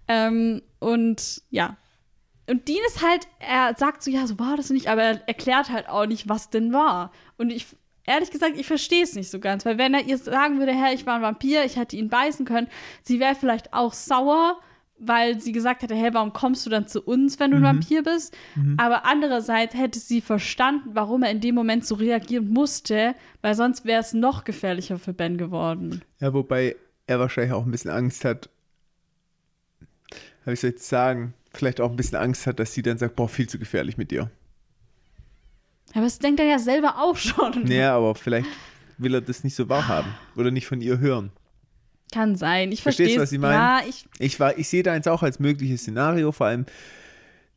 Ähm, 0.08 0.62
und 0.80 1.44
ja. 1.52 1.78
Und 2.48 2.68
Dean 2.68 2.80
ist 2.88 3.02
halt, 3.04 3.28
er 3.40 3.76
sagt 3.78 4.04
so, 4.04 4.12
ja, 4.12 4.28
so 4.28 4.38
war 4.40 4.58
das 4.58 4.70
nicht, 4.70 4.88
aber 4.88 5.02
er 5.04 5.28
erklärt 5.28 5.70
halt 5.70 5.90
auch 5.90 6.06
nicht, 6.06 6.28
was 6.30 6.50
denn 6.50 6.74
war. 6.74 7.12
Und 7.38 7.52
ich, 7.52 7.66
ehrlich 8.06 8.32
gesagt, 8.32 8.58
ich 8.58 8.68
verstehe 8.68 9.04
es 9.04 9.16
nicht 9.16 9.30
so 9.30 9.40
ganz, 9.40 9.66
weil 9.66 9.78
wenn 9.78 9.94
er 9.94 10.06
ihr 10.06 10.18
sagen 10.18 10.60
würde, 10.60 10.74
Herr, 10.74 10.94
ich 10.94 11.06
war 11.06 11.16
ein 11.16 11.22
Vampir, 11.22 11.66
ich 11.66 11.78
hätte 11.78 11.96
ihn 11.96 12.10
beißen 12.10 12.46
können, 12.46 12.68
sie 13.02 13.20
wäre 13.20 13.36
vielleicht 13.36 13.74
auch 13.74 13.94
sauer, 13.94 14.60
weil 14.98 15.42
sie 15.42 15.52
gesagt 15.52 15.84
hätte, 15.84 15.96
hey, 15.96 16.14
warum 16.14 16.32
kommst 16.32 16.66
du 16.66 16.70
dann 16.70 16.88
zu 16.88 17.02
uns, 17.02 17.40
wenn 17.40 17.52
du 17.52 17.58
ein 17.58 17.64
Vampir 17.64 18.04
bist? 18.04 18.36
Aber 18.78 19.06
andererseits 19.06 19.76
hätte 19.76 20.00
sie 20.00 20.22
verstanden, 20.22 20.92
warum 20.94 21.24
er 21.24 21.32
in 21.32 21.42
dem 21.42 21.54
Moment 21.54 21.86
so 21.86 21.96
reagieren 21.96 22.48
musste, 22.48 23.14
weil 23.42 23.56
sonst 23.56 23.86
wäre 23.86 24.00
es 24.00 24.14
noch 24.14 24.46
gefährlicher 24.46 24.98
für 24.98 25.14
Ben 25.14 25.38
geworden. 25.38 26.02
Ja, 26.22 26.34
wobei 26.34 26.78
er 27.08 27.20
wahrscheinlich 27.20 27.54
auch 27.54 27.66
ein 27.66 27.72
bisschen 27.72 27.92
Angst 27.92 28.24
hat, 28.24 28.50
habe 30.46 30.54
ich 30.54 30.60
soll 30.60 30.70
jetzt 30.72 30.88
sagen, 30.88 31.34
vielleicht 31.54 31.82
auch 31.82 31.90
ein 31.90 31.96
bisschen 31.96 32.18
Angst 32.18 32.48
hat, 32.48 32.60
dass 32.60 32.74
sie 32.74 32.82
dann 32.82 32.98
sagt, 32.98 33.16
boah, 33.16 33.28
viel 33.28 33.50
zu 33.50 33.60
gefährlich 33.60 33.98
mit 33.98 34.12
dir. 34.12 34.30
Aber 35.96 36.04
das 36.04 36.20
denkt 36.20 36.40
er 36.40 36.46
ja 36.46 36.60
selber 36.60 37.00
auch 37.02 37.18
schon. 37.18 37.64
Naja, 37.64 37.96
aber 37.98 38.14
vielleicht 38.16 38.48
will 39.00 39.14
er 39.16 39.22
das 39.22 39.44
nicht 39.44 39.56
so 39.56 39.68
wahrhaben 39.70 40.14
oder 40.36 40.52
nicht 40.52 40.68
von 40.68 40.82
ihr 40.82 41.00
hören. 41.00 41.32
Kann 42.14 42.36
sein. 42.36 42.72
Ich 42.72 42.84
Verstehst 42.84 43.16
verstehe 43.16 43.18
du, 43.18 43.24
es. 43.24 43.30
was 43.30 43.32
ich 43.34 43.40
meine? 43.40 43.56
Ja, 43.56 43.82
ich, 43.88 44.06
Ich, 44.20 44.40
war, 44.40 44.58
ich 44.58 44.68
sehe 44.70 44.84
da 44.84 44.94
jetzt 44.94 45.08
auch 45.08 45.24
als 45.24 45.40
mögliches 45.40 45.82
Szenario, 45.82 46.32
vor 46.32 46.48
allem 46.48 46.66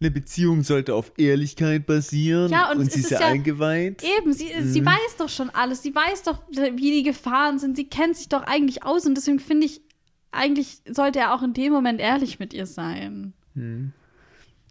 eine 0.01 0.11
Beziehung 0.13 0.63
sollte 0.63 0.95
auf 0.95 1.13
Ehrlichkeit 1.19 1.85
basieren 1.87 2.51
Ja, 2.53 2.71
und 2.71 2.81
es 2.83 2.95
sie 2.95 3.01
ist 3.01 3.07
ist 3.07 3.11
ja, 3.11 3.21
ja 3.21 3.27
eingeweiht. 3.27 4.03
eben, 4.19 4.33
sie, 4.33 4.47
Mhm. 4.57 4.73
sie 4.73 4.87
weiß 4.87 5.17
doch 5.19 5.29
schon 5.29 5.51
alles. 5.51 5.83
Sie 5.83 5.95
weiß 5.95 6.23
doch, 6.23 6.41
wie 6.51 6.93
die 6.93 7.03
Gefahren 7.03 7.59
sind. 7.59 7.77
Sie 7.77 7.89
kennt 7.89 8.17
sich 8.17 8.29
doch 8.29 8.45
eigentlich 8.45 8.85
aus. 8.85 9.05
Und 9.07 9.17
deswegen 9.17 9.41
finde 9.41 9.67
ich, 9.67 9.81
eigentlich 10.31 10.79
sollte 10.89 11.19
er 11.19 11.35
auch 11.35 11.43
in 11.43 11.53
dem 11.53 11.73
Moment 11.73 12.01
ehrlich 12.01 12.39
mit 12.39 12.55
ihr 12.55 12.67
sein. 12.67 13.33
Mhm. 13.55 13.93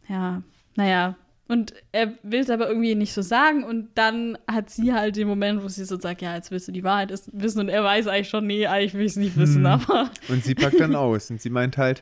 Ja, 0.07 0.41
naja. 0.76 1.15
Und 1.48 1.74
er 1.93 2.14
will 2.24 2.41
es 2.41 2.50
aber 2.50 2.68
irgendwie 2.68 2.93
nicht 2.95 3.14
so 3.14 3.22
sagen. 3.22 3.64
Und 3.64 3.89
dann 3.95 4.38
hat 4.48 4.70
sie 4.70 4.91
halt 4.93 5.16
den 5.16 5.28
Moment, 5.28 5.64
wo 5.64 5.68
sie 5.70 5.86
so 5.86 5.98
sagt, 6.00 6.22
ja, 6.22 6.36
jetzt 6.36 6.52
willst 6.52 6.68
du 6.68 6.72
die 6.74 6.84
Wahrheit 6.84 7.10
ist- 7.12 7.30
wissen. 7.32 7.60
Und 7.60 7.70
er 7.70 7.84
weiß 7.84 8.08
eigentlich 8.08 8.30
schon, 8.30 8.45
nee, 8.48 8.68
eigentlich 8.68 8.93
will 8.95 9.06
ich 9.06 9.14
es 9.14 9.16
nicht 9.18 9.38
wissen. 9.38 9.66
Aber 9.66 10.12
Und 10.28 10.43
sie 10.43 10.56
packt 10.56 10.80
dann 10.80 10.95
aus 10.95 11.30
und 11.32 11.41
sie 11.41 11.50
meint 11.50 11.78
halt, 11.78 12.02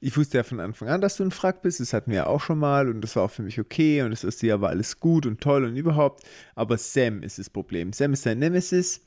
ich 0.00 0.16
wusste 0.16 0.38
ja 0.38 0.44
von 0.44 0.60
Anfang 0.60 0.88
an, 0.88 1.00
dass 1.00 1.16
du 1.16 1.24
ein 1.24 1.30
Frack 1.30 1.62
bist, 1.62 1.80
das 1.80 1.92
hatten 1.92 2.10
wir 2.10 2.16
ja 2.18 2.26
auch 2.26 2.40
schon 2.40 2.58
mal 2.58 2.88
und 2.88 3.00
das 3.02 3.16
war 3.16 3.24
auch 3.24 3.30
für 3.30 3.42
mich 3.42 3.60
okay 3.60 4.02
und 4.02 4.10
das 4.10 4.24
erste 4.24 4.46
Jahr 4.46 4.60
war 4.60 4.70
alles 4.70 5.00
gut 5.00 5.26
und 5.26 5.40
toll 5.40 5.64
und 5.64 5.76
überhaupt, 5.76 6.22
aber 6.54 6.78
Sam 6.78 7.22
ist 7.22 7.38
das 7.38 7.50
Problem. 7.50 7.92
Sam 7.92 8.12
ist 8.12 8.24
dein 8.24 8.38
Nemesis, 8.38 9.00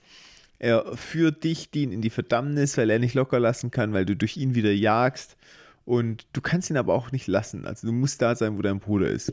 er 0.57 0.85
führt 0.97 1.43
dich, 1.43 1.71
Dean, 1.71 1.91
in 1.91 2.01
die 2.01 2.09
Verdammnis, 2.09 2.77
weil 2.77 2.89
er 2.89 2.99
nicht 2.99 3.13
locker 3.15 3.39
lassen 3.39 3.71
kann, 3.71 3.93
weil 3.93 4.05
du 4.05 4.15
durch 4.15 4.35
ihn 4.37 4.55
wieder 4.55 4.71
jagst 4.71 5.37
und 5.85 6.25
du 6.33 6.41
kannst 6.41 6.69
ihn 6.69 6.77
aber 6.77 6.93
auch 6.93 7.11
nicht 7.11 7.27
lassen, 7.27 7.65
also 7.65 7.87
du 7.87 7.93
musst 7.93 8.21
da 8.21 8.35
sein, 8.35 8.57
wo 8.57 8.61
dein 8.61 8.79
Bruder 8.79 9.09
ist. 9.09 9.31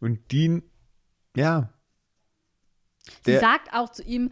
Und 0.00 0.30
Dean, 0.32 0.62
ja, 1.36 1.70
sie 3.24 3.36
sagt 3.38 3.72
auch 3.72 3.90
zu 3.90 4.02
ihm, 4.02 4.30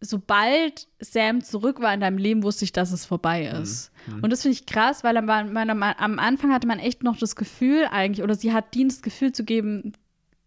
sobald 0.00 0.88
Sam 1.00 1.42
zurück 1.42 1.80
war 1.80 1.94
in 1.94 2.00
deinem 2.00 2.18
Leben, 2.18 2.42
wusste 2.42 2.64
ich, 2.64 2.72
dass 2.72 2.90
es 2.92 3.06
vorbei 3.06 3.46
ist. 3.46 3.92
Und 4.20 4.30
das 4.30 4.42
finde 4.42 4.54
ich 4.56 4.66
krass, 4.66 5.04
weil 5.04 5.16
am, 5.16 5.28
am, 5.30 6.18
Anfang 6.18 6.52
hatte 6.52 6.66
man 6.66 6.78
echt 6.80 7.02
noch 7.04 7.16
das 7.16 7.36
Gefühl 7.36 7.86
eigentlich, 7.90 8.22
oder 8.24 8.34
sie 8.34 8.52
hat 8.52 8.74
Dean 8.74 8.88
das 8.88 9.02
Gefühl 9.02 9.32
zu 9.32 9.44
geben, 9.44 9.92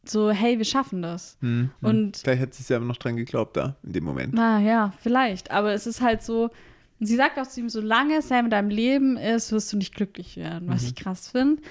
so, 0.04 0.30
hey, 0.30 0.58
wir 0.58 0.66
schaffen 0.66 1.02
das. 1.02 1.38
hm, 1.40 1.72
hm. 1.80 1.90
Und 1.90 2.18
vielleicht 2.18 2.42
hat 2.42 2.54
sie 2.54 2.62
es 2.64 2.70
ja 2.70 2.80
noch 2.80 2.98
dran 2.98 3.16
geglaubt 3.16 3.58
da, 3.58 3.78
in 3.82 3.94
dem 3.94 4.04
Moment. 4.04 4.34
na 4.34 4.60
ja, 4.60 4.94
vielleicht. 5.00 5.50
Aber 5.52 5.74
es 5.74 5.88
ist 5.88 6.02
halt 6.02 6.22
so, 6.22 6.52
sie 7.00 7.16
sagt 7.16 7.40
auch 7.40 7.48
zu 7.48 7.62
ihm, 7.62 7.70
solange 7.70 8.22
Sam 8.22 8.46
in 8.46 8.52
deinem 8.52 8.70
Leben 8.70 9.18
ist, 9.18 9.52
wirst 9.52 9.72
du 9.74 9.78
nicht 9.78 9.96
glücklich 9.96 10.38
werden, 10.38 10.68
was 10.68 10.84
Mhm. 10.84 10.88
ich 10.90 10.96
krass 10.96 11.30
finde. 11.30 11.62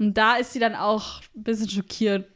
Und 0.00 0.14
da 0.14 0.36
ist 0.36 0.52
sie 0.52 0.58
dann 0.58 0.74
auch 0.74 1.20
ein 1.36 1.42
bisschen 1.44 1.68
schockiert 1.68 2.26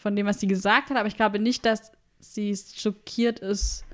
von 0.00 0.14
dem, 0.14 0.26
was 0.26 0.38
sie 0.40 0.46
gesagt 0.46 0.90
hat, 0.90 0.96
aber 0.96 1.08
ich 1.08 1.16
glaube 1.16 1.38
nicht, 1.40 1.64
dass 1.66 1.90
sie 2.20 2.56
schockiert 2.76 3.38
ist 3.40 3.84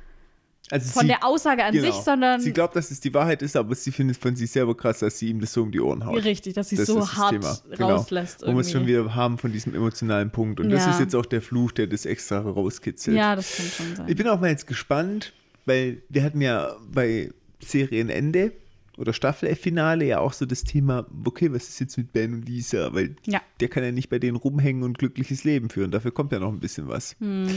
Also 0.70 0.90
von 0.92 1.02
sie, 1.02 1.08
der 1.08 1.24
Aussage 1.24 1.64
an 1.64 1.72
genau. 1.72 1.84
sich, 1.92 1.94
sondern 2.02 2.40
Sie 2.40 2.52
glaubt, 2.52 2.74
dass 2.74 2.90
es 2.90 3.00
die 3.00 3.12
Wahrheit 3.14 3.40
ist, 3.42 3.54
aber 3.56 3.74
sie 3.74 3.92
findet 3.92 4.16
von 4.16 4.34
sich 4.34 4.50
selber 4.50 4.76
krass, 4.76 4.98
dass 4.98 5.18
sie 5.18 5.28
ihm 5.28 5.40
das 5.40 5.52
so 5.52 5.62
um 5.62 5.70
die 5.70 5.80
Ohren 5.80 6.04
haut. 6.04 6.24
richtig, 6.24 6.54
dass 6.54 6.68
sie 6.70 6.76
Das 6.76 6.86
so 6.86 6.98
das 7.00 7.16
hart 7.16 7.30
Thema. 7.32 7.56
Genau. 7.70 7.96
rauslässt. 7.96 8.42
Wo 8.46 8.52
wir 8.52 8.60
es 8.60 8.70
schon 8.72 8.86
wieder 8.86 9.14
haben 9.14 9.38
von 9.38 9.52
diesem 9.52 9.74
emotionalen 9.74 10.30
Punkt. 10.30 10.58
Und 10.60 10.70
das 10.70 10.84
Ja. 10.84 10.90
ist 10.90 11.00
jetzt 11.00 11.14
auch 11.14 11.26
der 11.26 11.40
Fluch, 11.42 11.70
der 11.72 11.86
das 11.86 12.04
extra 12.06 12.40
rauskitzelt. 12.40 13.16
Ja, 13.16 13.36
das 13.36 13.56
kann 13.56 13.66
schon 13.66 13.96
sein. 13.96 14.08
Ich 14.08 14.16
bin 14.16 14.26
auch 14.28 14.40
mal 14.40 14.50
jetzt 14.50 14.66
gespannt, 14.66 15.32
weil 15.66 16.02
wir 16.08 16.22
hatten 16.24 16.40
ja 16.40 16.74
bei 16.90 17.30
Serienende 17.60 18.52
oder 18.96 19.12
Staffel-Finale 19.12 20.04
ja 20.04 20.20
auch 20.20 20.32
so 20.32 20.46
das 20.46 20.64
Thema, 20.64 21.06
okay, 21.24 21.52
was 21.52 21.68
ist 21.68 21.80
jetzt 21.80 21.96
mit 21.96 22.12
Ben 22.12 22.32
und 22.34 22.48
Lisa? 22.48 22.92
Weil 22.94 23.16
Ja. 23.26 23.40
der 23.60 23.68
kann 23.68 23.82
ja 23.84 23.90
nicht 23.92 24.08
bei 24.08 24.18
denen 24.18 24.36
rumhängen 24.36 24.82
und 24.82 24.98
glückliches 24.98 25.44
Leben 25.44 25.68
führen. 25.70 25.90
Dafür 25.90 26.12
kommt 26.12 26.32
ja 26.32 26.38
noch 26.38 26.52
ein 26.52 26.60
bisschen 26.60 26.88
was. 26.88 27.16
Hm. 27.20 27.48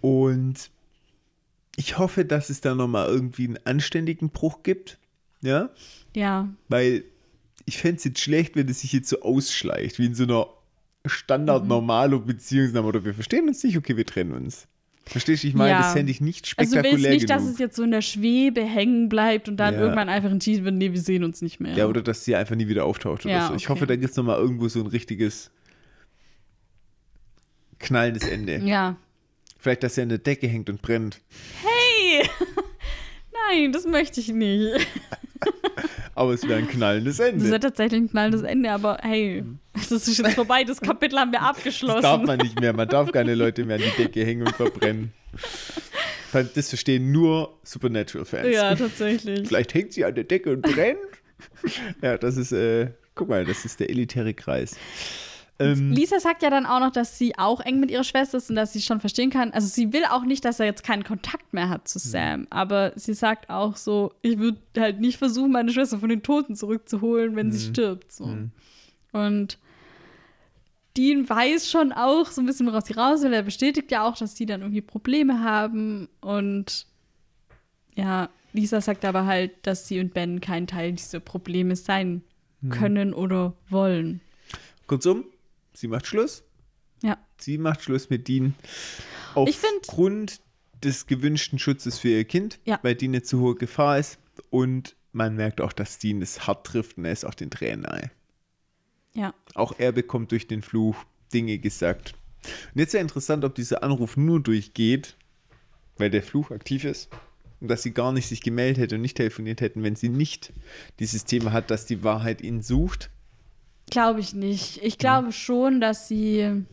Und 0.00 0.70
ich 1.76 1.98
hoffe, 1.98 2.24
dass 2.24 2.50
es 2.50 2.60
da 2.60 2.74
nochmal 2.74 3.08
irgendwie 3.08 3.46
einen 3.46 3.58
anständigen 3.64 4.30
Bruch 4.30 4.62
gibt. 4.62 4.98
Ja, 5.42 5.70
Ja. 6.14 6.48
weil 6.68 7.04
ich 7.66 7.78
fände 7.78 7.96
es 7.98 8.04
jetzt 8.04 8.20
schlecht, 8.20 8.56
wenn 8.56 8.68
es 8.68 8.80
sich 8.80 8.92
jetzt 8.92 9.08
so 9.08 9.20
ausschleicht, 9.22 9.98
wie 9.98 10.06
in 10.06 10.14
so 10.14 10.24
einer 10.24 10.46
Standard-Normalo-Beziehungsnahme 11.06 12.86
oder 12.88 13.04
wir 13.04 13.14
verstehen 13.14 13.48
uns 13.48 13.62
nicht, 13.64 13.76
okay, 13.76 13.96
wir 13.96 14.06
trennen 14.06 14.32
uns. 14.32 14.66
Verstehst 15.04 15.42
du, 15.42 15.48
ich 15.48 15.54
meine, 15.54 15.70
Ja. 15.72 15.78
das 15.82 15.92
fände 15.94 16.12
ich 16.12 16.20
nicht 16.20 16.52
Also 16.56 16.72
spektakulär 16.76 16.92
du 16.92 16.98
willst 16.98 17.10
nicht, 17.22 17.30
dass 17.30 17.42
genug. 17.42 17.54
es 17.54 17.58
jetzt 17.58 17.76
so 17.76 17.82
in 17.82 17.90
der 17.90 18.02
Schwebe 18.02 18.64
hängen 18.64 19.08
bleibt 19.08 19.48
und 19.48 19.56
dann 19.56 19.74
Ja. 19.74 19.80
irgendwann 19.80 20.08
einfach 20.08 20.30
entschieden 20.30 20.64
wird, 20.64 20.74
nee, 20.76 20.92
wir 20.92 21.00
sehen 21.00 21.24
uns 21.24 21.42
nicht 21.42 21.58
mehr. 21.60 21.74
Ja, 21.76 21.86
oder 21.86 22.02
dass 22.02 22.24
sie 22.24 22.36
einfach 22.36 22.54
nie 22.54 22.68
wieder 22.68 22.84
auftaucht 22.84 23.24
oder 23.24 23.34
Ja, 23.34 23.48
so. 23.48 23.54
Ich 23.54 23.64
okay. 23.64 23.72
hoffe, 23.74 23.86
da 23.86 23.96
gibt 23.96 24.10
es 24.12 24.16
nochmal 24.16 24.38
irgendwo 24.38 24.68
so 24.68 24.80
ein 24.80 24.86
richtiges 24.86 25.50
knallendes 27.78 28.26
Ende. 28.28 28.58
ja. 28.64 28.96
Vielleicht, 29.58 29.84
dass 29.84 29.96
er 29.96 30.02
an 30.02 30.08
der 30.08 30.18
Decke 30.18 30.48
hängt 30.48 30.68
und 30.70 30.82
brennt. 30.82 31.20
Hey! 31.62 32.28
Nein, 33.62 33.70
das 33.72 33.86
möchte 33.86 34.18
ich 34.20 34.26
nicht. 34.28 34.74
Aber 36.14 36.32
es 36.34 36.46
wäre 36.46 36.58
ein 36.58 36.68
knallendes 36.68 37.16
Das 37.16 37.28
Ende. 37.28 37.44
wäre 37.46 37.60
tatsächlich 37.60 38.02
ein 38.02 38.10
knallendes 38.10 38.42
Ende, 38.42 38.70
aber 38.70 38.98
hey, 39.02 39.44
das 39.74 39.90
ist 40.06 40.18
jetzt 40.18 40.34
vorbei, 40.34 40.62
das 40.64 40.80
Kapitel 40.80 41.18
haben 41.18 41.32
wir 41.32 41.38
Das 41.38 41.46
darf 41.48 41.56
abgeschlossen. 41.58 42.24
man 42.26 42.38
nicht 42.38 42.60
mehr. 42.60 42.72
Man 42.74 42.88
darf 42.88 43.10
keine 43.12 43.34
Leute 43.34 43.64
mehr 43.64 43.76
an 43.76 43.82
die 43.82 44.02
Decke 44.02 44.24
hängen 44.24 44.46
und 44.46 44.54
verbrennen. 44.54 45.12
Das 46.54 46.68
verstehen 46.70 47.12
nur 47.12 47.58
Supernatural-Fans. 47.62 48.54
Ja, 48.54 48.74
tatsächlich. 48.74 49.46
Vielleicht 49.48 49.74
hängt 49.74 49.92
sie 49.92 50.04
an 50.04 50.14
der 50.14 50.24
Decke 50.24 50.50
und 50.52 50.62
brennt. 50.62 50.98
ja, 52.02 52.16
das 52.18 52.36
ist, 52.36 52.52
äh, 52.52 52.90
guck 53.14 53.28
mal, 53.28 53.44
das 53.44 53.64
ist 53.64 53.80
der 53.80 53.90
elitäre 53.90 54.32
Kreis. 54.34 54.76
Ähm, 55.58 55.92
Lisa 55.92 56.18
sagt 56.18 56.42
ja 56.42 56.50
dann 56.50 56.66
auch 56.66 56.80
noch, 56.80 56.92
dass 56.92 57.18
sie 57.18 57.38
auch 57.38 57.60
eng 57.60 57.78
mit 57.78 57.90
ihrer 57.90 58.04
Schwester 58.04 58.38
ist 58.38 58.50
und 58.50 58.56
dass 58.56 58.72
sie 58.72 58.80
schon 58.80 59.00
verstehen 59.00 59.30
kann. 59.30 59.52
Also 59.52 59.68
sie 59.68 59.92
will 59.92 60.04
auch 60.04 60.24
nicht, 60.24 60.44
dass 60.44 60.60
er 60.60 60.66
jetzt 60.66 60.82
keinen 60.82 61.04
Kontakt 61.04 61.52
mehr 61.52 61.68
hat 61.68 61.86
zu 61.88 61.98
Sam. 61.98 62.46
Aber 62.50 62.92
sie 62.96 63.14
sagt 63.14 63.50
auch 63.50 63.76
so, 63.76 64.12
ich 64.22 64.38
würde 64.38 64.58
halt 64.76 65.00
nicht 65.00 65.18
versuchen, 65.18 65.52
meine 65.52 65.72
Schwester 65.72 65.98
von 65.98 66.08
den 66.08 66.22
Toten 66.22 66.56
zurückzuholen, 66.56 67.36
wenn 67.36 67.52
sie 67.52 67.60
stirbt. 67.70 68.12
So. 68.12 68.36
Und 69.12 69.58
Dean 70.96 71.28
weiß 71.28 71.70
schon 71.70 71.92
auch 71.92 72.26
so 72.30 72.40
ein 72.40 72.46
bisschen, 72.46 72.66
woraus 72.66 72.86
sie 72.86 72.94
raus 72.94 73.22
will. 73.22 73.32
Er 73.32 73.42
bestätigt 73.42 73.90
ja 73.90 74.06
auch, 74.06 74.16
dass 74.16 74.36
sie 74.36 74.46
dann 74.46 74.60
irgendwie 74.60 74.82
Probleme 74.82 75.40
haben. 75.40 76.08
Und 76.20 76.86
ja, 77.94 78.28
Lisa 78.52 78.80
sagt 78.80 79.04
aber 79.04 79.26
halt, 79.26 79.52
dass 79.62 79.86
sie 79.86 80.00
und 80.00 80.12
Ben 80.12 80.40
kein 80.40 80.66
Teil 80.66 80.92
dieser 80.92 81.20
Probleme 81.20 81.76
sein 81.76 82.22
können 82.68 83.12
oder 83.12 83.54
wollen. 83.70 84.20
kurzum, 84.86 85.24
sie 85.82 85.88
macht 85.88 86.06
Schluss. 86.06 86.44
Ja. 87.02 87.18
Sie 87.38 87.58
macht 87.58 87.82
Schluss 87.82 88.08
mit 88.08 88.28
Dean 88.28 88.54
aufgrund 89.34 90.40
des 90.82 91.06
gewünschten 91.08 91.58
Schutzes 91.58 91.98
für 91.98 92.08
ihr 92.08 92.24
Kind, 92.24 92.60
Ja. 92.64 92.78
weil 92.82 92.94
Dean 92.94 93.10
eine 93.10 93.22
zu 93.22 93.40
hohe 93.40 93.56
Gefahr 93.56 93.98
ist. 93.98 94.18
Und 94.50 94.94
man 95.12 95.34
merkt 95.34 95.60
auch, 95.60 95.72
dass 95.72 95.98
Dean 95.98 96.22
es 96.22 96.46
hart 96.46 96.66
trifft 96.66 96.98
und 96.98 97.04
er 97.04 97.12
ist 97.12 97.24
auch 97.24 97.34
den 97.34 97.50
Tränen 97.50 97.80
nahe. 97.82 98.10
Ja. 99.14 99.34
Auch 99.54 99.74
er 99.78 99.90
bekommt 99.92 100.30
durch 100.30 100.46
den 100.46 100.62
Fluch 100.62 100.96
Dinge 101.34 101.58
gesagt. 101.58 102.14
Und 102.74 102.78
jetzt 102.80 102.92
wäre 102.94 103.02
interessant, 103.02 103.44
ob 103.44 103.54
dieser 103.56 103.82
Anruf 103.82 104.16
nur 104.16 104.40
durchgeht, 104.40 105.16
weil 105.98 106.10
der 106.10 106.22
Fluch 106.22 106.50
aktiv 106.52 106.84
ist. 106.84 107.10
Und 107.60 107.68
dass 107.68 107.82
sie 107.82 107.92
gar 107.92 108.12
nicht 108.12 108.28
sich 108.28 108.40
gemeldet 108.40 108.78
hätte 108.82 108.94
und 108.96 109.02
nicht 109.02 109.16
telefoniert 109.16 109.60
hätten, 109.60 109.82
wenn 109.82 109.96
sie 109.96 110.08
nicht 110.08 110.52
dieses 111.00 111.24
Thema 111.24 111.52
hat, 111.52 111.70
dass 111.70 111.86
die 111.86 112.02
Wahrheit 112.04 112.40
ihn 112.40 112.62
sucht. 112.62 113.10
Glaube 113.92 114.20
ich 114.20 114.34
nicht. 114.34 114.82
Ich 114.82 114.98
glaube 114.98 115.32
schon, 115.32 115.80
dass 115.80 116.08
sie. 116.08 116.64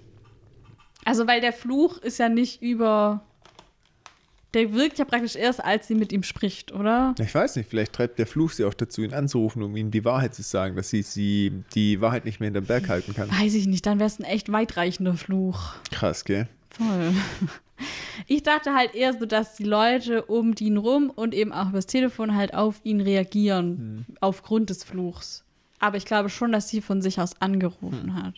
Also, 1.06 1.28
weil 1.28 1.42
der 1.42 1.54
Fluch 1.54 1.98
ist 1.98 2.18
ja 2.18 2.30
nicht 2.30 2.62
über. 2.62 3.22
Der 4.56 4.74
wirkt 4.74 4.98
ja 4.98 5.06
praktisch 5.06 5.36
erst, 5.36 5.64
als 5.64 5.88
sie 5.88 5.94
mit 5.94 6.12
ihm 6.12 6.24
spricht, 6.24 6.72
oder? 6.72 7.14
Ich 7.20 7.36
weiß 7.36 7.56
nicht, 7.56 7.70
vielleicht 7.70 7.94
treibt 7.94 8.18
der 8.18 8.26
Fluch 8.26 8.52
sie 8.52 8.66
auch 8.66 8.74
dazu, 8.74 9.04
ihn 9.04 9.14
anzurufen, 9.14 9.62
um 9.62 9.78
ihm 9.78 9.92
die 9.92 10.04
Wahrheit 10.04 10.34
zu 10.34 10.42
sagen, 10.42 10.76
dass 10.76 10.90
sie, 10.90 11.04
sie 11.04 11.64
die 11.76 12.02
Wahrheit 12.02 12.26
nicht 12.26 12.40
mehr 12.40 12.48
hinterm 12.48 12.66
Berg 12.66 12.90
halten 12.90 13.14
kann. 13.14 13.30
Weiß 13.30 13.54
ich 13.54 13.68
nicht, 13.68 13.86
dann 13.86 14.00
wäre 14.00 14.08
es 14.08 14.18
ein 14.18 14.24
echt 14.24 14.52
weitreichender 14.52 15.14
Fluch. 15.14 15.74
Krass, 15.92 16.26
gell? 16.26 16.48
Voll. 16.72 17.14
Ich 18.28 18.44
dachte 18.44 18.74
halt 18.74 18.96
eher 18.96 19.14
so, 19.14 19.26
dass 19.26 19.56
die 19.56 19.64
Leute 19.64 20.26
um 20.26 20.54
ihn 20.60 20.78
rum 20.78 21.10
und 21.10 21.34
eben 21.34 21.54
auch 21.54 21.70
übers 21.70 21.86
Telefon 21.86 22.36
halt 22.36 22.54
auf 22.54 22.82
ihn 22.84 23.02
reagieren, 23.02 24.06
aufgrund 24.20 24.70
des 24.70 24.84
Fluchs. 24.84 25.46
Aber 25.80 25.98
ich 25.98 26.06
glaube 26.06 26.30
schon, 26.30 26.52
dass 26.52 26.70
sie 26.70 26.82
von 26.82 27.02
sich 27.02 27.20
aus 27.20 27.42
angerufen 27.42 28.22
hat. 28.22 28.36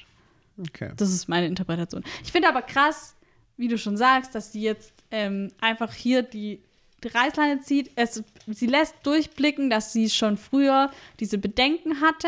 Okay. 0.60 0.92
Das 0.96 1.12
ist 1.12 1.28
meine 1.28 1.48
Interpretation. 1.48 2.04
Ich 2.24 2.32
finde 2.32 2.48
aber 2.48 2.62
krass, 2.62 3.16
wie 3.58 3.68
du 3.68 3.78
schon 3.78 3.98
sagst, 3.98 4.36
dass 4.36 4.52
sie 4.52 4.62
jetzt 4.62 4.94
ähm, 5.12 5.52
einfach 5.60 5.94
hier 5.94 6.24
die, 6.24 6.62
die 7.04 7.08
Reißleine 7.08 7.62
zieht. 7.62 7.92
Es, 7.96 8.24
sie 8.48 8.68
lässt 8.68 8.96
durchblicken, 9.04 9.70
dass 9.70 9.94
sie 9.94 10.10
schon 10.10 10.38
früher 10.38 10.92
diese 11.20 11.38
Bedenken 11.38 12.02
hatte. 12.02 12.28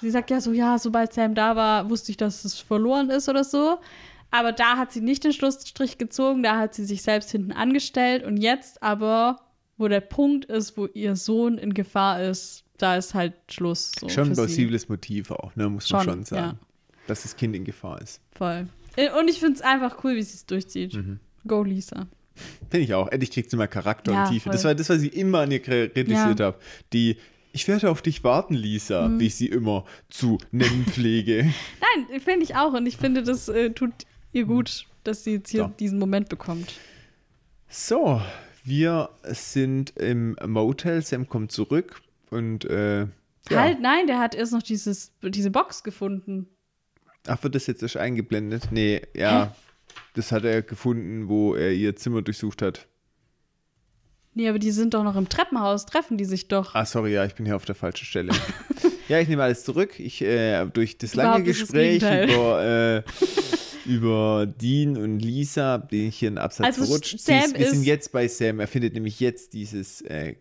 Sie 0.00 0.10
sagt 0.10 0.30
ja 0.30 0.40
so, 0.40 0.52
ja, 0.52 0.78
sobald 0.78 1.12
Sam 1.12 1.34
da 1.34 1.56
war, 1.56 1.90
wusste 1.90 2.10
ich, 2.10 2.16
dass 2.16 2.44
es 2.44 2.58
verloren 2.58 3.10
ist 3.10 3.28
oder 3.28 3.44
so. 3.44 3.78
Aber 4.30 4.52
da 4.52 4.76
hat 4.76 4.92
sie 4.92 5.00
nicht 5.00 5.24
den 5.24 5.32
Schlussstrich 5.32 5.98
gezogen, 5.98 6.42
da 6.42 6.58
hat 6.58 6.74
sie 6.74 6.84
sich 6.84 7.02
selbst 7.02 7.30
hinten 7.30 7.52
angestellt. 7.52 8.24
Und 8.24 8.36
jetzt 8.36 8.82
aber, 8.82 9.40
wo 9.76 9.88
der 9.88 10.00
Punkt 10.00 10.44
ist, 10.44 10.76
wo 10.76 10.86
ihr 10.86 11.16
Sohn 11.16 11.58
in 11.58 11.74
Gefahr 11.74 12.22
ist, 12.22 12.64
da 12.82 12.96
ist 12.96 13.14
halt 13.14 13.34
Schluss. 13.50 13.92
So 13.98 14.08
Schon 14.08 14.28
ein 14.28 14.32
plausibles 14.34 14.88
Motiv 14.88 15.30
auch, 15.30 15.54
ne? 15.56 15.68
muss 15.68 15.90
man 15.90 16.02
Schon, 16.04 16.12
schon 16.14 16.24
sagen. 16.24 16.58
ja. 16.58 16.66
Dass 17.06 17.22
das 17.22 17.36
Kind 17.36 17.54
in 17.56 17.64
Gefahr 17.64 18.00
ist. 18.00 18.20
Voll. 18.36 18.68
Äh, 18.96 19.10
Und 19.18 19.28
ich 19.28 19.38
finde 19.40 19.54
es 19.54 19.62
einfach 19.62 20.02
cool, 20.04 20.16
wie 20.16 20.22
sie 20.22 20.34
es 20.34 20.46
durchzieht. 20.46 20.94
Mhm. 20.94 21.20
Go, 21.46 21.62
Lisa. 21.62 22.06
Finde 22.70 22.84
ich 22.84 22.94
auch. 22.94 23.08
Endlich 23.08 23.30
kriegt 23.30 23.50
sie 23.50 23.56
mal 23.56 23.66
Charakter 23.66 24.12
Ja, 24.12 24.24
und 24.24 24.30
Tiefe. 24.30 24.44
voll. 24.44 24.52
Das 24.52 24.64
war 24.64 24.74
das, 24.74 24.88
was 24.90 25.02
ich 25.02 25.14
immer 25.14 25.40
an 25.40 25.50
ihr 25.50 25.60
kritisiert 25.60 26.08
Ja. 26.08 26.26
Mhm. 26.34 26.38
habe. 26.40 26.58
Die 26.92 27.16
Ich 27.52 27.66
werde 27.66 27.90
auf 27.90 28.00
dich 28.02 28.22
warten, 28.22 28.54
Lisa, 28.54 29.10
wie 29.18 29.26
ich 29.26 29.34
sie 29.34 29.46
immer 29.48 29.84
zu 30.08 30.38
nennen 30.52 30.86
pflege. 30.86 31.52
Nein, 32.08 32.20
finde 32.20 32.44
ich 32.44 32.54
auch. 32.54 32.72
Und 32.74 32.86
ich 32.86 32.96
finde, 32.96 33.22
das 33.24 33.48
äh, 33.48 33.70
tut 33.70 33.92
ihr 34.32 34.44
gut, 34.44 34.86
dass 35.02 35.24
sie 35.24 35.32
jetzt 35.32 35.50
hier 35.50 35.62
So. 35.64 35.72
diesen 35.80 35.98
Moment 35.98 36.28
bekommt. 36.28 36.72
So, 37.68 38.20
wir 38.64 39.10
sind 39.24 39.96
im 39.96 40.36
Motel. 40.46 41.02
Sam 41.02 41.28
kommt 41.28 41.50
zurück 41.52 42.00
und 42.30 42.64
äh, 42.64 43.06
ja. 43.48 43.60
Halt, 43.60 43.80
nein, 43.80 44.06
der 44.06 44.18
hat 44.18 44.34
erst 44.34 44.52
noch 44.52 44.62
dieses, 44.62 45.12
diese 45.22 45.50
Box 45.50 45.82
gefunden. 45.82 46.48
Ach, 47.26 47.42
wird 47.42 47.54
das 47.54 47.66
jetzt 47.66 47.82
erst 47.82 47.96
eingeblendet? 47.96 48.68
Nee, 48.70 49.02
ja. 49.14 49.46
Hä? 49.46 49.50
Das 50.14 50.32
hat 50.32 50.44
er 50.44 50.62
gefunden, 50.62 51.28
wo 51.28 51.54
er 51.54 51.72
ihr 51.72 51.96
Zimmer 51.96 52.22
durchsucht 52.22 52.62
hat. 52.62 52.86
Nee, 54.34 54.48
aber 54.48 54.58
die 54.58 54.70
sind 54.70 54.94
doch 54.94 55.02
noch 55.02 55.16
im 55.16 55.28
Treppenhaus, 55.28 55.86
treffen 55.86 56.16
die 56.16 56.24
sich 56.24 56.48
doch. 56.48 56.74
Ah, 56.74 56.84
sorry, 56.84 57.14
ja, 57.14 57.24
ich 57.24 57.34
bin 57.34 57.46
hier 57.46 57.56
auf 57.56 57.64
der 57.64 57.74
falschen 57.74 58.04
Stelle. 58.04 58.32
ja, 59.08 59.18
ich 59.18 59.28
nehme 59.28 59.42
alles 59.42 59.64
zurück. 59.64 59.98
Ich, 59.98 60.22
äh, 60.22 60.64
durch 60.66 60.98
das 60.98 61.14
lange 61.14 61.44
das 61.44 61.58
Gespräch 61.58 62.00
Gegenteil. 62.00 62.30
über, 62.30 63.02
äh, 63.86 63.90
über 63.90 64.46
Dean 64.46 64.96
und 64.96 65.18
Lisa 65.18 65.78
bin 65.78 66.08
ich 66.08 66.18
hier 66.18 66.28
in 66.28 66.34
den 66.34 66.42
Absatz 66.44 66.66
Also 66.66 66.84
verrutscht. 66.84 67.18
Sam 67.18 67.40
Sie 67.40 67.44
ist, 67.46 67.58
wir 67.58 67.70
sind 67.70 67.82
jetzt 67.84 68.12
bei 68.12 68.28
Sam. 68.28 68.60
Er 68.60 68.68
findet 68.68 68.94
nämlich 68.94 69.18
jetzt 69.18 69.52
dieses 69.52 70.00
äh, 70.02 70.36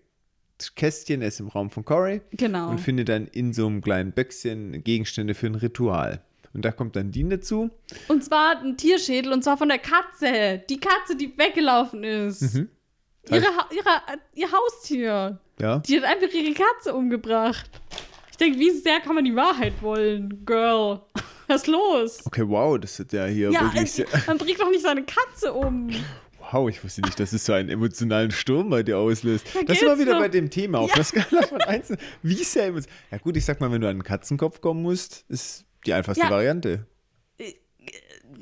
Kästchen, 0.75 1.21
er 1.21 1.29
ist 1.29 1.39
im 1.39 1.47
Raum 1.47 1.69
von 1.69 1.85
Corey 1.85 2.21
Genau. 2.31 2.69
und 2.69 2.79
findet 2.79 3.09
dann 3.09 3.27
in 3.27 3.53
so 3.53 3.67
einem 3.67 3.81
kleinen 3.81 4.11
Böckchen 4.11 4.83
Gegenstände 4.83 5.33
für 5.33 5.47
ein 5.47 5.55
Ritual. 5.55 6.21
Und 6.53 6.65
da 6.65 6.71
kommt 6.71 6.95
dann 6.95 7.11
Dean 7.11 7.29
dazu. 7.29 7.69
Und 8.07 8.23
zwar 8.23 8.59
ein 8.61 8.75
Tierschädel, 8.75 9.31
und 9.31 9.43
zwar 9.43 9.57
von 9.57 9.69
der 9.69 9.77
Katze. 9.77 10.63
Die 10.69 10.79
Katze, 10.79 11.15
die 11.15 11.37
weggelaufen 11.37 12.03
ist. 12.03 12.41
Mhm. 12.55 12.69
Ihre, 13.29 13.43
ihre, 13.71 14.17
ihr 14.33 14.47
Haustier. 14.51 15.39
Ja. 15.59 15.79
Die 15.79 15.97
hat 15.97 16.05
einfach 16.05 16.33
ihre 16.33 16.53
Katze 16.53 16.93
umgebracht. 16.95 17.69
Ich 18.31 18.37
denke, 18.37 18.57
wie 18.59 18.71
sehr 18.71 18.99
kann 19.01 19.13
man 19.15 19.25
die 19.25 19.35
Wahrheit 19.35 19.73
wollen, 19.81 20.43
Girl? 20.45 21.01
Was 21.47 21.61
ist 21.63 21.67
los? 21.67 22.19
Okay, 22.25 22.47
wow, 22.47 22.79
das 22.79 22.99
ist 22.99 23.11
ja 23.13 23.25
hier 23.25 23.51
Ja, 23.51 23.61
wirklich 23.63 23.83
äh, 23.83 24.05
sehr. 24.05 24.07
man 24.27 24.37
bringt 24.37 24.59
doch 24.59 24.69
nicht 24.69 24.81
seine 24.81 25.03
Katze 25.03 25.53
um. 25.53 25.89
Wow, 26.51 26.69
ich 26.69 26.83
wusste 26.83 27.01
nicht, 27.01 27.19
dass 27.19 27.31
es 27.33 27.45
so 27.45 27.53
einen 27.53 27.69
emotionalen 27.69 28.31
Sturm 28.31 28.69
bei 28.69 28.81
dir 28.83 28.97
auslöst. 28.97 29.45
Da 29.53 29.61
das 29.63 29.77
ist 29.77 29.83
immer 29.83 29.99
wieder 29.99 30.13
noch. 30.13 30.19
bei 30.21 30.29
dem 30.29 30.49
Thema 30.49 30.79
auf 30.79 30.91
der 30.91 31.03
Skala 31.03 31.43
von 31.47 31.61
1. 31.61 31.93
Wie 32.23 32.33
sehr 32.35 32.67
emotional. 32.67 32.97
Ja, 33.11 33.17
gut, 33.19 33.37
ich 33.37 33.45
sag 33.45 33.59
mal, 33.61 33.71
wenn 33.71 33.81
du 33.81 33.87
an 33.87 33.91
einen 33.91 34.03
Katzenkopf 34.03 34.59
kommen 34.61 34.81
musst, 34.81 35.25
ist 35.29 35.65
die 35.85 35.93
einfachste 35.93 36.23
Ja. 36.23 36.29
Variante. 36.29 36.85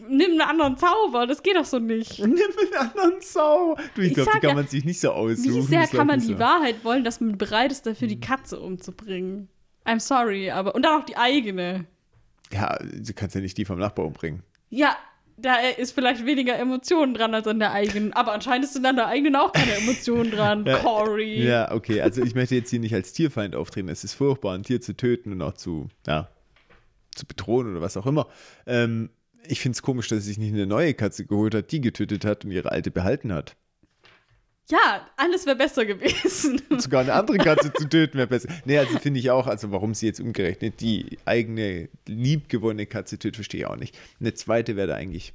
Nimm 0.10 0.32
einen 0.32 0.42
anderen 0.42 0.78
Zauber, 0.78 1.28
das 1.28 1.44
geht 1.44 1.56
doch 1.56 1.66
so 1.66 1.80
nicht. 1.80 2.20
Nimm 2.26 2.34
einen 2.34 2.74
anderen 2.90 3.22
Sau. 3.22 3.76
Du, 3.96 4.02
ich 4.02 4.10
Ich 4.10 4.14
glaube, 4.14 4.32
die 4.36 4.40
kann 4.40 4.50
ja, 4.50 4.56
man 4.56 4.68
sich 4.68 4.86
nicht 4.86 5.00
so 5.00 5.12
aussuchen. 5.12 5.56
Wie 5.56 5.62
sehr 5.62 5.82
Das 5.82 5.92
kann 5.92 6.08
man 6.08 6.20
die 6.20 6.28
so. 6.28 6.40
Wahrheit 6.40 6.84
wollen, 6.84 7.04
dass 7.04 7.20
man 7.20 7.38
bereit 7.38 7.72
ist, 7.72 7.86
dafür 7.86 8.06
Mhm. 8.08 8.10
die 8.12 8.20
Katze 8.20 8.60
umzubringen? 8.60 9.50
I'm 9.86 10.00
sorry, 10.00 10.50
aber. 10.52 10.76
Und 10.76 10.84
dann 10.84 11.02
auch 11.02 11.06
die 11.06 11.18
eigene. 11.18 11.86
Ja, 12.52 12.78
du 12.82 13.14
kannst 13.14 13.36
ja 13.36 13.42
nicht 13.42 13.58
die 13.58 13.66
vom 13.66 13.80
Nachbar 13.80 14.06
umbringen. 14.06 14.44
Ja, 14.70 14.96
da 15.38 15.58
ist 15.60 15.92
vielleicht 15.92 16.26
weniger 16.26 16.58
Emotionen 16.58 17.14
dran 17.14 17.34
als 17.34 17.48
an 17.48 17.60
der 17.60 17.72
eigenen. 17.72 18.14
Aber 18.14 18.34
anscheinend 18.34 18.68
sind 18.68 18.86
an 18.86 18.96
der 18.96 19.08
eigenen 19.08 19.36
auch 19.36 19.52
keine 19.54 19.76
Emotionen 19.76 20.32
dran, 20.32 20.66
Ja, 20.68 20.78
Cory. 20.80 21.44
Ja, 21.44 21.72
okay. 21.72 22.02
Also 22.02 22.24
ich 22.24 22.36
möchte 22.36 22.56
jetzt 22.56 22.70
hier 22.72 22.80
nicht 22.80 22.96
als 22.96 23.14
Tierfeind 23.14 23.56
auftreten. 23.56 23.90
Es 23.90 24.04
ist 24.04 24.14
furchtbar, 24.14 24.56
ein 24.56 24.64
Tier 24.64 24.82
zu 24.82 24.96
töten 24.98 25.32
und 25.32 25.42
auch 25.42 25.54
zu, 25.54 25.90
ja, 26.08 26.30
zu 27.16 27.26
bedrohen 27.26 27.72
oder 27.72 27.82
was 27.82 27.98
auch 27.98 28.08
immer. 28.08 28.28
Ähm, 28.66 29.10
ich 29.48 29.62
finde 29.62 29.76
es 29.76 29.82
komisch, 29.82 30.08
dass 30.08 30.24
sie 30.24 30.30
sich 30.30 30.38
nicht 30.40 30.54
eine 30.54 30.66
neue 30.66 30.94
Katze 30.94 31.26
geholt 31.26 31.54
hat, 31.56 31.72
die 31.72 31.82
getötet 31.82 32.26
hat 32.26 32.44
und 32.44 32.52
ihre 32.52 32.72
alte 32.72 32.92
behalten 32.92 33.32
hat. 33.32 33.56
Ja, 34.70 35.08
alles 35.16 35.46
wäre 35.46 35.56
besser 35.56 35.86
gewesen. 35.86 36.62
Und 36.70 36.82
sogar 36.82 37.02
eine 37.02 37.14
andere 37.14 37.38
Katze 37.38 37.72
zu 37.72 37.88
töten 37.88 38.18
wäre 38.18 38.28
besser. 38.28 38.50
Nee, 38.66 38.78
also 38.78 39.00
finde 39.00 39.20
ich 39.20 39.32
auch, 39.32 39.48
also 39.48 39.72
warum 39.72 39.94
sie 39.94 40.08
jetzt 40.08 40.20
umgerechnet 40.20 40.82
die 40.82 41.18
eigene 41.26 41.88
liebgewonnene 42.06 42.86
Katze 42.86 43.18
tötet, 43.18 43.36
verstehe 43.38 43.62
ich 43.62 43.66
auch 43.68 43.78
nicht. 43.78 43.98
Eine 44.20 44.34
zweite 44.34 44.76
wäre 44.76 44.88
da 44.88 44.96
eigentlich. 44.96 45.34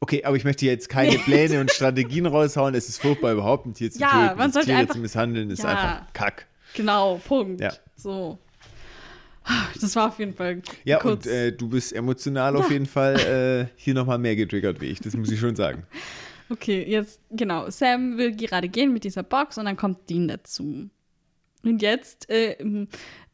Okay, 0.00 0.24
aber 0.24 0.36
ich 0.36 0.44
möchte 0.44 0.66
jetzt 0.66 0.88
keine 0.88 1.16
Pläne 1.18 1.60
und 1.60 1.70
Strategien 1.70 2.26
raushauen. 2.26 2.74
Es 2.74 2.88
ist 2.88 3.00
furchtbar, 3.00 3.32
überhaupt 3.32 3.64
ein 3.66 3.74
Tier 3.74 3.90
zu 3.90 4.00
Ja, 4.00 4.26
töten. 4.28 4.38
man 4.38 4.52
sollte 4.52 4.66
Tier 4.68 4.76
einfach- 4.78 4.94
zu 4.94 5.00
misshandeln 5.00 5.48
ist 5.50 5.62
Ja. 5.62 5.68
einfach 5.70 6.12
Kack. 6.12 6.46
Genau, 6.74 7.20
Punkt. 7.26 7.60
Ja. 7.60 7.72
So. 7.96 8.38
Das 9.80 9.94
war 9.94 10.08
auf 10.08 10.18
jeden 10.18 10.34
Fall 10.34 10.60
Ja, 10.84 10.98
kurz. 10.98 11.24
und 11.26 11.32
äh, 11.32 11.52
du 11.52 11.68
bist 11.68 11.92
emotional 11.92 12.56
auf 12.56 12.70
jeden 12.72 12.86
Fall 12.86 13.68
äh, 13.70 13.72
hier 13.76 13.94
nochmal 13.94 14.18
mehr 14.18 14.34
getriggert 14.34 14.80
wie 14.80 14.86
ich. 14.86 14.98
Das 15.00 15.14
muss 15.16 15.30
ich 15.30 15.38
schon 15.38 15.54
sagen. 15.54 15.84
Okay, 16.48 16.84
jetzt, 16.88 17.20
genau. 17.30 17.68
Sam 17.70 18.16
will 18.18 18.34
gerade 18.36 18.68
gehen 18.68 18.92
mit 18.92 19.04
dieser 19.04 19.22
Box 19.22 19.58
und 19.58 19.64
dann 19.64 19.76
kommt 19.76 20.08
Dean 20.08 20.28
dazu. 20.28 20.88
Und 21.64 21.82
jetzt 21.82 22.30
äh, 22.30 22.52
m, 22.54 22.86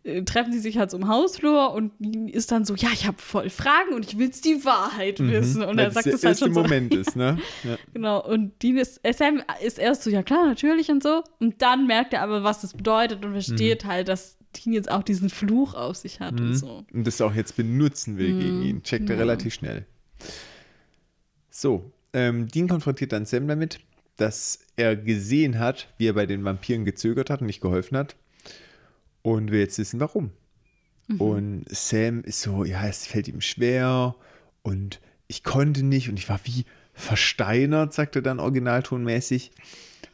äh, 0.05 0.23
treffen 0.23 0.53
sie 0.53 0.59
sich 0.61 0.79
halt 0.79 0.91
so 0.91 0.97
im 0.97 1.07
Hausflur 1.07 1.75
und 1.75 1.93
Dean 1.99 2.27
ist 2.29 2.51
dann 2.51 2.65
so, 2.65 2.75
ja, 2.75 2.89
ich 2.93 3.07
habe 3.07 3.19
voll 3.21 3.51
Fragen 3.51 3.93
und 3.95 4.07
ich 4.07 4.17
will's 4.19 4.41
die 4.41 4.65
Wahrheit 4.65 5.21
wissen. 5.21 5.63
Und 5.63 5.77
Weil 5.77 5.85
er 5.87 5.91
sagt 5.91 6.07
es 6.07 6.25
halt 6.25 6.39
schon 6.39 6.55
so. 6.55 6.63
Moment 6.63 6.95
ist, 6.95 7.15
ne? 7.15 7.39
Ja. 7.65 7.77
Genau, 7.93 8.25
und 8.27 8.63
Dean 8.63 8.79
ist, 8.79 9.01
äh, 9.03 9.13
Sam 9.13 9.43
ist 9.63 9.79
erst 9.79 10.05
so, 10.05 10.11
ja 10.11 10.23
klar, 10.23 10.47
natürlich 10.47 10.91
und 10.91 11.03
so. 11.03 11.23
Und 11.39 11.61
dann 11.61 11.87
merkt 11.87 12.15
er 12.15 12.23
aber, 12.23 12.43
was 12.43 12.63
das 12.63 12.73
bedeutet 12.75 13.23
und 13.25 13.33
versteht 13.33 13.85
halt, 13.85 14.09
dass 14.09 14.39
Dean 14.57 14.73
jetzt 14.73 14.91
auch 14.91 15.03
diesen 15.03 15.29
Fluch 15.29 15.75
auf 15.75 15.97
sich 15.97 16.21
hat 16.21 16.41
und 16.41 16.55
so. 16.55 16.85
und 16.93 17.07
das 17.07 17.21
auch 17.21 17.35
jetzt 17.35 17.57
benutzen 17.57 18.17
will 18.17 18.33
Mhm. 18.33 18.41
gegen 18.41 18.63
ihn. 18.63 18.83
Checkt 18.83 19.11
er 19.11 19.19
relativ 19.19 19.53
schnell. 19.53 19.85
So, 21.51 21.92
ähm, 22.13 22.49
Dean 22.49 22.69
konfrontiert 22.69 23.13
dann 23.13 23.27
Sam 23.27 23.49
damit, 23.49 23.81
dass 24.17 24.61
er 24.77 24.97
gesehen 24.97 25.59
hat, 25.59 25.89
wie 25.99 26.09
er 26.09 26.13
bei 26.15 26.27
den 26.27 26.45
Vampiren 26.45 26.85
gezögert 26.85 27.31
hat 27.31 27.41
und 27.41 27.47
nicht 27.47 27.61
geholfen 27.61 27.97
hat. 27.97 28.17
Und 29.23 29.51
will 29.51 29.61
jetzt 29.61 29.79
wissen, 29.79 30.01
warum. 30.01 30.31
Mhm. 31.09 31.21
Und 31.21 31.65
Sam 31.69 32.23
ist 32.23 32.41
so, 32.41 32.65
ja, 32.65 32.87
es 32.87 33.07
fällt 33.07 33.29
ihm 33.29 33.41
schwer 33.41 34.15
und 34.63 35.01
ich 35.29 35.45
konnte 35.45 35.83
nicht 35.83 36.09
und 36.09 36.19
ich 36.19 36.29
war 36.29 36.41
wie 36.45 36.65
versteinert, 36.93 37.95
sagt 37.95 38.17
er 38.17 38.23
dann 38.23 38.41
originaltonmäßig. 38.41 39.53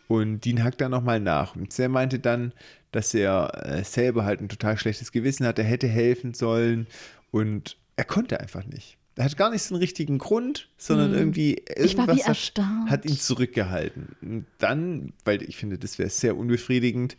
Und 0.07 0.45
Dean 0.45 0.63
hackt 0.63 0.81
dann 0.81 0.91
nochmal 0.91 1.21
nach. 1.21 1.55
Und 1.55 1.73
Sam 1.73 1.93
meinte 1.93 2.19
dann, 2.19 2.53
dass 2.93 3.13
er 3.15 3.67
äh, 3.67 3.85
selber 3.85 4.25
halt 4.25 4.41
ein 4.41 4.49
total 4.49 4.79
schlechtes 4.79 5.13
Gewissen 5.13 5.47
hat, 5.47 5.59
er 5.59 5.65
hätte 5.65 5.89
helfen 5.89 6.35
sollen 6.35 6.87
und 7.31 7.77
er 7.97 8.05
konnte 8.05 8.41
einfach 8.41 8.65
nicht. 8.65 8.98
Er 9.19 9.25
hat 9.25 9.37
gar 9.37 9.51
nicht 9.51 9.63
so 9.63 9.75
einen 9.75 9.81
richtigen 9.83 10.19
Grund, 10.19 10.69
sondern 10.77 11.13
irgendwie 11.13 11.63
Mhm. 11.77 11.85
Ich 11.85 11.97
war 11.99 12.07
wie 12.07 12.21
irgendwas 12.21 12.53
hat, 12.57 12.91
hat 12.91 13.05
ihn 13.05 13.19
zurückgehalten. 13.19 14.17
Und 14.23 14.47
dann, 14.59 15.13
weil 15.25 15.43
ich 15.43 15.57
finde, 15.57 15.77
das 15.79 15.99
wäre 15.99 16.09
sehr 16.09 16.37
unbefriedigend, 16.37 17.17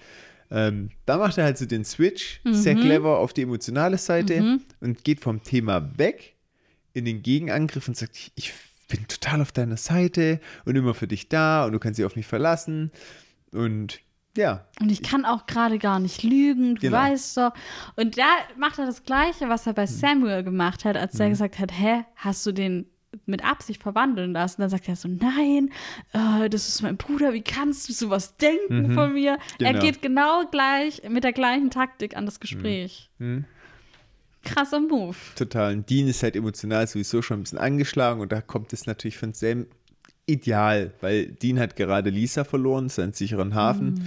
ähm, 0.52 0.90
da 1.06 1.18
macht 1.18 1.38
er 1.38 1.44
halt 1.44 1.58
so 1.58 1.66
den 1.66 1.86
Switch, 1.86 2.42
sehr 2.50 2.76
Mhm. 2.76 2.80
clever 2.82 3.20
auf 3.20 3.34
die 3.34 3.44
emotionale 3.44 3.98
Seite 4.00 4.60
und 4.80 5.04
geht 5.04 5.20
vom 5.20 5.44
Thema 5.44 5.98
weg 5.98 6.36
in 6.94 7.06
den 7.06 7.22
Gegenangriff 7.22 7.88
und 7.88 7.96
sagt, 7.98 8.16
ich, 8.16 8.32
ich 8.36 8.54
bin 8.88 9.08
total 9.08 9.42
auf 9.42 9.52
deiner 9.52 9.78
Seite 9.78 10.40
und 10.66 10.76
immer 10.76 10.96
für 10.96 11.08
dich 11.08 11.30
da 11.30 11.66
und 11.66 11.74
du 11.74 11.80
kannst 11.80 12.00
dich 12.00 12.06
auf 12.06 12.16
mich 12.16 12.26
verlassen. 12.26 12.92
Und 13.52 14.00
ja, 14.38 14.66
Und 14.80 14.92
ich 14.92 15.02
kann 15.04 15.26
auch 15.26 15.46
gerade 15.48 15.80
gar 15.80 16.00
nicht 16.00 16.24
lügen, 16.24 16.76
du 16.76 16.82
Genau. 16.82 16.98
weißt 16.98 17.38
doch. 17.38 17.52
Und 17.96 18.18
da 18.18 18.24
macht 18.58 18.80
er 18.80 18.86
das 18.86 19.04
Gleiche, 19.04 19.50
was 19.50 19.68
er 19.68 19.74
bei 19.74 19.86
Samuel 19.86 20.44
gemacht 20.44 20.86
hat, 20.86 20.96
als 20.98 21.20
er 21.20 21.30
gesagt 21.30 21.60
hat, 21.60 21.72
hä, 21.72 22.04
hast 22.16 22.46
du 22.46 22.52
den 22.52 22.86
mit 23.26 23.44
Absicht 23.44 23.82
verwandeln 23.82 24.34
lassen? 24.34 24.62
Dann 24.62 24.70
sagt 24.70 24.88
er 24.88 24.96
so, 24.96 25.08
nein, 25.10 25.72
äh, 26.14 26.48
das 26.50 26.68
ist 26.70 26.82
mein 26.84 26.96
Bruder, 26.96 27.34
wie 27.34 27.42
kannst 27.42 27.90
du 27.90 27.94
sowas 27.94 28.38
denken 28.38 28.94
von 28.94 29.14
mir? 29.14 29.40
Er 29.60 29.74
Genau. 29.74 29.84
geht 29.84 30.02
genau 30.02 30.44
gleich 30.52 31.02
mit 31.10 31.24
der 31.24 31.34
gleichen 31.34 31.72
Taktik 31.72 32.16
an 32.16 32.26
das 32.26 32.40
Gespräch. 32.40 33.10
Krasser 34.44 34.80
Move. 34.80 35.18
total. 35.36 35.74
Und 35.74 35.90
Dean 35.90 36.08
ist 36.08 36.24
halt 36.24 36.36
emotional 36.36 36.88
sowieso 36.88 37.22
schon 37.22 37.40
ein 37.40 37.44
bisschen 37.44 37.58
angeschlagen 37.60 38.22
und 38.22 38.32
da 38.32 38.40
kommt 38.42 38.72
es 38.74 38.86
natürlich 38.86 39.18
von 39.18 39.34
Sam 39.34 39.66
ideal, 40.30 40.94
weil 41.02 41.28
Dean 41.28 41.60
hat 41.60 41.76
gerade 41.76 42.10
Lisa 42.10 42.44
verloren, 42.44 42.90
seinen 42.90 43.14
sicheren 43.14 43.56
Hafen 43.56 44.06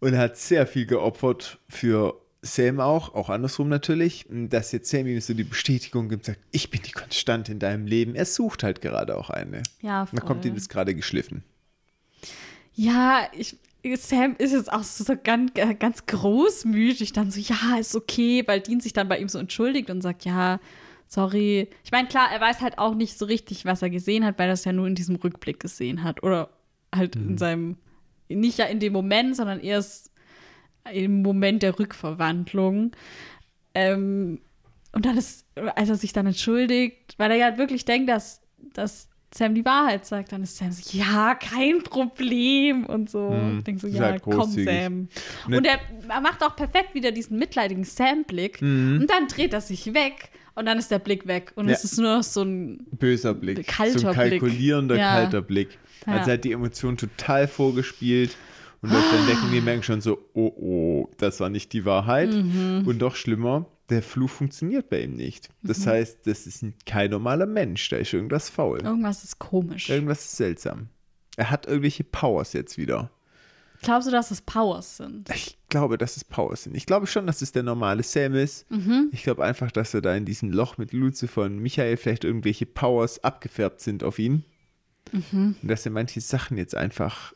und 0.00 0.12
er 0.14 0.18
hat 0.20 0.36
sehr 0.36 0.66
viel 0.66 0.86
geopfert 0.86 1.58
für 1.68 2.20
Sam 2.42 2.78
auch, 2.78 3.14
auch 3.14 3.30
andersrum 3.30 3.68
natürlich, 3.68 4.24
dass 4.30 4.70
jetzt 4.72 4.90
Sam 4.90 5.06
ihm 5.08 5.20
so 5.20 5.34
die 5.34 5.42
Bestätigung 5.44 6.08
gibt, 6.08 6.24
sagt, 6.26 6.38
ich 6.52 6.70
bin 6.70 6.80
die 6.86 6.92
Konstante 6.92 7.50
in 7.50 7.58
deinem 7.58 7.86
Leben. 7.86 8.14
Er 8.14 8.26
sucht 8.26 8.62
halt 8.62 8.80
gerade 8.80 9.16
auch 9.16 9.28
eine. 9.28 9.62
Ja, 9.80 10.06
Da 10.12 10.20
kommt 10.20 10.42
voll. 10.42 10.50
ihm 10.52 10.54
das 10.54 10.68
gerade 10.68 10.94
geschliffen. 10.94 11.42
Ja, 12.74 13.28
ich, 13.36 13.56
Sam 13.96 14.36
ist 14.38 14.52
jetzt 14.52 14.72
auch 14.72 14.84
so 14.84 15.04
ganz, 15.24 15.52
ganz 15.80 16.06
großmütig, 16.06 17.12
dann 17.12 17.30
so, 17.32 17.40
ja, 17.40 17.76
ist 17.78 17.96
okay, 17.96 18.44
weil 18.46 18.60
Dean 18.60 18.80
sich 18.80 18.92
dann 18.92 19.08
bei 19.08 19.18
ihm 19.18 19.28
so 19.28 19.38
entschuldigt 19.40 19.90
und 19.90 20.00
sagt, 20.00 20.24
ja, 20.24 20.60
sorry. 21.08 21.68
Ich 21.84 21.90
meine, 21.90 22.06
klar, 22.06 22.28
er 22.32 22.40
weiß 22.40 22.60
halt 22.60 22.78
auch 22.78 22.94
nicht 22.94 23.18
so 23.18 23.24
richtig, 23.24 23.64
was 23.64 23.82
er 23.82 23.90
gesehen 23.90 24.24
hat, 24.24 24.38
weil 24.38 24.48
er 24.48 24.54
es 24.54 24.64
ja 24.64 24.72
nur 24.72 24.86
in 24.86 24.94
diesem 24.94 25.16
Rückblick 25.16 25.58
gesehen 25.58 26.04
hat. 26.04 26.22
Oder 26.22 26.50
halt 26.94 27.16
in 27.16 27.38
seinem, 27.38 27.76
nicht 28.28 28.58
ja 28.58 28.66
in 28.66 28.78
dem 28.78 28.92
Moment, 28.92 29.34
sondern 29.34 29.60
erst 29.60 30.12
im 30.92 31.22
Moment 31.22 31.62
der 31.62 31.78
Rückverwandlung. 31.78 32.92
Ähm, 33.74 34.40
und 34.92 35.04
dann 35.04 35.16
ist, 35.16 35.46
als 35.74 35.88
er 35.88 35.96
sich 35.96 36.12
dann 36.12 36.26
entschuldigt, 36.26 37.14
weil 37.18 37.30
er 37.30 37.36
ja 37.36 37.58
wirklich 37.58 37.84
denkt, 37.84 38.08
dass, 38.08 38.40
dass 38.74 39.08
Sam 39.32 39.54
die 39.54 39.64
Wahrheit 39.64 40.06
sagt, 40.06 40.32
dann 40.32 40.42
ist 40.42 40.56
Sam 40.56 40.72
so, 40.72 40.96
ja, 40.96 41.34
kein 41.34 41.82
Problem 41.82 42.86
und 42.86 43.10
so. 43.10 43.36
Ich 43.58 43.64
denke 43.64 43.80
so, 43.80 43.86
ja, 43.86 44.04
halt 44.04 44.22
komm. 44.22 44.50
Sam. 44.50 45.08
Und 45.46 45.54
Und 45.54 45.66
er, 45.66 45.78
er 46.08 46.20
macht 46.22 46.42
auch 46.42 46.56
perfekt 46.56 46.94
wieder 46.94 47.12
diesen 47.12 47.38
mitleidigen 47.38 47.84
Sam-Blick 47.84 48.60
und 48.62 49.06
dann 49.06 49.28
dreht 49.28 49.52
er 49.52 49.60
sich 49.60 49.92
weg 49.92 50.30
und 50.58 50.66
dann 50.66 50.78
ist 50.78 50.90
der 50.90 50.98
Blick 50.98 51.26
weg 51.26 51.52
und 51.54 51.68
Ja. 51.68 51.74
es 51.74 51.84
ist 51.84 51.98
nur 51.98 52.16
noch 52.16 52.22
so 52.22 52.42
ein, 52.42 52.86
Böser 52.90 53.34
Blick. 53.34 53.66
Kalter 53.66 53.98
so 53.98 54.08
ein 54.08 54.14
Blick. 54.16 54.40
kalkulierender, 54.40 54.96
Ja. 54.96 55.12
kalter 55.14 55.40
Blick. 55.42 55.78
Ja. 56.06 56.14
Also 56.14 56.32
hat 56.32 56.44
die 56.44 56.52
Emotion 56.52 56.96
total 56.96 57.46
vorgespielt. 57.48 58.36
Und 58.80 58.90
auf 58.94 59.04
den 59.10 59.26
Decken, 59.26 59.50
wir 59.50 59.60
merken 59.62 59.82
schon 59.82 60.00
so, 60.00 60.18
oh 60.34 60.52
oh, 60.56 61.10
das 61.18 61.40
war 61.40 61.48
nicht 61.48 61.72
die 61.72 61.84
Wahrheit. 61.84 62.32
Mhm. 62.32 62.84
Und 62.86 63.00
doch 63.00 63.16
schlimmer, 63.16 63.66
der 63.90 64.02
Fluch 64.02 64.30
funktioniert 64.30 64.88
bei 64.88 65.02
ihm 65.02 65.14
nicht. 65.14 65.48
Das 65.64 65.80
Mhm. 65.80 65.90
heißt, 65.90 66.18
das 66.26 66.46
ist 66.46 66.64
kein 66.86 67.10
normaler 67.10 67.46
Mensch, 67.46 67.88
da 67.88 67.96
ist 67.96 68.12
irgendwas 68.12 68.48
faul. 68.48 68.80
irgendwas 68.80 69.24
ist 69.24 69.38
komisch. 69.40 69.90
Irgendwas 69.90 70.24
ist 70.26 70.36
seltsam. 70.36 70.90
Er 71.36 71.50
hat 71.50 71.66
irgendwelche 71.66 72.04
Powers 72.04 72.52
jetzt 72.52 72.78
wieder. 72.78 73.10
Glaubst 73.82 74.08
du, 74.08 74.12
dass 74.12 74.30
es 74.30 74.40
Powers 74.40 74.96
sind? 74.96 75.28
Ich 75.30 75.56
glaube, 75.68 75.98
dass 75.98 76.16
es 76.16 76.24
Powers 76.24 76.64
sind. 76.64 76.76
Ich 76.76 76.86
glaube 76.86 77.06
schon, 77.06 77.26
dass 77.26 77.42
es 77.42 77.52
der 77.52 77.62
normale 77.62 78.02
Sam 78.02 78.34
ist. 78.34 78.68
Mhm. 78.70 79.08
Ich 79.12 79.22
glaube 79.22 79.44
einfach, 79.44 79.70
dass 79.70 79.94
er 79.94 80.00
da 80.02 80.14
in 80.16 80.24
diesem 80.24 80.50
Loch 80.50 80.78
mit 80.78 80.92
Lucifer 80.92 81.42
und 81.42 81.58
Michael 81.58 81.96
vielleicht 81.96 82.24
irgendwelche 82.24 82.66
Powers 82.66 83.22
abgefärbt 83.22 83.80
sind 83.80 84.02
auf 84.02 84.18
ihn. 84.18 84.44
Mhm. 85.12 85.56
Und 85.62 85.68
dass 85.68 85.86
er 85.86 85.92
manche 85.92 86.20
Sachen 86.20 86.56
jetzt 86.58 86.74
einfach 86.74 87.32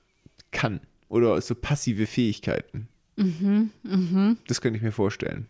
kann. 0.51 0.81
Oder 1.09 1.41
so 1.41 1.55
passive 1.55 2.07
Fähigkeiten. 2.07 2.89
Mhm, 3.17 4.39
Das 4.49 4.61
könnte 4.61 4.79
ich 4.79 4.83
mir 4.83 4.93
vorstellen. 4.93 5.47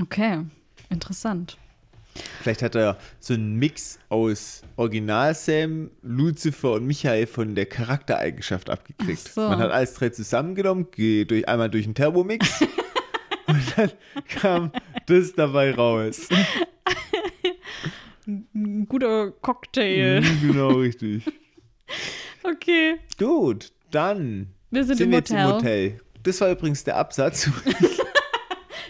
Okay, 0.00 0.40
interessant. 0.88 1.58
Vielleicht 2.42 2.62
hat 2.62 2.74
er 2.74 2.98
so 3.20 3.34
einen 3.34 3.56
Mix 3.56 3.98
aus 4.08 4.62
Original 4.76 5.34
Sam, 5.34 5.90
Lucifer 6.02 6.72
und 6.72 6.86
Michael 6.86 7.26
von 7.26 7.54
der 7.54 7.66
Charaktereigenschaft 7.66 8.70
abgekriegt. 8.70 9.28
So. 9.28 9.42
Man 9.42 9.58
hat 9.58 9.70
alles 9.70 9.94
drei 9.94 10.10
zusammengenommen, 10.10 10.90
geht 10.90 11.30
durch, 11.30 11.48
einmal 11.48 11.70
durch 11.70 11.84
einen 11.84 11.94
Thermomix 11.94 12.60
und 13.46 13.62
dann 13.76 13.92
kam 14.28 14.72
das 15.06 15.32
dabei 15.34 15.74
raus. 15.74 16.28
Ein 18.26 18.86
guter 18.88 19.30
Cocktail. 19.30 20.20
Mhm, 20.20 20.52
genau, 20.52 20.68
richtig. 20.68 21.24
Okay. 22.42 22.96
Gut, 23.18 23.72
dann 23.90 24.48
Wir 24.70 24.84
sind, 24.84 24.96
sind 24.98 25.06
im 25.06 25.10
wir 25.12 25.18
jetzt 25.18 25.30
Hotel, 25.30 25.44
im 25.46 25.54
Hotel. 25.54 26.00
Das 26.22 26.40
war 26.40 26.50
übrigens 26.50 26.84
der 26.84 26.96
Absatz. 26.96 27.50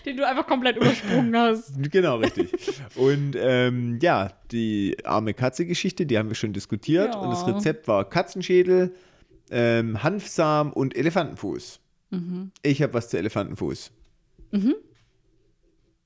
Den 0.08 0.16
du 0.16 0.26
einfach 0.26 0.46
komplett 0.46 0.76
übersprungen 0.76 1.36
hast. 1.36 1.72
genau, 1.90 2.16
richtig. 2.16 2.50
Und 2.96 3.36
ähm, 3.38 3.98
ja, 4.00 4.32
die 4.50 4.96
arme 5.04 5.34
Katze-Geschichte, 5.34 6.06
die 6.06 6.18
haben 6.18 6.28
wir 6.28 6.34
schon 6.34 6.52
diskutiert. 6.52 7.14
Ja. 7.14 7.20
Und 7.20 7.30
das 7.30 7.46
Rezept 7.46 7.86
war 7.88 8.08
Katzenschädel, 8.08 8.94
ähm, 9.50 10.02
Hanfsamen 10.02 10.72
und 10.72 10.96
Elefantenfuß. 10.96 11.80
Mhm. 12.10 12.52
Ich 12.62 12.82
habe 12.82 12.94
was 12.94 13.10
zu 13.10 13.18
Elefantenfuß. 13.18 13.92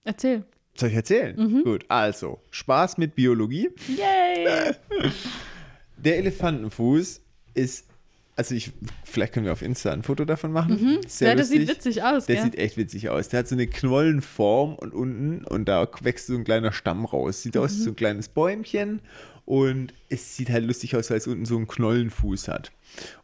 Erzähl. 0.04 0.44
Soll 0.74 0.88
ich 0.88 0.96
erzählen? 0.96 1.36
Mhm. 1.36 1.64
Gut, 1.64 1.84
also, 1.88 2.40
Spaß 2.50 2.98
mit 2.98 3.14
Biologie. 3.14 3.70
Yay! 3.88 4.74
Der 5.96 6.18
Elefantenfuß 6.18 7.20
ist 7.54 7.86
also 8.34 8.54
ich, 8.54 8.72
vielleicht 9.04 9.34
können 9.34 9.44
wir 9.46 9.52
auf 9.52 9.62
Insta 9.62 9.92
ein 9.92 10.02
Foto 10.02 10.24
davon 10.24 10.52
machen. 10.52 10.98
Sehr 11.06 11.30
ja, 11.30 11.34
das 11.34 11.50
sieht 11.50 11.68
witzig 11.68 12.02
aus, 12.02 12.26
Der 12.26 12.36
ja. 12.36 12.44
sieht 12.44 12.56
echt 12.56 12.76
witzig 12.76 13.10
aus. 13.10 13.28
Der 13.28 13.40
hat 13.40 13.48
so 13.48 13.54
eine 13.54 13.66
Knollenform 13.66 14.74
und 14.74 14.94
unten 14.94 15.44
und 15.44 15.66
da 15.66 15.86
wächst 16.00 16.28
so 16.28 16.34
ein 16.34 16.44
kleiner 16.44 16.72
Stamm 16.72 17.04
raus. 17.04 17.42
Sieht 17.42 17.56
aus 17.56 17.74
wie 17.74 17.82
so 17.82 17.90
ein 17.90 17.96
kleines 17.96 18.28
Bäumchen 18.28 19.00
und 19.44 19.92
es 20.08 20.36
sieht 20.36 20.50
halt 20.50 20.64
lustig 20.64 20.96
aus, 20.96 21.10
weil 21.10 21.18
es 21.18 21.26
unten 21.26 21.44
so 21.44 21.56
einen 21.56 21.66
Knollenfuß 21.66 22.48
hat. 22.48 22.72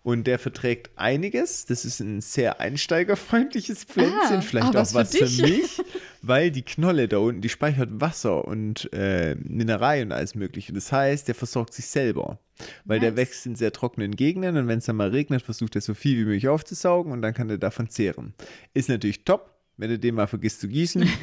Und 0.03 0.27
der 0.27 0.39
verträgt 0.39 0.90
einiges. 0.97 1.66
Das 1.66 1.85
ist 1.85 2.01
ein 2.01 2.20
sehr 2.20 2.61
einsteigerfreundliches 2.61 3.85
Pflänzchen. 3.85 4.39
Ah, 4.39 4.40
Vielleicht 4.40 4.66
ah, 4.66 4.70
auch 4.70 4.74
was 4.74 4.95
was 4.95 5.16
für 5.16 5.27
für, 5.27 5.43
mich, 5.43 5.82
weil 6.23 6.51
die 6.51 6.62
Knolle 6.62 7.09
da 7.09 7.19
unten, 7.19 7.40
die 7.40 7.49
speichert 7.49 7.90
Wasser 7.93 8.45
und 8.47 8.93
äh, 8.93 9.35
Mineralien 9.36 10.09
und 10.09 10.12
alles 10.12 10.35
Mögliche. 10.35 10.73
Das 10.73 10.93
heißt, 10.93 11.28
der 11.28 11.35
versorgt 11.35 11.74
sich 11.74 11.86
selber. 11.86 12.39
Weil 12.85 12.99
der 12.99 13.11
Nice. 13.11 13.19
wächst 13.19 13.47
in 13.47 13.55
sehr 13.55 13.73
trockenen 13.73 14.16
Gegenden 14.16 14.57
und 14.57 14.66
wenn 14.66 14.78
es 14.78 14.86
dann 14.86 14.97
mal 14.97 15.11
regnet, 15.11 15.43
versucht 15.43 15.77
er 15.77 15.81
so 15.81 15.95
viel 15.95 16.19
wie 16.19 16.24
möglich 16.24 16.49
aufzusaugen 16.49 17.12
und 17.12 17.23
dann 17.23 17.35
kann 17.35 17.49
er 17.51 17.59
davon 17.59 17.89
zehren. 17.89 18.35
Ist 18.74 18.89
natürlich 18.89 19.24
top, 19.24 19.55
wenn 19.77 19.90
du 19.90 19.99
den 19.99 20.16
mal 20.16 20.27
vergisst 20.27 20.61
zu 20.61 20.69
gießen. 20.69 21.09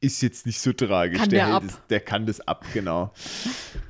ist 0.00 0.22
jetzt 0.22 0.46
nicht 0.46 0.60
so 0.60 0.72
tragisch. 0.72 1.18
Kann 1.18 1.30
der 1.30 1.46
ab. 1.48 1.64
Es, 1.66 1.80
der 1.90 2.00
kann 2.00 2.26
das 2.26 2.40
ab, 2.40 2.64
genau. 2.72 3.12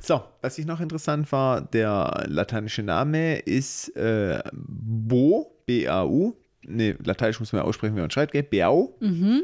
So, 0.01 0.23
was 0.41 0.59
ich 0.59 0.67
noch 0.67 0.81
interessant 0.81 1.31
war, 1.33 1.61
der 1.61 2.25
lateinische 2.27 2.83
Name 2.83 3.39
ist 3.39 3.95
äh, 3.97 4.43
Bo, 4.53 5.61
B-A-U. 5.67 6.35
Ne, 6.63 6.97
Lateinisch 7.05 7.41
muss 7.41 7.53
man 7.53 7.63
ja 7.63 7.69
aussprechen, 7.69 7.97
wie 7.97 8.01
man 8.01 8.11
schreibt, 8.11 8.33
gell? 8.33 8.43
Beau. 8.43 8.97
Mhm. 9.01 9.43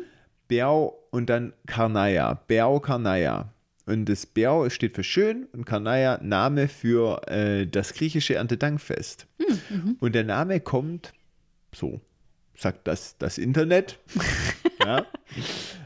Beau 0.49 0.99
und 1.11 1.28
dann 1.28 1.53
Karnaia. 1.66 2.35
Beau 2.49 2.81
Karnaia. 2.81 3.53
Und 3.86 4.07
das 4.07 4.24
Beau 4.24 4.69
steht 4.70 4.95
für 4.95 5.05
schön 5.05 5.47
und 5.53 5.66
Karnaia 5.66 6.19
Name 6.23 6.69
für 6.69 7.20
äh, 7.28 7.66
das 7.66 7.93
griechische 7.93 8.35
Erntedankfest. 8.36 9.27
Und 10.01 10.15
der 10.15 10.24
Name 10.24 10.61
kommt, 10.61 11.12
so 11.74 12.01
sagt 12.57 12.86
das, 12.89 13.19
das 13.19 13.36
Internet, 13.36 13.99
ja, 14.85 15.06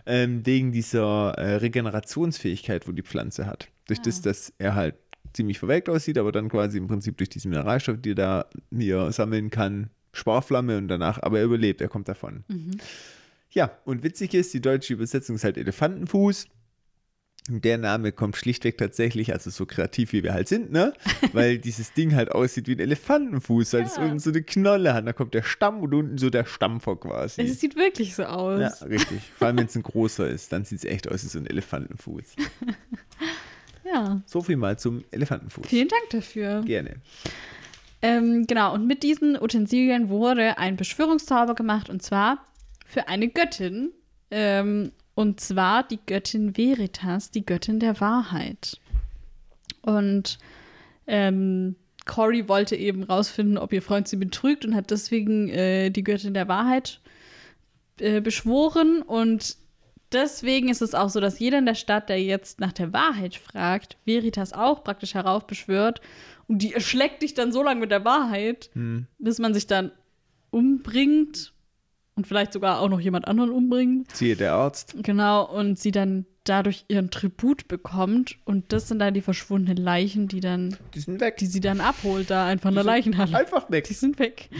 ähm, 0.06 0.44
wegen 0.44 0.72
dieser 0.72 1.32
äh, 1.38 1.56
Regenerationsfähigkeit, 1.56 2.88
wo 2.88 2.92
die 2.92 3.02
Pflanze 3.02 3.46
hat. 3.46 3.68
Durch 3.86 4.00
das, 4.00 4.20
dass 4.20 4.52
er 4.58 4.74
halt 4.74 4.96
ziemlich 5.32 5.58
verwelkt 5.58 5.88
aussieht, 5.88 6.18
aber 6.18 6.32
dann 6.32 6.48
quasi 6.48 6.78
im 6.78 6.86
Prinzip 6.86 7.16
durch 7.16 7.30
diese 7.30 7.48
Mineralstoffe, 7.48 7.98
die 8.00 8.12
er 8.12 8.14
da 8.14 8.46
hier 8.70 9.12
sammeln 9.12 9.50
kann, 9.50 9.90
Sparflamme 10.12 10.78
und 10.78 10.88
danach, 10.88 11.22
aber 11.22 11.38
er 11.38 11.44
überlebt, 11.44 11.80
er 11.80 11.88
kommt 11.88 12.08
davon. 12.08 12.44
Ja, 13.50 13.70
und 13.84 14.02
witzig 14.02 14.34
ist, 14.34 14.52
die 14.52 14.60
deutsche 14.60 14.92
Übersetzung 14.94 15.36
ist 15.36 15.44
halt 15.44 15.56
Elefantenfuß. 15.56 16.48
Der 17.50 17.78
Name 17.78 18.12
kommt 18.12 18.36
schlichtweg 18.36 18.76
tatsächlich, 18.76 19.32
also 19.32 19.48
so 19.48 19.64
kreativ 19.64 20.12
wie 20.12 20.22
wir 20.22 20.34
halt 20.34 20.48
sind, 20.48 20.70
ne? 20.70 20.92
Weil 21.32 21.56
dieses 21.58 21.94
Ding 21.94 22.14
halt 22.14 22.30
aussieht 22.30 22.68
wie 22.68 22.72
ein 22.74 22.78
Elefantenfuß, 22.78 23.72
weil 23.72 23.82
es 23.84 23.96
Ja. 23.96 24.04
unten 24.04 24.18
so 24.18 24.28
eine 24.30 24.42
Knolle 24.42 24.92
hat. 24.92 25.06
Da 25.06 25.12
kommt 25.14 25.32
der 25.32 25.42
Stamm 25.42 25.80
und 25.80 25.94
unten 25.94 26.18
so 26.18 26.28
der 26.28 26.44
Stampfer 26.44 26.96
quasi. 26.96 27.40
Es 27.40 27.58
sieht 27.60 27.74
wirklich 27.76 28.14
so 28.14 28.24
aus. 28.24 28.60
Ja, 28.60 28.86
richtig. 28.86 29.20
Vor 29.36 29.46
allem, 29.46 29.58
wenn 29.58 29.66
es 29.66 29.74
ein 29.76 29.82
großer 29.82 30.28
ist, 30.28 30.52
dann 30.52 30.64
sieht 30.66 30.78
es 30.80 30.84
echt 30.84 31.10
aus 31.10 31.24
wie 31.24 31.28
so 31.28 31.38
ein 31.38 31.46
Elefantenfuß. 31.46 32.36
ja. 33.84 34.20
So 34.26 34.42
viel 34.42 34.56
mal 34.56 34.78
zum 34.78 35.04
Elefantenfuß. 35.10 35.66
Vielen 35.66 35.88
Dank 35.88 36.10
dafür. 36.10 36.62
Gerne. 36.64 36.96
Ähm, 38.02 38.46
genau, 38.46 38.74
und 38.74 38.86
mit 38.86 39.02
diesen 39.02 39.40
Utensilien 39.40 40.08
wurde 40.08 40.58
ein 40.58 40.76
Beschwörungszauber 40.76 41.54
gemacht 41.54 41.90
und 41.90 42.02
zwar 42.02 42.46
für 42.86 43.08
eine 43.08 43.28
Göttin. 43.28 43.90
Ähm, 44.30 44.92
und 45.18 45.40
zwar 45.40 45.82
die 45.82 45.98
Göttin 46.06 46.56
Veritas, 46.56 47.32
die 47.32 47.44
Göttin 47.44 47.80
der 47.80 48.00
Wahrheit. 48.00 48.78
Und 49.82 50.38
ähm, 51.08 51.74
Cory 52.06 52.48
wollte 52.48 52.76
eben 52.76 53.02
rausfinden, 53.02 53.58
ob 53.58 53.72
ihr 53.72 53.82
Freund 53.82 54.06
sie 54.06 54.14
betrügt 54.14 54.64
und 54.64 54.76
hat 54.76 54.92
deswegen 54.92 55.48
äh, 55.48 55.90
die 55.90 56.04
Göttin 56.04 56.34
der 56.34 56.46
Wahrheit 56.46 57.00
äh, 57.98 58.20
beschworen. 58.20 59.02
Und 59.02 59.56
deswegen 60.12 60.68
ist 60.68 60.82
es 60.82 60.94
auch 60.94 61.10
so, 61.10 61.18
dass 61.18 61.40
jeder 61.40 61.58
in 61.58 61.66
der 61.66 61.74
Stadt, 61.74 62.08
der 62.10 62.22
jetzt 62.22 62.60
nach 62.60 62.72
der 62.72 62.92
Wahrheit 62.92 63.34
fragt, 63.34 63.96
Veritas 64.04 64.52
auch 64.52 64.84
praktisch 64.84 65.14
heraufbeschwört. 65.14 66.00
Und 66.46 66.62
die 66.62 66.74
erschlägt 66.74 67.22
dich 67.22 67.34
dann 67.34 67.50
so 67.50 67.64
lange 67.64 67.80
mit 67.80 67.90
der 67.90 68.04
Wahrheit, 68.04 68.70
bis 69.18 69.40
man 69.40 69.52
sich 69.52 69.66
dann 69.66 69.90
umbringt 70.50 71.54
und 72.18 72.26
vielleicht 72.26 72.52
sogar 72.52 72.80
auch 72.80 72.88
noch 72.88 72.98
jemand 72.98 73.28
anderen 73.28 73.50
umbringt. 73.50 74.10
Siehe 74.14 74.34
der 74.34 74.52
Arzt. 74.54 74.96
Genau, 75.04 75.44
und 75.48 75.78
sie 75.78 75.92
dann 75.92 76.26
dadurch 76.42 76.84
ihren 76.88 77.12
Tribut 77.12 77.68
bekommt. 77.68 78.36
Und 78.44 78.72
das 78.72 78.88
sind 78.88 78.98
dann 78.98 79.14
die 79.14 79.20
verschwundenen 79.20 79.76
Leichen, 79.82 80.26
die 80.26 80.40
dann, 80.40 80.76
Die 80.94 80.98
sind 80.98 81.20
weg. 81.20 81.36
die 81.36 81.46
sie 81.46 81.60
dann 81.60 81.80
abholt, 81.80 82.28
da 82.28 82.44
einfach 82.48 82.70
in 82.70 82.74
der 82.74 82.82
Leichenhalle. 82.82 83.38
Einfach 83.38 83.70
weg. 83.70 83.84
Die 83.84 83.94
sind 83.94 84.18
weg. 84.18 84.50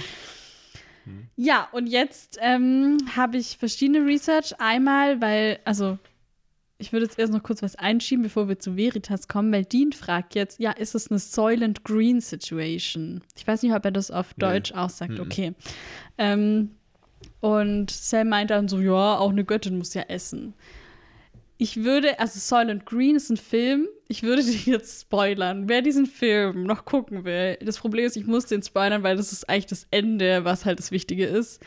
Ja, 1.34 1.66
und 1.72 1.88
jetzt 1.88 2.38
ähm, 2.40 2.98
habe 3.16 3.38
ich 3.38 3.56
verschiedene 3.58 4.06
Research. 4.06 4.54
Einmal, 4.60 5.20
weil, 5.20 5.58
also, 5.64 5.98
ich 6.78 6.92
würde 6.92 7.06
jetzt 7.06 7.18
erst 7.18 7.32
noch 7.32 7.42
kurz 7.42 7.60
was 7.60 7.74
einschieben, 7.74 8.22
bevor 8.22 8.48
wir 8.48 8.60
zu 8.60 8.76
Veritas 8.76 9.26
kommen, 9.26 9.50
weil 9.52 9.64
Dean 9.64 9.90
fragt 9.92 10.36
jetzt, 10.36 10.60
ja, 10.60 10.70
ist 10.70 10.94
es 10.94 11.10
eine 11.10 11.18
Soylent 11.18 11.82
Green 11.82 12.20
Situation? 12.20 13.22
Ich 13.36 13.44
weiß 13.44 13.64
nicht, 13.64 13.72
ob 13.74 13.84
er 13.84 13.90
das 13.90 14.12
auf 14.12 14.28
Nee. 14.36 14.46
Deutsch 14.46 14.72
auch 14.74 14.90
sagt. 14.90 15.18
Okay. 15.18 15.54
Ähm, 16.18 16.70
und 17.40 17.90
Sam 17.90 18.28
meint 18.28 18.50
dann 18.50 18.68
so, 18.68 18.80
ja, 18.80 19.18
auch 19.18 19.30
eine 19.30 19.44
Göttin 19.44 19.78
muss 19.78 19.94
ja 19.94 20.02
essen. 20.02 20.54
Ich 21.60 21.82
würde, 21.82 22.20
also 22.20 22.38
Soylent 22.38 22.86
Green 22.86 23.16
ist 23.16 23.30
ein 23.30 23.36
Film, 23.36 23.88
ich 24.08 24.22
würde 24.22 24.42
den 24.44 24.60
jetzt 24.64 25.02
spoilern. 25.02 25.68
Wer 25.68 25.82
diesen 25.82 26.06
Film 26.06 26.64
noch 26.64 26.84
gucken 26.84 27.24
will, 27.24 27.58
das 27.60 27.78
Problem 27.78 28.06
ist, 28.06 28.16
ich 28.16 28.26
muss 28.26 28.46
den 28.46 28.62
spoilern, 28.62 29.02
weil 29.02 29.16
das 29.16 29.32
ist 29.32 29.48
eigentlich 29.48 29.66
das 29.66 29.86
Ende, 29.90 30.44
was 30.44 30.64
halt 30.64 30.78
das 30.78 30.90
Wichtige 30.90 31.26
ist. 31.26 31.60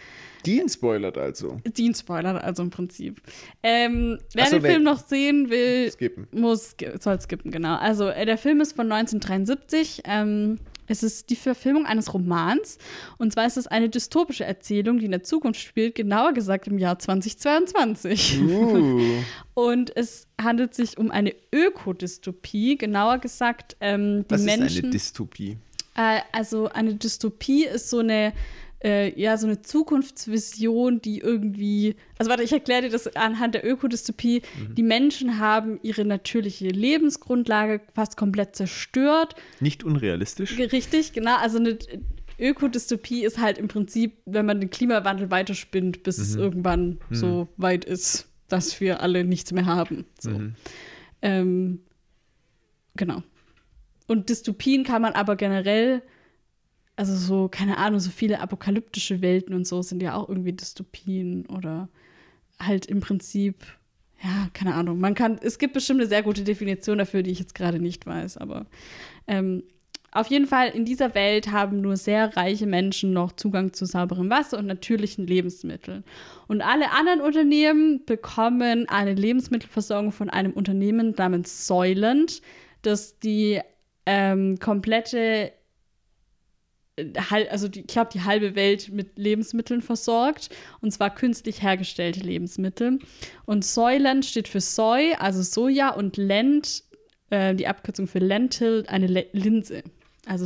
Dean 0.46 0.68
spoilert 0.70 1.18
also. 1.18 1.58
Den 1.66 1.94
spoilern 1.94 2.38
also 2.38 2.64
im 2.64 2.72
Prinzip. 2.72 3.22
Ähm, 3.62 4.18
wer 4.34 4.46
so, 4.48 4.58
den 4.58 4.62
Film 4.64 4.84
noch 4.84 5.00
sehen 5.00 5.50
will, 5.50 5.92
Skippen. 5.92 6.28
muss, 6.32 6.76
soll 7.00 7.22
skippen, 7.22 7.52
genau. 7.52 7.76
Also, 7.76 8.08
äh, 8.08 8.26
der 8.26 8.38
Film 8.38 8.60
ist 8.62 8.76
von 8.76 8.92
1973. 8.92 10.02
Ähm, 10.06 10.58
es 10.92 11.04
ist 11.04 11.30
die 11.30 11.36
Verfilmung 11.36 11.86
eines 11.86 12.14
Romans. 12.14 12.78
Und 13.18 13.34
zwar 13.34 13.46
ist 13.46 13.58
es 13.58 13.68
eine 13.68 13.90
dystopische 13.90 14.44
Erzählung, 14.44 15.00
die 15.00 15.06
in 15.06 15.12
der 15.12 15.24
Zukunft 15.24 15.62
spielt, 15.62 15.96
genauer 15.96 16.34
gesagt 16.34 16.68
im 16.68 16.78
Jahr 16.78 17.00
2022. 17.00 18.42
Uh. 18.42 19.02
Und 19.54 19.96
es 19.96 20.28
handelt 20.42 20.76
sich 20.76 20.98
um 20.98 21.12
eine 21.12 21.34
Ökodystopie, 21.54 22.78
genauer 22.78 23.20
gesagt, 23.20 23.78
ähm, 23.80 24.26
die 24.26 24.32
Was 24.32 24.42
ist 24.42 24.46
Menschen. 24.46 24.84
eine 24.86 24.92
Dystopie? 24.92 25.58
Äh, 25.96 26.20
also 26.32 26.70
eine 26.70 26.96
Dystopie 26.96 27.66
ist 27.66 27.90
so 27.90 28.00
eine, 28.00 28.34
äh, 28.84 29.20
ja, 29.20 29.38
so 29.38 29.48
eine 29.48 29.62
Zukunftsvision, 29.62 31.02
die 31.02 31.20
irgendwie. 31.20 31.96
Also 32.18 32.30
warte, 32.30 32.44
ich 32.44 32.52
erkläre 32.52 32.84
dir 32.84 32.90
das 32.90 33.16
anhand 33.16 33.56
der 33.56 33.66
Ökodystopie. 33.66 34.42
Die 34.76 34.84
Menschen 34.84 35.40
haben 35.40 35.80
ihre 35.84 36.06
natürliche 36.06 36.68
Lebensgrundlage 36.68 37.82
fast 37.94 38.18
komplett 38.18 38.56
zerstört. 38.56 39.36
Nicht 39.60 39.84
unrealistisch. 39.84 40.58
Richtig, 40.58 41.14
genau. 41.14 41.38
Also 41.38 41.60
eine 41.60 41.78
Ökodystopie 42.40 43.24
ist 43.24 43.40
halt 43.40 43.58
im 43.60 43.68
Prinzip, 43.68 44.18
wenn 44.26 44.46
man 44.46 44.60
den 44.60 44.72
Klimawandel 44.72 45.30
weiterspinnt, 45.30 46.04
bis 46.04 46.18
es 46.18 46.36
irgendwann 46.36 46.98
so 47.12 47.48
weit 47.58 47.86
ist, 47.86 48.30
dass 48.48 48.82
wir 48.82 49.02
alle 49.02 49.24
nichts 49.24 49.52
mehr 49.52 49.66
haben. 49.68 50.06
So. 50.20 50.42
Ähm, 51.22 51.82
genau. 52.96 53.22
Und 54.08 54.30
Dystopien 54.30 54.84
kann 54.84 55.02
man 55.04 55.14
aber 55.14 55.36
generell, 55.36 56.02
also 57.02 57.16
so, 57.16 57.48
keine 57.48 57.78
Ahnung, 57.80 58.00
so 58.00 58.12
viele 58.12 58.42
apokalyptische 58.42 59.24
Welten 59.24 59.56
und 59.56 59.66
so 59.66 59.82
sind 59.82 60.04
ja 60.04 60.14
auch 60.14 60.30
irgendwie 60.30 60.54
Dystopien 60.54 61.48
oder 61.48 61.90
halt 62.60 62.86
im 62.86 63.00
Prinzip, 63.00 63.56
ja, 64.24 64.50
keine 64.54 64.76
Ahnung. 64.76 65.00
Man 65.00 65.16
kann, 65.16 65.40
es 65.42 65.58
gibt 65.58 65.74
bestimmt 65.74 66.00
eine 66.00 66.08
sehr 66.08 66.22
gute 66.22 66.44
Definition 66.44 67.00
dafür, 67.00 67.24
die 67.24 67.32
ich 67.32 67.40
jetzt 67.40 67.56
gerade 67.56 67.80
nicht 67.80 68.06
weiß, 68.06 68.38
aber 68.38 68.68
ähm, 69.26 69.64
auf 70.12 70.28
jeden 70.28 70.46
Fall 70.46 70.70
in 70.70 70.86
dieser 70.86 71.16
Welt 71.16 71.52
haben 71.52 71.82
nur 71.82 71.98
sehr 71.98 72.38
reiche 72.38 72.68
Menschen 72.68 73.14
noch 73.14 73.32
Zugang 73.32 73.74
zu 73.74 73.86
sauberem 73.86 74.30
Wasser 74.30 74.60
und 74.60 74.68
natürlichen 74.68 75.26
Lebensmitteln. 75.26 76.04
Und 76.48 76.62
alle 76.62 76.92
anderen 76.92 77.22
Unternehmen 77.22 78.06
bekommen 78.06 78.88
eine 78.90 79.16
Lebensmittelversorgung 79.16 80.12
von 80.12 80.30
einem 80.30 80.52
Unternehmen 80.52 81.16
namens 81.18 81.66
Soylent, 81.66 82.44
das 82.84 83.18
die 83.18 83.60
ähm, 84.06 84.60
komplette, 84.60 85.52
also 87.16 87.68
die, 87.68 87.82
ich 87.82 87.88
glaube, 87.88 88.10
die 88.14 88.24
halbe 88.24 88.56
Welt 88.56 88.90
mit 88.90 89.18
Lebensmitteln 89.18 89.82
versorgt. 89.82 90.50
Und 90.82 90.92
zwar 90.92 91.14
künstlich 91.14 91.62
hergestellte 91.62 92.20
Lebensmittel. 92.20 93.00
Und 93.46 93.66
Soylent 93.66 94.26
steht 94.26 94.48
für 94.48 94.62
Soy, 94.62 95.16
also 95.18 95.42
Soja, 95.42 95.94
und 95.94 96.18
Lent, 96.18 96.84
äh, 97.30 97.56
die 97.56 97.68
Abkürzung 97.68 98.08
für 98.08 98.20
Lentil, 98.20 98.86
eine 98.88 99.08
Le 99.08 99.28
Linse. 99.32 99.84
Also 100.26 100.46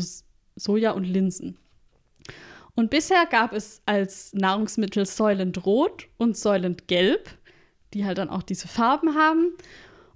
Soja 0.56 0.92
und 0.92 1.04
Linsen. 1.04 1.58
Und 2.76 2.90
bisher 2.90 3.26
gab 3.26 3.54
es 3.54 3.82
als 3.86 4.34
Nahrungsmittel 4.34 5.06
Soylent 5.06 5.66
Rot 5.66 6.08
und 6.18 6.38
Soylent 6.38 6.88
Gelb, 6.88 7.30
die 7.94 8.06
halt 8.06 8.18
dann 8.18 8.30
auch 8.30 8.44
diese 8.44 8.68
Farben 8.68 9.16
haben. 9.16 9.54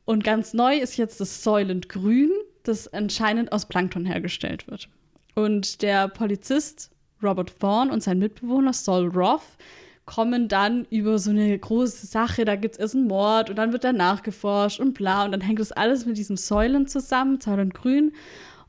Und 0.05 0.23
ganz 0.23 0.53
neu 0.53 0.77
ist 0.77 0.97
jetzt 0.97 1.21
das 1.21 1.43
Soylent 1.43 1.87
Grün, 1.87 2.31
das 2.63 2.87
anscheinend 2.87 3.51
aus 3.51 3.67
Plankton 3.67 4.05
hergestellt 4.05 4.67
wird. 4.67 4.89
Und 5.39 5.81
der 5.81 6.09
Polizist 6.09 6.91
Robert 7.23 7.49
Vaughn 7.51 7.91
und 7.91 8.03
sein 8.03 8.19
Mitbewohner 8.19 8.73
Saul 8.73 9.07
Roth 9.07 9.41
kommen 10.05 10.49
dann 10.49 10.85
über 10.89 11.17
so 11.17 11.29
eine 11.29 11.57
große 11.57 12.07
Sache, 12.07 12.43
da 12.43 12.55
gibt 12.55 12.75
es 12.75 12.79
erst 12.79 12.95
einen 12.95 13.07
Mord 13.07 13.49
und 13.49 13.55
dann 13.55 13.71
wird 13.71 13.83
da 13.85 13.93
nachgeforscht 13.93 14.79
und 14.79 14.95
bla 14.95 15.23
und 15.23 15.31
dann 15.31 15.41
hängt 15.41 15.59
das 15.59 15.71
alles 15.71 16.05
mit 16.05 16.17
diesem 16.17 16.35
Säulen 16.35 16.87
zusammen, 16.87 17.39
Säulengrün 17.39 18.13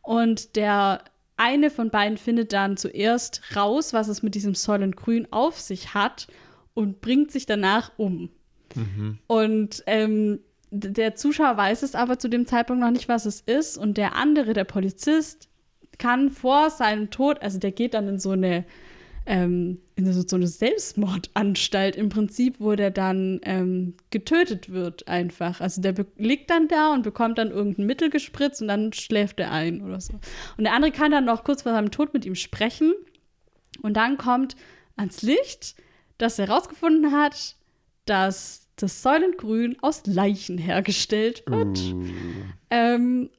und 0.02 0.54
der 0.54 1.02
eine 1.36 1.70
von 1.70 1.90
beiden 1.90 2.18
findet 2.18 2.52
dann 2.52 2.76
zuerst 2.76 3.40
raus, 3.56 3.92
was 3.92 4.08
es 4.08 4.22
mit 4.22 4.34
diesem 4.34 4.54
Säulengrün 4.54 5.26
auf 5.32 5.58
sich 5.58 5.94
hat 5.94 6.28
und 6.74 7.00
bringt 7.00 7.32
sich 7.32 7.46
danach 7.46 7.90
um. 7.96 8.30
Mhm. 8.76 9.18
Und 9.26 9.82
ähm, 9.86 10.40
der 10.70 11.16
Zuschauer 11.16 11.56
weiß 11.56 11.82
es 11.82 11.96
aber 11.96 12.18
zu 12.18 12.28
dem 12.28 12.46
Zeitpunkt 12.46 12.80
noch 12.80 12.92
nicht, 12.92 13.08
was 13.08 13.26
es 13.26 13.40
ist 13.40 13.76
und 13.76 13.96
der 13.96 14.14
andere, 14.14 14.52
der 14.52 14.64
Polizist, 14.64 15.49
kann 16.00 16.30
vor 16.30 16.70
seinem 16.70 17.10
Tod, 17.10 17.40
also 17.40 17.60
der 17.60 17.70
geht 17.70 17.94
dann 17.94 18.08
in 18.08 18.18
so 18.18 18.30
eine 18.30 18.64
ähm, 19.26 19.78
in 19.94 20.12
so, 20.12 20.34
eine 20.34 20.46
Selbstmordanstalt 20.48 21.94
im 21.94 22.08
Prinzip, 22.08 22.56
wo 22.58 22.74
der 22.74 22.90
dann 22.90 23.40
ähm, 23.44 23.94
getötet 24.10 24.72
wird 24.72 25.06
einfach. 25.06 25.60
Also 25.60 25.80
der 25.82 25.94
liegt 26.16 26.50
dann 26.50 26.68
da 26.68 26.92
und 26.92 27.02
bekommt 27.02 27.38
dann 27.38 27.50
irgendein 27.50 27.86
Mittel 27.86 28.10
gespritzt 28.10 28.62
und 28.62 28.68
dann 28.68 28.92
schläft 28.92 29.38
er 29.38 29.52
ein 29.52 29.82
oder 29.82 30.00
so. 30.00 30.14
Und 30.56 30.64
der 30.64 30.72
andere 30.72 30.90
kann 30.90 31.12
dann 31.12 31.26
noch 31.26 31.44
kurz 31.44 31.62
vor 31.62 31.72
seinem 31.72 31.90
Tod 31.90 32.14
mit 32.14 32.24
ihm 32.24 32.34
sprechen 32.34 32.92
und 33.82 33.96
dann 33.96 34.16
kommt 34.16 34.56
ans 34.96 35.22
Licht, 35.22 35.76
dass 36.18 36.38
er 36.38 36.48
herausgefunden 36.48 37.12
hat, 37.12 37.56
dass 38.06 38.68
das 38.76 39.02
Säulengrün 39.02 39.76
aus 39.82 40.02
Leichen 40.06 40.58
hergestellt 40.58 41.44
wird. 41.46 41.78
Uh. 41.78 42.04
Ähm, 42.70 43.30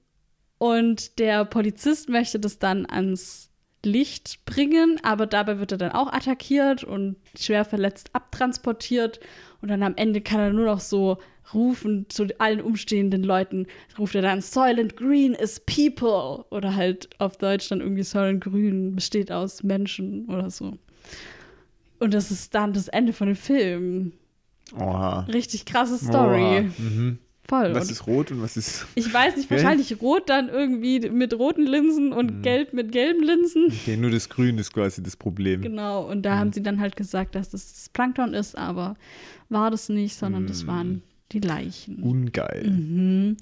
und 0.62 1.18
der 1.18 1.44
Polizist 1.44 2.08
möchte 2.08 2.40
das 2.40 2.60
dann 2.60 2.86
ans 2.86 3.50
Licht 3.84 4.46
bringen, 4.46 5.00
aber 5.02 5.26
dabei 5.26 5.58
wird 5.58 5.72
er 5.72 5.80
dann 5.80 5.92
auch 5.92 6.14
attackiert 6.14 6.84
und 6.84 7.16
schwer 7.36 7.66
verletzt 7.66 8.12
abtransportiert. 8.14 9.20
Und 9.64 9.70
dann 9.70 9.82
am 9.82 9.96
Ende 9.96 10.22
kann 10.22 10.40
er 10.40 10.54
nur 10.54 10.66
noch 10.66 10.80
so 10.80 11.18
rufen 11.52 12.06
zu 12.10 12.28
allen 12.38 12.62
umstehenden 12.62 13.24
Leuten, 13.24 13.66
ruft 13.98 14.14
er 14.14 14.22
dann 14.22 14.42
Soylent 14.42 14.96
Green 14.96 15.34
is 15.34 15.60
people. 15.62 16.46
Oder 16.52 16.76
halt 16.76 17.10
auf 17.18 17.38
Deutsch 17.38 17.68
dann 17.70 17.82
irgendwie 17.82 18.04
Soylent 18.04 18.44
Grün 18.44 18.96
besteht 18.96 19.32
aus 19.32 19.64
Menschen 19.64 20.28
oder 20.28 20.52
so. 20.52 20.78
Und 21.98 22.14
das 22.14 22.30
ist 22.30 22.54
dann 22.54 22.74
das 22.74 22.88
Ende 22.88 23.14
von 23.14 23.26
dem 23.26 23.36
Film. 23.36 24.14
Oha. 24.76 25.22
Richtig 25.22 25.66
krasse 25.66 25.98
Story. 25.98 26.70
Mhm. 26.78 27.18
Voll. 27.52 27.76
Was 27.76 27.88
und 27.88 27.92
ist 27.92 28.08
rot 28.08 28.32
und 28.32 28.42
was 28.42 28.56
ist. 28.56 28.88
Ich 28.96 29.14
weiß 29.14 29.36
nicht, 29.36 29.52
wahrscheinlich 29.52 30.02
rot 30.02 30.30
dann 30.30 30.48
irgendwie 30.48 31.10
mit 31.10 31.38
roten 31.38 31.68
Linsen 31.68 32.14
und 32.14 32.38
mhm. 32.38 32.42
gelb 32.44 32.72
mit 32.72 32.94
gelben 32.94 33.22
Linsen. 33.22 33.66
Okay, 33.66 33.98
nur 33.98 34.10
das 34.10 34.30
Grün 34.30 34.58
ist 34.58 34.72
quasi 34.72 35.04
das 35.04 35.18
Problem. 35.18 35.60
Genau, 35.62 36.10
und 36.10 36.22
da 36.22 36.36
mhm. 36.36 36.40
haben 36.40 36.54
sie 36.54 36.64
dann 36.64 36.80
halt 36.80 36.96
gesagt, 36.96 37.36
dass 37.36 37.50
das, 37.50 37.90
Plankton 37.92 38.34
ist, 38.34 38.58
aber 38.58 38.96
war 39.50 39.70
das 39.70 39.90
nicht, 39.90 40.16
sondern 40.16 40.44
mhm. 40.44 40.48
das 40.48 40.66
waren 40.66 41.04
die 41.34 41.42
Leichen. 41.42 42.02
Ungeil. 42.02 42.70
Mhm. 42.70 43.36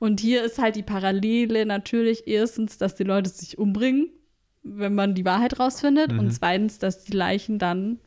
Und 0.00 0.18
hier 0.18 0.42
ist 0.42 0.58
halt 0.58 0.74
die 0.74 0.82
Parallele 0.82 1.64
natürlich 1.64 2.26
erstens, 2.26 2.78
dass 2.78 2.96
die 2.96 3.04
Leute 3.04 3.30
sich 3.30 3.58
umbringen, 3.58 4.10
wenn 4.64 4.96
man 4.96 5.14
die 5.14 5.24
Wahrheit 5.24 5.60
rausfindet, 5.60 6.10
und 6.10 6.24
mhm. 6.24 6.30
zweitens, 6.32 6.80
dass 6.80 7.04
die 7.04 7.12
Leichen 7.12 7.60
dann 7.60 8.00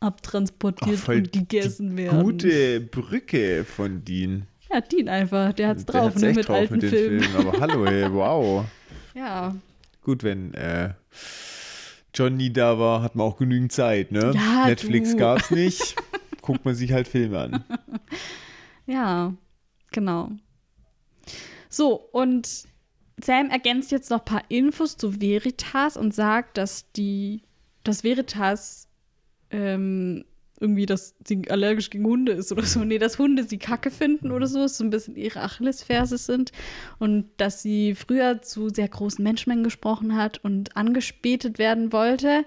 abtransportiert 0.00 1.00
Ach, 1.02 1.08
und 1.08 1.32
gegessen 1.32 1.98
werden. 1.98 2.22
Gute 2.22 2.80
Brücke 2.80 3.64
von 3.64 4.02
Dean. 4.02 4.46
Ja, 4.72 4.80
Dean 4.80 5.08
einfach. 5.08 5.52
Der 5.52 5.68
hat's 5.68 5.84
drauf, 5.86 6.14
der 6.14 6.28
hat's 6.28 6.36
mit 6.36 6.48
drauf 6.48 6.56
alten 6.56 6.76
mit 6.76 6.84
Filmen. 6.90 7.22
Filmen. 7.22 7.48
Aber 7.48 7.60
hallo, 7.60 7.84
ey, 7.84 8.12
wow. 8.12 8.64
ja. 9.14 9.54
Gut, 10.02 10.22
wenn 10.22 10.54
äh, 10.54 10.94
Johnny 12.14 12.52
da 12.52 12.78
war, 12.78 13.02
hat 13.02 13.14
man 13.14 13.26
auch 13.26 13.36
genügend 13.36 13.72
Zeit, 13.72 14.12
ne? 14.12 14.32
Ja, 14.34 14.66
Netflix 14.66 15.12
du. 15.12 15.16
gab's 15.18 15.50
nicht. 15.50 15.96
Guckt 16.42 16.64
man 16.64 16.74
sich 16.74 16.92
halt 16.92 17.08
Filme 17.08 17.38
an. 17.38 17.64
Ja, 18.86 19.34
genau. 19.90 20.30
So, 21.68 21.94
und 21.94 22.66
Sam 23.22 23.50
ergänzt 23.50 23.90
jetzt 23.90 24.10
noch 24.10 24.20
ein 24.20 24.24
paar 24.24 24.44
Infos 24.48 24.96
zu 24.96 25.20
Veritas 25.20 25.96
und 25.96 26.14
sagt, 26.14 26.56
dass 26.56 26.90
die, 26.92 27.42
dass 27.82 28.04
Veritas 28.04 28.88
ähm, 29.50 30.24
irgendwie, 30.60 30.86
dass 30.86 31.14
sie 31.26 31.42
allergisch 31.48 31.90
gegen 31.90 32.04
Hunde 32.06 32.32
ist 32.32 32.52
oder 32.52 32.64
so. 32.64 32.84
Nee, 32.84 32.98
dass 32.98 33.18
Hunde 33.18 33.44
sie 33.44 33.58
kacke 33.58 33.90
finden 33.90 34.30
oder 34.30 34.46
so, 34.46 34.66
so 34.66 34.84
ein 34.84 34.90
bisschen 34.90 35.16
ihre 35.16 35.42
Achillesferse 35.42 36.18
sind. 36.18 36.52
Und 36.98 37.28
dass 37.36 37.62
sie 37.62 37.94
früher 37.94 38.42
zu 38.42 38.68
sehr 38.68 38.88
großen 38.88 39.22
Menschenmengen 39.22 39.64
gesprochen 39.64 40.16
hat 40.16 40.42
und 40.44 40.76
angespätet 40.76 41.58
werden 41.58 41.92
wollte. 41.92 42.44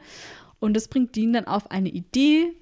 Und 0.59 0.75
das 0.75 0.87
bringt 0.87 1.15
Dean 1.15 1.33
dann 1.33 1.45
auf 1.45 1.71
eine 1.71 1.89
Idee. 1.89 2.53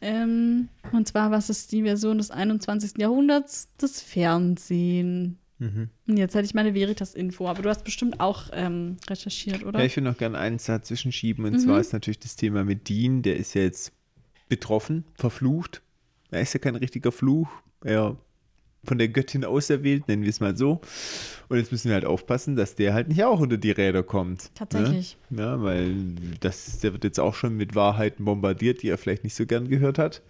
Ähm, 0.00 0.68
und 0.92 1.06
zwar, 1.08 1.30
was 1.30 1.50
ist 1.50 1.72
die 1.72 1.82
Version 1.82 2.18
des 2.18 2.30
21. 2.30 2.92
Jahrhunderts? 2.98 3.68
Das 3.78 4.00
Fernsehen. 4.00 5.38
Mhm. 5.58 5.90
Und 6.08 6.16
jetzt 6.16 6.34
hätte 6.34 6.46
ich 6.46 6.54
meine 6.54 6.74
Veritas-Info, 6.74 7.46
aber 7.46 7.62
du 7.62 7.68
hast 7.68 7.84
bestimmt 7.84 8.18
auch 8.18 8.44
ähm, 8.52 8.96
recherchiert, 9.08 9.62
oder? 9.64 9.78
Ja, 9.78 9.84
ich 9.84 9.94
will 9.94 10.04
noch 10.04 10.16
gerne 10.16 10.38
einen 10.38 10.58
dazwischen 10.58 11.12
schieben. 11.12 11.44
Und 11.44 11.52
mhm. 11.52 11.58
zwar 11.58 11.80
ist 11.80 11.92
natürlich 11.92 12.18
das 12.18 12.36
Thema 12.36 12.64
mit 12.64 12.88
Dean, 12.88 13.22
der 13.22 13.36
ist 13.36 13.54
ja 13.54 13.62
jetzt 13.62 13.92
betroffen, 14.50 15.04
verflucht. 15.14 15.80
Er 16.30 16.42
ist 16.42 16.52
ja 16.52 16.60
kein 16.60 16.76
richtiger 16.76 17.10
Fluch. 17.10 17.48
Er 17.82 18.16
von 18.84 18.98
der 18.98 19.08
Göttin 19.08 19.44
auserwählt, 19.44 20.08
nennen 20.08 20.22
wir 20.22 20.30
es 20.30 20.40
mal 20.40 20.56
so. 20.56 20.80
Und 21.48 21.58
jetzt 21.58 21.72
müssen 21.72 21.88
wir 21.88 21.94
halt 21.94 22.04
aufpassen, 22.04 22.56
dass 22.56 22.74
der 22.74 22.94
halt 22.94 23.08
nicht 23.08 23.22
auch 23.24 23.40
unter 23.40 23.58
die 23.58 23.70
Räder 23.70 24.02
kommt. 24.02 24.50
Tatsächlich. 24.54 25.18
Ne? 25.28 25.42
Ja, 25.42 25.62
weil 25.62 25.94
das, 26.40 26.78
der 26.78 26.92
wird 26.92 27.04
jetzt 27.04 27.20
auch 27.20 27.34
schon 27.34 27.56
mit 27.56 27.74
Wahrheiten 27.74 28.24
bombardiert, 28.24 28.82
die 28.82 28.88
er 28.88 28.98
vielleicht 28.98 29.24
nicht 29.24 29.34
so 29.34 29.46
gern 29.46 29.68
gehört 29.68 29.98
hat. 29.98 30.22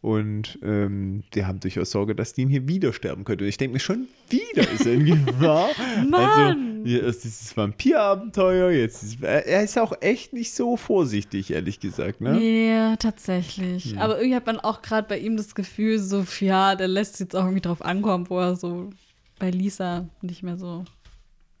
Und 0.00 0.60
ähm, 0.62 1.24
die 1.34 1.44
haben 1.44 1.58
durchaus 1.58 1.90
Sorge, 1.90 2.14
dass 2.14 2.34
Dean 2.34 2.48
hier 2.48 2.68
wieder 2.68 2.92
sterben 2.92 3.24
könnte. 3.24 3.44
Und 3.44 3.48
ich 3.48 3.56
denke 3.56 3.74
mir 3.74 3.80
schon, 3.80 4.06
wieder 4.30 4.70
ist 4.70 4.86
er 4.86 4.94
in 4.94 5.04
Gefahr. 5.26 5.70
Mann! 6.08 6.14
Also, 6.14 6.60
hier 6.84 7.02
ist 7.04 7.24
dieses 7.24 7.56
Vampirabenteuer, 7.56 8.70
jetzt 8.70 9.02
ist, 9.02 9.22
er 9.22 9.62
ist 9.62 9.78
auch 9.78 9.92
echt 10.00 10.32
nicht 10.32 10.54
so 10.54 10.76
vorsichtig, 10.76 11.52
ehrlich 11.52 11.80
gesagt, 11.80 12.20
ne? 12.20 12.32
Nee, 12.32 12.96
tatsächlich. 12.98 13.92
Hm. 13.92 13.98
Aber 13.98 14.18
irgendwie 14.18 14.36
hat 14.36 14.46
man 14.46 14.60
auch 14.60 14.82
gerade 14.82 15.06
bei 15.08 15.18
ihm 15.18 15.36
das 15.36 15.54
Gefühl, 15.54 15.98
so, 15.98 16.24
ja, 16.40 16.74
der 16.74 16.88
lässt 16.88 17.20
jetzt 17.20 17.34
auch 17.34 17.44
irgendwie 17.44 17.60
drauf 17.62 17.82
ankommen, 17.82 18.28
wo 18.28 18.38
er 18.38 18.56
so 18.56 18.90
bei 19.38 19.50
Lisa 19.50 20.08
nicht 20.22 20.42
mehr 20.42 20.56
so 20.56 20.84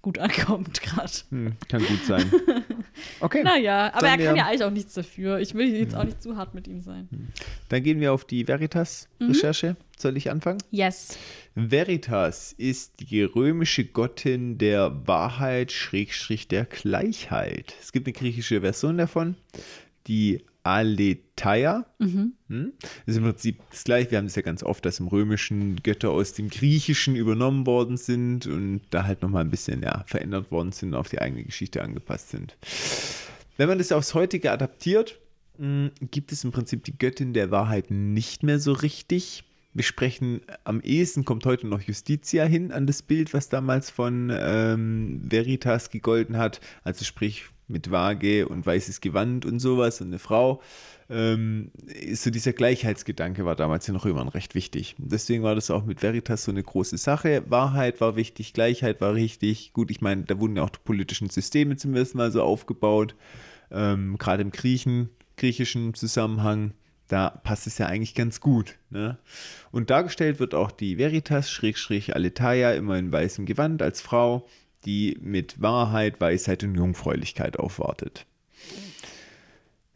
gut 0.02 0.18
ankommt 0.18 0.80
gerade. 0.82 1.12
Hm, 1.30 1.52
kann 1.68 1.84
gut 1.84 2.04
sein. 2.04 2.30
Okay. 3.20 3.42
naja, 3.42 3.92
aber 3.94 4.08
er 4.08 4.16
kann 4.18 4.36
ja 4.36 4.46
eigentlich 4.46 4.64
auch 4.64 4.70
nichts 4.70 4.94
dafür. 4.94 5.38
Ich 5.38 5.54
will 5.54 5.74
jetzt 5.74 5.94
auch 5.94 6.04
nicht 6.04 6.22
zu 6.22 6.36
hart 6.36 6.54
mit 6.54 6.68
ihm 6.68 6.80
sein. 6.80 7.08
Hm. 7.10 7.28
Dann 7.68 7.82
gehen 7.82 8.00
wir 8.00 8.12
auf 8.12 8.24
die 8.24 8.46
Veritas-Recherche. 8.46 9.70
Mhm. 9.70 9.76
Soll 9.98 10.16
ich 10.16 10.30
anfangen? 10.30 10.58
Yes. 10.70 11.18
Veritas 11.54 12.52
ist 12.52 13.00
die 13.00 13.22
römische 13.22 13.84
Gottin 13.84 14.58
der 14.58 15.06
Wahrheit, 15.06 15.72
Schrägstrich 15.72 16.46
der 16.46 16.64
Gleichheit. 16.64 17.74
Es 17.80 17.90
gibt 17.92 18.06
eine 18.06 18.12
griechische 18.12 18.60
Version 18.60 18.96
davon, 18.98 19.36
die 20.06 20.44
Aletheia. 20.68 21.86
Mhm. 21.98 22.34
Hm? 22.48 22.72
Das 22.80 23.14
ist 23.14 23.16
im 23.16 23.24
Prinzip 23.24 23.60
das 23.70 23.84
gleiche. 23.84 24.10
Wir 24.10 24.18
haben 24.18 24.26
das 24.26 24.36
ja 24.36 24.42
ganz 24.42 24.62
oft, 24.62 24.84
dass 24.84 25.00
im 25.00 25.08
Römischen 25.08 25.76
Götter 25.82 26.10
aus 26.10 26.34
dem 26.34 26.50
Griechischen 26.50 27.16
übernommen 27.16 27.66
worden 27.66 27.96
sind 27.96 28.46
und 28.46 28.82
da 28.90 29.04
halt 29.04 29.22
nochmal 29.22 29.44
ein 29.44 29.50
bisschen 29.50 29.82
ja, 29.82 30.04
verändert 30.06 30.50
worden 30.50 30.72
sind, 30.72 30.94
auf 30.94 31.08
die 31.08 31.20
eigene 31.20 31.42
Geschichte 31.44 31.82
angepasst 31.82 32.30
sind. 32.30 32.56
Wenn 33.56 33.68
man 33.68 33.78
das 33.78 33.92
aufs 33.92 34.12
heutige 34.12 34.52
adaptiert, 34.52 35.18
hm, 35.56 35.90
gibt 36.10 36.32
es 36.32 36.44
im 36.44 36.52
Prinzip 36.52 36.84
die 36.84 36.96
Göttin 36.96 37.32
der 37.32 37.50
Wahrheit 37.50 37.90
nicht 37.90 38.42
mehr 38.42 38.58
so 38.58 38.72
richtig. 38.72 39.44
Wir 39.72 39.84
sprechen, 39.84 40.42
am 40.64 40.80
ehesten 40.82 41.24
kommt 41.24 41.46
heute 41.46 41.66
noch 41.66 41.80
Justitia 41.80 42.44
hin 42.44 42.72
an 42.72 42.86
das 42.86 43.00
Bild, 43.00 43.32
was 43.32 43.48
damals 43.48 43.90
von 43.90 44.30
ähm, 44.38 45.22
Veritas 45.24 45.88
gegolten 45.88 46.36
hat. 46.36 46.60
Also 46.84 47.04
sprich 47.06 47.46
mit 47.68 47.90
Waage 47.90 48.48
und 48.48 48.66
weißes 48.66 49.00
Gewand 49.00 49.46
und 49.46 49.60
sowas 49.60 50.00
und 50.00 50.08
eine 50.08 50.18
Frau. 50.18 50.60
Ähm, 51.10 51.70
so 52.12 52.30
dieser 52.30 52.52
Gleichheitsgedanke 52.52 53.44
war 53.44 53.56
damals 53.56 53.88
in 53.88 53.96
Römern 53.96 54.28
recht 54.28 54.54
wichtig. 54.54 54.94
Deswegen 54.98 55.42
war 55.42 55.54
das 55.54 55.70
auch 55.70 55.84
mit 55.84 56.02
Veritas 56.02 56.44
so 56.44 56.50
eine 56.50 56.62
große 56.62 56.98
Sache. 56.98 57.42
Wahrheit 57.48 58.00
war 58.00 58.16
wichtig, 58.16 58.52
Gleichheit 58.52 59.00
war 59.00 59.14
richtig. 59.14 59.72
Gut, 59.72 59.90
ich 59.90 60.00
meine, 60.00 60.24
da 60.24 60.38
wurden 60.38 60.56
ja 60.56 60.64
auch 60.64 60.70
die 60.70 60.80
politischen 60.84 61.30
Systeme 61.30 61.76
zum 61.76 61.94
ersten 61.94 62.18
Mal 62.18 62.30
so 62.30 62.42
aufgebaut. 62.42 63.14
Ähm, 63.70 64.16
Gerade 64.18 64.42
im 64.42 64.50
Griechen, 64.50 65.08
griechischen 65.36 65.94
Zusammenhang, 65.94 66.72
da 67.08 67.30
passt 67.30 67.66
es 67.66 67.78
ja 67.78 67.86
eigentlich 67.86 68.14
ganz 68.14 68.40
gut. 68.40 68.74
Ne? 68.90 69.18
Und 69.70 69.88
dargestellt 69.88 70.40
wird 70.40 70.54
auch 70.54 70.70
die 70.70 70.98
Veritas, 70.98 71.50
Schrägstrich 71.50 72.14
Aletaia, 72.14 72.72
immer 72.72 72.98
in 72.98 73.10
weißem 73.10 73.46
Gewand 73.46 73.80
als 73.80 74.02
Frau 74.02 74.46
die 74.84 75.18
mit 75.20 75.60
Wahrheit, 75.60 76.20
Weisheit 76.20 76.62
und 76.64 76.74
Jungfräulichkeit 76.74 77.58
aufwartet. 77.58 78.26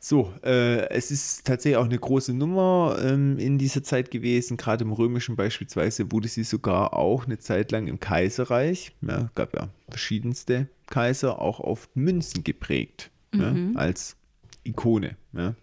So, 0.04 0.32
äh, 0.42 0.88
es 0.88 1.12
ist 1.12 1.46
tatsächlich 1.46 1.76
auch 1.76 1.84
eine 1.84 1.98
große 1.98 2.34
Nummer 2.34 2.98
ähm, 3.04 3.38
in 3.38 3.56
dieser 3.56 3.84
Zeit 3.84 4.10
gewesen. 4.10 4.56
Gerade 4.56 4.82
im 4.82 4.90
Römischen 4.90 5.36
beispielsweise 5.36 6.10
wurde 6.10 6.26
sie 6.26 6.42
sogar 6.42 6.94
auch 6.94 7.26
eine 7.26 7.38
Zeit 7.38 7.70
lang 7.70 7.86
im 7.86 8.00
Kaiserreich. 8.00 8.96
Ja, 9.00 9.30
gab 9.36 9.54
ja 9.54 9.68
verschiedenste 9.88 10.66
Kaiser 10.86 11.40
auch 11.40 11.60
auf 11.60 11.88
Münzen 11.94 12.42
geprägt, 12.42 13.12
ne, 13.32 13.72
als 13.76 14.16
Ikone. 14.64 15.16
Ne. 15.30 15.54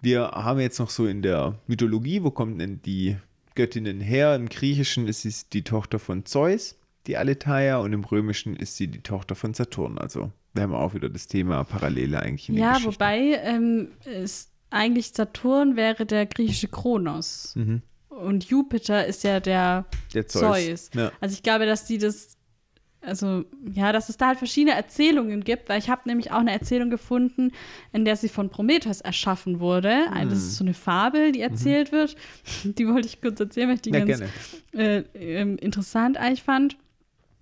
Wir 0.00 0.22
haben 0.22 0.60
jetzt 0.60 0.78
noch 0.78 0.90
so 0.90 1.06
in 1.06 1.20
der 1.20 1.58
Mythologie, 1.66 2.22
wo 2.22 2.30
kommen 2.30 2.58
denn 2.58 2.80
die 2.80 3.16
Göttinnen 3.54 4.00
her? 4.00 4.34
Im 4.34 4.48
Griechischen 4.48 5.06
ist 5.06 5.22
sie 5.22 5.34
die 5.52 5.62
Tochter 5.62 5.98
von 5.98 6.24
Zeus, 6.24 6.76
die 7.06 7.16
Aletheia, 7.16 7.78
und 7.78 7.92
im 7.92 8.04
Römischen 8.04 8.56
ist 8.56 8.76
sie 8.76 8.88
die 8.88 9.00
Tochter 9.00 9.34
von 9.34 9.54
Saturn. 9.54 9.98
Also 9.98 10.32
wir 10.54 10.62
haben 10.62 10.74
auch 10.74 10.94
wieder 10.94 11.08
das 11.08 11.28
Thema 11.28 11.64
Parallele 11.64 12.20
eigentlich 12.20 12.48
in 12.48 12.56
Ja, 12.56 12.78
wobei 12.82 13.40
ähm, 13.42 13.88
ist 14.04 14.50
eigentlich 14.70 15.12
Saturn 15.12 15.76
wäre 15.76 16.06
der 16.06 16.26
griechische 16.26 16.68
Kronos. 16.68 17.54
Mhm. 17.56 17.82
Und 18.08 18.44
Jupiter 18.44 19.06
ist 19.06 19.24
ja 19.24 19.40
der 19.40 19.84
Der 20.14 20.26
Zeus. 20.26 20.42
Zeus. 20.42 20.90
Ja. 20.94 21.12
Also 21.20 21.34
ich 21.34 21.42
glaube, 21.42 21.66
dass 21.66 21.84
die 21.84 21.98
das, 21.98 22.36
also 23.02 23.44
ja, 23.70 23.92
dass 23.92 24.08
es 24.08 24.16
da 24.16 24.28
halt 24.28 24.38
verschiedene 24.38 24.74
Erzählungen 24.74 25.44
gibt, 25.44 25.68
weil 25.68 25.78
ich 25.78 25.90
habe 25.90 26.02
nämlich 26.06 26.32
auch 26.32 26.38
eine 26.38 26.52
Erzählung 26.52 26.88
gefunden, 26.88 27.52
in 27.92 28.04
der 28.04 28.16
sie 28.16 28.30
von 28.30 28.48
Prometheus 28.48 29.02
erschaffen 29.02 29.60
wurde. 29.60 30.10
Hm. 30.10 30.30
Das 30.30 30.38
ist 30.38 30.56
so 30.56 30.64
eine 30.64 30.74
Fabel, 30.74 31.32
die 31.32 31.42
erzählt 31.42 31.92
wird. 31.92 32.16
Die 32.64 32.88
wollte 32.88 33.06
ich 33.06 33.20
kurz 33.20 33.38
erzählen, 33.38 33.68
weil 33.68 33.76
ich 33.76 33.82
die 33.82 33.90
Mhm. 33.90 34.08
Ja, 34.08 34.16
ganz 34.18 34.30
äh, 34.72 35.02
ähm, 35.14 35.58
interessant 35.58 36.16
eigentlich 36.16 36.42
fand. 36.42 36.76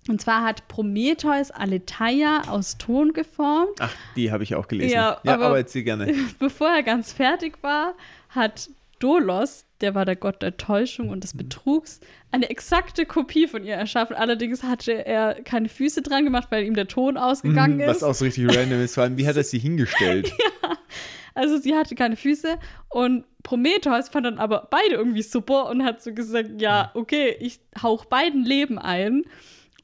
Und 0.07 0.21
zwar 0.21 0.43
hat 0.43 0.67
Prometheus 0.67 1.49
Aletheia 1.51 2.43
aus 2.49 2.77
Ton 2.77 3.13
geformt. 3.13 3.71
Ach, 3.79 3.91
die 4.15 4.31
habe 4.31 4.43
ich 4.43 4.53
auch 4.55 4.67
gelesen. 4.67 4.93
Ja, 4.93 5.19
ja 5.23 5.33
aber- 5.33 5.45
aber 5.47 5.57
erzähl 5.57 5.83
gerne. 5.83 6.13
Bevor 6.39 6.69
er 6.69 6.83
ganz 6.83 7.11
fertig 7.11 7.57
war, 7.61 7.93
hat 8.29 8.69
Dolos, 8.99 9.65
der 9.81 9.93
war 9.95 10.05
der 10.05 10.15
Gott 10.15 10.41
der 10.41 10.57
Täuschung 10.57 11.09
und 11.09 11.23
des 11.23 11.33
Mhm. 11.33 11.39
Betrugs, 11.39 11.99
eine 12.31 12.49
exakte 12.49 13.05
Kopie 13.05 13.47
von 13.47 13.63
ihr 13.65 13.73
erschaffen. 13.75 14.15
Allerdings 14.15 14.63
hatte 14.63 15.05
er 15.05 15.41
keine 15.43 15.69
Füße 15.69 16.01
dran 16.01 16.23
gemacht, 16.23 16.47
weil 16.51 16.63
ihm 16.65 16.75
der 16.75 16.87
Ton 16.87 17.17
ausgegangen 17.17 17.77
Mhm, 17.77 17.87
Was 17.87 17.97
ist. 17.97 18.03
auch 18.03 18.13
so 18.13 18.25
richtig 18.25 18.47
random 18.55 18.81
ist. 18.81 18.93
Vor 18.95 19.03
allem, 19.03 19.17
wie 19.17 19.27
hat 19.27 19.35
er 19.35 19.43
sie 19.43 19.59
hingestellt? 19.59 20.31
Also 21.33 21.57
sie 21.57 21.75
hatte 21.75 21.95
keine 21.95 22.15
Füße 22.15 22.57
und 22.89 23.25
Prometheus 23.43 24.07
fand 24.09 24.25
dann 24.25 24.37
aber 24.37 24.67
beide 24.71 24.95
irgendwie 24.95 25.21
super 25.21 25.69
und 25.69 25.83
hat 25.83 26.01
so 26.01 26.13
gesagt, 26.13 26.61
ja, 26.61 26.91
okay, 26.93 27.35
ich 27.39 27.59
hauch 27.81 28.05
beiden 28.05 28.43
Leben 28.45 28.79
ein 28.79 29.23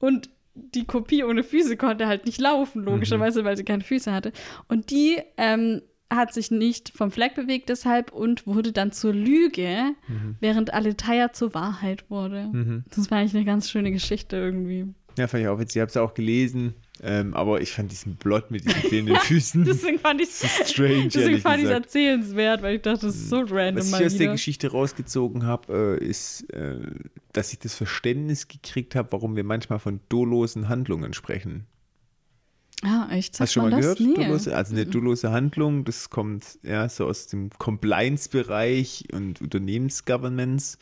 und 0.02 0.30
die 0.53 0.86
Kopie 0.86 1.23
ohne 1.23 1.44
Füße 1.44 1.78
konnte 1.78 2.07
halt 2.07 2.26
nicht 2.26 2.41
laufen, 2.41 2.84
logischerweise, 2.84 3.45
weil 3.45 3.56
sie 3.56 3.64
keine 3.64 3.84
Füße 3.84 4.11
hatte. 4.11 4.34
Und 4.68 4.91
die 4.91 5.18
ähm, 5.38 5.82
hat 6.10 6.34
sich 6.34 6.52
nicht 6.52 6.90
vom 6.90 7.10
Fleck 7.10 7.36
bewegt 7.36 7.69
deshalb 7.69 8.11
und 8.11 8.45
wurde 8.45 8.73
dann 8.73 8.91
zur 8.91 9.14
Lüge, 9.14 9.95
während 10.41 10.73
Aletheia 10.73 11.32
zur 11.32 11.53
Wahrheit 11.53 12.10
wurde. 12.10 12.49
Mhm. 12.52 12.84
Das 12.94 13.10
war 13.10 13.19
eigentlich 13.19 13.36
eine 13.36 13.45
ganz 13.45 13.69
schöne 13.69 13.91
Geschichte 13.91 14.36
irgendwie. 14.36 14.94
Ja, 15.18 15.28
fand 15.28 15.44
ich 15.44 15.50
auch 15.50 15.60
witzig. 15.60 15.78
Ich 15.78 15.82
habe 15.82 15.90
es 15.90 15.98
auch 15.98 16.14
gelesen. 16.14 16.76
Ähm, 17.04 17.34
aber 17.34 17.62
ich 17.62 17.72
fand 17.72 17.92
diesen 17.92 18.18
Plot 18.18 18.52
mit 18.52 18.64
diesen 18.64 18.82
fehlenden 18.82 19.16
Füßen 19.22 19.66
Deswegen 19.66 19.98
fand 19.98 20.22
ich 20.22 20.30
es 20.42 20.70
strange, 20.70 21.08
deswegen 21.08 21.40
fand 21.40 21.64
gesagt. 21.64 21.86
erzählenswert, 21.86 22.62
weil 22.62 22.76
ich 22.76 22.82
dachte, 22.84 23.08
das 23.08 23.16
ist 23.16 23.30
so 23.30 23.40
random 23.40 23.78
Was 23.78 23.88
ich 24.00 24.06
aus 24.06 24.12
der 24.14 24.20
wieder. 24.20 24.32
Geschichte 24.34 24.72
rausgezogen 24.72 25.48
habe, 25.48 25.98
äh, 26.00 26.06
ist, 26.06 26.42
äh, 26.54 26.78
dass 27.34 27.54
ich 27.54 27.60
das 27.60 27.74
Verständnis 27.74 28.48
gekriegt 28.48 28.94
habe, 28.94 29.12
warum 29.14 29.36
wir 29.36 29.44
manchmal 29.44 29.80
von 29.80 30.00
dolosen 30.10 30.70
Handlungen 30.70 31.14
sprechen. 31.14 31.66
Ah, 32.84 33.08
echt? 33.12 33.40
Hast 33.40 33.56
du 33.56 33.62
schon 33.62 33.70
mal 33.72 33.80
gehört? 33.80 34.00
Nee. 34.00 34.14
Dolose? 34.14 34.56
Also 34.56 34.74
eine 34.76 34.86
dolose 34.86 35.32
Handlung, 35.32 35.86
das 35.86 36.12
kommt 36.12 36.60
ja 36.62 36.88
so 36.88 37.08
aus 37.08 37.28
dem 37.28 37.50
Compliance-Bereich 37.58 39.06
und 39.12 39.42
Unternehmensgovernments. 39.42 40.78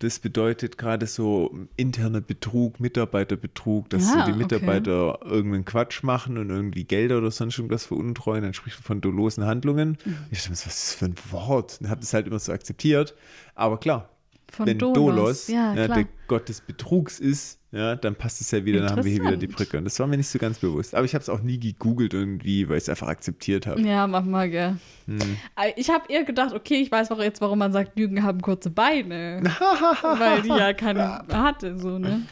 Das 0.00 0.18
bedeutet 0.18 0.78
gerade 0.78 1.06
so 1.06 1.54
interner 1.76 2.20
Betrug, 2.20 2.80
Mitarbeiterbetrug, 2.80 3.88
dass 3.90 4.08
Ah, 4.08 4.10
so 4.10 4.16
die 4.26 4.30
okay. 4.32 4.38
Mitarbeiter 4.38 5.20
irgendeinen 5.24 5.64
Quatsch 5.64 6.02
machen 6.02 6.38
und 6.38 6.50
irgendwie 6.50 6.84
Gelder 6.84 7.18
oder 7.18 7.30
sonst 7.30 7.58
irgendwas 7.58 7.84
veruntreuen. 7.84 8.42
Dann 8.42 8.54
spricht 8.54 8.78
man 8.78 8.84
von 8.84 9.00
dolosen 9.00 9.44
Handlungen. 9.44 9.98
Mhm. 10.04 10.16
Ich 10.30 10.38
dachte, 10.38 10.50
mir, 10.50 10.56
was 10.56 10.66
ist 10.66 10.66
das 10.66 10.94
für 10.94 11.04
ein 11.04 11.14
Wort? 11.30 11.78
Und 11.80 11.90
habe 11.90 12.00
das 12.00 12.12
halt 12.14 12.26
immer 12.26 12.38
so 12.38 12.50
akzeptiert. 12.52 13.14
Aber 13.54 13.78
klar, 13.78 14.08
Von 14.50 14.66
wenn 14.66 14.78
Dolos. 14.78 14.94
Dolos, 14.94 15.48
Ja, 15.48 15.74
ja, 15.74 15.84
klar. 15.86 15.98
der 15.98 16.06
Gott 16.26 16.48
des 16.48 16.60
Betrugs 16.60 17.20
ist, 17.20 17.58
ja, 17.72 17.94
dann 17.94 18.16
passt 18.16 18.40
es 18.40 18.50
ja 18.50 18.64
wieder, 18.64 18.80
dann 18.80 18.90
haben 18.90 19.04
wir 19.04 19.12
hier 19.12 19.22
wieder 19.22 19.36
die. 19.36 19.46
Brücke. 19.46 19.78
Und 19.78 19.84
das 19.84 19.98
war 20.00 20.06
mir 20.08 20.16
nicht 20.16 20.28
so 20.28 20.38
ganz 20.40 20.58
bewusst. 20.58 20.94
Aber 20.94 21.04
ich 21.04 21.14
habe 21.14 21.22
es 21.22 21.28
auch 21.28 21.40
nie 21.40 21.58
gegoogelt 21.60 22.12
irgendwie, 22.14 22.68
weil 22.68 22.78
ich 22.78 22.82
es 22.84 22.88
einfach 22.88 23.06
akzeptiert 23.08 23.66
habe. 23.66 23.80
Ja, 23.82 24.06
mach 24.08 24.24
mal, 24.24 24.50
gell. 24.50 24.76
Hm. 25.06 25.18
Äh, 25.56 25.72
Ich 25.76 25.88
habe 25.90 26.04
eher 26.12 26.24
gedacht, 26.24 26.52
okay, 26.52 26.80
ich 26.80 26.90
weiß 26.90 27.10
auch 27.12 27.20
jetzt, 27.20 27.40
warum 27.40 27.58
man 27.60 27.72
sagt, 27.72 27.96
Lügen 27.98 28.22
haben 28.24 28.40
kurze 28.42 28.70
Beine. 28.70 29.42
weil 30.02 30.42
die 30.42 30.48
ja 30.48 30.72
keine 30.72 31.22
hatte, 31.32 31.78
so, 31.78 31.98
ne? 31.98 32.22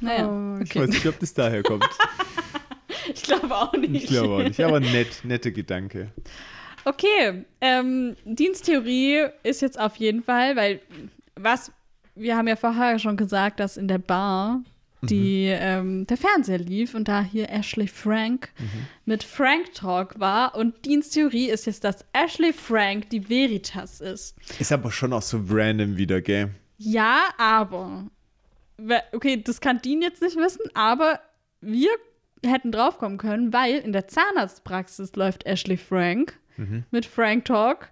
Naja, 0.00 0.58
Ich 0.62 0.70
okay. 0.70 0.80
weiß 0.80 0.88
nicht, 0.90 1.06
ob 1.06 1.18
das 1.20 1.32
daher 1.34 1.62
kommt. 1.62 1.88
Ich 3.14 3.22
glaube 3.24 3.52
auch 3.52 3.72
nicht. 3.72 4.04
Ich 4.04 4.10
glaube 4.10 4.34
auch 4.34 4.42
nicht. 4.46 4.60
Aber 4.62 4.78
nett, 4.78 5.22
nette 5.24 5.50
Gedanke. 5.50 6.12
Okay, 6.84 7.44
ähm, 7.60 8.14
Diensttheorie 8.24 9.26
ist 9.42 9.60
jetzt 9.62 9.78
auf 9.78 9.96
jeden 9.96 10.22
Fall, 10.22 10.54
weil 10.56 10.80
was, 11.36 11.72
wir 12.14 12.36
haben 12.36 12.48
ja 12.48 12.56
vorher 12.56 12.98
schon 12.98 13.16
gesagt, 13.16 13.60
dass 13.60 13.76
in 13.76 13.88
der 13.88 13.98
Bar 13.98 14.62
die, 15.02 15.46
ähm, 15.46 16.06
der 16.06 16.16
Fernseher 16.16 16.58
lief 16.58 16.94
und 16.94 17.08
da 17.08 17.22
hier 17.22 17.50
Ashley 17.50 17.88
Frank 17.88 18.50
mit 19.04 19.24
Frank 19.24 19.74
Talk 19.74 20.20
war 20.20 20.54
und 20.54 20.84
Diensttheorie 20.84 21.50
ist 21.50 21.66
jetzt, 21.66 21.82
dass 21.82 22.04
Ashley 22.12 22.52
Frank 22.52 23.10
die 23.10 23.28
Veritas 23.28 24.00
ist. 24.00 24.36
Ist 24.60 24.70
aber 24.70 24.92
schon 24.92 25.12
auch 25.12 25.22
so 25.22 25.42
random 25.48 25.96
wieder, 25.96 26.20
gell? 26.20 26.50
Ja, 26.78 27.24
aber. 27.36 28.06
Okay, 29.12 29.42
das 29.42 29.60
kann 29.60 29.82
Dean 29.82 30.02
jetzt 30.02 30.22
nicht 30.22 30.36
wissen, 30.36 30.62
aber 30.74 31.20
wir 31.60 31.90
hätten 32.44 32.70
draufkommen 32.72 33.18
können, 33.18 33.52
weil 33.52 33.78
in 33.78 33.92
der 33.92 34.08
Zahnarztpraxis 34.08 35.14
läuft 35.16 35.46
Ashley 35.46 35.76
Frank 35.76 36.38
mit 36.90 37.06
Frank 37.06 37.44
Talk 37.46 37.88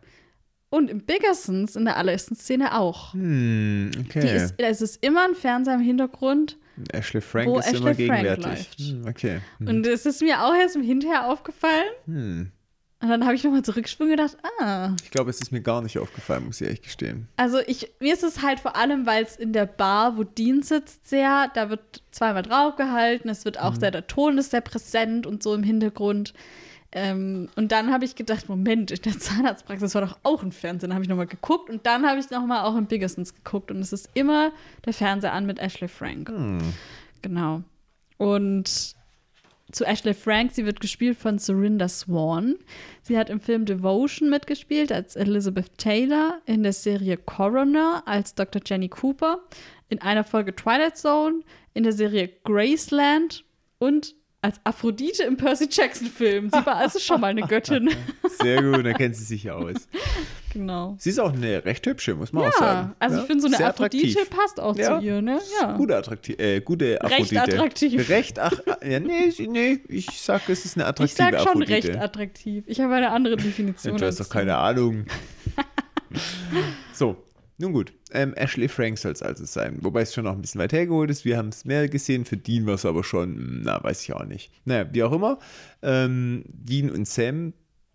und 0.71 0.89
im 0.89 1.01
Biggersons 1.01 1.77
in 1.77 1.85
der 1.85 1.97
allerersten 1.97 2.37
Szene 2.37 2.79
auch. 2.79 3.13
Hm, 3.13 3.91
Die 3.95 4.01
okay. 4.01 4.37
ist, 4.37 4.55
es 4.59 4.81
ist 4.81 5.05
immer 5.05 5.25
ein 5.25 5.35
Fernseher 5.35 5.75
im 5.75 5.81
Hintergrund 5.81 6.57
Ashley 6.93 7.21
Frank 7.21 7.49
wo 7.49 7.59
ist 7.59 7.67
Ashley 7.67 7.79
immer 7.79 7.87
Frank 7.87 7.99
gegenwärtig. 7.99 8.69
Hm, 8.79 9.07
okay. 9.07 9.41
Hm. 9.59 9.69
und 9.69 9.87
es 9.87 10.07
ist 10.07 10.23
mir 10.23 10.43
auch 10.43 10.55
erst 10.55 10.77
im 10.77 10.83
Hinterher 10.83 11.29
aufgefallen. 11.29 11.91
Hm. 12.07 12.53
Und 13.03 13.09
dann 13.09 13.25
habe 13.25 13.35
ich 13.35 13.43
nochmal 13.43 13.63
zurückgesprungen 13.63 14.13
und 14.13 14.19
gedacht, 14.19 14.37
ah, 14.61 14.95
Ich 15.03 15.11
glaube, 15.11 15.31
es 15.31 15.41
ist 15.41 15.53
mir 15.53 15.63
gar 15.63 15.81
nicht 15.81 15.99
aufgefallen, 15.99 16.45
muss 16.45 16.61
ich 16.61 16.67
ehrlich 16.67 16.83
gestehen. 16.83 17.29
Also 17.37 17.59
ich, 17.67 17.91
mir 17.99 18.13
ist 18.13 18.23
es 18.23 18.43
halt 18.43 18.61
vor 18.61 18.77
allem, 18.77 19.07
weil 19.07 19.25
es 19.25 19.37
in 19.37 19.55
der 19.55 19.65
Bar, 19.65 20.19
wo 20.19 20.25
Dean 20.25 20.63
sitzt, 20.63 21.09
sehr, 21.09 21.51
da 21.55 21.71
wird 21.71 22.03
zweimal 22.11 22.43
draufgehalten, 22.43 23.31
es 23.31 23.47
wird 23.47 23.59
auch 23.59 23.75
sehr, 23.75 23.91
der 23.91 24.07
Ton 24.07 24.37
ist 24.37 24.51
sehr 24.51 24.61
präsent 24.61 25.27
und 25.27 25.43
so 25.43 25.55
im 25.55 25.63
Hintergrund. 25.63 26.35
Ähm, 26.93 27.49
und 27.55 27.71
dann 27.71 27.93
habe 27.93 28.05
ich 28.05 28.17
gedacht, 28.17 28.49
Moment, 28.49 28.91
in 28.91 29.03
der 29.03 29.19
Zahnarztpraxis 29.19 29.95
war 29.95 30.03
doch 30.03 30.19
auch 30.23 30.43
ein 30.43 30.53
Fernseher. 30.53 30.89
Dann 30.89 30.95
habe 30.95 31.05
ich 31.05 31.09
nochmal 31.09 31.27
geguckt 31.27 31.71
und 31.71 31.87
dann 31.87 32.07
habe 32.07 32.19
ich 32.19 32.31
nochmal 32.31 32.65
auch 32.65 32.77
im 32.77 32.87
Biggersons 32.87 33.35
geguckt 33.35 33.71
und 33.71 33.79
es 33.79 33.93
ist 33.93 34.11
immer 34.15 34.53
der 34.85 34.93
Fernseher 34.93 35.33
an 35.33 35.47
mit 35.47 35.59
Ashley 35.61 35.89
Frank. 35.89 36.31
Genau. 37.23 37.63
Und 38.19 38.97
zu 39.73 39.85
Ashley 39.85 40.15
Frank, 40.15 40.51
sie 40.53 40.67
wird 40.67 40.81
gespielt 40.81 41.17
von 41.17 41.39
Serinda 41.39 41.89
Swan. 41.89 42.57
Sie 43.03 43.17
hat 43.17 43.31
im 43.31 43.41
Film 43.41 43.65
Devotion 43.67 44.29
mitgespielt 44.29 44.91
als 44.91 45.15
Elizabeth 45.15 45.79
Taylor, 45.79 46.41
in 46.45 46.65
der 46.65 46.73
Serie 46.73 47.17
Coroner 47.17 48.03
als 48.07 48.35
Dr. 48.35 48.61
Jenny 48.65 48.89
Cooper, 48.89 49.41
in 49.89 50.01
einer 50.03 50.25
Folge 50.25 50.55
Twilight 50.57 50.97
Zone, 50.97 51.43
in 51.73 51.85
der 51.85 51.93
Serie 51.93 52.31
Graceland 52.45 53.45
und 53.79 54.17
als 54.43 54.59
Aphrodite 54.65 55.23
im 55.25 55.37
Percy 55.37 55.69
Jackson-Film. 55.71 56.51
Sie 56.51 56.67
war 56.67 56.77
also 56.77 56.99
schon 56.99 57.21
mal 57.21 57.29
eine 57.29 57.43
Göttin. 57.43 57.91
Sehr 58.41 58.63
gut, 58.63 58.87
dann 58.87 58.95
kennt 58.95 59.15
sie 59.17 59.25
sich 59.25 59.45
ja 59.45 59.55
aus. 59.55 59.87
genau. 60.53 60.97
Sie 60.99 61.11
ist 61.11 61.19
auch 61.21 61.33
eine 61.35 61.63
recht 61.65 61.87
hübsche, 61.87 62.15
muss 62.15 62.33
man 62.33 62.49
auch 62.49 62.53
sagen. 62.53 62.89
Ja, 62.89 62.97
also 62.99 63.17
Ja, 63.17 63.21
ich 63.23 63.27
finde, 63.27 63.43
so 63.43 63.47
eine 63.49 63.57
sehr 63.59 63.69
Aphrodite 63.69 64.07
attraktiv. 64.21 64.31
passt 64.39 64.59
auch 64.61 64.77
Ja. 64.77 64.99
zu 64.99 65.05
ihr, 65.05 65.21
ne? 65.21 65.41
Ja. 65.61 65.77
Gute, 65.77 65.95
attraktiv, 65.97 66.39
äh, 66.39 66.61
gute 66.61 67.01
Aphrodite. 67.03 67.43
attraktiv. 67.43 68.09
Recht, 68.09 68.39
ach, 68.39 68.53
ja, 68.83 68.99
nee, 68.99 69.31
nee, 69.47 69.81
ich 69.89 70.07
sag, 70.21 70.49
es 70.49 70.65
ist 70.65 70.77
eine 70.77 70.85
Ich 70.85 70.89
attraktive 70.89 71.17
sag 71.19 71.35
schon 71.41 71.49
Aphrodite. 71.49 71.73
recht 71.73 71.97
attraktiv. 71.99 72.65
Ich 72.67 72.81
habe 72.81 72.95
eine 72.95 73.11
andere 73.11 73.37
Definition. 73.37 73.99
Du 73.99 74.07
hast 74.07 74.21
doch 74.21 74.31
keine 74.31 74.57
Ahnung. 74.57 75.05
so, 76.95 77.17
nun 77.61 77.73
gut. 77.73 77.93
Ähm, 78.13 78.35
Ashley 78.35 78.69
Frank 78.69 78.99
soll 78.99 79.13
es 79.13 79.23
also 79.23 79.45
sein. 79.45 79.79
Wobei 79.81 80.03
es 80.03 80.15
schon 80.15 80.25
noch 80.25 80.33
ein 80.33 80.41
bisschen 80.41 80.61
weit 80.61 80.73
hergeholt 80.73 81.11
ist. 81.11 81.25
Wir 81.25 81.37
haben 81.37 81.51
es 81.51 81.65
mehr 81.65 81.89
gesehen. 81.89 82.25
Für 82.25 82.37
Dean 82.37 82.67
war 82.67 82.75
es 82.75 82.85
aber 82.85 83.05
schon, 83.05 83.37
hm, 83.37 83.63
na, 83.65 83.83
weiß 83.83 84.03
ich 84.03 84.13
auch 84.13 84.25
nicht. 84.25 84.51
Naja, 84.65 84.89
wie 84.93 85.03
auch 85.03 85.13
immer. 85.13 85.39
Ähm, 85.83 86.45
Dean 86.49 86.91
und 86.91 87.07
Sam, 87.07 87.53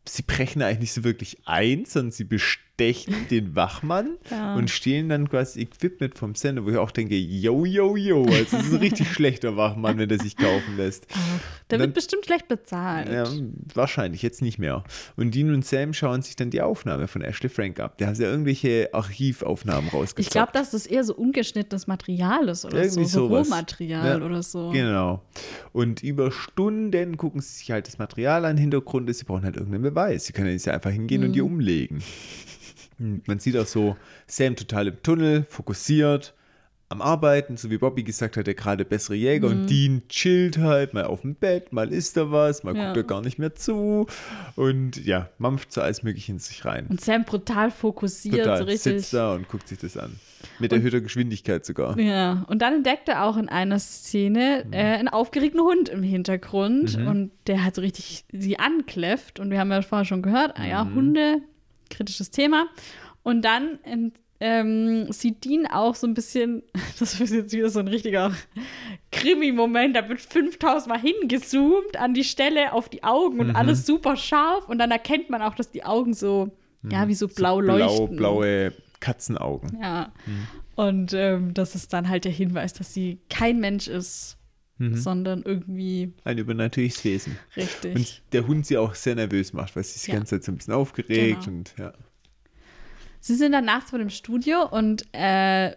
sie 0.07 0.21
brechen 0.21 0.61
eigentlich 0.61 0.79
nicht 0.79 0.93
so 0.93 1.03
wirklich 1.03 1.39
ein, 1.45 1.85
sondern 1.85 2.11
sie, 2.11 2.23
best 2.25 2.59
bestechen 2.77 3.27
den 3.29 3.55
Wachmann 3.55 4.17
Ja. 4.31 4.55
und 4.55 4.69
stehlen 4.69 5.09
dann 5.09 5.29
quasi 5.29 5.61
Equipment 5.61 6.15
vom 6.17 6.35
Sender, 6.35 6.65
wo 6.65 6.69
ich 6.69 6.77
auch 6.77 6.91
denke, 6.91 7.15
yo, 7.15 7.65
yo, 7.65 7.95
yo, 7.95 8.23
also 8.25 8.57
das 8.57 8.65
ist 8.67 8.73
ein 8.73 8.79
richtig 8.79 9.07
schlechter 9.13 9.55
Wachmann, 9.55 9.97
wenn 9.97 10.09
der 10.09 10.19
sich 10.19 10.35
kaufen 10.35 10.77
lässt. 10.77 11.07
Der 11.69 11.77
Dann- 11.77 11.79
wird 11.87 11.93
bestimmt 11.95 12.25
schlecht 12.25 12.47
bezahlt. 12.47 13.09
Ja, 13.09 13.25
wahrscheinlich, 13.73 14.21
jetzt 14.21 14.41
nicht 14.41 14.59
mehr. 14.59 14.83
Und 15.15 15.33
Dean 15.35 15.53
und 15.53 15.65
Sam 15.65 15.93
schauen 15.93 16.21
sich 16.21 16.35
dann 16.35 16.49
die 16.49 16.61
Aufnahme 16.61 17.07
von 17.07 17.21
Ashley 17.21 17.49
Frank 17.49 17.79
ab. 17.79 17.97
Der 17.97 18.07
hat 18.07 18.17
ja 18.17 18.29
irgendwelche 18.29 18.89
Archivaufnahmen 18.93 19.89
rausgezogen. 19.89 20.21
Ich 20.23 20.29
glaube, 20.29 20.51
dass 20.53 20.71
das 20.71 20.85
eher 20.85 21.03
so 21.03 21.15
ungeschnittenes 21.15 21.87
Material 21.87 22.49
ist 22.49 22.65
oder 22.65 22.83
Irgendwie 22.83 23.05
so, 23.05 23.27
so. 23.27 23.35
Rohmaterial 23.37 24.19
Ja, 24.19 24.25
oder 24.25 24.43
so. 24.43 24.71
Genau. 24.71 25.23
Und 25.71 26.03
über 26.03 26.31
Stunden 26.31 27.17
gucken 27.17 27.41
sie 27.41 27.57
sich 27.59 27.71
halt 27.71 27.87
das 27.87 27.97
Material 27.97 28.45
an, 28.45 28.57
Hintergrund 28.57 29.09
ist, 29.09 29.19
sie 29.19 29.25
brauchen 29.25 29.43
halt 29.43 29.55
irgendeinen 29.55 29.83
Beweis. 29.83 30.25
Sie 30.25 30.33
können 30.33 30.47
ja 30.47 30.53
nicht 30.53 30.67
einfach 30.67 30.91
hingehen 30.91 31.23
und 31.23 31.33
die 31.33 31.41
Mhm. 31.41 31.47
umlegen. 31.47 32.03
Und 32.99 33.27
man 33.27 33.39
sieht 33.39 33.57
auch 33.57 33.65
so 33.67 33.95
Sam 34.27 34.55
total 34.55 34.87
im 34.87 35.01
Tunnel, 35.03 35.45
fokussiert, 35.49 36.33
am 36.87 37.01
Arbeiten, 37.01 37.57
so 37.57 37.71
wie 37.71 37.79
Bobby 37.79 38.03
gesagt 38.03 38.37
hat, 38.37 38.45
der 38.45 38.53
gerade 38.53 38.85
bessere 38.85 39.15
Jäger 39.15 39.49
Mhm. 39.49 39.61
und 39.61 39.69
Dean 39.71 40.01
chillt 40.07 40.59
halt 40.59 40.93
mal 40.93 41.05
auf 41.05 41.21
dem 41.21 41.33
Bett, 41.33 41.73
mal 41.73 41.91
isst 41.91 42.15
er 42.15 42.31
was, 42.31 42.63
mal 42.63 42.75
Ja. 42.75 42.85
guckt 42.85 42.97
er 42.97 43.03
gar 43.03 43.21
nicht 43.21 43.39
mehr 43.39 43.55
zu 43.55 44.05
und 44.55 45.03
ja, 45.03 45.29
mampft 45.39 45.73
so 45.73 45.81
alles 45.81 46.03
mögliche 46.03 46.31
in 46.31 46.37
sich 46.39 46.63
rein. 46.63 46.85
Und 46.87 47.01
Sam 47.01 47.23
brutal 47.25 47.71
fokussiert, 47.71 48.37
Total, 48.37 48.57
so 48.59 48.63
richtig. 48.65 48.81
sitzt 48.83 49.13
da 49.15 49.33
und 49.33 49.47
guckt 49.49 49.67
sich 49.67 49.79
das 49.79 49.97
an. 49.97 50.19
Mit 50.59 50.71
erhöhter 50.71 51.01
Geschwindigkeit 51.01 51.65
sogar. 51.65 51.97
Ja, 51.99 52.45
und 52.49 52.61
dann 52.61 52.75
entdeckt 52.75 53.09
er 53.09 53.25
auch 53.25 53.37
in 53.37 53.49
einer 53.49 53.79
Szene 53.79 54.63
Mhm. 54.67 54.73
äh, 54.73 54.77
einen 54.77 55.07
aufgeregten 55.07 55.61
Hund 55.61 55.89
im 55.89 56.03
Hintergrund 56.03 56.97
und 56.97 57.31
der 57.47 57.65
hat 57.65 57.73
so 57.73 57.81
richtig 57.81 58.25
sie 58.31 58.59
ankläfft 58.59 59.39
und 59.39 59.49
wir 59.49 59.59
haben 59.59 59.71
ja 59.71 59.81
vorher 59.81 60.05
schon 60.05 60.21
gehört, 60.21 60.53
ah 60.59 60.65
ja, 60.67 60.83
Mhm. 60.83 60.95
Hunde, 60.95 61.37
kritisches 61.89 62.31
Thema. 62.31 62.67
Und 63.23 63.43
dann 63.43 63.79
ähm, 64.39 65.11
sieht 65.11 65.45
Dean 65.45 65.65
auch 65.65 65.95
so 65.95 66.07
ein 66.07 66.13
bisschen, 66.13 66.63
das 66.99 67.19
ist 67.19 67.33
jetzt 67.33 67.53
wieder 67.53 67.69
so 67.69 67.79
ein 67.79 67.87
richtiger 67.87 68.31
Krimi-Moment, 69.11 69.95
da 69.95 70.07
wird 70.09 70.21
5000 70.21 70.87
Mal 70.87 70.99
hingezoomt 70.99 71.97
an 71.97 72.13
die 72.13 72.23
Stelle 72.23 72.73
auf 72.73 72.89
die 72.89 73.03
Augen 73.03 73.39
und 73.39 73.55
alles 73.55 73.85
super 73.85 74.17
scharf 74.17 74.67
und 74.67 74.77
dann 74.77 74.91
erkennt 74.91 75.29
man 75.29 75.41
auch, 75.41 75.55
dass 75.55 75.71
die 75.71 75.83
Augen 75.85 76.13
so, 76.13 76.51
ja, 76.89 77.07
wie 77.07 77.15
so 77.15 77.27
blau 77.27 77.59
Blau, 77.59 77.77
leuchten. 77.77 78.17
blaue 78.17 78.73
Katzenaugen. 78.99 79.79
Ja. 79.81 80.11
Und 80.75 81.13
ähm, 81.13 81.53
das 81.53 81.73
ist 81.73 81.93
dann 81.93 82.09
halt 82.09 82.25
der 82.25 82.31
Hinweis, 82.31 82.73
dass 82.73 82.93
sie 82.93 83.19
kein 83.29 83.59
Mensch 83.59 83.87
ist, 83.87 84.34
sondern 84.77 85.41
irgendwie 85.43 86.11
Ein 86.25 86.37
übernatürliches 86.37 87.03
Wesen. 87.05 87.37
richtig. 87.55 87.95
Und 87.95 88.21
der 88.33 88.45
Hund 88.47 88.65
sie 88.65 88.77
auch 88.77 88.93
sehr 88.95 89.15
nervös 89.15 89.53
macht, 89.53 89.75
weil 89.75 89.83
sie 89.83 89.93
sich 89.93 90.03
die 90.03 90.11
Ja. 90.11 90.17
ganze 90.17 90.35
Zeit 90.35 90.43
so 90.43 90.51
ein 90.51 90.57
bisschen 90.57 90.73
aufgeregt 90.73 91.45
Genau. 91.45 91.57
und 91.57 91.73
ja. 91.79 91.93
sie 93.21 93.35
sind 93.35 93.53
dann 93.53 93.65
nachts 93.65 93.91
vor 93.91 93.99
dem 93.99 94.09
Studio 94.09 94.67
und 94.69 95.05
äh, 95.13 95.75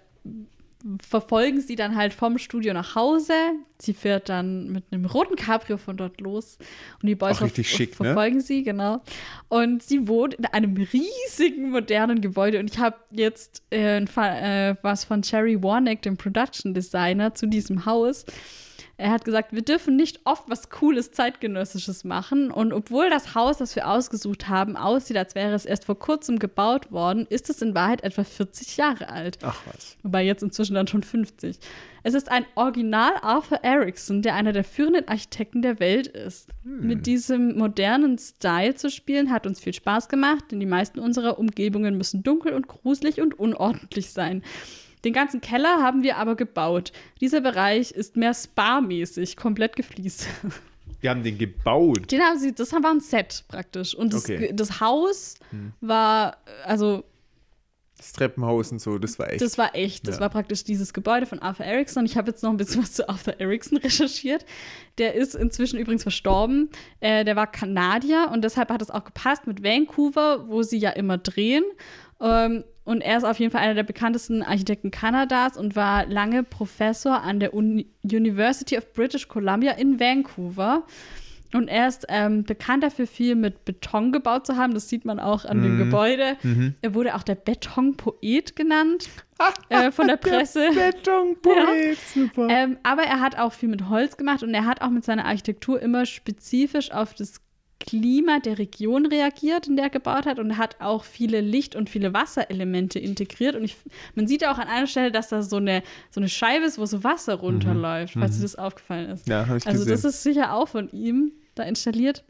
verfolgen 1.02 1.60
sie 1.60 1.74
dann 1.74 1.96
halt 1.96 2.12
vom 2.14 2.38
Studio 2.38 2.72
nach 2.72 2.94
Hause. 2.94 3.32
Sie 3.80 3.94
fährt 3.94 4.28
dann 4.28 4.70
mit 4.70 4.84
einem 4.92 5.06
roten 5.06 5.34
Cabrio 5.34 5.76
von 5.76 5.96
dort 5.96 6.20
los 6.20 6.56
und 7.02 7.08
die 7.08 7.16
Boys 7.16 7.38
ver- 7.38 7.48
schick, 7.64 7.90
ne? 7.90 8.06
verfolgen 8.06 8.40
sie, 8.40 8.62
genau. 8.62 9.02
Und 9.48 9.82
sie 9.82 10.06
wohnt 10.06 10.34
in 10.34 10.44
einem 10.46 10.76
riesigen, 10.76 11.70
modernen 11.70 12.20
Gebäude. 12.20 12.60
Und 12.60 12.70
ich 12.70 12.78
habe 12.78 12.96
jetzt 13.10 13.62
äh, 13.72 13.98
äh, 13.98 14.76
was 14.82 15.04
von 15.04 15.22
Cherry 15.22 15.60
Warnick, 15.62 16.02
dem 16.02 16.16
Production 16.16 16.74
Designer, 16.74 17.34
zu 17.34 17.46
diesem 17.46 17.84
Haus. 17.84 18.24
Er 19.00 19.12
hat 19.12 19.24
gesagt, 19.24 19.52
wir 19.52 19.62
dürfen 19.62 19.94
nicht 19.94 20.20
oft 20.24 20.50
was 20.50 20.70
Cooles, 20.70 21.12
Zeitgenössisches 21.12 22.02
machen. 22.02 22.50
Und 22.50 22.72
obwohl 22.72 23.08
das 23.08 23.36
Haus, 23.36 23.58
das 23.58 23.76
wir 23.76 23.88
ausgesucht 23.88 24.48
haben, 24.48 24.76
aussieht, 24.76 25.16
als 25.16 25.36
wäre 25.36 25.54
es 25.54 25.64
erst 25.64 25.84
vor 25.84 25.96
kurzem 25.96 26.40
gebaut 26.40 26.90
worden, 26.90 27.24
ist 27.30 27.48
es 27.48 27.62
in 27.62 27.76
Wahrheit 27.76 28.02
etwa 28.02 28.24
40 28.24 28.76
Jahre 28.76 29.08
alt. 29.08 29.38
Ach 29.42 29.60
was. 29.66 29.96
Wobei 30.02 30.24
jetzt 30.24 30.42
inzwischen 30.42 30.74
dann 30.74 30.88
schon 30.88 31.04
50. 31.04 31.60
Es 32.02 32.14
ist 32.14 32.28
ein 32.28 32.44
Original 32.56 33.12
Arthur 33.22 33.62
Erickson, 33.62 34.22
der 34.22 34.34
einer 34.34 34.52
der 34.52 34.64
führenden 34.64 35.06
Architekten 35.06 35.62
der 35.62 35.78
Welt 35.78 36.08
ist. 36.08 36.48
Mit 36.64 37.06
diesem 37.06 37.56
modernen 37.56 38.18
Style 38.18 38.74
zu 38.74 38.90
spielen 38.90 39.30
hat 39.30 39.46
uns 39.46 39.60
viel 39.60 39.74
Spaß 39.74 40.08
gemacht, 40.08 40.46
denn 40.50 40.58
die 40.58 40.66
meisten 40.66 40.98
unserer 40.98 41.38
Umgebungen 41.38 41.96
müssen 41.96 42.24
dunkel 42.24 42.52
und 42.52 42.66
gruselig 42.66 43.20
und 43.20 43.38
unordentlich 43.38 44.10
sein. 44.10 44.42
Den 45.04 45.12
ganzen 45.12 45.40
Keller 45.40 45.82
haben 45.82 46.02
wir 46.02 46.16
aber 46.16 46.34
gebaut. 46.36 46.92
Dieser 47.20 47.40
Bereich 47.40 47.92
ist 47.92 48.16
mehr 48.16 48.34
Spa-mäßig, 48.34 49.36
komplett 49.36 49.76
gefliest. 49.76 50.26
Wir 51.00 51.10
haben 51.10 51.22
den 51.22 51.38
gebaut. 51.38 52.10
Den 52.10 52.20
haben 52.22 52.38
sie, 52.38 52.52
das 52.54 52.72
war 52.72 52.84
ein 52.90 53.00
Set 53.00 53.44
praktisch. 53.48 53.94
Und 53.94 54.12
das, 54.12 54.24
Okay. 54.24 54.50
das 54.52 54.80
Haus 54.80 55.36
war, 55.80 56.38
also 56.64 57.04
Das 57.98 58.12
Treppenhaus 58.12 58.70
und 58.72 58.80
so, 58.80 58.96
das 58.98 59.18
war 59.18 59.28
echt. 59.30 59.40
Das 59.40 59.58
war 59.58 59.74
echt. 59.74 60.06
Das 60.06 60.16
Ja. 60.16 60.20
war 60.22 60.28
praktisch 60.30 60.62
dieses 60.64 60.92
Gebäude 60.92 61.26
von 61.26 61.40
Arthur 61.40 61.66
Erickson. 61.66 62.04
Ich 62.04 62.16
habe 62.16 62.30
jetzt 62.30 62.42
noch 62.44 62.50
ein 62.50 62.56
bisschen 62.56 62.82
was 62.82 62.92
zu 62.92 63.08
Arthur 63.08 63.40
Erickson 63.40 63.78
recherchiert. 63.78 64.44
Der 64.98 65.14
ist 65.14 65.34
inzwischen 65.34 65.78
übrigens 65.80 66.02
verstorben. 66.04 66.70
Äh, 67.00 67.24
der 67.24 67.34
war 67.36 67.46
Kanadier 67.50 68.30
und 68.32 68.42
deshalb 68.42 68.70
hat 68.70 68.82
es 68.82 68.90
auch 68.90 69.02
gepasst 69.04 69.46
mit 69.48 69.62
Vancouver, 69.64 70.48
wo 70.48 70.62
sie 70.62 70.78
ja 70.78 70.90
immer 70.90 71.18
drehen. 71.18 71.64
Ähm, 72.20 72.64
und 72.88 73.02
er 73.02 73.18
ist 73.18 73.24
auf 73.24 73.38
jeden 73.38 73.52
Fall 73.52 73.60
einer 73.60 73.74
der 73.74 73.82
bekanntesten 73.82 74.42
Architekten 74.42 74.90
Kanadas 74.90 75.58
und 75.58 75.76
war 75.76 76.06
lange 76.06 76.42
Professor 76.42 77.20
an 77.20 77.38
der 77.38 77.52
Uni 77.52 77.86
University 78.02 78.78
of 78.78 78.94
British 78.94 79.28
Columbia 79.28 79.72
in 79.72 80.00
Vancouver. 80.00 80.84
Und 81.52 81.68
er 81.68 81.88
ist 81.88 82.06
ähm, 82.08 82.44
bekannt 82.44 82.82
dafür, 82.82 83.06
viel 83.06 83.34
mit 83.34 83.66
Beton 83.66 84.10
gebaut 84.10 84.46
zu 84.46 84.56
haben. 84.56 84.72
Das 84.72 84.88
sieht 84.88 85.04
man 85.04 85.20
auch 85.20 85.44
an 85.44 85.62
dem 85.62 85.76
Gebäude. 85.76 86.38
Er 86.80 86.94
wurde 86.94 87.14
auch 87.14 87.22
der 87.22 87.34
Betonpoet 87.34 88.56
genannt 88.56 89.10
äh, 89.68 89.90
von 89.90 90.06
der 90.06 90.16
Presse. 90.18 90.70
Betonpoet, 90.72 91.98
super. 92.14 92.48
Ähm, 92.48 92.78
aber 92.84 93.02
er 93.02 93.20
hat 93.20 93.38
auch 93.38 93.52
viel 93.52 93.68
mit 93.68 93.90
Holz 93.90 94.16
gemacht 94.16 94.42
und 94.42 94.54
er 94.54 94.64
hat 94.64 94.80
auch 94.80 94.90
mit 94.90 95.04
seiner 95.04 95.26
Architektur 95.26 95.78
immer 95.82 96.06
spezifisch 96.06 96.90
auf 96.90 97.12
das 97.12 97.42
Klima 97.88 98.38
der 98.40 98.58
Region 98.58 99.06
reagiert, 99.06 99.66
in 99.66 99.76
der 99.76 99.86
er 99.86 99.90
gebaut 99.90 100.26
hat 100.26 100.38
und 100.38 100.58
hat 100.58 100.76
auch 100.80 101.04
viele 101.04 101.40
Licht- 101.40 101.74
und 101.74 101.88
viele 101.88 102.12
Wasserelemente 102.12 102.98
integriert. 102.98 103.56
Und 103.56 103.64
ich, 103.64 103.76
man 104.14 104.26
sieht 104.26 104.42
ja 104.42 104.52
auch 104.52 104.58
an 104.58 104.68
einer 104.68 104.86
Stelle, 104.86 105.10
dass 105.10 105.28
da 105.28 105.42
so 105.42 105.56
eine, 105.56 105.82
so 106.10 106.20
eine 106.20 106.28
Scheibe 106.28 106.66
ist, 106.66 106.78
wo 106.78 106.84
so 106.84 107.02
Wasser 107.02 107.34
runterläuft, 107.36 108.14
falls 108.14 108.36
dir 108.36 108.42
das 108.42 108.56
aufgefallen 108.56 109.10
ist. 109.10 109.26
Ja, 109.26 109.46
habe 109.46 109.56
ich 109.58 109.66
Also 109.66 109.78
gesehen. 109.80 109.92
das 109.92 110.04
ist 110.04 110.22
sicher 110.22 110.52
auch 110.54 110.68
von 110.68 110.90
ihm 110.90 111.32
da 111.54 111.62
installiert. 111.62 112.24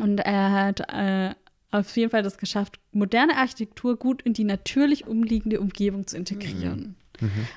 Und 0.00 0.18
er 0.20 0.52
hat 0.52 0.80
äh, 0.92 1.34
auf 1.72 1.96
jeden 1.96 2.10
Fall 2.10 2.22
das 2.22 2.38
geschafft, 2.38 2.78
moderne 2.92 3.36
Architektur 3.36 3.96
gut 3.96 4.22
in 4.22 4.34
die 4.34 4.44
natürlich 4.44 5.06
umliegende 5.06 5.60
Umgebung 5.60 6.06
zu 6.06 6.16
integrieren. 6.16 6.94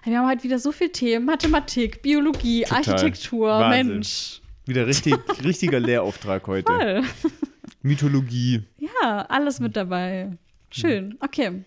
Wir 0.05 0.17
haben 0.19 0.27
halt 0.27 0.43
wieder 0.43 0.57
so 0.57 0.71
viele 0.71 0.93
Themen: 0.93 1.25
Mathematik, 1.25 2.01
Biologie, 2.01 2.63
Total. 2.63 2.77
Architektur, 2.77 3.49
Wahnsinn. 3.49 3.87
Mensch. 3.87 4.41
Wieder 4.69 4.85
richtig, 4.85 5.15
richtiger 5.43 5.79
Lehrauftrag 5.79 6.45
heute. 6.45 6.71
Voll. 6.71 7.03
Mythologie. 7.81 8.61
Ja, 8.77 9.25
alles 9.27 9.59
mit 9.59 9.75
dabei. 9.75 10.37
Schön. 10.69 11.17
Okay. 11.19 11.63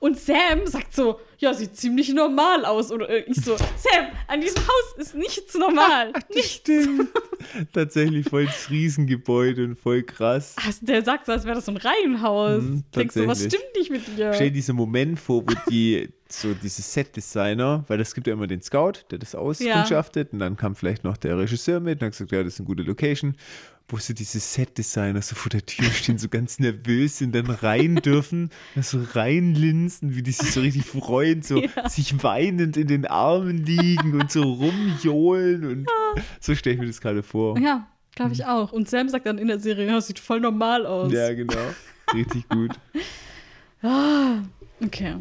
Und 0.00 0.18
Sam 0.18 0.66
sagt 0.66 0.94
so, 0.94 1.20
ja, 1.38 1.52
sieht 1.52 1.76
ziemlich 1.76 2.12
normal 2.12 2.64
aus. 2.64 2.90
Oder 2.90 3.08
äh, 3.08 3.24
ich 3.26 3.36
so, 3.36 3.56
Sam, 3.56 4.06
an 4.28 4.40
diesem 4.40 4.62
Haus 4.62 4.94
ist 4.98 5.14
nichts 5.14 5.54
normal. 5.54 6.12
nichts. 6.34 6.52
Stimmt. 6.54 7.08
Tatsächlich 7.72 8.28
voll 8.28 8.46
das 8.46 8.70
Riesengebäude 8.70 9.64
und 9.64 9.76
voll 9.78 10.02
krass. 10.02 10.56
Ach, 10.58 10.72
Der 10.80 11.02
sagt 11.02 11.26
so, 11.26 11.32
als 11.32 11.44
wäre 11.44 11.56
das 11.56 11.66
so 11.66 11.72
ein 11.72 11.76
Reihenhaus. 11.76 12.62
Mhm, 12.62 12.84
Denkst 12.94 13.14
du, 13.14 13.26
was 13.26 13.40
stimmt 13.40 13.64
nicht 13.76 13.90
mit 13.90 14.06
dir? 14.16 14.32
Stell 14.32 14.48
dir 14.48 14.54
diesen 14.54 14.76
Moment 14.76 15.18
vor, 15.18 15.42
wo 15.42 15.54
die, 15.68 16.08
so 16.28 16.54
diese 16.54 16.82
Set-Designer, 16.82 17.84
weil 17.88 18.00
es 18.00 18.14
gibt 18.14 18.26
ja 18.26 18.32
immer 18.32 18.46
den 18.46 18.62
Scout, 18.62 18.92
der 19.10 19.18
das 19.18 19.34
auskundschaftet, 19.34 20.32
und 20.32 20.38
dann 20.38 20.56
kam 20.56 20.74
vielleicht 20.74 21.04
noch 21.04 21.16
der 21.16 21.38
Regisseur 21.38 21.80
mit 21.80 22.00
und 22.00 22.06
hat 22.06 22.12
gesagt, 22.12 22.32
ja, 22.32 22.42
das 22.42 22.54
ist 22.54 22.60
eine 22.60 22.66
gute 22.66 22.82
Location, 22.82 23.36
wo 23.88 23.98
so 23.98 24.14
diese 24.14 24.40
Set-Designer 24.40 25.20
so 25.20 25.34
vor 25.34 25.50
der 25.50 25.64
Tür 25.66 25.90
stehen, 25.90 26.16
so 26.18 26.28
ganz 26.28 26.58
nervös 26.58 27.18
sind, 27.18 27.34
dann 27.34 27.46
rein 27.50 27.96
dürfen, 27.96 28.50
so 28.80 29.00
reinlinsen, 29.12 30.16
wie 30.16 30.22
die 30.22 30.32
sich 30.32 30.52
so 30.52 30.60
richtig 30.60 30.84
freuen, 30.86 31.42
so 31.42 31.58
Ja. 31.60 31.88
sich 31.88 32.22
weinend 32.22 32.76
in 32.76 32.86
den 32.88 33.06
Armen 33.06 33.58
liegen 33.58 34.20
und 34.20 34.32
so 34.32 34.42
rumjohlen 34.42 35.64
und 35.66 35.86
so 36.40 36.54
stelle 36.54 36.74
ich 36.76 36.80
mir 36.80 36.86
das 36.86 37.00
gerade 37.00 37.22
vor. 37.22 37.58
Ja, 37.58 37.86
glaube 38.14 38.32
ich 38.32 38.44
auch. 38.46 38.72
Und 38.72 38.88
Sam 38.88 39.08
sagt 39.10 39.26
dann 39.26 39.36
in 39.38 39.48
der 39.48 39.60
Serie, 39.60 39.86
ja, 39.86 40.00
sieht 40.00 40.18
voll 40.18 40.40
normal 40.40 40.86
aus. 40.86 41.12
Ja, 41.12 41.32
genau. 41.34 41.74
Richtig 42.14 42.48
gut. 42.48 42.72
Okay. 44.82 45.16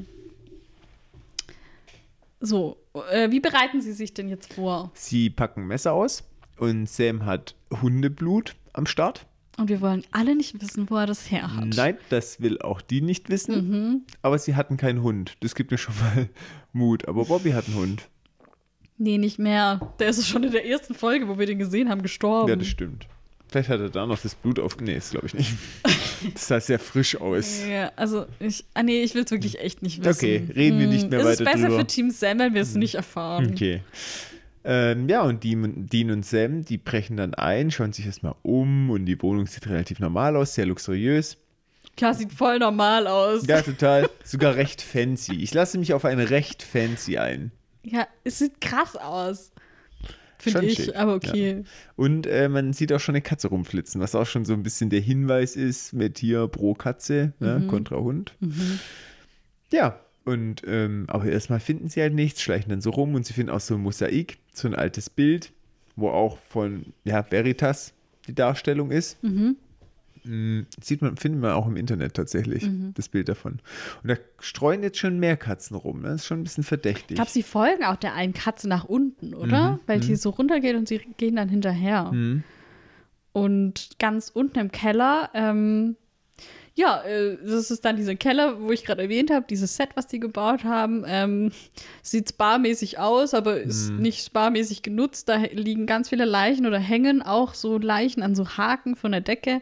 So, 2.40 2.78
äh, 3.12 3.30
wie 3.30 3.40
bereiten 3.42 3.82
Sie 3.82 3.92
sich 3.92 4.14
denn 4.14 4.30
jetzt 4.30 4.54
vor? 4.54 4.92
Sie 4.94 5.30
packen 5.30 5.68
Messer 5.68 5.92
aus 5.94 6.24
und 6.58 6.88
Sam 6.90 7.26
hat 7.26 7.56
Hundeblut 7.82 8.56
am 8.74 8.86
Start. 8.86 9.26
Und 9.58 9.70
wir 9.70 9.82
wollen 9.82 10.04
alle 10.12 10.36
nicht 10.36 10.60
wissen, 10.62 10.90
wo 10.90 10.96
er 10.98 11.06
das 11.06 11.30
her 11.30 11.56
hat. 11.56 11.68
Nein, 11.76 11.98
das 12.10 12.42
will 12.42 12.60
auch 12.62 12.82
die 12.82 13.02
nicht 13.02 13.30
wissen. 13.30 13.70
Mhm. 13.70 14.02
Aber 14.24 14.40
sie 14.40 14.56
hatten 14.56 14.78
keinen 14.78 15.04
Hund. 15.04 15.38
Das 15.42 15.54
gibt 15.54 15.70
mir 15.70 15.78
schon 15.78 15.94
mal 16.00 16.28
Mut. 16.74 17.08
Aber 17.08 17.26
Bobby 17.26 17.52
hat 17.52 17.68
einen 17.68 17.76
Hund. 17.76 18.10
Nee, 18.98 19.18
nicht 19.20 19.38
mehr. 19.38 19.94
Der 20.00 20.10
ist 20.10 20.28
schon 20.28 20.44
in 20.44 20.52
der 20.52 20.66
ersten 20.66 20.96
Folge, 20.96 21.28
wo 21.28 21.38
wir 21.38 21.46
den 21.46 21.60
gesehen 21.60 21.90
haben, 21.90 22.02
gestorben. 22.02 22.50
Ja, 22.50 22.56
das 22.56 22.68
stimmt. 22.68 23.08
Vielleicht 23.48 23.70
hat 23.70 23.80
er 23.80 23.90
da 23.90 24.08
noch 24.08 24.20
das 24.20 24.34
Blut 24.34 24.58
auf. 24.60 24.78
Nee, 24.80 24.96
das 24.96 25.12
glaube 25.12 25.28
ich 25.28 25.34
nicht. 25.36 25.54
Das 26.34 26.48
sah 26.48 26.60
sehr 26.62 26.80
frisch 26.80 27.20
aus. 27.20 27.64
Ja, 27.70 27.92
also 27.98 28.26
ich, 28.40 28.64
ah 28.74 28.82
nee, 28.82 29.04
ich 29.04 29.14
will 29.14 29.26
es 29.26 29.32
wirklich 29.32 29.60
echt 29.60 29.82
nicht 29.82 30.00
wissen. 30.06 30.10
Okay, 30.18 30.42
reden 30.56 30.80
wir 30.80 30.88
nicht 30.88 31.10
mehr 31.10 31.20
Hm, 31.20 31.26
weiter 31.28 31.34
Es 31.34 31.40
ist 31.42 31.46
besser 31.46 31.68
drüber. 31.68 31.80
für 31.82 31.88
Team 31.88 32.12
Sam, 32.12 32.40
wenn 32.40 32.54
wir 32.54 32.62
es 32.62 32.76
nicht 32.76 32.96
erfahren. 32.96 33.52
Okay. 33.52 33.82
Ähm, 34.66 35.10
ja, 35.10 35.22
und 35.24 35.44
Dean, 35.44 35.88
Dean 35.88 36.12
und 36.12 36.26
Sam, 36.26 36.64
die 36.64 36.78
brechen 36.78 37.18
dann 37.18 37.34
ein, 37.34 37.72
schauen 37.72 37.92
sich 37.92 38.06
erstmal 38.06 38.36
um 38.44 38.90
und 38.90 39.06
die 39.06 39.22
Wohnung 39.22 39.46
sieht 39.46 39.68
relativ 39.68 40.00
normal 40.00 40.36
aus, 40.36 40.56
sehr 40.56 40.66
luxuriös. 40.66 41.38
Klar, 41.98 42.14
sieht 42.14 42.32
voll 42.32 42.60
normal 42.60 43.08
aus. 43.08 43.46
Ja, 43.46 43.62
total. 43.62 44.10
Sogar 44.24 44.56
recht 44.56 44.82
fancy. 44.82 45.36
Ich 45.36 45.54
lasse 45.54 45.78
mich 45.78 45.94
auf 45.94 46.06
ein 46.06 46.20
recht 46.20 46.64
fancy 46.64 47.18
ein. 47.18 47.52
Ja, 47.84 48.08
es 48.24 48.40
sieht 48.40 48.62
krass 48.62 48.96
aus. 48.96 49.52
Finde 50.40 50.66
ich, 50.66 50.76
schick, 50.76 50.96
aber 50.96 51.16
okay. 51.16 51.64
Und 51.96 52.28
äh, 52.28 52.50
man 52.50 52.74
sieht 52.74 52.92
auch 52.92 53.00
schon 53.00 53.16
eine 53.16 53.22
Katze 53.22 53.48
rumflitzen, 53.48 54.02
was 54.02 54.14
auch 54.16 54.26
schon 54.26 54.44
so 54.44 54.54
ein 54.54 54.64
bisschen 54.64 54.90
der 54.90 55.00
Hinweis 55.00 55.56
ist 55.56 55.94
mit 55.94 56.18
hier 56.18 56.48
pro 56.48 56.74
Katze, 56.74 57.34
ne, 57.40 57.66
kontra 57.70 57.98
Hund. 57.98 58.34
Ja, 59.72 60.00
und 60.26 60.62
ähm, 60.66 61.06
aber 61.08 61.26
erstmal 61.26 61.60
finden 61.60 61.90
sie 61.90 62.02
halt 62.02 62.14
nichts, 62.14 62.42
schleichen 62.42 62.70
dann 62.70 62.82
so 62.82 62.92
rum 62.92 63.16
und 63.16 63.26
sie 63.26 63.34
finden 63.34 63.52
auch 63.52 63.60
so 63.60 63.76
ein 63.76 63.82
Mosaik, 63.82 64.38
so 64.54 64.68
ein 64.68 64.76
altes 64.76 65.10
Bild, 65.10 65.52
wo 65.96 66.10
auch 66.10 66.38
von 66.38 66.86
ja, 67.04 67.30
Veritas 67.30 67.94
die 68.28 68.34
Darstellung 68.36 68.90
ist. 68.92 69.22
Mm, 69.22 70.62
Sieht 70.82 71.02
man, 71.02 71.18
findet 71.18 71.42
man 71.42 71.52
auch 71.52 71.68
im 71.68 71.76
Internet 71.76 72.14
tatsächlich, 72.14 72.70
das 72.94 73.10
Bild 73.10 73.28
davon. 73.28 73.60
Und 74.02 74.10
da 74.10 74.16
streuen 74.40 74.82
jetzt 74.82 74.98
schon 74.98 75.20
mehr 75.20 75.36
Katzen 75.36 75.76
rum. 75.76 76.02
ne? 76.02 76.10
Das 76.10 76.22
ist 76.22 76.28
schon 76.28 76.40
ein 76.40 76.44
bisschen 76.44 76.64
verdächtig. 76.64 77.12
Ich 77.12 77.16
glaube, 77.16 77.30
sie 77.32 77.44
folgen 77.44 77.84
auch 77.84 77.98
der 77.98 78.14
einen 78.14 78.34
Katze 78.34 78.70
nach 78.70 78.86
unten, 78.86 79.34
oder? 79.34 79.80
Weil 79.86 80.00
die 80.00 80.16
so 80.16 80.30
runtergeht 80.30 80.78
und 80.78 80.88
sie 80.88 81.00
gehen 81.18 81.36
dann 81.36 81.50
hinterher. 81.50 82.12
Mhm. 82.14 82.44
Und 83.34 83.90
ganz 84.00 84.30
unten 84.30 84.60
im 84.60 84.72
Keller, 84.72 85.30
ähm, 85.34 85.98
ja, 86.76 87.04
äh, 87.04 87.38
das 87.46 87.70
ist 87.72 87.86
dann 87.86 87.96
dieser 87.98 88.16
Keller, 88.16 88.60
wo 88.62 88.72
ich 88.72 88.84
gerade 88.84 89.04
erwähnt 89.04 89.30
habe, 89.32 89.46
dieses 89.50 89.76
Set, 89.76 89.90
was 89.96 90.08
die 90.08 90.20
gebaut 90.20 90.64
haben. 90.64 91.04
Ähm, 91.08 91.52
sieht 92.02 92.30
sparmäßig 92.30 92.98
aus, 93.00 93.34
aber 93.34 93.62
ist 93.62 93.92
Mhm. 93.92 93.98
nicht 94.02 94.26
sparmäßig 94.26 94.82
genutzt. 94.82 95.30
Da 95.30 95.38
liegen 95.38 95.86
ganz 95.86 96.10
viele 96.10 96.26
Leichen 96.26 96.66
oder 96.66 96.80
hängen 96.80 97.22
auch 97.22 97.54
so 97.54 97.78
Leichen 97.78 98.24
an 98.24 98.34
so 98.36 98.48
Haken 98.58 98.96
von 98.96 99.12
der 99.12 99.22
Decke. 99.22 99.62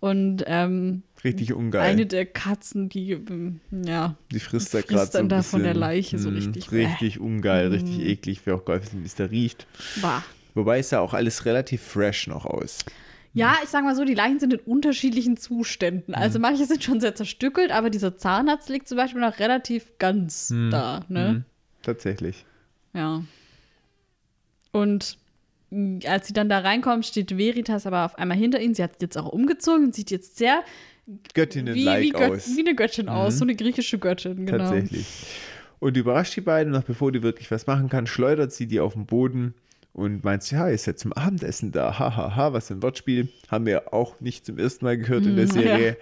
Und 0.00 0.42
ähm, 0.46 1.02
Richtig 1.22 1.52
ungeil. 1.52 1.82
eine 1.82 2.06
der 2.06 2.24
Katzen, 2.24 2.88
die, 2.88 3.12
ähm, 3.12 3.60
ja, 3.70 4.16
Die 4.32 4.40
frisst 4.40 4.72
da 4.72 4.80
gerade 4.80 5.06
so 5.06 5.18
dann 5.18 5.28
da 5.28 5.36
bisschen. 5.36 5.50
von 5.50 5.62
der 5.62 5.74
Leiche 5.74 6.18
so 6.18 6.30
mm, 6.30 6.34
richtig. 6.34 6.72
Richtig 6.72 7.20
ungeil, 7.20 7.68
richtig 7.68 8.00
eklig. 8.00 8.44
Wäre 8.46 8.56
auch 8.56 8.64
geil 8.64 8.80
wissen, 8.82 9.02
wie 9.02 9.06
es 9.06 9.14
da 9.14 9.26
riecht. 9.26 9.66
war. 10.00 10.24
Wobei 10.54 10.78
es 10.78 10.88
sah 10.88 11.00
auch 11.00 11.12
alles 11.14 11.44
relativ 11.44 11.82
fresh 11.82 12.26
noch 12.28 12.46
aus. 12.46 12.78
Ja, 13.32 13.56
ich 13.62 13.68
sag 13.68 13.84
mal 13.84 13.94
so, 13.94 14.04
die 14.04 14.14
Leichen 14.14 14.40
sind 14.40 14.52
in 14.52 14.58
unterschiedlichen 14.60 15.36
Zuständen. 15.36 16.14
Also 16.14 16.38
Mhm. 16.38 16.42
manche 16.42 16.64
sind 16.66 16.82
schon 16.82 17.00
sehr 17.00 17.14
zerstückelt, 17.14 17.70
aber 17.70 17.88
dieser 17.90 18.16
Zahnarzt 18.16 18.68
liegt 18.68 18.88
zum 18.88 18.96
Beispiel 18.96 19.20
noch 19.20 19.38
relativ 19.38 19.98
ganz 19.98 20.50
Mhm. 20.50 20.70
da, 20.70 21.04
ne? 21.08 21.44
Tatsächlich. 21.82 22.44
Ja. 22.92 23.22
Und 24.72 25.16
mh, 25.70 26.06
als 26.08 26.26
sie 26.26 26.32
dann 26.32 26.48
da 26.48 26.58
reinkommt, 26.58 27.06
steht 27.06 27.36
Veritas 27.36 27.86
aber 27.86 28.04
auf 28.04 28.18
einmal 28.18 28.36
hinter 28.36 28.60
ihnen. 28.60 28.74
Sie 28.74 28.82
hat 28.82 29.00
jetzt 29.00 29.16
auch 29.16 29.28
umgezogen 29.28 29.84
und 29.86 29.94
sieht 29.94 30.10
jetzt 30.10 30.36
sehr 30.36 30.62
wie, 31.06 31.18
Göttinnen-like 31.34 32.02
wie, 32.02 32.10
Gött 32.10 32.30
aus. 32.32 32.46
Mhm. 32.48 32.56
wie 32.56 32.60
eine 32.60 32.74
Göttin 32.74 33.08
aus, 33.08 33.38
so 33.38 33.44
eine 33.44 33.54
griechische 33.54 33.98
Göttin, 33.98 34.46
genau. 34.46 34.58
Tatsächlich. 34.58 35.06
Und 35.78 35.96
überrascht 35.96 36.36
die 36.36 36.40
beiden, 36.42 36.72
noch 36.72 36.82
bevor 36.84 37.10
die 37.10 37.22
wirklich 37.22 37.50
was 37.50 37.66
machen 37.66 37.88
kann, 37.88 38.06
schleudert 38.06 38.52
sie 38.52 38.66
die 38.66 38.80
auf 38.80 38.92
den 38.92 39.06
Boden 39.06 39.54
und 39.92 40.22
meint, 40.24 40.48
ja, 40.50 40.68
ihr 40.68 40.78
seid 40.78 40.98
zum 40.98 41.12
Abendessen 41.12 41.72
da. 41.72 41.98
Hahaha, 41.98 42.16
ha, 42.16 42.36
ha, 42.36 42.52
was 42.52 42.68
für 42.68 42.74
ein 42.74 42.82
Wortspiel. 42.82 43.28
Haben 43.48 43.66
wir 43.66 43.92
auch 43.92 44.20
nicht 44.20 44.46
zum 44.46 44.58
ersten 44.58 44.84
Mal 44.84 44.96
gehört 44.98 45.26
in 45.26 45.36
der 45.36 45.46
Mm, 45.46 45.50
Serie. 45.50 45.96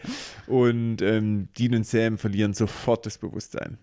Und 0.47 1.01
ähm, 1.03 1.49
Dean 1.59 1.75
und 1.75 1.87
Sam 1.87 2.19
verlieren 2.19 2.53
sofort 2.55 3.07
das 3.07 3.17
Bewusstsein. 3.19 3.79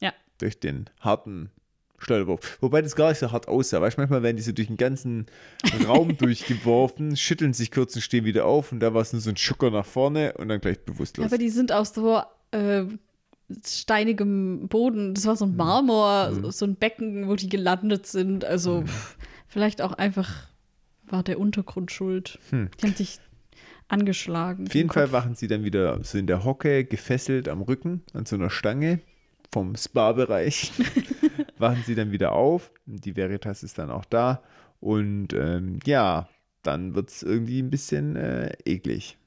Ja. 0.00 0.12
Durch 0.38 0.58
den 0.60 0.88
harten 1.00 1.50
Schleuderwurf. 1.98 2.58
Wobei 2.60 2.82
das 2.82 2.96
gar 2.96 3.10
nicht 3.10 3.18
so 3.18 3.32
hart 3.32 3.46
aussah. 3.48 3.80
Weißt 3.80 3.96
du, 3.96 4.00
manchmal 4.00 4.22
werden 4.22 4.36
die 4.36 4.42
so 4.42 4.52
durch 4.52 4.68
den 4.68 4.76
ganzen 4.78 5.26
Raum 5.86 6.16
durchgeworfen, 6.18 7.16
schütteln 7.16 7.52
sich 7.54 7.70
kurz 7.70 7.94
und 7.96 8.02
stehen 8.02 8.24
wieder 8.24 8.46
auf 8.46 8.72
und 8.72 8.80
da 8.80 8.92
war 8.94 9.02
es 9.02 9.12
nur 9.12 9.20
so 9.22 9.30
ein 9.30 9.36
Schucker 9.36 9.70
nach 9.70 9.86
vorne 9.86 10.32
und 10.38 10.48
dann 10.48 10.60
gleich 10.60 10.80
bewusstlos. 10.84 11.26
Aber 11.26 11.38
die 11.38 11.50
sind 11.50 11.70
aus 11.72 11.94
so 11.94 12.20
äh, 12.50 12.84
steinigem 13.64 14.68
Boden. 14.68 15.14
Das 15.14 15.26
war 15.26 15.36
so 15.36 15.44
ein 15.44 15.56
Marmor, 15.56 16.30
Mhm. 16.30 16.50
so- 16.50 16.64
ein 16.66 16.76
Becken, 16.76 17.28
wo 17.28 17.36
die 17.36 17.48
gelandet 17.48 18.06
sind. 18.06 18.44
Also 18.44 18.82
pff, 18.82 19.16
vielleicht 19.54 19.80
auch 19.80 19.92
einfach 19.92 20.48
war 21.06 21.22
der 21.22 21.38
Untergrund 21.38 21.92
schuld. 21.92 22.40
Die 22.50 22.86
haben 22.86 22.94
sich 22.96 23.20
angeschlagen. 23.86 24.64
Hm. 24.64 24.66
Auf 24.66 24.74
jeden 24.74 24.90
Fall 24.90 25.04
Kopf. 25.04 25.12
wachen 25.12 25.36
sie 25.36 25.46
dann 25.46 25.62
wieder 25.62 26.02
so 26.02 26.18
in 26.18 26.26
der 26.26 26.44
Hocke, 26.44 26.84
gefesselt 26.84 27.48
am 27.48 27.62
Rücken, 27.62 28.02
an 28.12 28.26
so 28.26 28.34
einer 28.34 28.50
Stange 28.50 29.00
vom 29.52 29.76
Spa-Bereich. 29.76 30.72
wachen 31.58 31.84
sie 31.86 31.94
dann 31.94 32.10
wieder 32.10 32.32
auf. 32.32 32.72
Die 32.84 33.14
Veritas 33.14 33.62
ist 33.62 33.78
dann 33.78 33.90
auch 33.90 34.04
da. 34.04 34.42
Und 34.80 35.32
ähm, 35.34 35.78
ja, 35.86 36.28
dann 36.62 36.96
wird 36.96 37.10
es 37.10 37.22
irgendwie 37.22 37.62
ein 37.62 37.70
bisschen 37.70 38.16
äh, 38.16 38.54
eklig. 38.64 39.18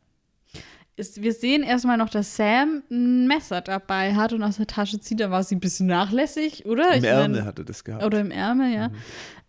Ist, 0.98 1.22
wir 1.22 1.32
sehen 1.32 1.61
erstmal 1.61 1.98
noch, 1.98 2.10
dass 2.10 2.36
Sam 2.36 2.82
ein 2.90 3.28
Messer 3.28 3.61
dabei 3.61 4.15
hat 4.15 4.34
und 4.34 4.41
aus 4.41 4.57
der 4.57 4.65
Tasche 4.65 4.99
zieht. 4.99 5.19
Da 5.19 5.30
war 5.30 5.44
sie 5.44 5.56
ein 5.56 5.60
bisschen 5.60 5.86
nachlässig, 5.86 6.65
oder? 6.65 6.91
Im 6.94 7.03
Ich 7.03 7.10
Ärmel 7.10 7.45
hat 7.45 7.60
er 7.60 7.65
das 7.65 7.84
gehabt. 7.84 8.03
Oder 8.03 8.19
im 8.19 8.32
Ärmel, 8.32 8.74
ja. 8.74 8.90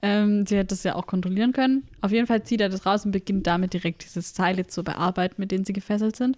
Ähm, 0.03 0.45
sie 0.47 0.59
hätte 0.59 0.75
das 0.75 0.85
ja 0.85 0.95
auch 0.95 1.07
kontrollieren 1.07 1.55
können. 1.55 1.89
Auf 2.03 2.13
jeden 2.13 2.27
Fall 2.27 2.43
zieht 2.43 2.61
er 2.61 2.69
das 2.69 2.85
raus 2.85 3.07
und 3.07 3.13
beginnt 3.13 3.47
damit 3.47 3.73
direkt 3.73 4.05
diese 4.05 4.21
Seile 4.21 4.67
zu 4.67 4.85
bearbeiten, 4.85 5.37
mit 5.39 5.51
denen 5.51 5.65
sie 5.65 5.73
gefesselt 5.73 6.17
sind. 6.17 6.37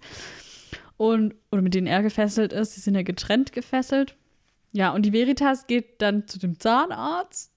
Und, 0.97 1.35
oder 1.51 1.61
mit 1.61 1.74
denen 1.74 1.89
er 1.89 2.03
gefesselt 2.03 2.53
ist. 2.53 2.74
Sie 2.74 2.81
sind 2.81 2.95
ja 2.95 3.03
getrennt 3.03 3.53
gefesselt. 3.53 4.15
Ja, 4.70 4.93
und 4.93 5.03
die 5.03 5.12
Veritas 5.12 5.66
geht 5.66 6.01
dann 6.01 6.28
zu 6.28 6.39
dem 6.39 6.61
Zahnarzt 6.61 7.51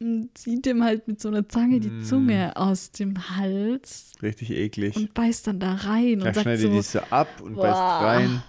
und 0.00 0.36
zieht 0.36 0.66
dem 0.66 0.84
halt 0.84 1.08
mit 1.08 1.20
so 1.20 1.28
einer 1.28 1.48
Zange 1.48 1.80
die 1.80 2.02
Zunge 2.02 2.56
aus 2.56 2.90
dem 2.90 3.36
Hals 3.36 4.12
Richtig 4.22 4.50
eklig. 4.50 4.96
und 4.96 5.14
beißt 5.14 5.46
dann 5.46 5.60
da 5.60 5.74
rein 5.74 6.20
Da 6.20 6.26
und 6.26 6.34
sagt 6.34 6.42
schneidet 6.42 6.62
so, 6.62 6.68
die 6.70 6.82
so 6.82 6.98
ab 7.10 7.28
und 7.42 7.54
Boah. 7.54 7.62
beißt 7.62 8.04
rein. 8.04 8.42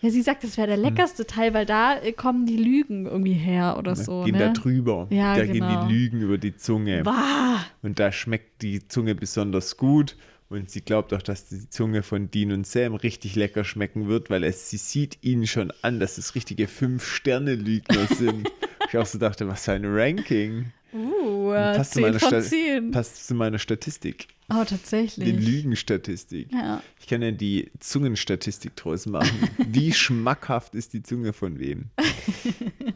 ja, 0.00 0.10
sie 0.10 0.22
sagt, 0.22 0.44
das 0.44 0.56
wäre 0.56 0.68
der 0.68 0.76
leckerste 0.78 1.26
Teil, 1.26 1.52
weil 1.52 1.66
da 1.66 1.98
äh, 1.98 2.12
kommen 2.12 2.46
die 2.46 2.56
Lügen 2.56 3.06
irgendwie 3.06 3.34
her 3.34 3.76
oder 3.78 3.94
so. 3.96 4.22
gehen 4.24 4.32
ne? 4.32 4.38
da 4.38 4.52
drüber. 4.52 5.08
Ja, 5.10 5.36
da 5.36 5.44
genau. 5.44 5.68
gehen 5.68 5.88
die 5.88 5.94
Lügen 5.94 6.20
über 6.22 6.38
die 6.38 6.56
Zunge. 6.56 7.02
Bah. 7.02 7.64
Und 7.82 7.98
da 7.98 8.10
schmeckt 8.10 8.62
die 8.62 8.86
Zunge 8.88 9.14
besonders 9.14 9.76
gut. 9.76 10.16
Und 10.48 10.70
sie 10.70 10.80
glaubt 10.80 11.12
auch, 11.12 11.22
dass 11.22 11.48
die 11.48 11.68
Zunge 11.68 12.04
von 12.04 12.30
Dean 12.30 12.52
und 12.52 12.68
Sam 12.68 12.94
richtig 12.94 13.34
lecker 13.34 13.64
schmecken 13.64 14.06
wird, 14.06 14.30
weil 14.30 14.44
es, 14.44 14.70
sie 14.70 14.76
sieht 14.76 15.18
ihnen 15.22 15.48
schon 15.48 15.72
an, 15.82 15.98
dass 15.98 16.18
es 16.18 16.36
richtige 16.36 16.68
Fünf-Sterne-Lügner 16.68 18.06
sind. 18.06 18.48
ich 18.88 18.96
auch 18.98 19.06
so 19.06 19.18
dachte, 19.18 19.46
was 19.48 19.64
für 19.64 19.72
ein 19.72 19.84
Ranking. 19.84 20.72
Uh, 20.92 21.50
Passt 21.52 21.92
zu 21.92 21.98
10 22.00 22.02
meiner 22.02 22.18
von 22.20 22.28
Sta- 22.28 22.40
10. 22.42 22.90
Passt 22.90 23.26
zu 23.26 23.34
meiner 23.34 23.58
Statistik. 23.58 24.28
Oh, 24.48 24.62
Die 24.62 24.66
tatsächlich. 24.70 25.34
Lügenstatistik. 25.34 26.52
Ja. 26.52 26.80
Ich 27.00 27.06
kann 27.06 27.20
ja 27.20 27.32
die 27.32 27.70
Zungenstatistik 27.80 28.76
draus 28.76 29.04
machen. 29.06 29.36
Wie 29.58 29.92
schmackhaft 29.92 30.74
ist 30.74 30.92
die 30.94 31.02
Zunge 31.02 31.32
von 31.32 31.58
wem? 31.58 31.86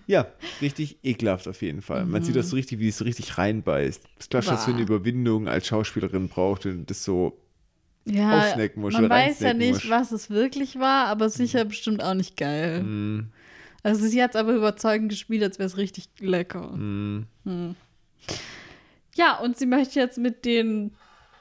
Ja, 0.07 0.27
richtig 0.61 0.99
ekelhaft 1.05 1.47
auf 1.47 1.63
jeden 1.63 1.83
Fall. 1.83 2.05
Man 2.05 2.25
sieht 2.25 2.35
das 2.35 2.51
so 2.51 2.57
richtig, 2.57 2.81
wie 2.81 2.89
es 2.89 3.05
richtig 3.05 3.39
reinbeißt. 3.39 4.03
Das 4.03 4.25
ist 4.25 4.31
klar, 4.31 4.45
was 4.45 4.65
für 4.65 4.73
eine. 4.73 4.83
Überwindung 4.83 5.47
als 5.47 5.69
Schauspielerin 5.69 6.29
braucht 6.29 6.67
und 6.67 6.91
das 6.91 7.05
so 7.05 7.39
ja 8.07 8.41
aufsnacken 8.41 8.83
muss 8.83 8.95
man 8.95 9.05
oder 9.05 9.15
weiß 9.15 9.39
ja 9.39 9.55
nicht, 9.55 9.75
muss. 9.75 9.85
Mhm. 9.85 9.91
was 9.91 10.11
es 10.11 10.29
wirklich 10.31 10.81
war, 10.81 11.07
aber 11.07 11.29
sicher 11.31 11.65
bestimmt 11.65 12.03
auch 12.03 12.15
nicht 12.15 12.37
geil. 12.37 12.83
Also 13.83 14.07
sie 14.07 14.23
hat 14.23 14.31
es 14.31 14.37
aber 14.37 14.53
überzeugend 14.53 15.11
gespielt, 15.11 15.43
als 15.43 15.59
wäre 15.59 15.67
es 15.67 15.77
richtig 15.77 16.09
lecker. 16.19 16.69
Mhm. 16.69 17.27
Hm. 17.45 17.77
Ja, 19.15 19.39
und 19.39 19.57
sie 19.57 19.67
möchte 19.67 19.99
jetzt 19.99 20.19
mit 20.19 20.45
den 20.45 20.93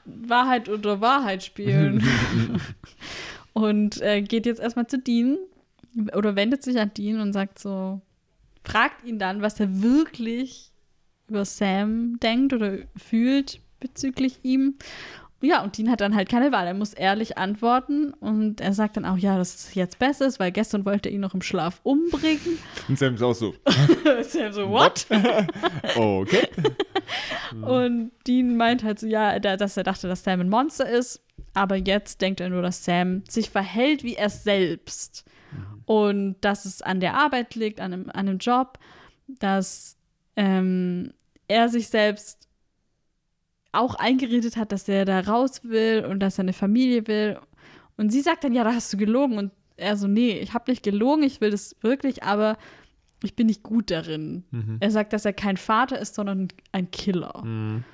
Wahrheit 0.04 0.68
oder 0.68 1.00
Wahrheit 1.00 1.42
spielen. 1.42 2.02
und 3.52 4.00
äh, 4.00 4.22
geht 4.22 4.46
jetzt 4.46 4.60
erstmal 4.60 4.86
zu 4.86 4.98
Dean 4.98 5.38
oder 6.14 6.36
wendet 6.36 6.62
sich 6.62 6.78
an 6.78 6.92
Dean 6.94 7.20
und 7.20 7.32
sagt 7.32 7.58
so, 7.58 8.00
fragt 8.64 9.04
ihn 9.04 9.18
dann, 9.18 9.42
was 9.42 9.60
er 9.60 9.82
wirklich 9.82 10.72
über 11.28 11.44
Sam 11.44 12.18
denkt 12.20 12.52
oder 12.52 12.78
fühlt 12.96 13.60
bezüglich 13.78 14.40
ihm. 14.42 14.74
Ja, 15.42 15.62
und 15.62 15.78
Dean 15.78 15.90
hat 15.90 16.00
dann 16.02 16.14
halt 16.14 16.28
keine 16.28 16.52
Wahl. 16.52 16.66
Er 16.66 16.74
muss 16.74 16.92
ehrlich 16.92 17.38
antworten 17.38 18.12
und 18.20 18.60
er 18.60 18.74
sagt 18.74 18.96
dann 18.98 19.06
auch, 19.06 19.16
ja, 19.16 19.38
dass 19.38 19.54
es 19.54 19.74
jetzt 19.74 19.98
besser 19.98 20.26
ist, 20.26 20.38
weil 20.38 20.52
gestern 20.52 20.84
wollte 20.84 21.08
er 21.08 21.14
ihn 21.14 21.20
noch 21.22 21.32
im 21.32 21.40
Schlaf 21.40 21.80
umbringen. 21.82 22.58
Und 22.88 22.98
Sam 22.98 23.14
ist 23.14 23.22
auch 23.22 23.32
so, 23.34 23.54
Sam 24.22 24.52
so, 24.52 24.68
what? 24.68 25.06
okay. 25.96 26.46
Und 27.62 28.10
Dean 28.26 28.56
meint 28.56 28.84
halt 28.84 28.98
so, 29.00 29.06
ja, 29.06 29.38
da- 29.38 29.56
dass 29.56 29.76
er 29.76 29.82
dachte, 29.84 30.08
dass 30.08 30.22
Sam 30.24 30.40
ein 30.40 30.48
Monster 30.48 30.88
ist. 30.88 31.22
Aber 31.54 31.76
jetzt 31.76 32.20
denkt 32.20 32.40
er 32.40 32.48
nur, 32.50 32.62
dass 32.62 32.84
Sam 32.84 33.22
sich 33.28 33.50
verhält 33.50 34.04
wie 34.04 34.14
er 34.16 34.30
selbst. 34.30 35.24
Und 35.86 36.36
dass 36.42 36.64
es 36.66 36.82
an 36.82 37.00
der 37.00 37.14
Arbeit 37.14 37.54
liegt, 37.56 37.80
an 37.80 37.92
einem, 37.92 38.10
an 38.10 38.28
einem 38.28 38.38
Job, 38.38 38.78
dass 39.26 39.96
ähm, 40.36 41.12
er 41.48 41.68
sich 41.68 41.88
selbst 41.88 42.46
auch 43.72 43.94
eingeredet 43.94 44.56
hat, 44.56 44.72
dass 44.72 44.88
er 44.88 45.04
da 45.04 45.20
raus 45.20 45.60
will 45.64 46.04
und 46.08 46.20
dass 46.20 46.38
er 46.38 46.42
eine 46.42 46.52
Familie 46.52 47.06
will. 47.06 47.38
Und 47.96 48.10
sie 48.10 48.20
sagt 48.20 48.44
dann, 48.44 48.52
ja, 48.54 48.64
da 48.64 48.74
hast 48.74 48.92
du 48.92 48.96
gelogen. 48.96 49.38
Und 49.38 49.52
er 49.76 49.96
so, 49.96 50.06
nee, 50.06 50.38
ich 50.38 50.54
habe 50.54 50.70
nicht 50.70 50.82
gelogen, 50.82 51.22
ich 51.22 51.40
will 51.40 51.50
das 51.50 51.76
wirklich, 51.80 52.22
aber 52.22 52.56
ich 53.22 53.36
bin 53.36 53.46
nicht 53.46 53.62
gut 53.62 53.90
darin. 53.90 54.44
Mhm. 54.50 54.78
Er 54.80 54.90
sagt, 54.90 55.12
dass 55.12 55.24
er 55.24 55.32
kein 55.32 55.56
Vater 55.56 55.98
ist, 55.98 56.14
sondern 56.14 56.48
ein 56.72 56.90
Killer. 56.90 57.42
Mhm. 57.44 57.84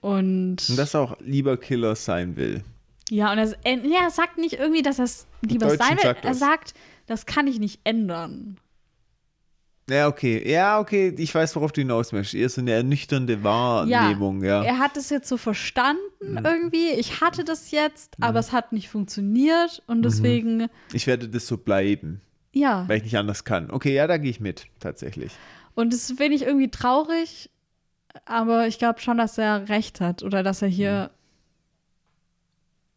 Und, 0.00 0.68
Und 0.68 0.76
dass 0.76 0.94
er 0.94 1.00
auch 1.00 1.16
lieber 1.20 1.56
Killer 1.56 1.94
sein 1.94 2.36
will. 2.36 2.62
ja, 3.10 3.32
und 3.32 3.38
er, 3.38 3.54
er, 3.64 3.84
er 3.84 4.10
sagt 4.10 4.38
nicht 4.38 4.54
irgendwie, 4.54 4.82
dass 4.82 4.98
er 4.98 5.06
es 5.06 5.26
lieber 5.42 5.70
sein 5.70 5.96
will. 5.96 6.02
sagt 6.02 6.24
er 6.24 6.30
das. 6.30 6.38
sagt, 6.38 6.74
das 7.06 7.26
kann 7.26 7.46
ich 7.46 7.58
nicht 7.58 7.80
ändern. 7.84 8.58
Ja, 9.88 10.08
okay. 10.08 10.42
Ja, 10.50 10.80
okay. 10.80 11.14
Ich 11.18 11.34
weiß, 11.34 11.54
worauf 11.56 11.70
du 11.72 11.82
hinaus 11.82 12.12
möchtest. 12.12 12.34
Eher 12.34 12.48
so 12.48 12.60
eine 12.62 12.72
ernüchternde 12.72 13.42
Wahrnehmung, 13.44 14.42
ja. 14.42 14.62
Er 14.62 14.78
hat 14.78 14.96
es 14.96 15.10
jetzt 15.10 15.28
so 15.28 15.36
verstanden 15.36 16.00
Mhm. 16.20 16.40
irgendwie. 16.44 16.88
Ich 16.90 17.20
hatte 17.20 17.44
das 17.44 17.70
jetzt, 17.70 18.14
aber 18.20 18.38
es 18.38 18.52
hat 18.52 18.72
nicht 18.72 18.88
funktioniert 18.88 19.82
Mhm. 19.86 19.92
und 19.94 20.02
deswegen, 20.02 20.68
Ich 20.92 21.06
werde 21.06 21.28
das 21.28 21.46
so 21.46 21.58
bleiben, 21.58 22.22
ja. 22.52 22.84
weil 22.88 22.98
ich 22.98 23.02
nicht 23.04 23.18
anders 23.18 23.44
kann. 23.44 23.70
Okay, 23.70 23.94
ja, 23.94 24.06
da 24.06 24.16
gehe 24.16 24.30
ich 24.30 24.40
mit, 24.40 24.66
tatsächlich. 24.80 25.32
Und 25.74 25.92
das 25.92 26.06
finde 26.16 26.34
ich 26.36 26.42
irgendwie 26.42 26.70
traurig, 26.70 27.50
aber 28.24 28.66
ich 28.68 28.78
glaube 28.78 29.00
schon, 29.00 29.18
dass 29.18 29.36
er 29.38 29.68
recht 29.68 30.00
hat 30.00 30.22
oder 30.22 30.42
dass 30.42 30.62
er 30.62 30.68
hier 30.68 31.10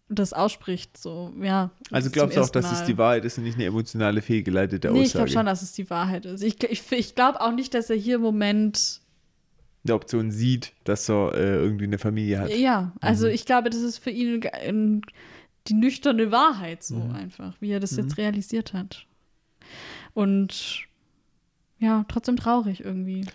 das 0.09 0.31
ausspricht. 0.33 0.97
So, 0.97 1.33
ja. 1.41 1.71
Also 1.91 2.09
glaubst 2.09 2.37
du 2.37 2.41
auch, 2.41 2.49
dass 2.49 2.71
es 2.71 2.83
die 2.85 2.97
Wahrheit 2.97 3.25
ist 3.25 3.37
und 3.37 3.43
nicht 3.43 3.55
eine 3.55 3.65
emotionale, 3.65 4.21
fehlgeleitete 4.21 4.89
Nee, 4.91 4.99
ich 4.99 5.05
Aussage? 5.07 5.17
glaube 5.25 5.31
schon, 5.31 5.45
dass 5.45 5.61
es 5.61 5.73
die 5.73 5.89
Wahrheit 5.89 6.25
ist. 6.25 6.41
Ich, 6.43 6.63
ich, 6.63 6.89
ich 6.91 7.15
glaube 7.15 7.41
auch 7.41 7.51
nicht, 7.51 7.73
dass 7.73 7.89
er 7.89 7.97
hier 7.97 8.15
im 8.15 8.21
Moment. 8.21 9.01
Der 9.83 9.95
Option 9.95 10.31
sieht, 10.31 10.73
dass 10.85 11.09
er 11.09 11.33
äh, 11.33 11.55
irgendwie 11.55 11.85
eine 11.85 11.97
Familie 11.97 12.39
hat. 12.39 12.55
Ja, 12.55 12.93
also 12.99 13.27
Mhm. 13.27 13.33
ich 13.33 13.45
glaube, 13.45 13.69
das 13.69 13.81
ist 13.81 13.97
für 13.99 14.09
ihn 14.09 14.41
ein, 14.45 15.01
die 15.67 15.73
nüchterne 15.73 16.31
Wahrheit, 16.31 16.83
so 16.83 16.95
Mhm. 16.95 17.11
einfach, 17.15 17.55
wie 17.61 17.71
er 17.71 17.79
das 17.79 17.95
jetzt 17.95 18.17
realisiert 18.17 18.73
hat. 18.73 19.05
Und 20.13 20.85
ja, 21.79 22.05
trotzdem 22.07 22.37
traurig 22.37 22.83
irgendwie. 22.83 23.25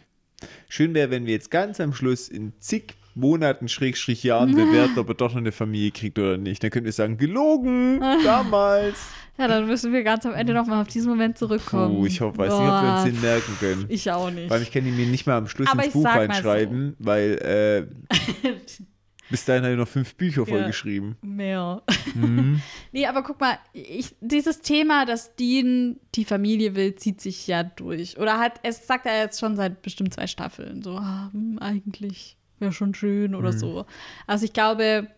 Schön 0.69 0.95
wäre, 0.95 1.11
wenn 1.11 1.27
wir 1.27 1.33
jetzt 1.33 1.51
ganz 1.51 1.81
am 1.81 1.93
Schluss 1.95 2.29
in 2.29 2.53
zig 2.59 2.95
Monaten, 3.15 3.69
Schrägstrich 3.69 4.23
Jahren 4.23 4.55
bewerten, 4.55 4.99
ob 4.99 5.09
er 5.09 5.15
doch 5.15 5.31
noch 5.33 5.39
eine 5.39 5.53
Familie 5.53 5.91
kriegt 5.91 6.19
oder 6.19 6.37
nicht. 6.37 6.63
Dann 6.63 6.71
könnten 6.71 6.87
wir 6.87 6.93
sagen, 6.93 7.19
gelogen, 7.19 8.01
damals. 8.25 8.99
Ja, 9.39 9.49
dann 9.49 9.67
müssen 9.67 9.93
wir 9.93 10.03
ganz 10.03 10.27
am 10.27 10.35
Ende 10.35 10.53
nochmal 10.53 10.83
auf 10.83 10.89
diesen 10.89 11.09
Moment 11.09 11.39
zurückkommen. 11.39 11.97
Puh, 11.97 12.07
ich 12.07 12.21
hoffe, 12.21 12.37
weiß 12.37 12.53
nicht, 12.53 12.61
ob 12.61 12.83
wir 12.83 12.93
uns 12.93 13.03
Boah, 13.03 13.11
den 13.11 13.21
merken 13.21 13.57
können. 13.59 13.87
Ich 13.89 14.11
auch 14.11 14.31
nicht. 14.31 14.51
Weil 14.51 14.63
ich 14.63 14.71
kann 14.71 14.87
ihn 14.87 14.97
mir 14.97 15.07
nicht 15.07 15.27
mal 15.27 15.39
am 15.39 15.49
Schluss 15.49 15.69
Aber 15.69 15.85
ins 15.85 15.95
Buch 15.95 16.05
reinschreiben, 16.05 16.97
weil 16.99 17.89
äh, 17.91 18.17
bis 19.31 19.47
dahin 19.47 19.63
habe 19.63 19.73
ich 19.73 19.79
noch 19.79 19.89
fünf 19.89 20.15
Bücher 20.17 20.45
vollgeschrieben. 20.45 21.17
Mehr. 21.23 21.83
Mhm. 22.15 22.61
nee, 22.93 23.07
aber 23.07 23.23
guck 23.23 23.41
mal, 23.41 23.59
ich, 23.73 24.15
dieses 24.21 24.61
Thema, 24.61 25.07
dass 25.07 25.35
Dean 25.35 25.99
die 26.15 26.27
Familie 26.27 26.75
will, 26.75 26.95
zieht 26.97 27.23
sich 27.23 27.47
ja 27.47 27.63
durch. 27.63 28.19
Oder 28.19 28.39
hat, 28.39 28.61
es 28.63 28.87
sagt 28.87 29.07
er 29.07 29.23
jetzt 29.23 29.41
schon 29.41 29.57
seit 29.57 29.81
bestimmt 29.81 30.13
zwei 30.13 30.27
Staffeln. 30.27 30.83
So, 30.83 30.97
ah, 30.99 31.31
hm, 31.33 31.59
eigentlich 31.59 32.37
wäre 32.63 32.73
schon 32.73 32.95
schön 32.95 33.33
Mhm. 33.33 33.37
oder 33.37 33.53
so. 33.53 33.85
Also 34.27 34.47
ich 34.47 34.55
glaube, 34.55 35.09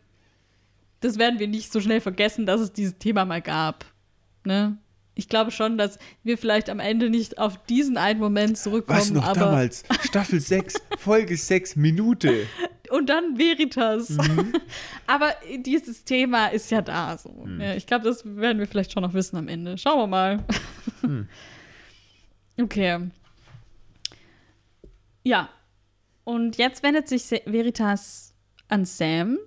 das 1.01 1.17
werden 1.19 1.39
wir 1.39 1.47
nicht 1.47 1.71
so 1.73 1.81
schnell 1.81 2.01
vergessen, 2.01 2.47
dass 2.47 2.61
es 2.61 2.73
dieses 2.73 2.99
Thema 2.99 3.25
mal 3.25 3.41
gab. 3.43 3.85
Ne? 4.45 4.79
Ich 5.15 5.29
glaube 5.29 5.53
schon, 5.53 5.79
dass 5.79 5.99
wir 6.25 6.37
vielleicht 6.37 6.69
am 6.69 6.81
Ende 6.81 7.09
nicht 7.09 7.39
auf 7.39 7.65
diesen 7.67 7.97
einen 7.97 8.19
Moment 8.19 8.59
zurückkommen, 8.59 8.99
Was 8.99 9.11
noch 9.13 9.25
aber 9.25 9.39
damals? 9.41 9.85
Staffel 10.03 10.41
6, 10.41 10.75
Folge 10.99 11.37
6, 11.37 11.77
Minute. 11.77 12.47
und 12.91 13.09
dann 13.09 13.39
Veritas. 13.39 14.09
Mhm. 14.11 14.55
Aber 15.07 15.33
dieses 15.59 16.05
Thema 16.05 16.49
ist 16.49 16.71
ja 16.71 16.83
da 16.83 17.17
so. 17.17 17.31
Mhm. 17.31 17.61
Ja, 17.61 17.75
ich 17.75 17.87
glaube, 17.87 18.05
das 18.07 18.25
werden 18.25 18.59
wir 18.59 18.67
vielleicht 18.67 18.91
schon 18.93 19.03
noch 19.05 19.15
wissen 19.15 19.37
am 19.37 19.47
Ende. 19.49 19.79
Schauen 19.79 19.99
wir 20.01 20.07
mal. 20.07 20.45
Hm. 21.03 21.29
Okay. 22.61 23.01
Ja. 25.25 25.49
Und 26.25 26.57
jetzt 26.57 26.83
wendet 26.83 27.09
sich 27.09 27.31
Veritas 27.45 28.35
an 28.69 28.85
Sam 28.85 29.39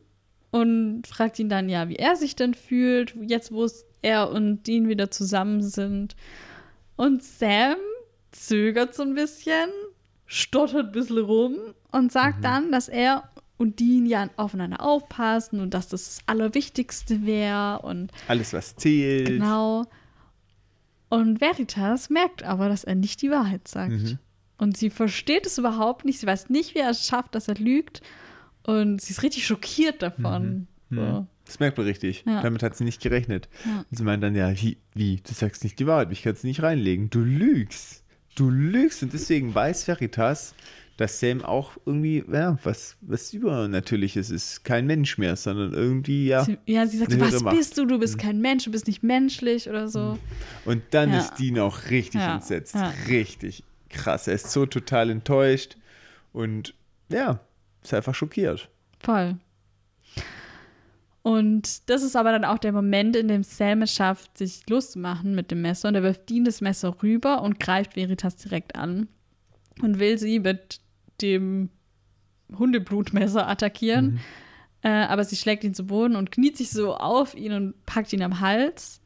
und 0.52 1.08
fragt 1.08 1.40
ihn 1.40 1.50
dann 1.50 1.70
ja, 1.70 1.90
wie 1.90 1.96
er 1.96 2.16
sich 2.16 2.36
denn 2.36 2.54
fühlt, 2.54 3.14
jetzt 3.22 3.52
wo 3.52 3.68
er 4.02 4.30
und 4.32 4.64
Dean 4.68 4.88
wieder 4.88 5.10
zusammen 5.12 5.62
sind. 5.64 6.16
Und 6.96 7.24
Sam 7.24 7.76
zögert 8.32 8.94
so 8.94 9.04
ein 9.04 9.16
bisschen, 9.16 9.70
stottert 10.26 10.88
ein 10.88 10.92
bisschen 10.92 11.18
rum 11.18 11.56
und 11.92 12.04
Mhm. 12.06 12.10
sagt 12.10 12.44
dann, 12.44 12.72
dass 12.72 12.88
er 12.90 13.24
und 13.58 13.80
Dean 13.80 14.06
ja 14.06 14.30
aufeinander 14.38 14.82
aufpassen 14.82 15.60
und 15.62 15.74
dass 15.74 15.88
das 15.88 16.06
das 16.06 16.20
Allerwichtigste 16.28 17.26
wäre 17.26 17.80
und 17.82 18.12
Alles, 18.28 18.54
was 18.54 18.76
zählt. 18.76 19.26
genau. 19.28 19.86
Und 21.10 21.42
Veritas 21.42 22.10
merkt 22.12 22.44
aber, 22.44 22.70
dass 22.70 22.84
er 22.84 22.94
nicht 22.96 23.22
die 23.24 23.32
Wahrheit 23.32 23.68
sagt. 23.68 23.92
Mhm. 23.94 24.20
Und 24.58 24.76
sie 24.78 24.90
versteht 24.90 25.46
es 25.46 25.58
überhaupt 25.58 26.04
nicht. 26.06 26.20
Sie 26.20 26.28
weiß 26.28 26.50
nicht, 26.50 26.74
wie 26.76 26.80
er 26.80 26.90
es 26.90 27.06
schafft, 27.06 27.36
dass 27.36 27.48
er 27.48 27.56
lügt. 27.56 28.02
Und 28.64 29.00
sie 29.02 29.12
ist 29.14 29.24
richtig 29.24 29.46
schockiert 29.46 30.02
davon. 30.02 30.68
So. 30.90 31.02
Mhm. 31.02 31.28
Das 31.46 31.60
merkt 31.60 31.78
man 31.78 31.88
richtig. 31.88 32.24
Ja. 32.26 32.42
Damit 32.42 32.62
hat 32.64 32.76
sie 32.76 32.84
nicht 32.84 33.02
gerechnet. 33.02 33.48
Ja. 33.66 33.86
Und 33.90 33.98
sie 33.98 34.04
meint 34.04 34.22
dann, 34.22 34.36
ja, 34.36 34.52
wie, 34.60 34.78
wie, 34.94 35.18
du 35.26 35.34
sagst 35.34 35.64
nicht 35.64 35.80
die 35.80 35.88
Wahrheit, 35.88 36.12
ich 36.12 36.24
kann 36.24 36.34
es 36.34 36.44
nicht 36.44 36.62
reinlegen. 36.62 37.10
Du 37.10 37.20
lügst. 37.20 38.04
Du 38.36 38.50
lügst. 38.50 39.04
Und 39.04 39.14
deswegen 39.14 39.56
weiß 39.56 39.88
Veritas, 39.88 40.54
dass 40.98 41.20
Sam 41.20 41.46
auch 41.46 41.78
irgendwie, 41.86 42.26
ja, 42.30 42.58
was, 42.64 42.98
was 43.02 43.32
Übernatürliches 43.34 44.30
ist. 44.32 44.66
Kein 44.66 44.88
Mensch 44.88 45.18
mehr, 45.18 45.36
sondern 45.36 45.74
irgendwie, 45.74 46.28
ja. 46.28 46.44
Sie, 46.44 46.58
ja, 46.66 46.86
sie 46.88 46.98
sagt, 46.98 47.18
was 47.20 47.42
Macht. 47.42 47.54
Mhm. 47.54 47.58
bist 47.60 47.78
du? 47.78 47.86
Du 47.86 48.00
bist 48.00 48.18
kein 48.18 48.42
Mensch, 48.42 48.66
du 48.66 48.72
bist 48.72 48.88
nicht 48.88 49.04
menschlich 49.04 49.70
oder 49.70 49.88
so. 49.88 50.18
Und 50.66 50.82
dann 50.92 51.12
Ja. 51.12 51.20
ist 51.20 51.36
Dean 51.36 51.60
auch 51.60 51.90
richtig 51.92 52.20
Ja. 52.20 52.36
entsetzt. 52.36 52.76
Richtig 53.08 53.64
krass. 53.90 54.28
Er 54.28 54.36
ist 54.36 54.52
so 54.52 54.66
total 54.66 55.10
enttäuscht. 55.10 55.78
Und 56.34 56.74
ja, 57.10 57.40
ist 57.84 57.94
einfach 57.94 58.16
schockiert. 58.16 58.70
Voll. 59.00 59.38
Und 61.24 61.90
das 61.90 62.04
ist 62.04 62.16
aber 62.16 62.32
dann 62.32 62.46
auch 62.46 62.58
der 62.58 62.72
Moment, 62.72 63.16
in 63.16 63.28
dem 63.28 63.44
Sam 63.44 63.82
es 63.82 63.94
schafft, 63.94 64.38
sich 64.38 64.62
loszumachen 64.70 65.36
mit 65.36 65.52
dem 65.52 65.62
Messer. 65.62 65.90
Und 65.90 65.96
er 65.96 66.04
wirft 66.04 66.30
Dean 66.30 66.46
das 66.46 66.62
Messer 66.62 66.96
rüber 67.04 67.42
und 67.42 67.60
greift 67.60 67.96
Veritas 67.96 68.38
direkt 68.38 68.76
an 68.76 69.10
und 69.82 70.00
will 70.00 70.18
sie 70.18 70.40
mit 70.40 70.80
dem 71.22 71.70
Hundeblutmesser 72.58 73.48
attackieren. 73.48 74.20
Äh, 74.84 74.90
aber 74.90 75.26
sie 75.26 75.36
schlägt 75.36 75.64
ihn 75.64 75.74
zu 75.74 75.88
Boden 75.88 76.16
und 76.16 76.32
kniet 76.32 76.56
sich 76.56 76.70
so 76.70 76.96
auf 76.96 77.36
ihn 77.36 77.52
und 77.52 77.86
packt 77.86 78.14
ihn 78.14 78.22
am 78.22 78.40
Hals. 78.40 79.02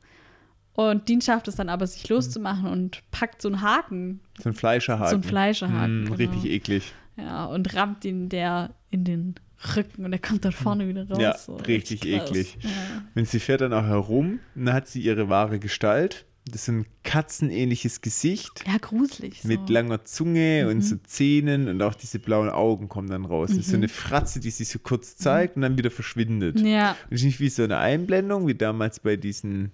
Und 0.73 1.10
Dean 1.10 1.22
schafft 1.22 1.48
es 1.48 1.56
dann 1.56 1.69
aber, 1.69 1.85
sich 1.85 2.07
loszumachen 2.07 2.69
und 2.69 3.02
packt 3.11 3.41
so 3.41 3.49
einen 3.49 3.61
Haken, 3.61 4.22
So 4.41 4.49
ein 4.49 4.53
Fleischerhaken. 4.56 5.10
so 5.10 5.15
einen 5.15 5.23
Fleischerhaken. 5.23 6.02
Mm, 6.03 6.06
genau. 6.06 6.15
Richtig 6.18 6.45
eklig. 6.52 6.93
Ja, 7.18 7.45
und 7.45 7.73
rammt 7.76 8.06
ihn 8.06 8.30
der 8.30 8.72
in 8.89 9.03
den 9.03 9.35
Rücken 9.76 10.06
und 10.06 10.14
er 10.14 10.19
kommt 10.19 10.43
dann 10.45 10.53
vorne 10.53 10.88
wieder 10.88 11.07
raus. 11.10 11.19
Ja, 11.19 11.38
so. 11.38 11.56
richtig 11.56 12.02
krass. 12.02 12.30
eklig. 12.30 12.57
Ja. 12.61 12.69
Und 13.15 13.27
sie 13.27 13.39
fährt 13.39 13.61
dann 13.61 13.73
auch 13.73 13.84
herum 13.85 14.39
und 14.56 14.65
dann 14.65 14.73
hat 14.73 14.88
sie 14.88 15.02
ihre 15.02 15.30
wahre 15.30 15.60
Gestalt. 15.60 16.26
Das 16.49 16.64
ist 16.64 16.69
ein 16.69 16.85
katzenähnliches 17.03 18.02
Gesicht 18.02 18.64
ja, 18.65 18.77
gruselig. 18.80 19.41
So. 19.43 19.48
mit 19.48 19.69
langer 19.69 20.03
Zunge 20.06 20.68
und 20.69 20.77
Mhm. 20.77 20.81
so 20.81 20.95
Zähnen 21.06 21.68
und 21.68 21.80
auch 21.84 21.93
diese 21.93 22.18
blauen 22.18 22.49
Augen 22.49 22.89
kommen 22.89 23.10
dann 23.10 23.26
raus. 23.26 23.49
Das 23.49 23.57
ist 23.60 23.69
so 23.69 23.76
eine 23.77 23.88
Fratze, 23.89 24.39
die 24.39 24.49
sich 24.49 24.69
so 24.69 24.80
kurz 24.80 25.15
zeigt 25.18 25.56
und 25.57 25.61
dann 25.61 25.77
wieder 25.77 25.91
verschwindet. 25.91 26.60
Ja, 26.61 26.95
Und 27.10 27.15
ist 27.15 27.23
nicht 27.23 27.39
wie 27.39 27.49
so 27.49 27.64
eine 27.64 27.77
Einblendung, 27.77 28.48
wie 28.48 28.56
damals 28.56 28.99
bei 28.99 29.18
diesen 29.18 29.72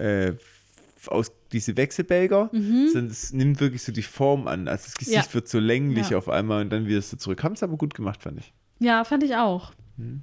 äh, 0.00 0.34
aus 1.06 1.32
diese 1.52 1.76
Wechselbälger, 1.76 2.50
sondern 2.52 3.06
es 3.06 3.32
nimmt 3.32 3.58
wirklich 3.60 3.82
so 3.82 3.90
die 3.92 4.02
Form 4.02 4.46
an. 4.46 4.68
Also 4.68 4.84
das 4.84 4.94
Gesicht 4.94 5.16
Mhm. 5.16 5.22
Ja. 5.28 5.34
wird 5.34 5.48
so 5.48 5.58
länglich 5.58 6.10
Ja. 6.10 6.18
auf 6.18 6.28
einmal 6.28 6.60
und 6.62 6.70
dann 6.70 6.86
wieder 6.86 7.00
so 7.02 7.16
zurück. 7.16 7.42
Haben 7.42 7.54
es 7.54 7.62
aber 7.62 7.76
gut 7.76 7.94
gemacht, 7.94 8.22
fand 8.22 8.38
ich. 8.40 8.52
ja, 8.80 9.02
fand 9.04 9.22
ich 9.24 9.34
auch. 9.36 9.72
Mhm. 9.96 10.22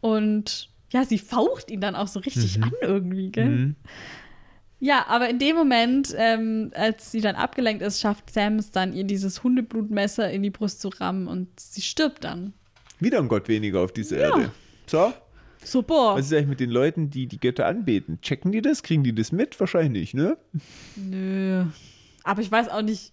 Und 0.00 0.70
ja, 0.90 1.04
sie 1.04 1.18
faucht 1.18 1.70
ihn 1.70 1.80
dann 1.80 1.94
auch 1.94 2.08
so 2.08 2.20
richtig 2.20 2.62
an 2.62 2.72
irgendwie, 2.82 3.30
gell? 3.30 3.48
Mhm. 3.48 3.76
Ja, 4.80 5.06
aber 5.08 5.28
in 5.28 5.38
dem 5.40 5.56
Moment, 5.56 6.14
ähm, 6.16 6.70
als 6.74 7.10
sie 7.10 7.20
dann 7.20 7.34
abgelenkt 7.34 7.82
ist, 7.82 8.00
schafft 8.00 8.30
Sam 8.30 8.56
es 8.56 8.70
dann, 8.70 8.92
ihr 8.92 9.04
dieses 9.04 9.42
Hundeblutmesser 9.42 10.30
in 10.30 10.42
die 10.42 10.50
Brust 10.50 10.80
zu 10.80 10.88
rammen 10.88 11.26
und 11.26 11.48
sie 11.58 11.82
stirbt 11.82 12.22
dann. 12.24 12.52
Wieder 13.00 13.18
ein 13.18 13.28
Gott 13.28 13.48
weniger 13.48 13.80
auf 13.80 13.92
dieser 13.92 14.18
Erde. 14.18 14.52
So, 14.86 15.12
Super. 15.64 16.14
was 16.14 16.26
ist 16.26 16.32
eigentlich 16.32 16.48
mit 16.48 16.60
den 16.60 16.70
Leuten, 16.70 17.10
die 17.10 17.26
die 17.26 17.38
Götter 17.40 17.66
anbeten? 17.66 18.20
Checken 18.22 18.52
die 18.52 18.62
das? 18.62 18.82
Kriegen 18.82 19.02
die 19.04 19.14
das 19.14 19.32
mit? 19.32 19.58
Wahrscheinlich 19.60 19.92
nicht, 19.92 20.14
ne? 20.14 20.36
Nö. 20.96 21.64
Aber 22.24 22.40
ich 22.42 22.50
weiß 22.50 22.68
auch 22.68 22.82
nicht, 22.82 23.12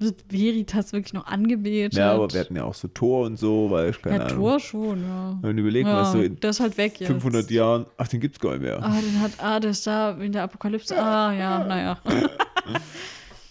wird 0.00 0.24
Veritas 0.30 0.92
wirklich 0.92 1.12
noch 1.12 1.26
angebetet? 1.26 1.94
Ja, 1.98 2.12
aber 2.12 2.32
wir 2.32 2.38
hatten 2.40 2.54
ja 2.54 2.62
auch 2.64 2.74
so 2.74 2.86
Tor 2.88 3.26
und 3.26 3.36
so, 3.36 3.68
weil 3.70 3.90
ich 3.90 4.00
keine 4.00 4.16
Ja, 4.18 4.24
Ahnung. 4.26 4.38
Tor 4.38 4.60
schon, 4.60 5.02
ja. 5.02 5.38
Wenn 5.42 5.56
du 5.56 5.62
überlegst, 5.62 5.88
ja, 5.88 6.00
was 6.00 6.12
so 6.12 6.20
in 6.20 6.38
das 6.38 6.56
ist 6.56 6.60
halt 6.60 6.76
weg 6.78 7.00
jetzt. 7.00 7.08
500 7.08 7.50
Jahren, 7.50 7.86
ach, 7.96 8.06
den 8.06 8.20
gibt's 8.20 8.38
gar 8.38 8.52
nicht 8.52 8.62
mehr. 8.62 8.80
Ah, 8.82 9.00
den 9.00 9.20
hat, 9.20 9.32
ah, 9.38 9.58
der 9.58 9.70
ist 9.72 9.84
da 9.86 10.12
in 10.12 10.30
der 10.32 10.44
Apokalypse. 10.44 10.96
Ah, 10.96 11.32
ja, 11.32 11.64
naja. 11.64 11.98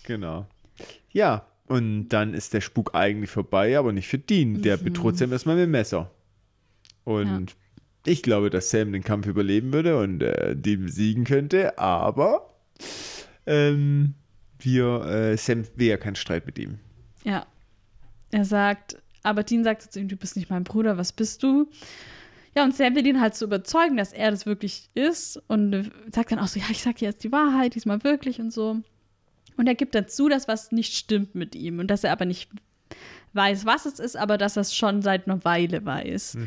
Genau. 0.04 0.46
Ja, 1.12 1.46
Und 1.68 2.10
dann 2.10 2.34
ist 2.34 2.54
der 2.54 2.62
Spuk 2.62 2.96
eigentlich 2.96 3.30
vorbei, 3.30 3.78
aber 3.78 3.92
nicht 3.92 4.08
für 4.08 4.18
Dean. 4.18 4.62
Der 4.62 4.78
bedroht 4.78 5.18
Sam 5.18 5.34
erstmal 5.34 5.56
mit 5.56 5.64
dem 5.64 5.72
Messer. 5.72 6.10
Und 7.04 7.56
ich 8.08 8.24
glaube, 8.24 8.50
dass 8.50 8.70
Sam 8.70 8.92
den 8.92 9.04
Kampf 9.04 9.28
überleben 9.28 9.74
würde 9.74 9.98
und 10.00 10.22
äh, 10.22 10.56
Dean 10.56 10.84
besiegen 10.84 11.24
könnte, 11.24 11.78
aber 11.78 12.54
ähm, 13.46 14.14
wir, 14.60 15.04
äh, 15.06 15.38
Sam 15.38 15.66
will 15.76 15.88
ja 15.88 15.98
keinen 15.98 16.16
Streit 16.16 16.46
mit 16.46 16.58
ihm. 16.58 16.80
Ja. 17.24 17.46
Er 18.32 18.46
sagt, 18.46 18.98
aber 19.24 19.44
Dean 19.44 19.64
sagt 19.64 19.92
zu 19.92 20.00
ihm, 20.00 20.08
du 20.08 20.16
bist 20.16 20.36
nicht 20.36 20.50
mein 20.50 20.64
Bruder, 20.64 20.98
was 20.98 21.12
bist 21.12 21.44
du? 21.44 21.70
Ja, 22.56 22.64
und 22.64 22.76
Sam 22.76 22.96
will 22.96 23.06
ihn 23.06 23.22
halt 23.22 23.36
so 23.36 23.46
überzeugen, 23.46 23.98
dass 23.98 24.14
er 24.14 24.32
das 24.32 24.46
wirklich 24.46 24.90
ist 24.96 25.42
und 25.48 25.92
sagt 26.14 26.32
dann 26.32 26.40
auch 26.40 26.48
so, 26.48 26.60
ja, 26.60 26.66
ich 26.72 26.82
sag 26.82 26.96
dir 26.96 27.10
jetzt 27.10 27.24
die 27.24 27.32
Wahrheit, 27.32 27.76
diesmal 27.76 28.04
wirklich 28.04 28.40
und 28.40 28.52
so. 28.52 28.78
Und 29.58 29.68
er 29.68 29.76
gibt 29.76 29.96
dazu, 29.96 30.30
dass 30.30 30.48
was 30.48 30.72
nicht 30.72 30.96
stimmt 30.96 31.36
mit 31.36 31.56
ihm 31.56 31.80
und 31.80 31.88
dass 31.88 32.04
er 32.04 32.12
aber 32.12 32.26
nicht 32.26 32.50
weiß, 33.34 33.66
was 33.66 33.86
es 33.86 34.00
ist, 34.00 34.16
aber 34.16 34.38
dass 34.38 34.58
er 34.58 34.62
es 34.62 34.76
schon 34.76 35.02
seit 35.02 35.28
einer 35.28 35.44
Weile 35.46 35.86
weiß. 35.86 36.38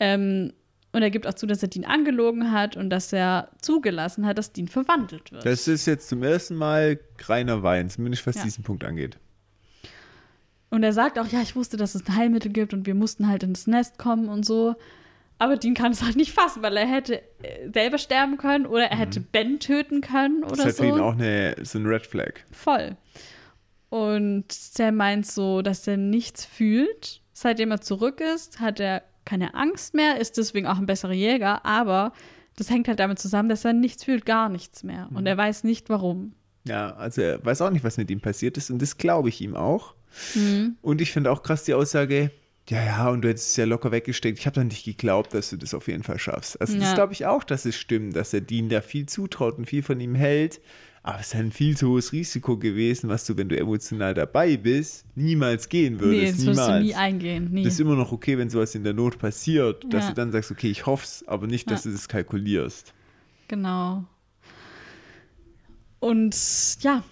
Ähm, 0.00 0.52
und 0.94 1.02
er 1.02 1.10
gibt 1.10 1.26
auch 1.26 1.34
zu, 1.34 1.46
dass 1.46 1.60
er 1.62 1.68
Dean 1.68 1.84
angelogen 1.84 2.52
hat 2.52 2.76
und 2.76 2.88
dass 2.88 3.12
er 3.12 3.50
zugelassen 3.60 4.24
hat, 4.24 4.38
dass 4.38 4.52
Dean 4.52 4.68
verwandelt 4.68 5.32
wird. 5.32 5.44
Das 5.44 5.68
ist 5.68 5.86
jetzt 5.86 6.08
zum 6.08 6.22
ersten 6.22 6.54
Mal 6.54 6.98
reiner 7.26 7.62
Wein, 7.62 7.90
zumindest 7.90 8.26
was 8.26 8.36
Ja. 8.36 8.44
diesen 8.44 8.64
Punkt 8.64 8.84
angeht. 8.84 9.18
Und 10.70 10.82
er 10.82 10.92
sagt 10.92 11.18
auch, 11.18 11.26
ja, 11.28 11.40
ich 11.42 11.54
wusste, 11.54 11.76
dass 11.76 11.94
es 11.94 12.06
ein 12.06 12.16
Heilmittel 12.16 12.50
gibt 12.52 12.72
und 12.74 12.86
wir 12.86 12.94
mussten 12.94 13.28
halt 13.28 13.42
ins 13.42 13.66
Nest 13.66 13.98
kommen 13.98 14.28
und 14.28 14.44
so. 14.44 14.74
Aber 15.38 15.56
Dean 15.56 15.74
kann 15.74 15.92
es 15.92 16.02
halt 16.02 16.16
nicht 16.16 16.32
fassen, 16.32 16.62
weil 16.62 16.76
er 16.76 16.86
hätte 16.86 17.20
äh, 17.42 17.68
selber 17.72 17.98
sterben 17.98 18.38
können 18.38 18.66
oder 18.66 18.84
er 18.84 18.96
hätte 18.96 19.20
Ben 19.20 19.58
töten 19.60 20.00
können 20.00 20.42
Das 20.42 20.52
oder 20.52 20.60
ist 20.60 20.64
halt 20.66 20.76
für 20.76 20.86
ihn 20.86 20.94
so. 20.96 21.02
auch 21.04 21.14
eine, 21.14 21.56
so 21.62 21.78
ein 21.78 21.86
Red 21.86 22.06
Flag. 22.06 22.34
Voll. 22.52 22.96
Und 23.88 24.50
Sam 24.52 24.96
meint 24.96 25.26
so, 25.26 25.60
dass 25.62 25.86
er 25.86 25.96
nichts 25.96 26.44
fühlt. 26.44 27.20
Seitdem 27.32 27.70
er 27.72 27.80
zurück 27.80 28.20
ist, 28.20 28.60
hat 28.60 28.78
er 28.80 29.02
keine 29.24 29.54
Angst 29.54 29.94
mehr, 29.94 30.20
ist 30.20 30.36
deswegen 30.38 30.66
auch 30.66 30.78
ein 30.78 30.86
besserer 30.86 31.12
Jäger, 31.12 31.64
aber 31.64 32.12
das 32.56 32.70
hängt 32.70 32.88
halt 32.88 33.00
damit 33.00 33.18
zusammen, 33.18 33.48
dass 33.48 33.64
er 33.64 33.72
nichts 33.72 34.04
fühlt, 34.04 34.24
gar 34.26 34.48
nichts 34.48 34.82
mehr. 34.84 35.08
Und 35.12 35.26
er 35.26 35.36
weiß 35.36 35.64
nicht 35.64 35.88
warum. 35.90 36.34
Ja, 36.66 36.94
also 36.94 37.20
er 37.20 37.44
weiß 37.44 37.60
auch 37.62 37.70
nicht, 37.70 37.84
was 37.84 37.96
mit 37.96 38.10
ihm 38.10 38.20
passiert 38.20 38.56
ist 38.56 38.70
und 38.70 38.80
das 38.80 38.96
glaube 38.96 39.28
ich 39.28 39.40
ihm 39.40 39.56
auch. 39.56 39.94
Mhm. 40.34 40.76
Und 40.80 41.00
ich 41.00 41.10
finde 41.12 41.30
auch 41.30 41.42
krass 41.42 41.64
die 41.64 41.74
Aussage, 41.74 42.30
ja, 42.70 42.82
ja, 42.82 43.08
und 43.10 43.20
du 43.22 43.28
hättest 43.28 43.50
es 43.50 43.56
ja 43.56 43.66
locker 43.66 43.90
weggesteckt. 43.92 44.38
Ich 44.38 44.46
habe 44.46 44.54
dann 44.54 44.68
nicht 44.68 44.84
geglaubt, 44.84 45.34
dass 45.34 45.50
du 45.50 45.56
das 45.58 45.74
auf 45.74 45.86
jeden 45.88 46.02
Fall 46.02 46.18
schaffst. 46.18 46.58
Also 46.60 46.78
das 46.78 46.88
Ja. 46.90 46.94
glaube 46.94 47.12
ich 47.12 47.26
auch, 47.26 47.44
dass 47.44 47.66
es 47.66 47.76
stimmt, 47.76 48.16
dass 48.16 48.32
er 48.32 48.40
Dean 48.40 48.70
da 48.70 48.80
viel 48.80 49.04
zutraut 49.06 49.58
und 49.58 49.66
viel 49.66 49.82
von 49.82 50.00
ihm 50.00 50.14
hält. 50.14 50.60
Aber 51.06 51.20
es 51.20 51.26
ist 51.28 51.34
ein 51.34 51.52
viel 51.52 51.76
zu 51.76 51.90
hohes 51.90 52.12
Risiko 52.12 52.56
gewesen, 52.56 53.10
was 53.10 53.26
du, 53.26 53.36
wenn 53.36 53.48
du 53.50 53.58
emotional 53.58 54.14
dabei 54.14 54.56
bist, 54.56 55.04
niemals 55.14 55.68
gehen 55.68 55.96
Nee, 55.96 56.00
würdest. 56.00 56.38
das 56.38 56.46
wirst 56.46 56.58
du 56.58 56.62
niemals. 56.62 56.84
nie 56.84 56.94
eingehen. 56.94 57.50
Nie. 57.52 57.62
Das 57.62 57.74
ist 57.74 57.80
immer 57.80 57.94
noch 57.94 58.10
okay, 58.10 58.38
wenn 58.38 58.48
sowas 58.48 58.74
in 58.74 58.84
der 58.84 58.94
Not 58.94 59.18
passiert, 59.18 59.84
dass 59.92 60.04
Ja. 60.04 60.08
du 60.10 60.14
dann 60.14 60.32
sagst, 60.32 60.50
okay, 60.50 60.70
ich 60.70 60.86
hoff's, 60.86 61.22
aber 61.28 61.46
nicht, 61.46 61.70
dass 61.70 61.84
Ja. 61.84 61.90
du 61.90 61.96
das 61.96 62.08
kalkulierst. 62.08 62.94
Genau. 63.48 64.04
Und 66.00 66.34
ja, 66.82 67.02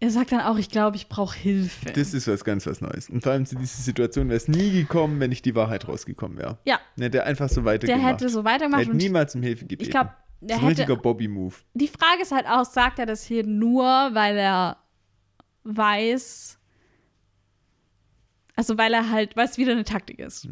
er 0.00 0.10
sagt 0.10 0.32
dann 0.32 0.40
auch, 0.40 0.56
ich 0.56 0.70
glaube, 0.70 0.96
ich 0.96 1.08
brauche 1.08 1.36
Hilfe. 1.38 1.92
Das 1.92 2.14
ist 2.14 2.26
was 2.26 2.44
ganz 2.44 2.66
was 2.66 2.80
Neues. 2.80 3.10
Und 3.10 3.22
vor 3.22 3.32
allem 3.32 3.46
zu 3.46 3.56
dieser 3.56 3.82
Situation 3.82 4.28
wäre 4.28 4.36
es 4.38 4.48
nie 4.48 4.70
gekommen, 4.70 5.20
wenn 5.20 5.30
nicht 5.30 5.44
die 5.44 5.54
Wahrheit 5.54 5.86
rausgekommen 5.88 6.38
wäre. 6.38 6.58
ja, 6.64 6.78
Ne, 6.96 7.10
der 7.10 7.26
einfach 7.26 7.48
so 7.48 7.56
der 7.56 7.64
weitergemacht. 7.64 8.12
hätte 8.12 8.28
so 8.28 8.40
Er 8.40 8.44
weitergemacht. 8.44 8.80
hätte 8.82 8.90
Und 8.92 8.96
niemals 8.96 9.34
um 9.34 9.42
Hilfe 9.42 9.66
gebeten. 9.66 9.82
ich 9.82 9.90
glaube, 9.90 10.10
der 10.40 10.58
ein 10.58 10.66
richtiger. 10.66 10.96
Bobby-Move. 10.96 11.54
Die 11.74 11.88
Frage 11.88 12.22
ist 12.22 12.32
halt 12.32 12.46
auch, 12.46 12.64
sagt 12.64 12.98
er 12.98 13.06
das 13.06 13.24
hier 13.24 13.44
nur, 13.44 13.84
weil 13.84 14.36
er 14.38 14.78
weiß, 15.64 16.58
also 18.56 18.76
weil 18.78 18.92
er 18.94 19.10
halt, 19.10 19.36
weil 19.36 19.46
es 19.46 19.58
wieder 19.58 19.72
eine 19.72 19.84
Taktik 19.84 20.18
ist. 20.18 20.48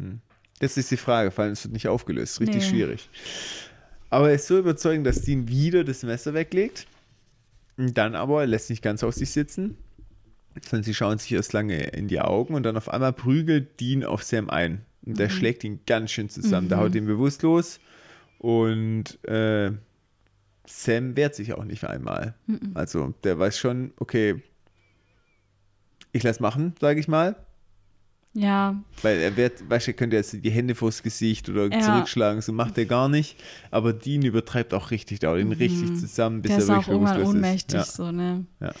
Das 0.59 0.77
ist 0.77 0.91
die 0.91 0.97
Frage, 0.97 1.31
vor 1.31 1.43
allem 1.43 1.53
es 1.53 1.63
wird 1.63 1.73
nicht 1.73 1.87
aufgelöst. 1.87 2.39
Richtig 2.39 2.63
Nee. 2.63 2.69
schwierig. 2.69 3.09
Aber 4.09 4.29
er 4.29 4.35
ist 4.35 4.47
so 4.47 4.57
überzeugend, 4.57 5.05
dass 5.05 5.21
Dean 5.21 5.47
wieder 5.47 5.83
das 5.83 6.03
Messer 6.03 6.33
weglegt. 6.33 6.87
Und 7.77 7.97
dann 7.97 8.15
aber, 8.15 8.41
er 8.41 8.47
lässt 8.47 8.69
nicht 8.69 8.81
ganz 8.81 9.03
auf 9.03 9.13
sich 9.13 9.31
sitzen. 9.31 9.77
Sondern 10.67 10.83
sie 10.83 10.93
schauen 10.95 11.17
sich 11.19 11.31
erst 11.31 11.53
lange 11.53 11.77
in 11.91 12.07
die 12.07 12.19
Augen 12.19 12.55
und 12.55 12.63
dann 12.63 12.75
auf 12.75 12.89
einmal 12.89 13.13
prügelt 13.13 13.79
Dean 13.79 14.03
auf 14.03 14.23
Sam 14.23 14.49
ein. 14.49 14.83
Und 15.05 15.13
Mhm. 15.13 15.17
der 15.17 15.29
schlägt 15.29 15.63
ihn 15.63 15.79
ganz 15.85 16.11
schön 16.11 16.27
zusammen. 16.29 16.67
Der 16.69 16.79
haut 16.79 16.95
ihn 16.95 17.05
bewusstlos. 17.05 17.79
Und 18.39 19.23
äh, 19.27 19.71
Sam 20.65 21.15
wehrt 21.15 21.35
sich 21.35 21.53
auch 21.53 21.63
nicht 21.65 21.83
einmal. 21.85 22.33
Mhm. 22.47 22.71
Also 22.73 23.13
der 23.23 23.37
weiß 23.37 23.57
schon, 23.59 23.91
okay, 23.99 24.41
ich 26.11 26.23
lass 26.23 26.39
machen, 26.39 26.73
sage 26.81 26.99
ich 26.99 27.07
mal. 27.07 27.35
Ja, 28.33 28.75
Weil 29.01 29.17
er 29.19 29.35
wird, 29.35 29.67
weißt 29.69 29.87
du, 29.87 29.91
er 29.91 29.95
könnte 29.95 30.15
jetzt 30.15 30.31
die 30.33 30.51
Hände 30.51 30.75
vors 30.75 31.01
Gesicht 31.01 31.49
oder 31.49 31.65
Ja. 31.71 31.79
zurückschlagen, 31.79 32.41
so 32.41 32.53
macht 32.53 32.77
er 32.77 32.85
gar 32.85 33.09
nicht. 33.09 33.35
Aber 33.71 33.91
Dean 33.91 34.21
übertreibt 34.21 34.73
auch 34.73 34.91
richtig, 34.91 35.19
da 35.19 35.29
haut 35.31 35.39
ihn 35.39 35.51
richtig 35.51 35.95
zusammen, 35.99 36.41
bis 36.43 36.51
Mhm. 36.51 36.55
der 36.55 36.57
er 36.57 36.63
ist 36.63 36.69
auch 36.69 36.75
wirklich 36.75 36.87
irgendwann 36.89 37.15
bewusstlos 37.17 37.35
ohnmächtig, 37.35 37.79
ist. 37.79 37.93
so, 37.95 38.11
ne? 38.11 38.45
Ja. 38.59 38.71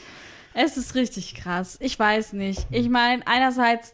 Es 0.53 0.77
ist 0.77 0.93
richtig 0.95 1.33
krass. 1.35 1.77
Ich 1.81 1.97
weiß 1.97 2.33
nicht. 2.33 2.67
Ich 2.69 2.89
meine, 2.89 3.25
einerseits, 3.25 3.93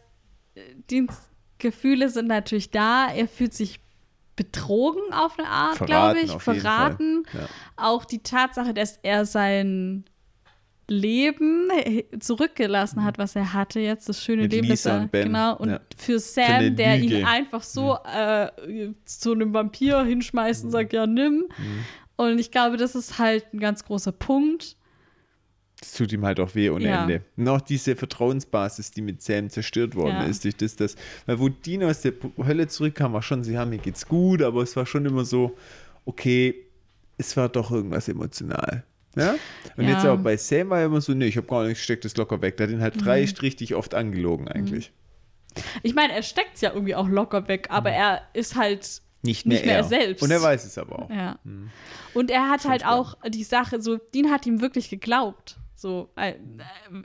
äh, 0.54 0.60
Deans 0.90 1.14
Gefühle 1.58 2.10
sind 2.10 2.28
natürlich 2.28 2.70
da. 2.70 3.08
Er 3.10 3.26
fühlt 3.26 3.54
sich 3.54 3.80
betrogen 4.36 5.12
auf 5.12 5.38
eine 5.38 5.48
Art, 5.48 5.78
glaube 5.78 6.20
ich. 6.20 6.30
Verraten. 6.32 7.24
Ja. 7.32 7.48
Auch 7.76 8.04
die 8.04 8.22
Tatsache, 8.22 8.74
dass 8.74 8.98
er 9.02 9.24
sein 9.24 10.04
Leben 10.88 11.68
zurückgelassen 12.20 13.02
hat, 13.02 13.18
was 13.18 13.34
er 13.34 13.52
hatte 13.52 13.80
jetzt, 13.80 14.08
das 14.08 14.22
schöne 14.22 14.42
Mit 14.42 14.52
Leben, 14.52 14.68
das 14.68 14.84
Lisa 14.84 14.90
er, 14.90 15.00
und 15.00 15.10
Ben, 15.10 15.24
genau, 15.24 15.56
und 15.56 15.70
ja. 15.70 15.80
für 15.96 16.20
Sam, 16.20 16.76
der 16.76 16.98
ihn 17.00 17.24
einfach 17.24 17.62
so 17.62 17.98
äh, 18.04 18.48
zu 19.04 19.32
einem 19.32 19.52
Vampir 19.52 20.04
hinschmeißt 20.04 20.64
und 20.64 20.70
sagt, 20.70 20.92
ja, 20.92 21.06
nimm. 21.06 21.46
Und 22.16 22.38
ich 22.38 22.50
glaube, 22.50 22.76
das 22.76 22.94
ist 22.94 23.18
halt 23.18 23.52
ein 23.52 23.58
ganz 23.58 23.84
großer 23.84 24.12
Punkt. 24.12 24.76
Das 25.78 25.92
tut 25.92 26.10
ihm 26.12 26.24
halt 26.24 26.40
auch 26.40 26.54
weh 26.54 26.70
ohne 26.70 26.84
Ja. 26.86 27.02
Ende. 27.02 27.22
Noch 27.36 27.60
diese 27.60 27.96
Vertrauensbasis, 27.96 28.92
die 28.92 29.02
mit 29.02 29.20
Sam 29.22 29.50
zerstört 29.50 29.94
worden 29.94 30.16
Ja. 30.16 30.24
ist, 30.24 30.44
durch 30.44 30.56
das, 30.56 30.74
das, 30.76 30.96
weil 31.26 31.38
wo 31.38 31.48
Dean 31.50 31.84
aus 31.84 32.00
der 32.00 32.14
Hölle 32.38 32.66
zurückkam, 32.68 33.12
war 33.12 33.22
schon, 33.22 33.44
sie 33.44 33.58
haben, 33.58 33.70
mir 33.70 33.78
geht's 33.78 34.06
gut, 34.08 34.40
aber 34.42 34.62
es 34.62 34.74
war 34.74 34.86
schon 34.86 35.04
immer 35.04 35.24
so, 35.26 35.54
okay, 36.06 36.54
es 37.18 37.36
war 37.36 37.48
doch 37.50 37.70
irgendwas 37.70 38.08
emotional. 38.08 38.84
Ja? 39.16 39.34
Und 39.76 39.84
Ja. 39.84 39.90
jetzt 39.94 40.04
aber 40.06 40.16
bei 40.16 40.36
Sam 40.38 40.70
war 40.70 40.80
er 40.80 40.86
immer 40.86 41.00
so, 41.02 41.12
nee, 41.12 41.26
ich 41.26 41.36
habe 41.36 41.46
gar 41.46 41.64
nicht, 41.64 41.82
steck 41.82 42.00
das 42.00 42.16
locker 42.16 42.40
weg. 42.40 42.56
Der 42.56 42.66
hat 42.68 42.72
ihn 42.74 42.80
halt 42.80 42.96
Mhm. 42.96 43.00
drei 43.00 43.24
richtig 43.42 43.74
oft 43.74 43.94
angelogen 43.94 44.48
eigentlich. 44.48 44.92
Ich 45.82 45.94
meine, 45.94 46.12
er 46.14 46.22
steckt 46.22 46.54
es 46.56 46.60
ja 46.62 46.72
irgendwie 46.72 46.94
auch 46.94 47.08
locker 47.08 47.48
weg, 47.48 47.68
aber 47.70 47.90
er 47.90 48.22
ist 48.34 48.56
halt 48.56 49.02
Nicht 49.22 49.44
mehr, 49.46 49.56
Nicht 49.56 49.66
mehr 49.66 49.74
er. 49.76 49.80
er 49.80 49.84
selbst. 49.84 50.22
Und 50.22 50.30
er 50.30 50.40
weiß 50.42 50.64
es 50.66 50.78
aber 50.78 51.00
auch. 51.00 51.10
Ja. 51.10 51.38
Und 52.14 52.30
er 52.30 52.48
hat 52.50 52.64
halt 52.66 52.82
spannend. 52.82 53.00
auch 53.00 53.16
die 53.28 53.42
Sache, 53.44 53.80
so, 53.82 53.96
Dean 53.96 54.30
hat 54.30 54.46
ihm 54.46 54.60
wirklich 54.60 54.88
geglaubt. 54.90 55.58
So, 55.78 56.08
äh, 56.16 56.34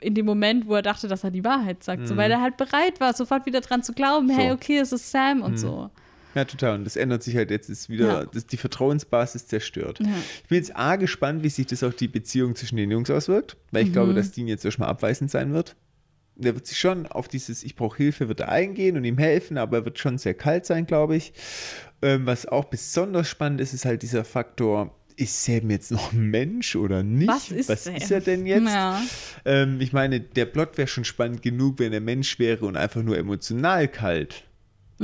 in 0.00 0.14
dem 0.14 0.24
Moment, 0.24 0.66
wo 0.66 0.74
er 0.74 0.82
dachte, 0.82 1.06
dass 1.06 1.22
er 1.24 1.30
die 1.30 1.44
Wahrheit 1.44 1.84
sagt. 1.84 2.08
So, 2.08 2.16
weil 2.16 2.30
er 2.30 2.40
halt 2.40 2.56
bereit 2.56 3.00
war, 3.00 3.12
sofort 3.12 3.44
wieder 3.44 3.60
dran 3.60 3.82
zu 3.82 3.92
glauben, 3.92 4.28
So. 4.28 4.34
hey, 4.34 4.50
okay, 4.50 4.78
es 4.78 4.92
ist 4.92 5.10
Sam 5.10 5.42
und 5.42 5.58
so. 5.58 5.90
Ja, 6.34 6.46
total. 6.46 6.76
Und 6.76 6.84
das 6.84 6.96
ändert 6.96 7.22
sich 7.22 7.36
halt 7.36 7.50
jetzt, 7.50 7.68
ist 7.68 7.90
wieder, 7.90 8.06
Ja. 8.22 8.24
das, 8.24 8.46
die 8.46 8.56
Vertrauensbasis 8.56 9.46
zerstört. 9.46 9.98
Ja. 10.00 10.06
Ich 10.42 10.48
bin 10.48 10.56
jetzt 10.56 10.74
A 10.74 10.96
gespannt, 10.96 11.42
wie 11.42 11.50
sich 11.50 11.66
das 11.66 11.82
auf 11.82 11.94
die 11.94 12.08
Beziehung 12.08 12.54
zwischen 12.56 12.76
den 12.76 12.90
Jungs 12.90 13.10
auswirkt, 13.10 13.58
weil 13.70 13.82
ich 13.82 13.90
Mhm. 13.90 13.92
glaube, 13.92 14.14
dass 14.14 14.30
Dean 14.32 14.48
jetzt 14.48 14.64
erstmal 14.64 14.88
abweisend 14.88 15.30
sein 15.30 15.52
wird. 15.52 15.76
Der 16.36 16.54
wird 16.54 16.66
sich 16.66 16.78
schon 16.78 17.06
auf 17.06 17.28
dieses 17.28 17.62
Ich 17.62 17.76
brauche 17.76 17.98
Hilfe 17.98 18.26
wird 18.28 18.40
er 18.40 18.48
eingehen 18.48 18.96
und 18.96 19.04
ihm 19.04 19.18
helfen, 19.18 19.58
aber 19.58 19.76
er 19.78 19.84
wird 19.84 19.98
schon 19.98 20.16
sehr 20.16 20.32
kalt 20.32 20.64
sein, 20.64 20.86
glaube 20.86 21.14
ich. 21.16 21.34
Ähm, 22.00 22.24
was 22.24 22.46
auch 22.46 22.64
besonders 22.64 23.28
spannend 23.28 23.60
ist, 23.60 23.74
ist 23.74 23.84
halt 23.84 24.00
dieser 24.02 24.24
Faktor, 24.24 24.96
ist 25.12 25.44
Sam 25.44 25.70
jetzt 25.70 25.90
noch 25.90 26.12
ein 26.12 26.26
Mensch 26.30 26.76
oder 26.76 27.02
nicht? 27.02 27.28
Was 27.28 27.50
ist 27.50 27.68
was 27.68 27.86
ist 27.86 28.10
er 28.10 28.20
denn 28.20 28.46
jetzt? 28.46 28.66
Ja. 28.66 29.00
Ähm, 29.44 29.80
ich 29.80 29.92
meine, 29.92 30.20
der 30.20 30.46
Plot 30.46 30.76
wäre 30.78 30.88
schon 30.88 31.04
spannend 31.04 31.42
genug, 31.42 31.78
wenn 31.78 31.92
er 31.92 32.00
Mensch 32.00 32.38
wäre 32.38 32.64
und 32.66 32.76
einfach 32.76 33.02
nur 33.02 33.16
emotional 33.18 33.88
kalt. 33.88 34.44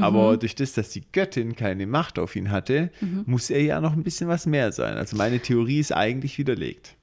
Aber 0.00 0.34
Mhm. 0.34 0.40
durch 0.40 0.54
das, 0.54 0.74
dass 0.74 0.90
die 0.90 1.02
Göttin 1.12 1.56
keine 1.56 1.86
Macht 1.86 2.18
auf 2.20 2.36
ihn 2.36 2.50
hatte, 2.52 2.90
muss 3.26 3.50
er 3.50 3.62
ja 3.62 3.80
noch 3.80 3.94
ein 3.94 4.04
bisschen 4.04 4.28
was 4.28 4.46
mehr 4.46 4.70
sein. 4.70 4.96
Also 4.96 5.16
meine 5.16 5.40
Theorie 5.40 5.80
ist 5.80 5.92
eigentlich 5.92 6.38
widerlegt. 6.38 6.94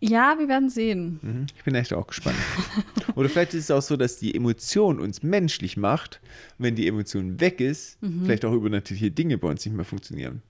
Ja, 0.00 0.36
wir 0.38 0.48
werden 0.48 0.70
sehen. 0.70 1.18
Mhm. 1.22 1.46
Ich 1.56 1.64
bin 1.64 1.74
echt 1.74 1.92
auch 1.92 2.06
gespannt. 2.06 2.36
Oder 3.16 3.28
vielleicht 3.28 3.54
ist 3.54 3.64
es 3.64 3.70
auch 3.70 3.82
so, 3.82 3.96
dass 3.96 4.18
die 4.18 4.34
Emotion 4.34 5.00
uns 5.00 5.22
menschlich 5.22 5.76
macht. 5.76 6.20
Und 6.58 6.64
wenn 6.66 6.74
die 6.76 6.86
Emotion 6.86 7.40
weg 7.40 7.60
ist, 7.60 8.00
Mhm. 8.02 8.24
vielleicht 8.24 8.44
auch 8.44 8.52
übernatürliche 8.52 9.10
Dinge 9.10 9.38
bei 9.38 9.48
uns 9.48 9.64
nicht 9.66 9.74
mehr 9.74 9.84
funktionieren. 9.84 10.42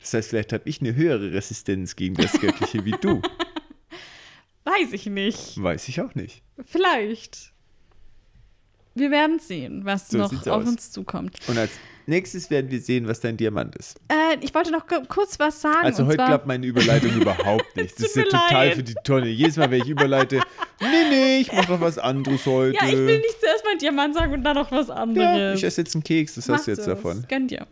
Das 0.00 0.14
heißt, 0.14 0.30
vielleicht 0.30 0.52
habe 0.52 0.68
ich 0.68 0.80
eine 0.80 0.94
höhere 0.94 1.32
Resistenz 1.32 1.96
gegen 1.96 2.14
das 2.14 2.32
Göttliche 2.40 2.84
wie 2.84 2.94
du. 3.00 3.20
Weiß 4.64 4.92
ich 4.92 5.06
nicht. 5.06 5.60
Weiß 5.62 5.88
ich 5.88 6.00
auch 6.00 6.14
nicht. 6.14 6.42
Vielleicht. 6.64 7.52
Wir 8.94 9.10
werden 9.10 9.38
sehen, 9.38 9.84
was 9.84 10.08
So 10.08 10.18
noch 10.18 10.32
auf 10.32 10.46
aus. 10.46 10.66
uns 10.68 10.90
zukommt. 10.90 11.38
Und 11.48 11.58
als 11.58 11.72
nächstes 12.06 12.50
werden 12.50 12.70
wir 12.70 12.80
sehen, 12.80 13.08
was 13.08 13.20
dein 13.20 13.36
Diamant 13.36 13.76
ist. 13.76 13.98
Äh, 14.08 14.36
ich 14.40 14.54
wollte 14.54 14.70
noch 14.72 14.86
kurz 15.08 15.38
was 15.38 15.60
sagen. 15.60 15.84
Also 15.84 16.06
heute 16.06 16.16
klappt 16.16 16.46
meine 16.46 16.66
Überleitung 16.66 17.10
überhaupt 17.20 17.76
nicht. 17.76 17.94
Das 17.98 18.06
ist 18.06 18.16
ja 18.16 18.24
total 18.24 18.68
leid. 18.68 18.74
für 18.74 18.82
die 18.82 18.94
Tonne. 19.04 19.28
Jedes 19.28 19.56
Mal, 19.56 19.70
wenn 19.70 19.82
ich 19.82 19.88
überleite, 19.88 20.40
Nee, 20.80 21.08
nee, 21.08 21.38
ich 21.38 21.52
mach 21.52 21.64
doch 21.64 21.80
was 21.80 21.98
anderes 21.98 22.44
heute. 22.44 22.76
Ja, 22.76 22.86
ich 22.86 22.96
will 22.96 23.18
nicht 23.18 23.40
zuerst 23.40 23.64
mal 23.64 23.78
Diamant 23.78 24.14
sagen 24.14 24.34
und 24.34 24.42
dann 24.42 24.56
noch 24.56 24.70
was 24.70 24.90
anderes. 24.90 25.38
Ja, 25.38 25.54
ich 25.54 25.64
esse 25.64 25.80
jetzt 25.80 25.94
einen 25.94 26.04
Keks, 26.04 26.34
das 26.34 26.48
hast 26.48 26.48
du 26.48 26.52
Macht 26.52 26.66
jetzt 26.66 26.78
es. 26.80 26.84
davon. 26.86 27.24
Gönnt 27.28 27.50
ihr. 27.50 27.66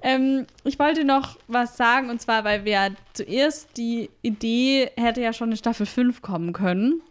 Ähm, 0.00 0.46
ich 0.64 0.78
wollte 0.78 1.04
noch 1.04 1.36
was 1.46 1.76
sagen, 1.76 2.08
und 2.08 2.22
zwar, 2.22 2.44
weil 2.44 2.64
wir 2.64 2.92
zuerst 3.12 3.76
die 3.76 4.08
Idee 4.22 4.90
hätte 4.96 5.20
ja 5.20 5.32
schon 5.32 5.50
in 5.50 5.56
Staffel 5.58 5.84
5 5.84 6.22
kommen 6.22 6.52
können. 6.54 7.02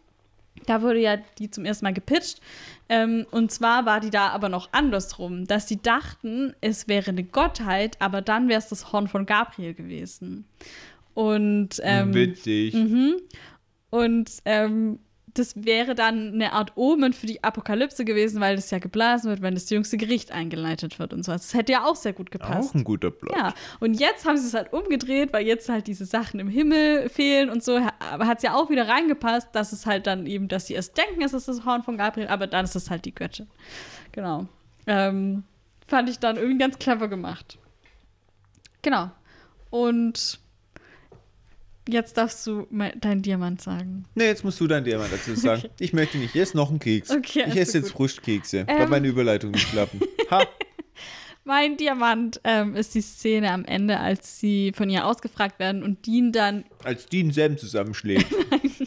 Da 0.67 0.81
wurde 0.83 0.99
ja 0.99 1.17
die 1.39 1.49
zum 1.49 1.65
ersten 1.65 1.85
Mal 1.85 1.93
gepitcht. 1.93 2.39
Ähm, 2.89 3.25
und 3.31 3.51
zwar 3.51 3.85
war 3.85 3.99
die 3.99 4.11
da 4.11 4.29
aber 4.29 4.49
noch 4.49 4.69
andersrum, 4.73 5.45
dass 5.45 5.67
sie 5.67 5.81
dachten, 5.81 6.53
es 6.61 6.87
wäre 6.87 7.09
eine 7.11 7.23
Gottheit, 7.23 7.99
aber 7.99 8.21
dann 8.21 8.47
wäre 8.47 8.59
es 8.59 8.67
das 8.69 8.91
Horn 8.91 9.07
von 9.07 9.25
Gabriel 9.25 9.73
gewesen. 9.73 10.45
Und 11.13 11.81
ähm, 11.83 12.13
Witzig. 12.13 12.75
und 13.89 14.29
ähm, 14.45 14.99
das 15.37 15.65
wäre 15.65 15.95
dann 15.95 16.33
eine 16.33 16.53
Art 16.53 16.73
Omen 16.75 17.13
für 17.13 17.25
die 17.25 17.43
Apokalypse 17.43 18.05
gewesen, 18.05 18.41
weil 18.41 18.55
das 18.55 18.71
ja 18.71 18.79
geblasen 18.79 19.29
wird, 19.29 19.41
wenn 19.41 19.53
das 19.53 19.69
jüngste 19.69 19.97
Gericht 19.97 20.31
eingeleitet 20.31 20.99
wird 20.99 21.13
und 21.13 21.23
so. 21.23 21.31
Das 21.31 21.53
hätte 21.53 21.71
ja 21.73 21.85
auch 21.85 21.95
sehr 21.95 22.13
gut 22.13 22.31
gepasst. 22.31 22.71
Auch 22.71 22.75
ein 22.75 22.83
guter 22.83 23.11
Plot. 23.11 23.35
Ja, 23.35 23.53
und 23.79 23.93
jetzt 23.99 24.25
haben 24.25 24.37
sie 24.37 24.47
es 24.47 24.53
halt 24.53 24.73
umgedreht, 24.73 25.33
weil 25.33 25.45
jetzt 25.45 25.69
halt 25.69 25.87
diese 25.87 26.05
Sachen 26.05 26.39
im 26.39 26.47
Himmel 26.47 27.09
fehlen 27.09 27.49
und 27.49 27.63
so. 27.63 27.79
Aber 28.11 28.27
hat 28.27 28.37
es 28.37 28.43
ja 28.43 28.55
auch 28.55 28.69
wieder 28.69 28.87
reingepasst, 28.87 29.49
dass 29.53 29.71
es 29.71 29.85
halt 29.85 30.07
dann 30.07 30.25
eben, 30.25 30.47
dass 30.47 30.67
sie 30.67 30.73
erst 30.73 30.97
denken, 30.97 31.21
es 31.21 31.33
ist 31.33 31.47
das 31.47 31.65
Horn 31.65 31.83
von 31.83 31.97
Gabriel, 31.97 32.27
aber 32.27 32.47
dann 32.47 32.65
ist 32.65 32.75
es 32.75 32.89
halt 32.89 33.05
die 33.05 33.13
Göttin. 33.13 33.47
Genau. 34.11 34.47
Ähm, 34.85 35.43
fand 35.87 36.09
ich 36.09 36.19
dann 36.19 36.37
irgendwie 36.37 36.57
ganz 36.57 36.79
clever 36.79 37.07
gemacht. 37.07 37.57
Genau. 38.81 39.11
Und 39.69 40.39
jetzt 41.89 42.17
darfst 42.17 42.45
du 42.47 42.67
mein, 42.69 42.99
deinen 42.99 43.21
Diamant 43.21 43.61
sagen. 43.61 44.05
Nee, 44.15 44.25
jetzt 44.25 44.43
musst 44.43 44.59
du 44.59 44.67
dein 44.67 44.83
Diamant 44.83 45.11
dazu 45.11 45.35
sagen. 45.39 45.63
Ich 45.79 45.93
möchte 45.93 46.17
nicht. 46.17 46.35
Jetzt 46.35 46.55
noch 46.55 46.69
einen 46.69 46.79
Keks. 46.79 47.09
Okay, 47.11 47.39
ich 47.39 47.45
also 47.45 47.59
esse 47.59 47.77
jetzt 47.79 47.87
gut. 47.93 47.97
Früchtkekse, 48.11 48.65
weil 48.67 48.81
Ähm. 48.81 48.89
meine 48.89 49.07
Überleitung 49.07 49.51
nicht 49.51 49.69
klappen. 49.71 50.01
Ha! 50.29 50.45
Mein 51.45 51.77
Diamant 51.77 52.41
ähm, 52.43 52.75
ist 52.75 52.93
die 52.93 52.99
Szene 52.99 53.51
am 53.53 53.63
Ende, 53.63 53.97
als 54.01 54.41
sie 54.41 54.73
von 54.75 54.89
ihr 54.89 55.05
ausgefragt 55.05 55.59
werden 55.59 55.81
und 55.81 56.05
Dean 56.05 56.33
dann 56.33 56.65
Als 56.83 57.05
Dean 57.05 57.31
Sam 57.31 57.57
zusammenschlägt. 57.57 58.27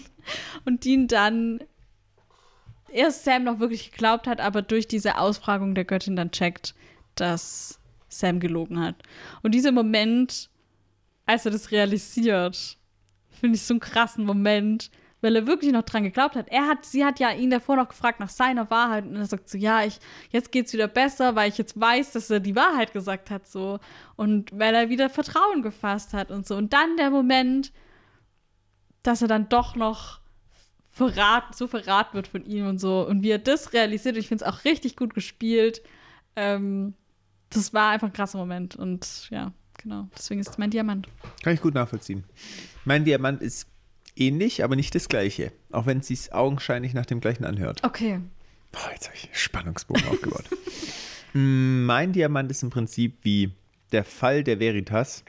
und 0.66 0.85
Dean 0.85 1.09
dann 1.09 1.60
erst 2.93 3.24
Sam 3.24 3.44
noch 3.44 3.60
wirklich 3.60 3.90
geglaubt 3.93 4.27
hat, 4.27 4.40
aber 4.40 4.60
durch 4.60 4.86
diese 4.86 5.16
Ausfragung 5.16 5.74
der 5.74 5.86
Göttin 5.86 6.16
dann 6.16 6.32
checkt, 6.32 6.74
dass 7.14 7.81
Sam 8.10 8.40
gelogen 8.40 8.78
hat. 8.81 8.97
Und 9.43 9.52
dieser 9.55 9.72
Moment, 9.72 10.51
als 11.24 11.47
er 11.47 11.52
das 11.52 11.70
realisiert, 11.70 12.77
finde 13.41 13.57
ich 13.57 13.62
so 13.62 13.75
einen 13.75 13.81
krassen 13.81 14.25
Moment, 14.25 14.91
weil 15.21 15.37
er 15.37 15.47
wirklich 15.47 15.73
noch 15.73 15.83
dran 15.83 16.05
geglaubt 16.05 16.37
hat. 16.37 16.49
Er 16.49 16.67
hat, 16.67 16.85
sie 16.85 17.05
hat 17.05 17.21
ja 17.21 17.33
ihn 17.33 17.51
davor 17.51 17.77
noch 17.77 17.89
gefragt 17.89 18.21
nach 18.21 18.29
seiner 18.29 18.71
Wahrheit 18.71 19.05
und 19.05 19.17
er 19.17 19.27
sagt 19.27 19.49
so, 19.49 19.59
ja, 19.59 19.85
ich, 19.85 19.99
jetzt 20.31 20.53
geht's 20.53 20.73
wieder 20.73 20.89
besser, 20.89 21.35
weil 21.35 21.49
ich 21.49 21.59
jetzt 21.59 21.79
weiß, 21.79 22.12
dass 22.12 22.31
er 22.31 22.41
die 22.41 22.57
Wahrheit 22.57 22.93
gesagt 22.93 23.31
hat, 23.31 23.47
so. 23.47 23.81
Und 24.17 24.57
weil 24.59 24.75
er 24.75 24.89
wieder 24.89 25.11
Vertrauen 25.11 25.62
gefasst 25.62 26.15
hat 26.15 26.31
und 26.31 26.47
so. 26.47 26.57
Und 26.57 26.73
dann 26.73 26.97
der 26.97 27.11
Moment, 27.11 27.73
dass 29.03 29.23
er 29.23 29.29
dann 29.29 29.49
doch 29.49 29.77
noch 29.77 30.21
verrat, 30.91 31.55
so 31.55 31.67
verraten 31.67 32.15
wird 32.15 32.29
von 32.29 32.45
ihm 32.45 32.67
und 32.67 32.79
so. 32.79 33.07
Und 33.07 33.23
wie 33.23 33.31
er 33.31 33.39
das 33.39 33.73
realisiert, 33.73 34.17
ich 34.17 34.29
finde 34.29 34.45
es 34.45 34.51
auch 34.51 34.65
richtig 34.65 34.97
gut 34.97 35.15
gespielt. 35.15 35.83
Ähm, 36.37 36.95
das 37.51 37.75
war 37.75 37.91
einfach 37.91 38.09
ein 38.09 38.12
krasser 38.12 38.39
Moment. 38.39 38.77
Und 38.77 39.29
ja, 39.31 39.53
genau. 39.82 40.09
Deswegen 40.16 40.40
ist 40.40 40.51
es 40.51 40.59
mein 40.59 40.70
Diamant. 40.70 41.09
Kann 41.43 41.55
ich 41.55 41.61
gut 41.61 41.74
nachvollziehen. 41.74 42.24
Mein 42.85 43.05
Diamant 43.05 43.43
ist 43.43 43.66
ähnlich, 44.16 44.65
aber 44.65 44.77
nicht 44.77 44.94
das 44.94 45.09
gleiche. 45.09 45.52
Auch 45.73 45.86
wenn 45.86 45.98
es 45.98 46.09
sich 46.09 46.32
augenscheinlich 46.32 46.94
nach 46.94 47.07
dem 47.07 47.20
gleichen 47.20 47.44
anhört. 47.44 47.82
Okay. 47.85 48.20
Boah, 48.73 48.90
jetzt 48.93 49.07
habe 49.07 49.16
ich 49.16 49.28
Spannungsbogen 49.32 50.07
aufgebaut. 50.07 50.44
Mm, 51.32 51.85
mein 51.85 52.12
Diamant 52.12 52.51
ist 52.51 52.65
im 52.65 52.70
Prinzip 52.70 53.19
wie 53.23 53.52
der 53.93 54.02
Fall 54.02 54.43
der 54.43 54.59
Veritas 54.59 55.23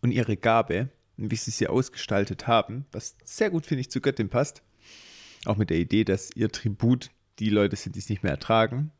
und 0.00 0.10
ihre 0.10 0.36
Gabe 0.36 0.88
wie 1.16 1.36
sie 1.36 1.50
sie 1.50 1.66
ausgestaltet 1.66 2.46
haben, 2.46 2.86
was 2.92 3.16
sehr 3.24 3.50
gut, 3.50 3.66
finde 3.66 3.80
ich, 3.80 3.90
zu 3.90 4.00
Göttin 4.00 4.28
passt. 4.28 4.62
Auch 5.44 5.56
mit 5.56 5.70
der 5.70 5.78
Idee, 5.78 6.04
dass 6.04 6.30
ihr 6.34 6.50
Tribut 6.50 7.10
die 7.38 7.50
Leute 7.50 7.76
sind, 7.76 7.94
die 7.94 8.00
es 8.00 8.08
nicht 8.08 8.22
mehr 8.22 8.32
ertragen. 8.32 8.90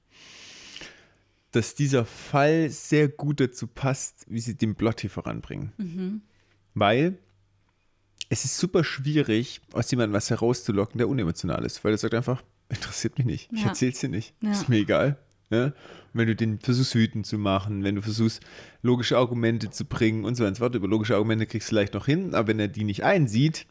Dass 1.57 1.75
dieser 1.75 2.05
Fall 2.05 2.69
sehr 2.69 3.09
gut 3.09 3.41
dazu 3.41 3.67
passt, 3.67 4.27
wie 4.29 4.41
sie 4.41 4.57
den 4.57 4.75
Plot 4.75 5.01
hier 5.01 5.09
voranbringen. 5.09 6.21
Weil 6.75 7.19
es 8.29 8.45
ist 8.45 8.59
super 8.59 8.85
schwierig, 8.85 9.63
aus 9.73 9.91
jemandem 9.91 10.13
was 10.13 10.29
herauszulocken, 10.29 10.99
der 10.99 11.09
unemotional 11.09 11.65
ist, 11.65 11.83
weil 11.83 11.93
er 11.93 11.99
sagt 11.99 12.13
einfach, 12.13 12.43
interessiert 12.69 13.17
mich 13.17 13.27
nicht, 13.27 13.51
ich 13.55 13.63
Ja. 13.63 13.69
erzähl's 13.69 14.01
dir 14.01 14.11
nicht, 14.11 14.35
Ja. 14.43 14.51
ist 14.51 14.69
mir 14.69 14.77
egal. 14.79 15.17
Und 15.49 15.73
wenn 16.13 16.27
du 16.27 16.37
den 16.37 16.59
versuchst 16.59 16.95
wütend 16.95 17.25
zu 17.25 17.39
machen, 17.39 17.85
wenn 17.85 17.95
du 17.95 18.03
versuchst 18.03 18.43
logische 18.83 19.17
Argumente 19.17 19.71
zu 19.71 19.85
bringen 19.87 20.25
und 20.27 20.35
so 20.35 20.43
weiter 20.43 20.49
und 20.49 20.55
so 20.57 20.63
fort, 20.65 20.75
über 20.75 20.89
logische 20.89 21.15
Argumente 21.15 21.47
kriegst 21.47 21.69
du 21.69 21.71
vielleicht 21.71 21.95
noch 21.95 22.05
hin, 22.07 22.35
aber 22.35 22.49
wenn 22.49 22.59
er 22.61 22.69
die 22.69 22.85
nicht 22.85 23.03
einsieht, 23.05 23.67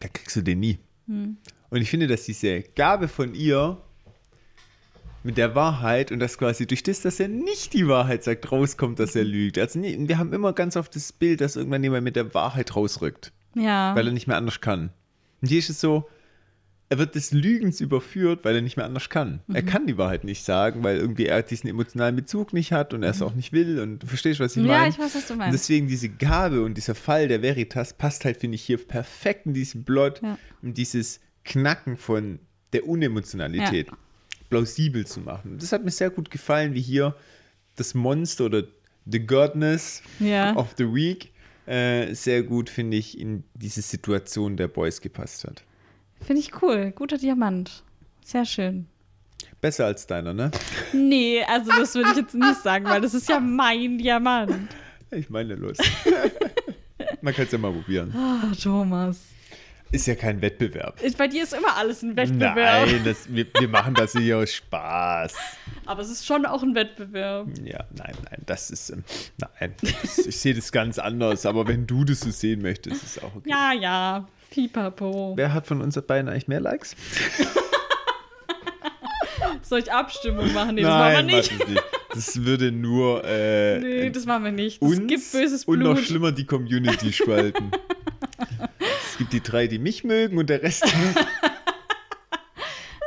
dann 0.00 0.12
kriegst 0.12 0.36
du 0.36 0.40
den 0.42 0.60
nie. 0.60 0.78
Und 1.08 1.82
ich 1.82 1.90
finde, 1.90 2.06
dass 2.06 2.24
diese 2.24 2.62
Gabe 2.62 3.08
von 3.08 3.34
ihr 3.34 3.82
mit 5.28 5.36
der 5.36 5.54
Wahrheit 5.54 6.10
und 6.10 6.20
das 6.20 6.38
quasi 6.38 6.66
durch 6.66 6.82
das, 6.82 7.02
dass 7.02 7.20
er 7.20 7.28
nicht 7.28 7.74
die 7.74 7.86
Wahrheit 7.86 8.24
sagt, 8.24 8.50
rauskommt, 8.50 8.98
dass 8.98 9.14
er 9.14 9.24
lügt. 9.24 9.58
Also 9.58 9.78
nie, 9.78 10.08
wir 10.08 10.16
haben 10.16 10.32
immer 10.32 10.54
ganz 10.54 10.74
oft 10.74 10.96
das 10.96 11.12
Bild, 11.12 11.42
dass 11.42 11.54
irgendwann 11.54 11.82
jemand 11.84 12.02
mit 12.04 12.16
der 12.16 12.32
Wahrheit 12.32 12.74
rausrückt 12.74 13.32
Ja. 13.54 13.94
weil 13.94 14.06
er 14.06 14.12
nicht 14.14 14.26
mehr 14.26 14.38
anders 14.38 14.62
kann. 14.62 14.88
Und 15.42 15.48
hier 15.48 15.58
ist 15.58 15.68
es 15.68 15.82
so, 15.82 16.08
er 16.88 16.96
wird 16.96 17.14
des 17.14 17.32
Lügens 17.32 17.82
überführt, 17.82 18.40
weil 18.46 18.56
er 18.56 18.62
nicht 18.62 18.78
mehr 18.78 18.86
anders 18.86 19.10
kann. 19.10 19.40
Er 19.52 19.62
kann 19.62 19.86
die 19.86 19.98
Wahrheit 19.98 20.24
nicht 20.24 20.42
sagen, 20.46 20.82
weil 20.82 20.96
irgendwie 20.96 21.26
er 21.26 21.42
diesen 21.42 21.68
emotionalen 21.68 22.16
Bezug 22.16 22.54
nicht 22.54 22.72
hat 22.72 22.94
und 22.94 23.02
er 23.02 23.10
es 23.10 23.20
auch 23.20 23.34
nicht 23.34 23.52
will. 23.52 23.78
Und 23.80 23.98
du 23.98 24.06
verstehst, 24.06 24.40
was 24.40 24.56
ich 24.56 24.62
ja, 24.64 24.68
meine? 24.78 24.88
ich 24.88 24.98
weiß, 24.98 25.14
was 25.14 25.26
du 25.26 25.34
Und 25.34 25.40
meinst. 25.40 25.52
deswegen 25.52 25.86
diese 25.88 26.08
Gabe 26.08 26.62
und 26.64 26.78
dieser 26.78 26.94
Fall 26.94 27.28
der 27.28 27.42
Veritas 27.42 27.92
passt 27.92 28.24
halt, 28.24 28.38
finde 28.38 28.54
ich, 28.54 28.62
hier 28.62 28.78
perfekt 28.78 29.44
in 29.44 29.52
diesen 29.52 29.84
Plot 29.84 30.22
Ja. 30.22 30.38
und 30.62 30.78
dieses 30.78 31.20
Knacken 31.44 31.98
von 31.98 32.38
der 32.72 32.88
Unemotionalität 32.88 33.88
plausibel 34.50 35.06
zu 35.06 35.20
machen. 35.20 35.58
Das 35.58 35.72
hat 35.72 35.84
mir 35.84 35.90
sehr 35.90 36.10
gut 36.10 36.30
gefallen, 36.30 36.74
wie 36.74 36.80
hier 36.80 37.14
das 37.76 37.94
Monster 37.94 38.46
oder 38.46 38.62
The 39.06 39.24
Godness 39.24 40.02
Ja. 40.20 40.54
of 40.56 40.74
the 40.76 40.84
Week 40.92 41.32
äh, 41.66 42.14
sehr 42.14 42.42
gut, 42.44 42.70
finde 42.70 42.96
ich, 42.96 43.18
in 43.18 43.44
diese 43.54 43.82
Situation 43.82 44.56
der 44.56 44.68
Boys 44.68 45.00
gepasst 45.02 45.44
hat. 45.44 45.62
Finde 46.22 46.40
ich 46.40 46.62
cool. 46.62 46.92
Guter 46.94 47.18
Diamant. 47.18 47.82
Sehr 48.24 48.44
schön. 48.46 48.86
Besser 49.60 49.86
als 49.86 50.06
deiner, 50.06 50.32
ne? 50.32 50.50
Nee, 50.92 51.42
also 51.46 51.70
das 51.78 51.94
würde 51.94 52.10
ich 52.12 52.16
jetzt 52.16 52.34
nicht 52.34 52.62
sagen, 52.62 52.84
weil 52.86 53.00
das 53.02 53.12
ist 53.14 53.28
ja 53.28 53.38
mein 53.40 53.98
Diamant. 53.98 54.52
Ich 55.10 55.28
meine, 55.30 55.54
los. 55.56 55.76
Man 57.22 57.34
kann 57.34 57.46
es 57.46 57.52
ja 57.52 57.58
mal 57.58 57.72
probieren. 57.72 58.12
Ah, 58.14 58.52
Thomas. 58.60 59.20
Ist 59.90 60.06
ja 60.06 60.14
kein 60.14 60.42
Wettbewerb. 60.42 60.96
Ich, 61.02 61.16
bei 61.16 61.28
dir 61.28 61.44
ist 61.44 61.54
immer 61.54 61.74
alles 61.76 62.02
ein 62.02 62.14
Wettbewerb. 62.14 62.88
Nein, 62.88 63.00
das, 63.04 63.32
wir, 63.32 63.46
wir 63.58 63.68
machen 63.68 63.94
das 63.94 64.12
hier 64.12 64.36
aus 64.38 64.52
Spaß. 64.52 65.32
Aber 65.86 66.02
es 66.02 66.10
ist 66.10 66.26
schon 66.26 66.44
auch 66.44 66.62
ein 66.62 66.74
Wettbewerb. 66.74 67.48
Ja, 67.64 67.84
nein, 67.96 68.14
nein, 68.30 68.42
das 68.44 68.70
ist, 68.70 68.90
ähm, 68.90 69.04
nein, 69.38 69.72
das, 69.80 70.18
ich 70.18 70.38
sehe 70.38 70.54
das 70.54 70.70
ganz 70.72 70.98
anders, 70.98 71.46
aber 71.46 71.66
wenn 71.66 71.86
du 71.86 72.04
das 72.04 72.20
so 72.20 72.30
sehen 72.30 72.60
möchtest, 72.60 73.02
ist 73.02 73.22
auch 73.22 73.34
okay. 73.34 73.48
Ja, 73.48 73.72
ja. 73.72 74.28
Pipapo. 74.50 75.32
Wer 75.36 75.54
hat 75.54 75.66
von 75.66 75.80
uns 75.80 75.98
beiden 76.02 76.28
eigentlich 76.28 76.48
mehr 76.48 76.60
Likes? 76.60 76.94
Soll 79.62 79.80
ich 79.80 79.90
Abstimmung 79.92 80.52
machen? 80.52 80.74
Nee, 80.74 80.82
das 80.82 80.90
machen 80.90 81.28
wir 81.28 81.36
nicht. 81.36 81.52
das 82.12 82.44
würde 82.44 82.72
nur 82.72 83.22
äh, 83.24 83.78
Nee, 83.78 84.10
das 84.10 84.26
machen 84.26 84.44
wir 84.44 84.52
nicht. 84.52 84.82
Es 84.82 84.88
uns 84.88 85.06
gibt 85.06 85.32
böses 85.32 85.64
und 85.64 85.78
noch 85.80 85.94
Blut. 85.94 86.06
schlimmer 86.06 86.32
die 86.32 86.44
Community 86.44 87.12
spalten. 87.12 87.70
es 89.18 89.26
gibt 89.28 89.32
die 89.32 89.42
drei, 89.42 89.66
die 89.66 89.80
mich 89.80 90.04
mögen 90.04 90.38
und 90.38 90.48
der 90.48 90.62
Rest. 90.62 90.84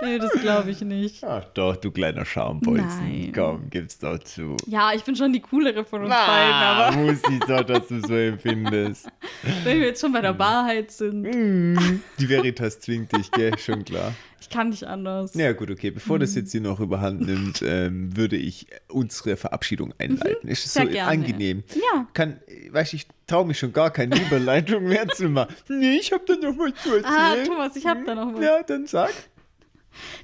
Nee, 0.02 0.18
das 0.20 0.32
glaube 0.42 0.72
ich 0.72 0.82
nicht. 0.82 1.24
Ach 1.24 1.44
doch, 1.54 1.76
du 1.76 1.92
kleiner 1.92 2.26
Schambolzen. 2.26 2.88
Nein. 2.88 3.32
Komm, 3.34 3.70
gib's 3.70 4.00
doch 4.00 4.18
zu. 4.20 4.58
Ja, 4.68 4.92
ich 4.94 5.04
bin 5.04 5.16
schon 5.16 5.32
die 5.34 5.42
coolere 5.42 5.86
von 5.86 6.02
uns 6.02 6.10
beiden, 6.10 6.54
Ah, 6.54 6.88
aber 6.88 6.98
muss 6.98 7.20
ich 7.32 7.40
doch, 7.42 7.64
dass 7.64 7.88
du 7.88 8.00
so 8.02 8.16
empfindest. 8.16 9.08
wenn 9.64 9.80
wir 9.80 9.88
jetzt 9.88 10.02
schon 10.02 10.12
bei 10.12 10.22
der 10.22 10.38
Wahrheit 10.38 10.92
sind, 10.92 11.22
Mm, 11.22 12.02
Die 12.20 12.30
Veritas 12.30 12.80
zwingt 12.80 13.16
dich, 13.16 13.30
gell? 13.32 13.52
Schon 13.58 13.84
klar. 13.86 14.14
ich 14.40 14.50
kann 14.50 14.70
nicht 14.70 14.84
anders. 14.86 15.34
Ja, 15.36 15.52
gut, 15.54 15.70
okay. 15.70 15.92
Bevor 15.92 16.18
Mhm. 16.18 16.22
das 16.22 16.36
jetzt 16.36 16.52
hier 16.52 16.62
noch 16.62 16.80
überhand 16.80 17.22
nimmt, 17.22 17.62
ähm, 17.66 18.16
würde 18.18 18.38
ich 18.38 18.68
unsere 18.90 19.36
Verabschiedung 19.38 19.94
einleiten. 20.00 20.48
Ist 20.50 20.66
es 20.66 20.76
Mhm. 20.76 20.82
So 20.82 20.88
gerne. 20.90 21.12
angenehm? 21.12 21.64
Ja. 21.76 22.08
Kann, 22.14 22.40
weißt 22.72 22.94
ich 22.96 23.08
traue 23.28 23.46
mich 23.46 23.60
schon 23.60 23.72
gar 23.72 23.92
keine 23.92 24.20
Überleitung 24.20 24.84
mehr 24.86 25.08
zu 25.10 25.30
machen. 25.30 25.54
Nee, 25.70 25.98
ich 25.98 26.12
habe 26.12 26.24
da 26.28 26.34
noch 26.36 26.58
was 26.58 26.74
zu 26.84 26.96
erzählen. 26.96 27.06
Ah, 27.06 27.36
Thomas, 27.46 27.76
ich 27.76 27.86
habe 27.86 28.04
da 28.06 28.16
noch 28.16 28.34
was. 28.34 28.44
Ja, 28.44 28.64
dann 28.64 28.88
sag. 28.88 29.12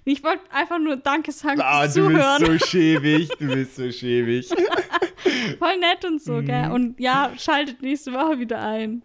Ich 0.06 0.24
wollte 0.24 0.42
einfach 0.52 0.80
nur 0.80 0.98
Danke 0.98 1.32
sagen 1.32 1.60
Ah, 1.62 1.82
fürs 1.84 1.94
du 1.96 2.08
Zuhören. 2.08 2.44
bist 2.44 2.62
so 2.62 2.68
schäbig, 2.68 3.30
du 3.40 3.48
bist 3.48 3.76
so 3.76 3.92
schäbig. 3.92 4.48
Voll 5.60 5.78
nett 5.80 6.06
und 6.06 6.22
so, 6.22 6.34
Mhm. 6.34 6.46
gell? 6.46 6.72
Und 6.72 7.00
ja, 7.00 7.32
schaltet 7.38 7.82
nächste 7.82 8.14
Woche 8.14 8.40
wieder 8.40 8.62
ein. 8.62 9.04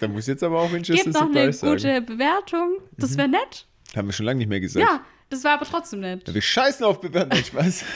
Da 0.00 0.08
muss 0.08 0.26
jetzt 0.26 0.42
aber 0.42 0.60
auch 0.60 0.72
Winchester 0.72 1.04
Gebt 1.04 1.14
noch 1.14 1.30
eine 1.30 1.50
gute. 1.52 2.00
Bewertung. 2.02 2.78
Das 2.96 3.16
wäre 3.16 3.28
nett. 3.28 3.66
Haben 3.94 4.08
wir 4.08 4.12
schon 4.12 4.26
lange 4.26 4.38
nicht 4.38 4.48
mehr 4.48 4.60
gesagt. 4.60 4.84
Ja, 4.86 5.04
das 5.28 5.44
war 5.44 5.52
aber 5.52 5.64
trotzdem 5.66 6.00
nett. 6.00 6.32
Wir 6.32 6.40
scheißen 6.42 6.84
auf 6.84 7.00
Bewertung. 7.00 7.38
Spaß. 7.44 7.84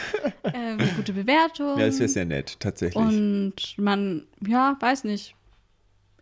Ähm, 0.57 0.79
gute 0.97 1.13
Bewertung. 1.15 1.79
Ja, 1.79 1.87
das 1.87 1.99
wäre 1.99 2.09
sehr 2.09 2.27
nett, 2.27 2.61
tatsächlich. 2.61 2.95
Und 2.97 3.55
man, 3.77 4.25
ja, 4.47 4.77
weiß 4.79 5.03
nicht, 5.05 5.35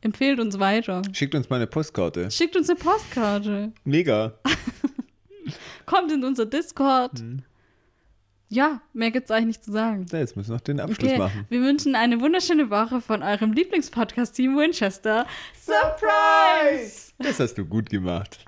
empfehlt 0.01 0.41
uns 0.41 0.59
weiter. 0.59 1.03
Schickt 1.13 1.35
uns 1.35 1.51
mal 1.51 1.57
eine 1.57 1.67
Postkarte. 1.67 2.31
Schickt 2.31 2.57
uns 2.57 2.71
eine 2.71 2.79
Postkarte. 2.79 3.73
Mega. 3.85 4.33
Kommt 5.87 6.13
in 6.13 6.25
unser 6.25 6.47
Discord. 6.47 7.21
Mhm. 7.21 7.43
Ja, 8.49 8.83
mehr 8.93 9.11
gibt's 9.11 9.31
eigentlich 9.31 9.47
nicht 9.47 9.65
zu 9.65 9.73
sagen. 9.73 10.05
Ja, 10.13 10.19
jetzt 10.19 10.37
müssen 10.37 10.51
wir 10.51 10.57
noch 10.57 10.61
den 10.61 10.79
Abschluss 10.79 11.09
Okay, 11.09 11.19
machen. 11.19 11.47
wir 11.49 11.63
wünschen 11.63 11.95
eine 11.95 12.21
wunderschöne 12.21 12.69
Woche 12.69 13.01
von 13.01 13.23
eurem 13.23 13.53
Lieblingspodcast-Team 13.55 14.59
Winchester. 14.59 15.27
Surprise! 15.59 17.13
Das 17.19 17.41
hast 17.41 17.55
du 17.55 17.65
gut 17.65 17.89
gemacht. 17.89 18.45